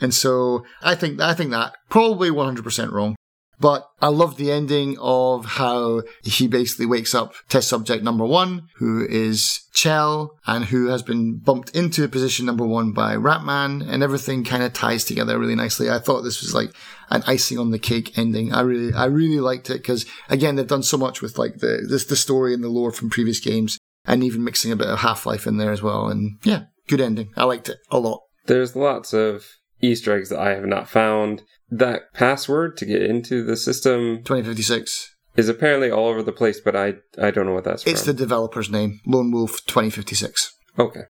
And 0.00 0.12
so 0.12 0.64
I 0.82 0.96
think 0.96 1.20
I 1.20 1.34
think 1.34 1.52
that 1.52 1.76
probably 1.88 2.30
100% 2.30 2.90
wrong. 2.90 3.14
But 3.60 3.88
I 4.00 4.08
love 4.08 4.36
the 4.36 4.50
ending 4.50 4.96
of 5.00 5.44
how 5.44 6.02
he 6.22 6.48
basically 6.48 6.86
wakes 6.86 7.14
up 7.14 7.34
test 7.48 7.68
subject 7.68 8.02
number 8.02 8.24
one, 8.24 8.68
who 8.76 9.06
is 9.06 9.60
Chell, 9.72 10.38
and 10.46 10.66
who 10.66 10.88
has 10.88 11.02
been 11.02 11.38
bumped 11.38 11.70
into 11.70 12.08
position 12.08 12.46
number 12.46 12.66
one 12.66 12.92
by 12.92 13.14
Ratman, 13.16 13.86
and 13.88 14.02
everything 14.02 14.44
kind 14.44 14.62
of 14.62 14.72
ties 14.72 15.04
together 15.04 15.38
really 15.38 15.54
nicely. 15.54 15.90
I 15.90 15.98
thought 15.98 16.22
this 16.22 16.42
was 16.42 16.54
like 16.54 16.74
an 17.10 17.22
icing 17.26 17.58
on 17.58 17.70
the 17.70 17.78
cake 17.78 18.16
ending. 18.18 18.52
I 18.52 18.60
really, 18.60 18.92
I 18.92 19.06
really 19.06 19.40
liked 19.40 19.70
it 19.70 19.78
because 19.78 20.06
again, 20.28 20.56
they've 20.56 20.66
done 20.66 20.82
so 20.82 20.96
much 20.96 21.22
with 21.22 21.38
like 21.38 21.58
the 21.58 21.86
this 21.88 22.04
the 22.04 22.16
story 22.16 22.54
and 22.54 22.62
the 22.62 22.68
lore 22.68 22.92
from 22.92 23.10
previous 23.10 23.40
games, 23.40 23.78
and 24.04 24.22
even 24.22 24.44
mixing 24.44 24.72
a 24.72 24.76
bit 24.76 24.88
of 24.88 24.98
Half 24.98 25.26
Life 25.26 25.46
in 25.46 25.56
there 25.56 25.72
as 25.72 25.82
well. 25.82 26.08
And 26.08 26.38
yeah, 26.42 26.64
good 26.88 27.00
ending. 27.00 27.32
I 27.36 27.44
liked 27.44 27.68
it 27.68 27.78
a 27.90 27.98
lot. 27.98 28.22
There's 28.46 28.76
lots 28.76 29.12
of 29.14 29.46
Easter 29.84 30.16
eggs 30.16 30.28
that 30.30 30.38
I 30.40 30.50
have 30.54 30.66
not 30.66 30.88
found. 30.88 31.42
That 31.70 32.12
password 32.12 32.76
to 32.78 32.84
get 32.86 33.02
into 33.02 33.42
the 33.44 33.56
system 33.56 34.18
2056. 34.24 35.14
is 35.36 35.48
apparently 35.48 35.90
all 35.90 36.08
over 36.08 36.22
the 36.22 36.32
place, 36.32 36.60
but 36.60 36.76
I 36.76 36.94
I 37.18 37.30
don't 37.30 37.46
know 37.46 37.54
what 37.54 37.64
that's 37.64 37.86
It's 37.86 38.02
from. 38.04 38.12
the 38.12 38.18
developer's 38.18 38.70
name, 38.70 39.00
Lone 39.06 39.32
Wolf 39.32 39.64
2056. 39.66 40.52
Okay. 40.78 41.02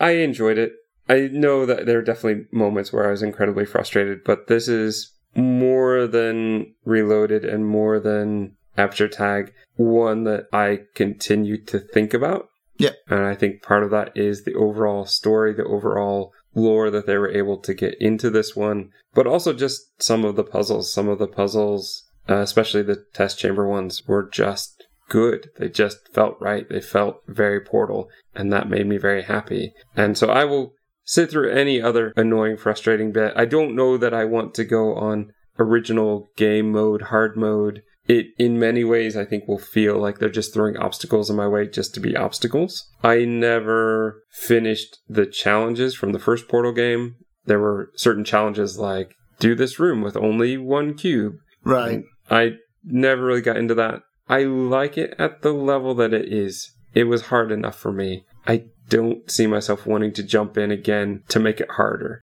I 0.00 0.10
enjoyed 0.12 0.58
it. 0.58 0.72
I 1.08 1.28
know 1.32 1.64
that 1.66 1.86
there 1.86 1.98
are 1.98 2.02
definitely 2.02 2.46
moments 2.52 2.92
where 2.92 3.06
I 3.06 3.10
was 3.10 3.22
incredibly 3.22 3.64
frustrated, 3.64 4.18
but 4.24 4.46
this 4.46 4.68
is 4.68 5.12
more 5.34 6.06
than 6.06 6.74
Reloaded 6.84 7.44
and 7.44 7.66
more 7.66 7.98
than 8.00 8.56
Aperture 8.76 9.08
Tag, 9.08 9.52
one 9.76 10.24
that 10.24 10.44
I 10.52 10.80
continue 10.94 11.62
to 11.66 11.78
think 11.78 12.12
about. 12.14 12.46
Yeah. 12.78 12.90
And 13.08 13.20
I 13.24 13.34
think 13.34 13.62
part 13.62 13.82
of 13.82 13.90
that 13.90 14.16
is 14.16 14.44
the 14.44 14.54
overall 14.54 15.04
story, 15.04 15.52
the 15.52 15.64
overall 15.64 16.32
lore 16.58 16.90
that 16.90 17.06
they 17.06 17.16
were 17.16 17.30
able 17.30 17.58
to 17.58 17.74
get 17.74 17.94
into 18.00 18.30
this 18.30 18.56
one, 18.56 18.90
but 19.14 19.26
also 19.26 19.52
just 19.52 20.02
some 20.02 20.24
of 20.24 20.36
the 20.36 20.44
puzzles. 20.44 20.92
Some 20.92 21.08
of 21.08 21.18
the 21.18 21.28
puzzles, 21.28 22.04
uh, 22.28 22.36
especially 22.36 22.82
the 22.82 23.04
test 23.14 23.38
chamber 23.38 23.66
ones, 23.66 24.06
were 24.06 24.28
just 24.28 24.86
good. 25.08 25.50
They 25.58 25.68
just 25.68 26.08
felt 26.12 26.36
right. 26.40 26.68
They 26.68 26.80
felt 26.80 27.22
very 27.26 27.60
portal, 27.60 28.08
and 28.34 28.52
that 28.52 28.68
made 28.68 28.86
me 28.86 28.98
very 28.98 29.22
happy. 29.22 29.72
And 29.96 30.16
so 30.16 30.28
I 30.28 30.44
will 30.44 30.74
sit 31.04 31.30
through 31.30 31.50
any 31.50 31.80
other 31.80 32.12
annoying, 32.16 32.58
frustrating 32.58 33.12
bit. 33.12 33.32
I 33.34 33.46
don't 33.46 33.74
know 33.74 33.96
that 33.96 34.12
I 34.12 34.24
want 34.24 34.54
to 34.54 34.64
go 34.64 34.94
on 34.94 35.32
original 35.58 36.28
game 36.36 36.70
mode, 36.70 37.02
hard 37.02 37.36
mode. 37.36 37.82
It, 38.08 38.28
in 38.38 38.58
many 38.58 38.84
ways, 38.84 39.16
I 39.16 39.26
think 39.26 39.46
will 39.46 39.58
feel 39.58 39.98
like 39.98 40.18
they're 40.18 40.30
just 40.30 40.54
throwing 40.54 40.78
obstacles 40.78 41.28
in 41.28 41.36
my 41.36 41.46
way 41.46 41.68
just 41.68 41.92
to 41.94 42.00
be 42.00 42.16
obstacles. 42.16 42.90
I 43.04 43.26
never 43.26 44.22
finished 44.30 44.98
the 45.08 45.26
challenges 45.26 45.94
from 45.94 46.12
the 46.12 46.18
first 46.18 46.48
Portal 46.48 46.72
game. 46.72 47.16
There 47.44 47.60
were 47.60 47.90
certain 47.96 48.24
challenges 48.24 48.78
like 48.78 49.14
do 49.38 49.54
this 49.54 49.78
room 49.78 50.00
with 50.00 50.16
only 50.16 50.56
one 50.56 50.94
cube. 50.94 51.34
Right. 51.62 52.02
I 52.30 52.52
never 52.82 53.24
really 53.24 53.42
got 53.42 53.58
into 53.58 53.74
that. 53.74 54.00
I 54.28 54.44
like 54.44 54.96
it 54.96 55.14
at 55.18 55.42
the 55.42 55.52
level 55.52 55.94
that 55.96 56.14
it 56.14 56.32
is. 56.32 56.72
It 56.94 57.04
was 57.04 57.26
hard 57.26 57.52
enough 57.52 57.76
for 57.76 57.92
me. 57.92 58.24
I 58.46 58.64
don't 58.88 59.30
see 59.30 59.46
myself 59.46 59.86
wanting 59.86 60.14
to 60.14 60.22
jump 60.22 60.56
in 60.56 60.70
again 60.70 61.22
to 61.28 61.38
make 61.38 61.60
it 61.60 61.72
harder. 61.72 62.22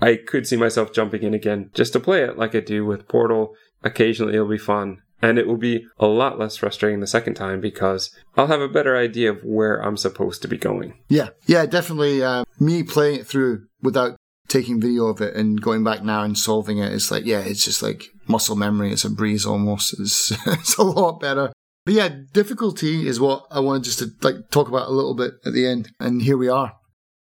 I 0.00 0.16
could 0.16 0.46
see 0.46 0.56
myself 0.56 0.92
jumping 0.92 1.22
in 1.22 1.34
again 1.34 1.70
just 1.74 1.92
to 1.94 2.00
play 2.00 2.22
it 2.22 2.38
like 2.38 2.54
I 2.54 2.60
do 2.60 2.84
with 2.84 3.08
Portal. 3.08 3.54
Occasionally 3.82 4.34
it'll 4.34 4.48
be 4.48 4.58
fun. 4.58 4.98
And 5.22 5.38
it 5.38 5.46
will 5.46 5.56
be 5.56 5.86
a 5.98 6.06
lot 6.06 6.38
less 6.38 6.56
frustrating 6.56 7.00
the 7.00 7.06
second 7.06 7.34
time 7.34 7.60
because 7.60 8.10
I'll 8.36 8.48
have 8.48 8.60
a 8.60 8.68
better 8.68 8.96
idea 8.96 9.30
of 9.30 9.42
where 9.42 9.82
I'm 9.82 9.96
supposed 9.96 10.42
to 10.42 10.48
be 10.48 10.58
going. 10.58 10.94
Yeah. 11.08 11.30
Yeah, 11.46 11.64
definitely. 11.66 12.22
Uh, 12.22 12.44
me 12.60 12.82
playing 12.82 13.20
it 13.20 13.26
through 13.26 13.66
without 13.82 14.16
taking 14.48 14.80
video 14.80 15.06
of 15.06 15.20
it 15.20 15.34
and 15.34 15.60
going 15.60 15.82
back 15.82 16.04
now 16.04 16.22
and 16.22 16.36
solving 16.36 16.78
it, 16.78 16.92
it's 16.92 17.10
like, 17.10 17.24
yeah, 17.24 17.40
it's 17.40 17.64
just 17.64 17.82
like 17.82 18.04
muscle 18.28 18.56
memory. 18.56 18.92
It's 18.92 19.04
a 19.04 19.10
breeze 19.10 19.46
almost. 19.46 19.94
It's, 20.00 20.32
it's 20.46 20.76
a 20.76 20.82
lot 20.82 21.20
better. 21.20 21.52
But 21.86 21.94
yeah, 21.94 22.08
difficulty 22.32 23.06
is 23.06 23.20
what 23.20 23.46
I 23.50 23.60
wanted 23.60 23.84
just 23.84 24.00
to 24.00 24.10
like 24.20 24.50
talk 24.50 24.68
about 24.68 24.88
a 24.88 24.92
little 24.92 25.14
bit 25.14 25.34
at 25.46 25.52
the 25.52 25.66
end. 25.66 25.92
And 26.00 26.20
here 26.20 26.36
we 26.36 26.48
are. 26.48 26.74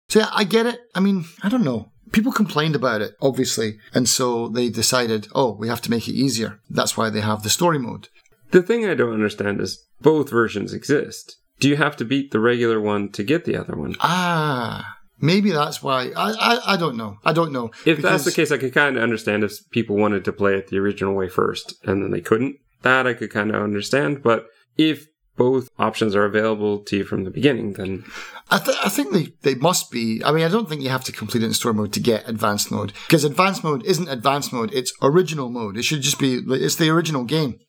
So 0.10 0.20
yeah, 0.20 0.30
I 0.34 0.44
get 0.44 0.66
it. 0.66 0.80
I 0.96 1.00
mean, 1.00 1.26
I 1.44 1.50
don't 1.50 1.64
know. 1.64 1.92
People 2.12 2.32
complained 2.32 2.76
about 2.76 3.02
it, 3.02 3.16
obviously. 3.22 3.78
And 3.94 4.08
so 4.08 4.48
they 4.48 4.70
decided, 4.70 5.28
oh, 5.34 5.54
we 5.54 5.68
have 5.68 5.82
to 5.82 5.92
make 5.92 6.08
it 6.08 6.14
easier. 6.14 6.60
That's 6.70 6.96
why 6.98 7.10
they 7.10 7.22
have 7.22 7.44
the 7.44 7.50
story 7.50 7.80
mode. 7.80 8.10
The 8.52 8.62
thing 8.62 8.86
I 8.86 8.94
don't 8.94 9.14
understand 9.14 9.60
is 9.62 9.86
both 10.02 10.30
versions 10.30 10.74
exist. 10.74 11.38
Do 11.60 11.68
you 11.68 11.76
have 11.76 11.98
to 11.98 12.06
beat 12.06 12.32
the 12.32 12.40
regular 12.40 12.80
one 12.80 13.12
to 13.14 13.24
get 13.24 13.46
the 13.46 13.58
other 13.58 13.76
one? 13.76 13.96
Ah, 14.00 14.98
maybe 15.20 15.52
that's 15.52 15.82
why. 15.82 16.12
I, 16.16 16.32
I, 16.32 16.74
I 16.74 16.78
don't 16.78 16.96
know. 16.96 17.18
I 17.26 17.34
don't 17.34 17.52
know. 17.52 17.72
If 17.86 18.02
that's 18.02 18.26
the 18.26 18.32
case, 18.32 18.52
I 18.52 18.58
could 18.58 18.74
kind 18.74 18.96
of 18.96 19.04
understand 19.04 19.44
if 19.44 19.70
people 19.72 19.96
wanted 19.96 20.24
to 20.26 20.32
play 20.32 20.56
it 20.56 20.68
the 20.68 20.78
original 20.78 21.16
way 21.16 21.30
first 21.30 21.76
and 21.86 22.04
then 22.04 22.12
they 22.12 22.22
couldn't. 22.22 22.58
That 22.84 23.08
I 23.08 23.14
could 23.16 23.32
kind 23.32 23.54
of 23.54 23.62
understand. 23.62 24.22
But 24.22 24.46
if 24.78 25.08
both 25.38 25.70
options 25.80 26.16
are 26.16 26.26
available 26.26 26.80
to 26.80 26.98
you 26.98 27.04
from 27.06 27.24
the 27.24 27.30
beginning, 27.30 27.74
then 27.74 28.04
I, 28.50 28.58
th- 28.60 28.78
I 28.84 28.90
think 28.90 29.14
they, 29.14 29.34
they 29.44 29.56
must 29.56 29.92
be. 29.92 30.22
I 30.26 30.32
mean, 30.32 30.44
I 30.44 30.50
don't 30.50 30.68
think 30.68 30.82
you 30.82 30.90
have 30.90 31.04
to 31.06 31.12
complete 31.12 31.44
it 31.44 31.48
in 31.48 31.54
story 31.54 31.74
mode 31.76 31.94
to 31.94 32.00
get 32.00 32.28
advanced 32.28 32.72
mode 32.72 32.94
because 33.08 33.24
advanced 33.24 33.64
mode 33.64 33.86
isn't 33.86 34.10
advanced 34.10 34.52
mode; 34.52 34.74
it's 34.74 34.92
original 35.02 35.50
mode. 35.50 35.78
It 35.78 35.84
should 35.84 36.02
just 36.02 36.20
be 36.20 36.42
it's 36.48 36.76
the 36.76 36.90
original 36.90 37.24
game. 37.24 37.60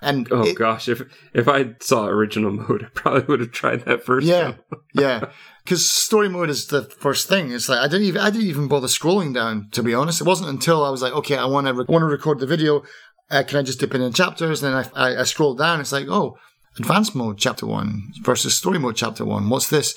And 0.00 0.26
Oh 0.32 0.42
it- 0.44 0.56
gosh, 0.58 0.88
if 0.88 1.02
if 1.32 1.46
I 1.48 1.74
saw 1.80 2.06
original 2.06 2.50
mode, 2.62 2.82
I 2.84 2.88
probably 2.94 3.22
would 3.28 3.40
have 3.40 3.52
tried 3.52 3.84
that 3.84 4.04
first. 4.04 4.26
Yeah, 4.26 4.54
yeah. 4.94 5.26
Because 5.64 5.88
story 5.88 6.28
mode 6.28 6.50
is 6.50 6.66
the 6.66 6.82
first 6.82 7.28
thing. 7.28 7.52
It's 7.52 7.68
like 7.68 7.78
I 7.78 7.86
didn't 7.86 8.06
even 8.08 8.20
I 8.20 8.30
didn't 8.30 8.48
even 8.48 8.66
bother 8.68 8.88
scrolling 8.88 9.32
down. 9.32 9.68
To 9.72 9.82
be 9.82 9.94
honest, 9.94 10.20
it 10.20 10.26
wasn't 10.26 10.50
until 10.50 10.84
I 10.84 10.90
was 10.90 11.02
like, 11.02 11.12
okay, 11.12 11.36
I 11.36 11.44
want 11.46 11.68
to 11.68 11.74
re- 11.74 11.84
want 11.88 12.02
to 12.02 12.06
record 12.06 12.40
the 12.40 12.46
video. 12.46 12.82
Uh, 13.30 13.42
can 13.46 13.58
I 13.58 13.62
just 13.62 13.78
dip 13.80 13.94
in 13.94 14.02
in 14.02 14.12
chapters? 14.12 14.62
And 14.62 14.74
then 14.74 14.90
I, 14.96 15.10
I 15.10 15.20
I 15.20 15.22
scrolled 15.22 15.58
down. 15.58 15.80
It's 15.80 15.92
like, 15.92 16.08
oh, 16.08 16.36
advanced 16.78 17.14
mode 17.14 17.38
chapter 17.38 17.66
one 17.66 18.12
versus 18.22 18.56
story 18.56 18.78
mode 18.78 18.96
chapter 18.96 19.24
one. 19.24 19.48
What's 19.48 19.68
this? 19.68 19.94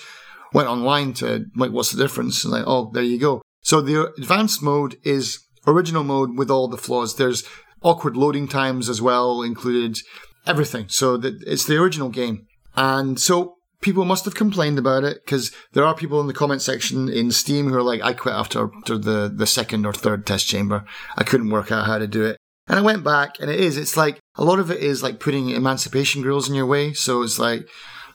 Went 0.53 0.69
online 0.69 1.13
to 1.15 1.45
like, 1.55 1.71
what's 1.71 1.91
the 1.91 2.01
difference? 2.01 2.43
And 2.43 2.53
like, 2.53 2.63
oh, 2.65 2.91
there 2.93 3.03
you 3.03 3.19
go. 3.19 3.41
So 3.61 3.81
the 3.81 4.13
advanced 4.17 4.61
mode 4.61 4.97
is 5.03 5.39
original 5.67 6.03
mode 6.03 6.37
with 6.37 6.51
all 6.51 6.67
the 6.67 6.77
flaws. 6.77 7.15
There's 7.15 7.43
awkward 7.81 8.15
loading 8.15 8.47
times 8.47 8.89
as 8.89 9.01
well 9.01 9.41
included. 9.41 9.99
Everything. 10.47 10.87
So 10.89 11.19
it's 11.23 11.65
the 11.65 11.77
original 11.77 12.09
game. 12.09 12.45
And 12.75 13.19
so 13.19 13.55
people 13.81 14.05
must 14.05 14.25
have 14.25 14.35
complained 14.35 14.77
about 14.77 15.03
it 15.03 15.25
because 15.25 15.51
there 15.73 15.83
are 15.83 15.95
people 15.95 16.21
in 16.21 16.27
the 16.27 16.33
comment 16.33 16.61
section 16.61 17.09
in 17.09 17.31
Steam 17.31 17.67
who 17.67 17.75
are 17.75 17.81
like, 17.81 18.03
I 18.03 18.13
quit 18.13 18.35
after, 18.35 18.69
after 18.77 18.97
the, 18.99 19.33
the 19.35 19.47
second 19.47 19.87
or 19.87 19.93
third 19.93 20.27
test 20.27 20.45
chamber. 20.47 20.85
I 21.17 21.23
couldn't 21.23 21.49
work 21.49 21.71
out 21.71 21.87
how 21.87 21.97
to 21.97 22.05
do 22.05 22.23
it. 22.25 22.37
And 22.67 22.79
I 22.79 22.81
went 22.81 23.03
back 23.03 23.39
and 23.39 23.49
it 23.49 23.59
is, 23.59 23.77
it's 23.77 23.95
like 23.95 24.19
a 24.35 24.43
lot 24.43 24.59
of 24.59 24.71
it 24.71 24.79
is 24.79 25.03
like 25.03 25.19
putting 25.19 25.49
emancipation 25.49 26.21
grills 26.21 26.49
in 26.49 26.55
your 26.55 26.65
way. 26.65 26.93
So 26.93 27.21
it's 27.21 27.37
like, 27.37 27.67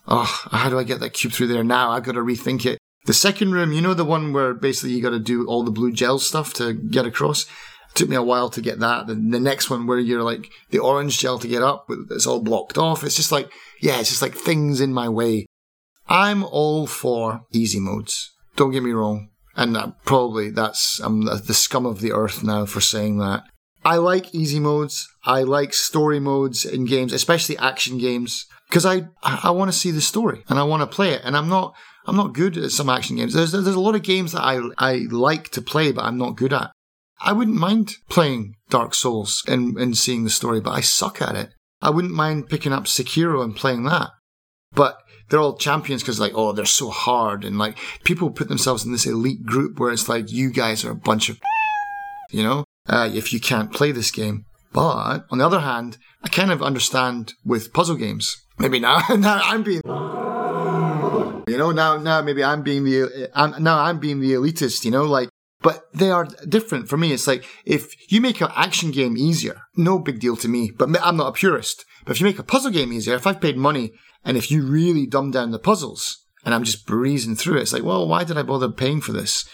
oh, 0.09 0.43
how 0.51 0.69
do 0.69 0.79
I 0.79 0.85
get 0.85 1.01
that 1.01 1.13
cube 1.13 1.33
through 1.33 1.47
there 1.47 1.65
now? 1.65 1.91
I've 1.91 2.03
got 2.03 2.13
to 2.13 2.21
rethink 2.21 2.67
it. 2.67 2.79
The 3.07 3.15
second 3.15 3.53
room, 3.53 3.73
you 3.73 3.81
know, 3.81 3.95
the 3.95 4.05
one 4.05 4.33
where 4.33 4.53
basically 4.53 4.93
you 4.93 5.03
got 5.03 5.11
to 5.11 5.19
do 5.19 5.47
all 5.47 5.63
the 5.63 5.71
blue 5.71 5.93
gel 5.93 6.19
stuff 6.19 6.53
to 6.55 6.73
get 6.75 7.07
across. 7.07 7.45
It 7.45 7.95
took 7.95 8.09
me 8.09 8.17
a 8.17 8.23
while 8.23 8.51
to 8.51 8.61
get 8.61 8.81
that. 8.81 9.07
The, 9.07 9.15
the 9.15 9.41
next 9.41 9.71
one 9.71 9.87
where 9.87 9.99
you're 9.99 10.23
like 10.23 10.51
the 10.71 10.81
orange 10.81 11.19
gel 11.19 11.39
to 11.39 11.49
get 11.49 11.63
up, 11.63 11.89
it's 12.11 12.27
all 12.27 12.41
blocked 12.41 12.77
off. 12.77 13.05
It's 13.05 13.17
just 13.17 13.33
like, 13.33 13.51
yeah, 13.81 14.01
it's 14.01 14.11
just 14.11 14.23
like 14.23 14.35
things 14.35 14.81
in 14.81 14.93
my 14.93 15.09
way. 15.09 15.47
I'm 16.09 16.45
all 16.45 16.87
for 16.87 17.43
easy 17.53 17.81
modes. 17.81 18.33
Don't 18.57 18.73
get 18.73 18.83
me 18.83 18.91
wrong. 18.91 19.31
And 19.57 19.77
uh, 19.77 19.93
probably 20.05 20.51
that's, 20.51 21.01
I'm 21.01 21.23
the 21.23 21.55
scum 21.55 21.87
of 21.87 22.01
the 22.01 22.13
earth 22.13 22.43
now 22.43 22.67
for 22.67 22.81
saying 22.81 23.19
that. 23.19 23.45
I 23.85 23.97
like 23.97 24.35
easy 24.35 24.61
modes. 24.61 25.09
I 25.25 25.43
like 25.43 25.73
story 25.73 26.21
modes 26.21 26.65
in 26.65 26.85
games, 26.85 27.13
especially 27.13 27.57
action 27.59 27.99
games, 27.99 28.47
because 28.69 28.85
I, 28.85 29.09
I 29.23 29.51
want 29.51 29.71
to 29.73 29.77
see 29.77 29.91
the 29.91 30.01
story 30.01 30.45
and 30.49 30.59
I 30.59 30.65
want 30.65 30.83
to 30.83 30.95
play 30.95 31.13
it. 31.13 31.23
And 31.25 31.37
I'm 31.37 31.49
not, 31.49 31.75
I'm 32.07 32.17
not 32.17 32.35
good 32.35 32.57
at 32.57 32.73
some 32.73 32.91
action 32.91 33.17
games. 33.17 33.33
There's, 33.33 33.53
there's 33.53 33.67
a 33.67 33.81
lot 33.81 33.95
of 33.95 34.03
games 34.03 34.33
that 34.33 34.43
I, 34.43 34.61
I 34.79 35.07
like 35.11 35.51
to 35.51 35.63
play, 35.63 35.93
but 35.93 36.05
I'm 36.05 36.19
not 36.19 36.37
good 36.37 36.53
at. 36.53 36.71
I 37.23 37.33
wouldn't 37.33 37.57
mind 37.57 37.97
playing 38.09 38.55
Dark 38.71 38.95
Souls 38.95 39.43
and, 39.47 39.77
and 39.77 39.97
seeing 39.97 40.25
the 40.25 40.31
story, 40.31 40.61
but 40.61 40.71
I 40.71 40.81
suck 40.81 41.21
at 41.21 41.37
it. 41.37 41.51
I 41.83 41.91
wouldn't 41.91 42.15
mind 42.15 42.49
picking 42.49 42.73
up 42.73 42.85
Sekiro 42.85 43.43
and 43.43 43.57
playing 43.57 43.85
that. 43.85 44.11
But 44.73 44.99
they're 45.29 45.41
all 45.41 45.57
champions 45.57 46.03
because 46.03 46.21
like, 46.21 46.33
oh, 46.35 46.53
they're 46.53 46.65
so 46.65 46.91
hard. 46.91 47.45
And 47.45 47.59
like 47.59 47.79
people 48.05 48.31
put 48.31 48.49
themselves 48.49 48.85
in 48.85 48.93
this 48.93 49.07
elite 49.07 49.45
group 49.45 49.79
where 49.79 49.91
it's 49.91 50.09
like, 50.09 50.31
you 50.31 50.51
guys 50.51 50.85
are 50.85 50.91
a 50.91 50.97
bunch 50.97 51.29
of, 51.29 51.39
you 52.31 52.43
know, 52.43 52.65
uh, 52.89 53.11
if 53.13 53.33
you 53.33 53.41
can't 53.41 53.73
play 53.73 53.93
this 53.93 54.11
game. 54.11 54.45
But 54.73 55.27
on 55.31 55.39
the 55.39 55.47
other 55.47 55.61
hand, 55.61 55.99
I 56.23 56.29
kind 56.29 56.53
of 56.53 56.63
understand 56.63 57.35
with 57.45 57.73
puzzle 57.73 57.97
games. 57.97 58.37
Maybe 58.59 58.79
now, 58.79 59.01
now 59.19 59.41
I'm 59.43 59.63
being, 59.63 59.83
you 59.85 61.59
know, 61.59 61.73
now, 61.73 61.97
now 61.97 62.23
maybe 62.23 62.45
I'm 62.45 62.63
being 62.63 62.85
the, 62.85 63.31
I'm, 63.35 63.63
now 63.63 63.81
I'm 63.81 63.99
being 63.99 64.21
the 64.21 64.33
elitist, 64.33 64.85
you 64.85 64.91
know, 64.91 65.05
like, 65.05 65.29
but 65.63 65.85
they 65.93 66.11
are 66.11 66.27
different 66.49 66.89
for 66.89 66.97
me. 66.97 67.13
It's 67.13 67.27
like 67.27 67.45
if 67.65 68.11
you 68.11 68.21
make 68.21 68.41
an 68.41 68.51
action 68.55 68.91
game 68.91 69.17
easier, 69.17 69.61
no 69.77 69.99
big 69.99 70.19
deal 70.19 70.37
to 70.37 70.49
me. 70.49 70.71
But 70.71 70.89
I'm 71.03 71.17
not 71.17 71.29
a 71.29 71.33
purist. 71.33 71.85
But 72.05 72.13
if 72.13 72.21
you 72.21 72.27
make 72.27 72.39
a 72.39 72.45
puzzle 72.45 72.71
game 72.71 72.93
easier, 72.93 73.15
if 73.15 73.27
I've 73.27 73.41
paid 73.41 73.57
money 73.57 73.93
and 74.25 74.37
if 74.37 74.51
you 74.51 74.63
really 74.63 75.07
dumb 75.07 75.31
down 75.31 75.51
the 75.51 75.59
puzzles 75.59 76.25
and 76.45 76.55
I'm 76.55 76.65
just 76.65 76.87
breezing 76.87 77.37
through 77.37 77.59
it, 77.59 77.63
it's 77.63 77.73
like, 77.73 77.83
well, 77.83 78.09
why 78.09 78.25
did 78.25 78.39
I 78.39 78.43
bother 78.43 78.71
paying 78.71 79.01
for 79.01 79.13
this? 79.13 79.47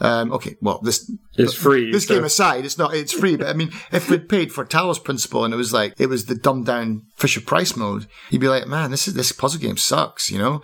Um, 0.00 0.32
okay, 0.32 0.56
well, 0.60 0.80
this 0.82 1.10
It's 1.36 1.54
free. 1.54 1.92
This 1.92 2.06
so- 2.06 2.14
game 2.14 2.24
aside, 2.24 2.64
it's 2.64 2.78
not. 2.78 2.94
It's 2.94 3.12
free, 3.12 3.36
but 3.36 3.46
I 3.46 3.52
mean, 3.52 3.70
if 3.92 4.10
we'd 4.10 4.28
paid 4.28 4.52
for 4.52 4.64
Talos 4.64 5.02
Principle 5.02 5.44
and 5.44 5.54
it 5.54 5.56
was 5.56 5.72
like 5.72 5.94
it 5.98 6.06
was 6.06 6.26
the 6.26 6.34
dumbed 6.34 6.66
down 6.66 7.02
Fisher 7.16 7.40
Price 7.40 7.76
mode, 7.76 8.06
you'd 8.30 8.40
be 8.40 8.48
like, 8.48 8.66
man, 8.66 8.90
this 8.90 9.06
is 9.06 9.14
this 9.14 9.32
puzzle 9.32 9.60
game 9.60 9.76
sucks. 9.76 10.30
You 10.30 10.38
know, 10.38 10.62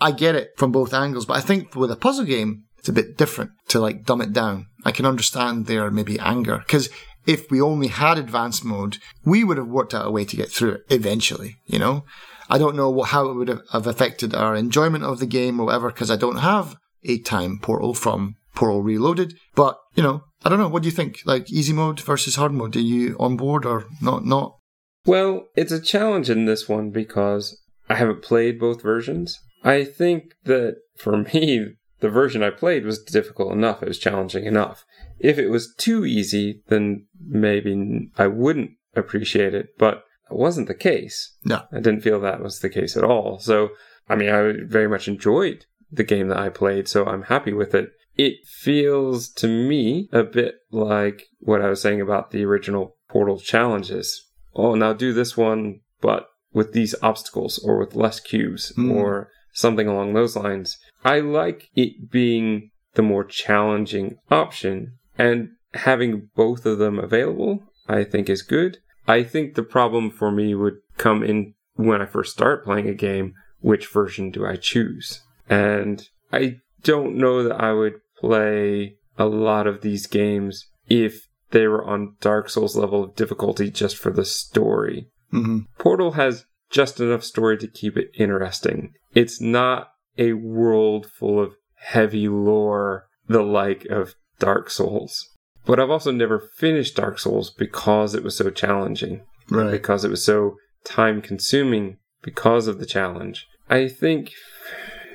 I 0.00 0.10
get 0.10 0.34
it 0.34 0.52
from 0.56 0.72
both 0.72 0.94
angles, 0.94 1.26
but 1.26 1.36
I 1.36 1.40
think 1.40 1.74
with 1.76 1.90
a 1.90 1.96
puzzle 1.96 2.24
game, 2.24 2.64
it's 2.78 2.88
a 2.88 2.92
bit 2.92 3.16
different 3.16 3.52
to 3.68 3.78
like 3.78 4.04
dumb 4.04 4.22
it 4.22 4.32
down. 4.32 4.66
I 4.84 4.90
can 4.90 5.06
understand 5.06 5.66
their 5.66 5.90
maybe 5.90 6.18
anger 6.18 6.58
because 6.58 6.88
if 7.26 7.50
we 7.50 7.60
only 7.60 7.88
had 7.88 8.18
advanced 8.18 8.64
mode, 8.64 8.98
we 9.24 9.44
would 9.44 9.58
have 9.58 9.68
worked 9.68 9.94
out 9.94 10.06
a 10.06 10.10
way 10.10 10.24
to 10.24 10.36
get 10.36 10.50
through 10.50 10.72
it 10.72 10.84
eventually. 10.90 11.58
You 11.66 11.78
know, 11.78 12.04
I 12.48 12.58
don't 12.58 12.74
know 12.74 12.90
what, 12.90 13.10
how 13.10 13.28
it 13.28 13.34
would 13.34 13.48
have, 13.48 13.62
have 13.70 13.86
affected 13.86 14.34
our 14.34 14.56
enjoyment 14.56 15.04
of 15.04 15.20
the 15.20 15.26
game 15.26 15.60
or 15.60 15.66
whatever 15.66 15.88
because 15.88 16.10
I 16.10 16.16
don't 16.16 16.38
have 16.38 16.76
a 17.04 17.18
time 17.18 17.58
portal 17.60 17.94
from 17.94 18.36
Portal 18.54 18.82
Reloaded. 18.82 19.34
But 19.54 19.78
you 19.94 20.02
know, 20.02 20.24
I 20.44 20.48
don't 20.48 20.58
know. 20.58 20.68
What 20.68 20.82
do 20.82 20.88
you 20.88 20.94
think? 20.94 21.20
Like 21.24 21.50
easy 21.50 21.72
mode 21.72 22.00
versus 22.00 22.36
hard 22.36 22.52
mode? 22.52 22.76
Are 22.76 22.80
you 22.80 23.16
on 23.18 23.36
board 23.36 23.64
or 23.64 23.86
not? 24.00 24.24
Not? 24.24 24.56
Well, 25.04 25.46
it's 25.56 25.72
a 25.72 25.80
challenge 25.80 26.30
in 26.30 26.44
this 26.44 26.68
one 26.68 26.90
because 26.90 27.60
I 27.88 27.96
haven't 27.96 28.22
played 28.22 28.60
both 28.60 28.82
versions. 28.82 29.40
I 29.64 29.84
think 29.84 30.34
that 30.44 30.76
for 30.96 31.16
me, 31.34 31.74
the 32.00 32.10
version 32.10 32.42
I 32.42 32.50
played 32.50 32.84
was 32.84 33.02
difficult 33.02 33.52
enough. 33.52 33.82
It 33.82 33.88
was 33.88 33.98
challenging 33.98 34.44
enough. 34.44 34.84
If 35.18 35.38
it 35.38 35.48
was 35.48 35.74
too 35.76 36.04
easy, 36.04 36.62
then 36.68 37.06
maybe 37.20 38.10
I 38.18 38.26
wouldn't 38.26 38.72
appreciate 38.94 39.54
it, 39.54 39.68
but 39.78 40.04
it 40.30 40.36
wasn't 40.36 40.68
the 40.68 40.74
case. 40.74 41.36
No. 41.44 41.62
I 41.72 41.76
didn't 41.76 42.00
feel 42.00 42.20
that 42.20 42.42
was 42.42 42.58
the 42.58 42.70
case 42.70 42.96
at 42.96 43.04
all. 43.04 43.38
So, 43.38 43.70
I 44.08 44.16
mean, 44.16 44.30
I 44.30 44.54
very 44.64 44.88
much 44.88 45.06
enjoyed 45.06 45.66
the 45.92 46.04
game 46.04 46.28
that 46.28 46.38
I 46.38 46.48
played, 46.48 46.88
so 46.88 47.06
I'm 47.06 47.22
happy 47.22 47.52
with 47.52 47.74
it. 47.74 47.90
It 48.16 48.46
feels 48.46 49.28
to 49.34 49.48
me 49.48 50.08
a 50.12 50.22
bit 50.22 50.56
like 50.70 51.24
what 51.40 51.62
I 51.62 51.68
was 51.68 51.80
saying 51.80 52.00
about 52.00 52.30
the 52.30 52.44
original 52.44 52.96
Portal 53.08 53.38
challenges. 53.38 54.28
Oh, 54.54 54.74
now 54.74 54.92
do 54.92 55.12
this 55.12 55.36
one, 55.36 55.80
but 56.00 56.26
with 56.52 56.72
these 56.72 56.94
obstacles 57.02 57.58
or 57.58 57.78
with 57.78 57.94
less 57.94 58.20
cubes 58.20 58.72
Mm. 58.76 58.94
or 58.94 59.30
something 59.52 59.86
along 59.86 60.12
those 60.14 60.36
lines. 60.36 60.78
I 61.04 61.20
like 61.20 61.68
it 61.74 62.10
being 62.10 62.70
the 62.94 63.02
more 63.02 63.24
challenging 63.24 64.16
option 64.30 64.98
and 65.18 65.50
having 65.74 66.28
both 66.36 66.66
of 66.66 66.78
them 66.78 66.98
available, 66.98 67.62
I 67.88 68.04
think 68.04 68.28
is 68.28 68.42
good. 68.42 68.78
I 69.08 69.22
think 69.22 69.54
the 69.54 69.62
problem 69.62 70.10
for 70.10 70.30
me 70.30 70.54
would 70.54 70.78
come 70.96 71.22
in 71.22 71.54
when 71.74 72.00
I 72.02 72.06
first 72.06 72.32
start 72.32 72.64
playing 72.64 72.88
a 72.88 72.94
game, 72.94 73.34
which 73.60 73.86
version 73.86 74.30
do 74.30 74.46
I 74.46 74.56
choose? 74.56 75.22
And 75.48 76.06
I 76.32 76.60
don't 76.82 77.16
know 77.16 77.42
that 77.44 77.60
I 77.60 77.72
would 77.72 78.00
play 78.22 78.96
a 79.18 79.26
lot 79.26 79.66
of 79.66 79.82
these 79.82 80.06
games 80.06 80.66
if 80.88 81.26
they 81.50 81.66
were 81.66 81.84
on 81.84 82.14
Dark 82.20 82.48
Souls 82.48 82.76
level 82.76 83.04
of 83.04 83.14
difficulty 83.16 83.70
just 83.70 83.96
for 83.96 84.10
the 84.10 84.24
story. 84.24 85.08
Mm-hmm. 85.32 85.58
Portal 85.78 86.12
has 86.12 86.46
just 86.70 87.00
enough 87.00 87.24
story 87.24 87.58
to 87.58 87.68
keep 87.68 87.96
it 87.96 88.08
interesting. 88.14 88.92
It's 89.14 89.40
not 89.40 89.88
a 90.16 90.32
world 90.34 91.10
full 91.18 91.40
of 91.40 91.54
heavy 91.76 92.28
lore, 92.28 93.06
the 93.26 93.42
like 93.42 93.84
of 93.86 94.14
Dark 94.38 94.70
Souls. 94.70 95.28
But 95.66 95.78
I've 95.78 95.90
also 95.90 96.10
never 96.10 96.38
finished 96.56 96.96
Dark 96.96 97.18
Souls 97.18 97.50
because 97.50 98.14
it 98.14 98.24
was 98.24 98.36
so 98.36 98.50
challenging, 98.50 99.22
Right. 99.50 99.70
because 99.70 100.04
it 100.04 100.10
was 100.10 100.24
so 100.24 100.56
time 100.84 101.20
consuming 101.20 101.98
because 102.22 102.66
of 102.66 102.78
the 102.78 102.86
challenge. 102.86 103.46
I 103.68 103.88
think, 103.88 104.30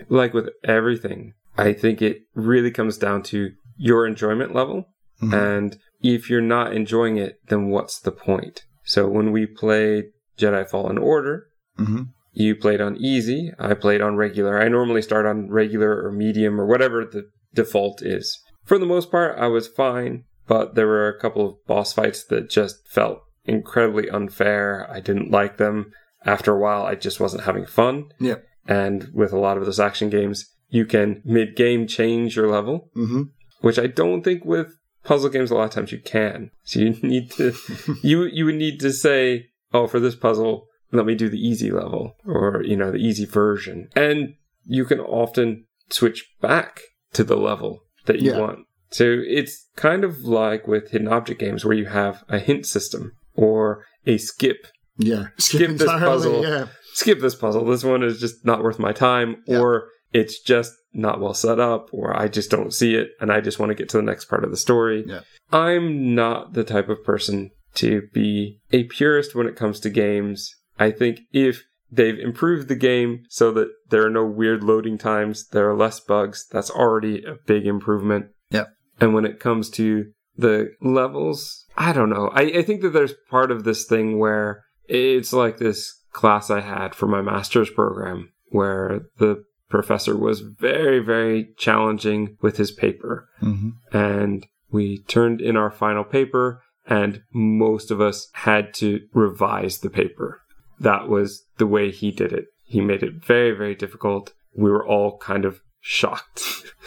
like 0.09 0.33
with 0.33 0.49
everything, 0.63 1.33
I 1.57 1.73
think 1.73 2.01
it 2.01 2.21
really 2.35 2.71
comes 2.71 2.97
down 2.97 3.23
to 3.23 3.51
your 3.77 4.05
enjoyment 4.07 4.53
level. 4.53 4.85
Mhm. 5.21 5.33
And 5.33 5.77
if 6.01 6.29
you're 6.29 6.41
not 6.41 6.73
enjoying 6.73 7.17
it, 7.17 7.39
then 7.49 7.69
what's 7.69 7.99
the 7.99 8.11
point? 8.11 8.63
So 8.83 9.07
when 9.07 9.31
we 9.31 9.45
played 9.45 10.05
Jedi 10.37 10.67
Fallen 10.69 10.97
Order, 10.97 11.47
Mm-hmm. 11.79 12.03
you 12.33 12.55
played 12.55 12.81
on 12.81 12.95
easy, 12.97 13.51
I 13.59 13.73
played 13.75 14.01
on 14.01 14.15
regular. 14.15 14.59
I 14.59 14.67
normally 14.67 15.01
start 15.03 15.25
on 15.27 15.49
regular 15.51 16.03
or 16.03 16.11
medium 16.11 16.59
or 16.59 16.65
whatever 16.65 17.05
the 17.05 17.29
default 17.53 18.01
is. 18.01 18.39
For 18.63 18.77
the 18.79 18.85
most 18.85 19.11
part, 19.11 19.37
I 19.37 19.47
was 19.47 19.67
fine, 19.67 20.23
but 20.47 20.73
there 20.75 20.87
were 20.87 21.07
a 21.07 21.19
couple 21.19 21.47
of 21.47 21.55
boss 21.67 21.93
fights 21.93 22.23
that 22.25 22.49
just 22.49 22.87
felt 22.89 23.19
incredibly 23.45 24.09
unfair. 24.09 24.87
I 24.91 24.99
didn't 24.99 25.31
like 25.31 25.57
them. 25.57 25.91
After 26.25 26.51
a 26.55 26.59
while, 26.59 26.83
I 26.83 26.95
just 26.95 27.19
wasn't 27.19 27.43
having 27.43 27.65
fun. 27.65 28.05
Yeah. 28.19 28.37
And 28.67 29.09
with 29.13 29.31
a 29.31 29.39
lot 29.39 29.57
of 29.57 29.65
those 29.65 29.79
action 29.79 30.09
games, 30.09 30.45
you 30.69 30.85
can 30.85 31.21
mid 31.25 31.55
game 31.55 31.87
change 31.87 32.35
your 32.35 32.49
level 32.49 32.89
Mm-hmm. 32.95 33.23
which 33.61 33.79
I 33.79 33.87
don't 33.87 34.23
think 34.23 34.43
with 34.45 34.67
puzzle 35.03 35.29
games 35.29 35.51
a 35.51 35.55
lot 35.55 35.65
of 35.65 35.71
times 35.71 35.91
you 35.91 35.99
can. 35.99 36.51
So 36.63 36.79
you 36.79 36.89
need 37.03 37.31
to 37.31 37.53
you 38.03 38.23
you 38.23 38.45
would 38.45 38.55
need 38.55 38.79
to 38.81 38.91
say, 38.91 39.47
oh, 39.73 39.87
for 39.87 39.99
this 39.99 40.15
puzzle, 40.15 40.67
let 40.91 41.05
me 41.05 41.15
do 41.15 41.29
the 41.29 41.39
easy 41.39 41.71
level 41.71 42.15
or 42.25 42.61
you 42.63 42.75
know 42.75 42.91
the 42.91 42.97
easy 42.97 43.25
version, 43.25 43.89
and 43.95 44.33
you 44.65 44.85
can 44.85 44.99
often 44.99 45.65
switch 45.89 46.25
back 46.41 46.81
to 47.13 47.23
the 47.23 47.37
level 47.37 47.79
that 48.05 48.19
you 48.19 48.31
Yeah. 48.31 48.39
want. 48.39 48.59
So 48.89 49.17
it's 49.25 49.67
kind 49.75 50.03
of 50.03 50.19
like 50.23 50.67
with 50.67 50.91
hidden 50.91 51.07
object 51.09 51.39
games 51.39 51.63
where 51.65 51.75
you 51.75 51.85
have 51.85 52.23
a 52.29 52.39
hint 52.39 52.65
system 52.65 53.11
or 53.33 53.83
a 54.05 54.17
skip 54.17 54.67
Yeah. 54.97 55.27
Skip 55.37 55.71
this 55.71 55.81
entirely, 55.81 56.05
puzzle. 56.05 56.41
Yeah. 56.43 56.67
skip 56.93 57.19
this 57.19 57.35
puzzle. 57.35 57.65
This 57.65 57.83
one 57.83 58.01
is 58.03 58.19
just 58.19 58.45
not 58.45 58.63
worth 58.63 58.79
my 58.79 58.91
time, 58.93 59.43
Yeah. 59.45 59.59
or 59.59 59.89
it's 60.13 60.39
just 60.39 60.73
not 60.93 61.19
well 61.19 61.33
set 61.33 61.59
up, 61.59 61.89
or 61.91 62.17
I 62.17 62.27
just 62.27 62.49
don't 62.49 62.73
see 62.73 62.95
it 62.95 63.11
and 63.19 63.31
I 63.31 63.41
just 63.41 63.59
want 63.59 63.69
to 63.69 63.75
get 63.75 63.89
to 63.89 63.97
the 63.97 64.03
next 64.03 64.25
part 64.25 64.43
of 64.43 64.51
the 64.51 64.57
story. 64.57 65.03
Yeah. 65.05 65.21
I'm 65.51 66.15
not 66.15 66.53
the 66.53 66.63
type 66.63 66.89
of 66.89 67.03
person 67.03 67.51
to 67.75 68.03
be 68.13 68.59
a 68.71 68.83
purist 68.85 69.35
when 69.35 69.47
it 69.47 69.55
comes 69.55 69.79
to 69.81 69.89
games. 69.89 70.55
I 70.79 70.91
think 70.91 71.21
if 71.31 71.63
they've 71.91 72.17
improved 72.17 72.67
the 72.67 72.75
game 72.75 73.23
so 73.29 73.51
that 73.53 73.69
there 73.89 74.05
are 74.05 74.09
no 74.09 74.25
weird 74.25 74.63
loading 74.63 74.97
times, 74.97 75.47
there 75.49 75.69
are 75.69 75.77
less 75.77 75.99
bugs, 75.99 76.47
that's 76.51 76.71
already 76.71 77.23
a 77.23 77.35
big 77.45 77.65
improvement. 77.65 78.27
Yeah. 78.49 78.65
And 78.99 79.13
when 79.13 79.25
it 79.25 79.39
comes 79.39 79.69
to 79.71 80.11
the 80.37 80.71
levels, 80.81 81.65
I 81.77 81.93
don't 81.93 82.09
know. 82.09 82.29
I, 82.33 82.41
I 82.43 82.61
think 82.63 82.81
that 82.81 82.89
there's 82.89 83.13
part 83.29 83.51
of 83.51 83.63
this 83.63 83.85
thing 83.85 84.19
where 84.19 84.63
it's 84.87 85.33
like 85.33 85.57
this 85.57 85.93
class 86.11 86.49
I 86.49 86.61
had 86.61 86.95
for 86.95 87.07
my 87.07 87.21
master's 87.21 87.69
program 87.69 88.31
where 88.49 89.01
the 89.17 89.43
professor 89.69 90.17
was 90.17 90.41
very, 90.41 90.99
very 90.99 91.53
challenging 91.57 92.37
with 92.41 92.57
his 92.57 92.71
paper. 92.71 93.29
hmm 93.39 93.69
And 93.91 94.45
we 94.71 95.03
turned 95.03 95.41
in 95.41 95.55
our 95.55 95.71
final 95.71 96.03
paper, 96.03 96.61
and 96.85 97.21
most 97.33 97.91
of 97.91 98.01
us 98.01 98.29
had 98.33 98.73
to 98.75 99.01
revise 99.13 99.79
the 99.79 99.89
paper. 99.89 100.41
That 100.79 101.07
was 101.07 101.43
the 101.57 101.67
way 101.67 101.91
he 101.91 102.11
did 102.11 102.31
it. 102.31 102.45
He 102.65 102.81
made 102.81 103.03
it 103.03 103.25
very, 103.25 103.51
very 103.51 103.75
difficult. 103.75 104.33
We 104.55 104.69
were 104.69 104.85
all 104.85 105.17
kind 105.17 105.45
of 105.45 105.61
shocked. 105.79 106.43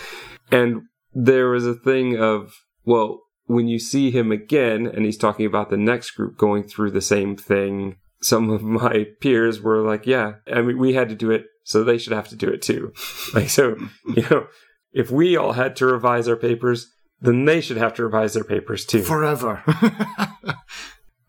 and 0.51 0.83
there 1.12 1.49
was 1.49 1.66
a 1.66 1.74
thing 1.74 2.18
of, 2.18 2.53
well, 2.85 3.20
when 3.47 3.66
you 3.66 3.78
see 3.78 4.11
him 4.11 4.31
again 4.31 4.87
and 4.87 5.05
he's 5.05 5.16
talking 5.16 5.47
about 5.47 5.70
the 5.70 5.76
next 5.76 6.12
group 6.12 6.37
going 6.37 6.62
through 6.62 6.93
the 6.93 7.01
same 7.01 7.37
thing, 7.37 7.97
some 8.20 8.51
of 8.51 8.62
my 8.62 9.07
peers 9.20 9.61
were 9.61 9.81
like, 9.81 10.07
yeah, 10.07 10.35
I 10.53 10.62
mean, 10.62 10.78
we 10.78 10.95
had 10.95 11.09
to 11.09 11.14
do 11.14 11.31
it, 11.31 11.47
so 11.62 11.84
they 11.84 11.98
should 11.98 12.12
have 12.12 12.28
to 12.28 12.36
do 12.36 12.48
it 12.48 12.62
too. 12.62 12.92
like, 13.34 13.50
so, 13.50 13.76
you 14.14 14.24
know, 14.30 14.46
if 14.92 15.11
we 15.11 15.36
all 15.36 15.52
had 15.52 15.76
to 15.76 15.86
revise 15.86 16.28
our 16.28 16.36
papers, 16.36 16.86
then 17.20 17.44
they 17.44 17.61
should 17.61 17.76
have 17.76 17.94
to 17.94 18.04
revise 18.04 18.34
their 18.34 18.44
papers 18.44 18.84
too. 18.84 19.02
Forever. 19.02 19.62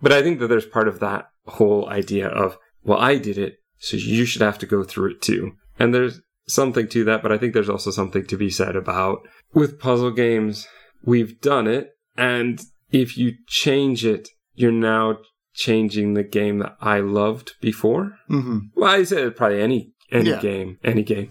But 0.01 0.11
I 0.11 0.23
think 0.23 0.39
that 0.39 0.47
there's 0.47 0.65
part 0.65 0.88
of 0.88 0.99
that 0.99 1.27
whole 1.45 1.88
idea 1.89 2.27
of, 2.27 2.57
well, 2.84 2.99
I 2.99 3.17
did 3.17 3.38
it, 3.38 3.57
so 3.77 3.97
you 3.97 4.25
should 4.25 4.41
have 4.41 4.57
to 4.59 4.65
go 4.65 4.84
through 4.84 5.11
it 5.11 5.21
too. 5.21 5.51
And 5.79 5.93
there's 5.93 6.19
something 6.47 6.88
to 6.89 7.03
that, 7.05 7.21
but 7.21 7.32
I 7.32 7.38
think 7.38 7.53
there's 7.53 7.69
also 7.69 7.91
something 7.91 8.25
to 8.25 8.38
be 8.38 8.49
said 8.49 8.75
about 8.75 9.19
with 9.53 9.79
puzzle 9.79 10.11
games, 10.11 10.67
we've 11.03 11.39
done 11.39 11.67
it, 11.67 11.91
and 12.17 12.61
if 12.91 13.17
you 13.17 13.34
change 13.47 14.05
it, 14.05 14.29
you're 14.55 14.71
now 14.71 15.19
changing 15.53 16.13
the 16.13 16.23
game 16.23 16.59
that 16.59 16.75
I 16.82 16.99
loved 16.99 17.53
before. 17.61 18.17
hmm 18.27 18.59
Well, 18.75 18.89
I 18.89 19.03
said 19.03 19.36
probably 19.36 19.61
any 19.61 19.91
any 20.12 20.30
Yeah. 20.30 20.39
game, 20.41 20.78
any 20.84 21.03
game. 21.03 21.30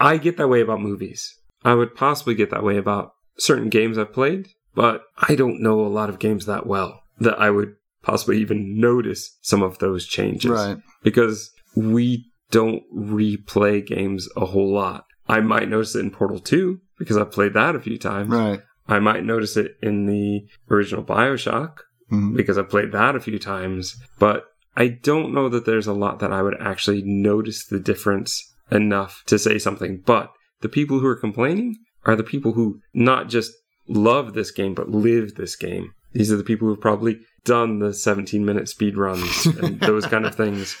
I 0.00 0.16
get 0.16 0.36
that 0.36 0.48
way 0.48 0.60
about 0.60 0.80
movies. 0.80 1.34
I 1.64 1.74
would 1.74 1.94
possibly 1.94 2.34
get 2.34 2.50
that 2.50 2.64
way 2.64 2.76
about 2.76 3.12
certain 3.38 3.68
games 3.68 3.96
I've 3.98 4.12
played, 4.12 4.48
but 4.74 5.02
I 5.18 5.34
don't 5.34 5.60
know 5.62 5.80
a 5.80 5.88
lot 5.88 6.08
of 6.08 6.18
games 6.18 6.46
that 6.46 6.66
well 6.66 7.02
that 7.20 7.38
I 7.40 7.50
would 7.50 7.74
possibly 8.02 8.38
even 8.40 8.80
notice 8.80 9.38
some 9.42 9.62
of 9.62 9.78
those 9.78 10.06
changes 10.06 10.50
Right. 10.50 10.78
because 11.04 11.52
we 11.76 12.26
don't 12.50 12.82
replay 12.94 13.84
games 13.86 14.28
a 14.36 14.46
whole 14.46 14.72
lot. 14.72 15.04
I 15.28 15.40
might 15.40 15.68
notice 15.68 15.94
it 15.94 16.00
in 16.00 16.10
Portal 16.10 16.40
2 16.40 16.80
because 16.98 17.16
I've 17.16 17.30
played 17.30 17.54
that 17.54 17.76
a 17.76 17.80
few 17.80 17.96
times. 17.96 18.28
Right. 18.30 18.60
I 18.88 18.98
might 18.98 19.24
notice 19.24 19.56
it 19.56 19.76
in 19.80 20.06
the 20.06 20.40
original 20.70 21.04
BioShock 21.04 21.74
Mhm. 22.10 22.36
because 22.36 22.58
I 22.58 22.62
played 22.62 22.90
that 22.92 23.14
a 23.14 23.20
few 23.20 23.38
times, 23.38 23.96
but 24.18 24.46
I 24.76 24.88
don't 24.88 25.34
know 25.34 25.48
that 25.48 25.66
there's 25.66 25.86
a 25.86 25.92
lot 25.92 26.18
that 26.20 26.32
I 26.32 26.42
would 26.42 26.60
actually 26.60 27.02
notice 27.02 27.64
the 27.64 27.80
difference 27.80 28.54
enough 28.70 29.22
to 29.26 29.38
say 29.38 29.58
something. 29.58 30.02
But 30.04 30.32
the 30.60 30.68
people 30.68 31.00
who 31.00 31.06
are 31.06 31.16
complaining 31.16 31.76
are 32.04 32.16
the 32.16 32.24
people 32.24 32.52
who 32.52 32.80
not 32.94 33.28
just 33.28 33.52
love 33.86 34.34
this 34.34 34.50
game, 34.50 34.74
but 34.74 34.88
live 34.88 35.34
this 35.34 35.56
game. 35.56 35.92
These 36.12 36.32
are 36.32 36.36
the 36.36 36.44
people 36.44 36.68
who've 36.68 36.80
probably 36.80 37.20
done 37.44 37.78
the 37.78 37.92
17 37.92 38.44
minute 38.44 38.68
speed 38.68 38.96
runs 38.96 39.46
and 39.62 39.80
those 39.80 40.06
kind 40.06 40.26
of 40.26 40.34
things. 40.34 40.76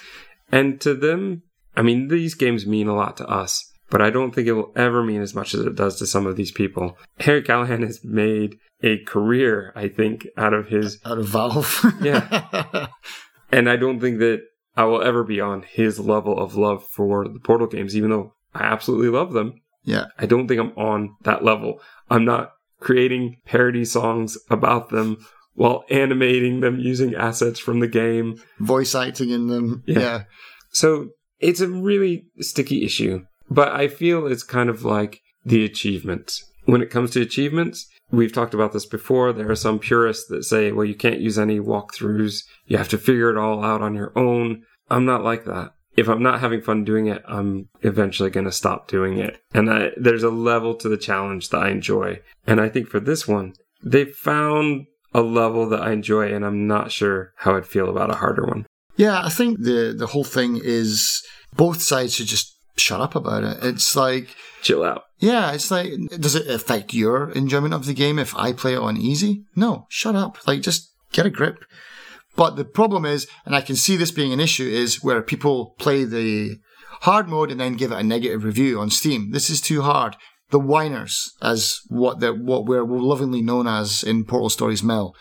And 0.50 0.80
to 0.82 0.94
them, 0.94 1.42
I 1.76 1.82
mean, 1.82 2.08
these 2.08 2.34
games 2.34 2.66
mean 2.66 2.88
a 2.88 2.94
lot 2.94 3.16
to 3.18 3.26
us, 3.26 3.72
but 3.90 4.02
I 4.02 4.10
don't 4.10 4.34
think 4.34 4.46
it 4.46 4.52
will 4.52 4.72
ever 4.76 5.02
mean 5.02 5.22
as 5.22 5.34
much 5.34 5.54
as 5.54 5.60
it 5.60 5.74
does 5.74 5.98
to 5.98 6.06
some 6.06 6.26
of 6.26 6.36
these 6.36 6.52
people. 6.52 6.98
Harry 7.20 7.42
Callahan 7.42 7.82
has 7.82 8.04
made 8.04 8.58
a 8.82 8.98
career, 9.04 9.72
I 9.74 9.88
think, 9.88 10.26
out 10.36 10.52
of 10.52 10.68
his 10.68 10.98
Out 11.04 11.18
of 11.18 11.26
Valve. 11.28 11.84
Yeah. 12.02 12.88
and 13.52 13.68
I 13.70 13.76
don't 13.76 14.00
think 14.00 14.18
that 14.18 14.42
I 14.76 14.84
will 14.84 15.02
ever 15.02 15.22
be 15.22 15.40
on 15.40 15.62
his 15.62 16.00
level 16.00 16.38
of 16.38 16.56
love 16.56 16.84
for 16.88 17.28
the 17.28 17.38
Portal 17.38 17.66
games, 17.66 17.94
even 17.96 18.10
though 18.10 18.34
I 18.54 18.64
absolutely 18.64 19.08
love 19.10 19.32
them. 19.32 19.60
yeah. 19.84 20.06
I 20.18 20.26
don't 20.26 20.48
think 20.48 20.60
I'm 20.60 20.72
on 20.76 21.14
that 21.22 21.44
level. 21.44 21.80
I'm 22.10 22.24
not 22.24 22.52
creating 22.80 23.36
parody 23.44 23.84
songs 23.84 24.36
about 24.50 24.88
them 24.88 25.18
while 25.54 25.84
animating 25.90 26.60
them 26.60 26.78
using 26.80 27.14
assets 27.14 27.60
from 27.60 27.80
the 27.80 27.86
game. 27.86 28.40
Voice 28.58 28.94
acting 28.94 29.30
in 29.30 29.48
them. 29.48 29.82
Yeah. 29.86 29.98
Yeah. 30.00 30.22
So 30.70 31.10
it's 31.38 31.60
a 31.60 31.68
really 31.68 32.26
sticky 32.40 32.84
issue, 32.84 33.24
but 33.50 33.68
I 33.68 33.88
feel 33.88 34.26
it's 34.26 34.42
kind 34.42 34.70
of 34.70 34.84
like 34.84 35.20
the 35.44 35.64
achievements. 35.64 36.42
When 36.64 36.80
it 36.80 36.90
comes 36.90 37.10
to 37.10 37.20
achievements, 37.20 37.86
we've 38.12 38.32
talked 38.32 38.54
about 38.54 38.72
this 38.72 38.86
before. 38.86 39.32
There 39.32 39.50
are 39.50 39.56
some 39.56 39.78
purists 39.78 40.28
that 40.28 40.44
say, 40.44 40.70
well, 40.70 40.84
you 40.84 40.94
can't 40.94 41.20
use 41.20 41.38
any 41.38 41.58
walkthroughs. 41.58 42.44
You 42.66 42.76
have 42.76 42.88
to 42.90 42.98
figure 42.98 43.30
it 43.30 43.38
all 43.38 43.64
out 43.64 43.82
on 43.82 43.94
your 43.94 44.16
own. 44.16 44.62
I'm 44.90 45.04
not 45.04 45.24
like 45.24 45.44
that. 45.46 45.72
If 45.96 46.08
I'm 46.08 46.22
not 46.22 46.40
having 46.40 46.62
fun 46.62 46.84
doing 46.84 47.06
it, 47.06 47.22
I'm 47.28 47.68
eventually 47.82 48.30
going 48.30 48.46
to 48.46 48.52
stop 48.52 48.88
doing 48.88 49.18
it. 49.18 49.42
And 49.52 49.70
I, 49.70 49.90
there's 49.96 50.22
a 50.22 50.30
level 50.30 50.74
to 50.76 50.88
the 50.88 50.96
challenge 50.96 51.50
that 51.50 51.62
I 51.62 51.70
enjoy. 51.70 52.20
And 52.46 52.60
I 52.60 52.68
think 52.68 52.88
for 52.88 53.00
this 53.00 53.26
one, 53.26 53.54
they 53.82 54.04
found 54.04 54.86
a 55.14 55.20
level 55.20 55.68
that 55.68 55.82
I 55.82 55.92
enjoy, 55.92 56.32
and 56.32 56.44
I'm 56.44 56.66
not 56.66 56.90
sure 56.90 57.32
how 57.36 57.56
I'd 57.56 57.66
feel 57.66 57.90
about 57.90 58.10
a 58.10 58.16
harder 58.16 58.46
one. 58.46 58.66
Yeah, 58.96 59.22
I 59.22 59.28
think 59.28 59.60
the 59.60 59.94
the 59.96 60.06
whole 60.06 60.24
thing 60.24 60.60
is 60.62 61.22
both 61.54 61.82
sides 61.82 62.14
should 62.14 62.26
just 62.26 62.56
shut 62.82 63.00
up 63.00 63.14
about 63.14 63.44
it. 63.44 63.58
It's 63.62 63.94
like, 63.96 64.34
Chill 64.62 64.82
out. 64.84 65.04
yeah, 65.18 65.52
it's 65.52 65.70
like, 65.70 65.90
does 66.20 66.34
it 66.34 66.48
affect 66.48 66.92
your 66.94 67.30
enjoyment 67.30 67.74
of 67.74 67.86
the 67.86 67.94
game 67.94 68.18
if 68.18 68.34
I 68.36 68.52
play 68.52 68.74
it 68.74 68.78
on 68.78 68.96
easy? 68.96 69.44
No, 69.56 69.86
shut 69.88 70.14
up. 70.16 70.38
Like, 70.46 70.60
just 70.62 70.92
get 71.12 71.26
a 71.26 71.30
grip. 71.30 71.64
But 72.36 72.56
the 72.56 72.64
problem 72.64 73.04
is, 73.04 73.26
and 73.44 73.54
I 73.54 73.60
can 73.60 73.76
see 73.76 73.96
this 73.96 74.10
being 74.10 74.32
an 74.32 74.40
issue, 74.40 74.68
is 74.68 75.02
where 75.02 75.20
people 75.22 75.74
play 75.78 76.04
the 76.04 76.56
hard 77.02 77.28
mode 77.28 77.50
and 77.50 77.60
then 77.60 77.74
give 77.74 77.92
it 77.92 77.98
a 77.98 78.02
negative 78.02 78.44
review 78.44 78.80
on 78.80 78.90
Steam. 78.90 79.32
This 79.32 79.50
is 79.50 79.60
too 79.60 79.82
hard. 79.82 80.16
The 80.50 80.58
whiners, 80.58 81.32
as 81.42 81.80
what 81.88 82.20
the 82.20 82.32
what 82.32 82.66
we're 82.66 82.84
lovingly 82.84 83.42
known 83.42 83.66
as 83.66 84.02
in 84.02 84.24
Portal 84.24 84.50
Stories 84.50 84.82
Mel. 84.82 85.14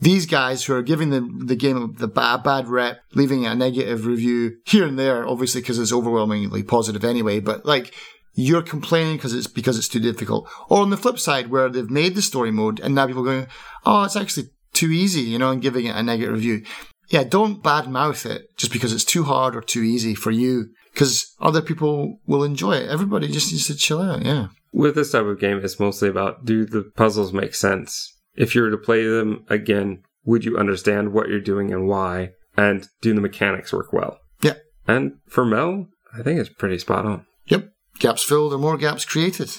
These 0.00 0.26
guys 0.26 0.64
who 0.64 0.74
are 0.74 0.82
giving 0.82 1.10
the 1.10 1.20
the 1.20 1.56
game 1.56 1.94
the 1.98 2.08
bad 2.08 2.42
bad 2.42 2.68
rep, 2.68 3.00
leaving 3.14 3.46
a 3.46 3.54
negative 3.54 4.06
review 4.06 4.58
here 4.64 4.86
and 4.86 4.98
there, 4.98 5.26
obviously 5.26 5.60
because 5.60 5.78
it's 5.78 5.92
overwhelmingly 5.92 6.62
positive 6.62 7.04
anyway. 7.04 7.40
But 7.40 7.66
like 7.66 7.94
you're 8.34 8.62
complaining 8.62 9.16
because 9.16 9.34
it's 9.34 9.48
because 9.48 9.76
it's 9.76 9.88
too 9.88 9.98
difficult. 9.98 10.48
Or 10.68 10.82
on 10.82 10.90
the 10.90 10.96
flip 10.96 11.18
side, 11.18 11.50
where 11.50 11.68
they've 11.68 11.90
made 11.90 12.14
the 12.14 12.22
story 12.22 12.52
mode 12.52 12.78
and 12.78 12.94
now 12.94 13.06
people 13.06 13.22
are 13.22 13.32
going, 13.32 13.46
oh, 13.84 14.04
it's 14.04 14.14
actually 14.14 14.50
too 14.72 14.92
easy, 14.92 15.22
you 15.22 15.38
know, 15.38 15.50
and 15.50 15.60
giving 15.60 15.86
it 15.86 15.96
a 15.96 16.02
negative 16.04 16.34
review. 16.34 16.64
Yeah, 17.08 17.24
don't 17.24 17.62
badmouth 17.62 18.24
it 18.30 18.56
just 18.56 18.72
because 18.72 18.92
it's 18.92 19.04
too 19.04 19.24
hard 19.24 19.56
or 19.56 19.60
too 19.60 19.82
easy 19.82 20.14
for 20.14 20.30
you, 20.30 20.66
because 20.92 21.34
other 21.40 21.62
people 21.62 22.20
will 22.26 22.44
enjoy 22.44 22.76
it. 22.76 22.88
Everybody 22.88 23.26
just 23.26 23.50
needs 23.50 23.66
to 23.66 23.74
chill 23.74 24.00
out. 24.00 24.24
Yeah. 24.24 24.48
With 24.72 24.94
this 24.94 25.10
type 25.10 25.24
of 25.24 25.40
game, 25.40 25.58
it's 25.64 25.80
mostly 25.80 26.08
about 26.08 26.44
do 26.44 26.64
the 26.64 26.84
puzzles 26.94 27.32
make 27.32 27.54
sense? 27.54 28.14
If 28.38 28.54
you 28.54 28.62
were 28.62 28.70
to 28.70 28.78
play 28.78 29.04
them 29.04 29.44
again, 29.48 30.04
would 30.24 30.44
you 30.44 30.56
understand 30.56 31.12
what 31.12 31.28
you're 31.28 31.40
doing 31.40 31.72
and 31.72 31.88
why? 31.88 32.30
And 32.56 32.86
do 33.00 33.12
the 33.12 33.20
mechanics 33.20 33.72
work 33.72 33.92
well? 33.92 34.18
Yeah. 34.40 34.54
And 34.86 35.18
for 35.28 35.44
Mel, 35.44 35.88
I 36.14 36.22
think 36.22 36.38
it's 36.38 36.48
pretty 36.48 36.78
spot 36.78 37.04
on. 37.04 37.26
Yep. 37.46 37.70
Gaps 37.98 38.22
filled 38.22 38.52
or 38.52 38.58
more 38.58 38.78
gaps 38.78 39.04
created. 39.04 39.50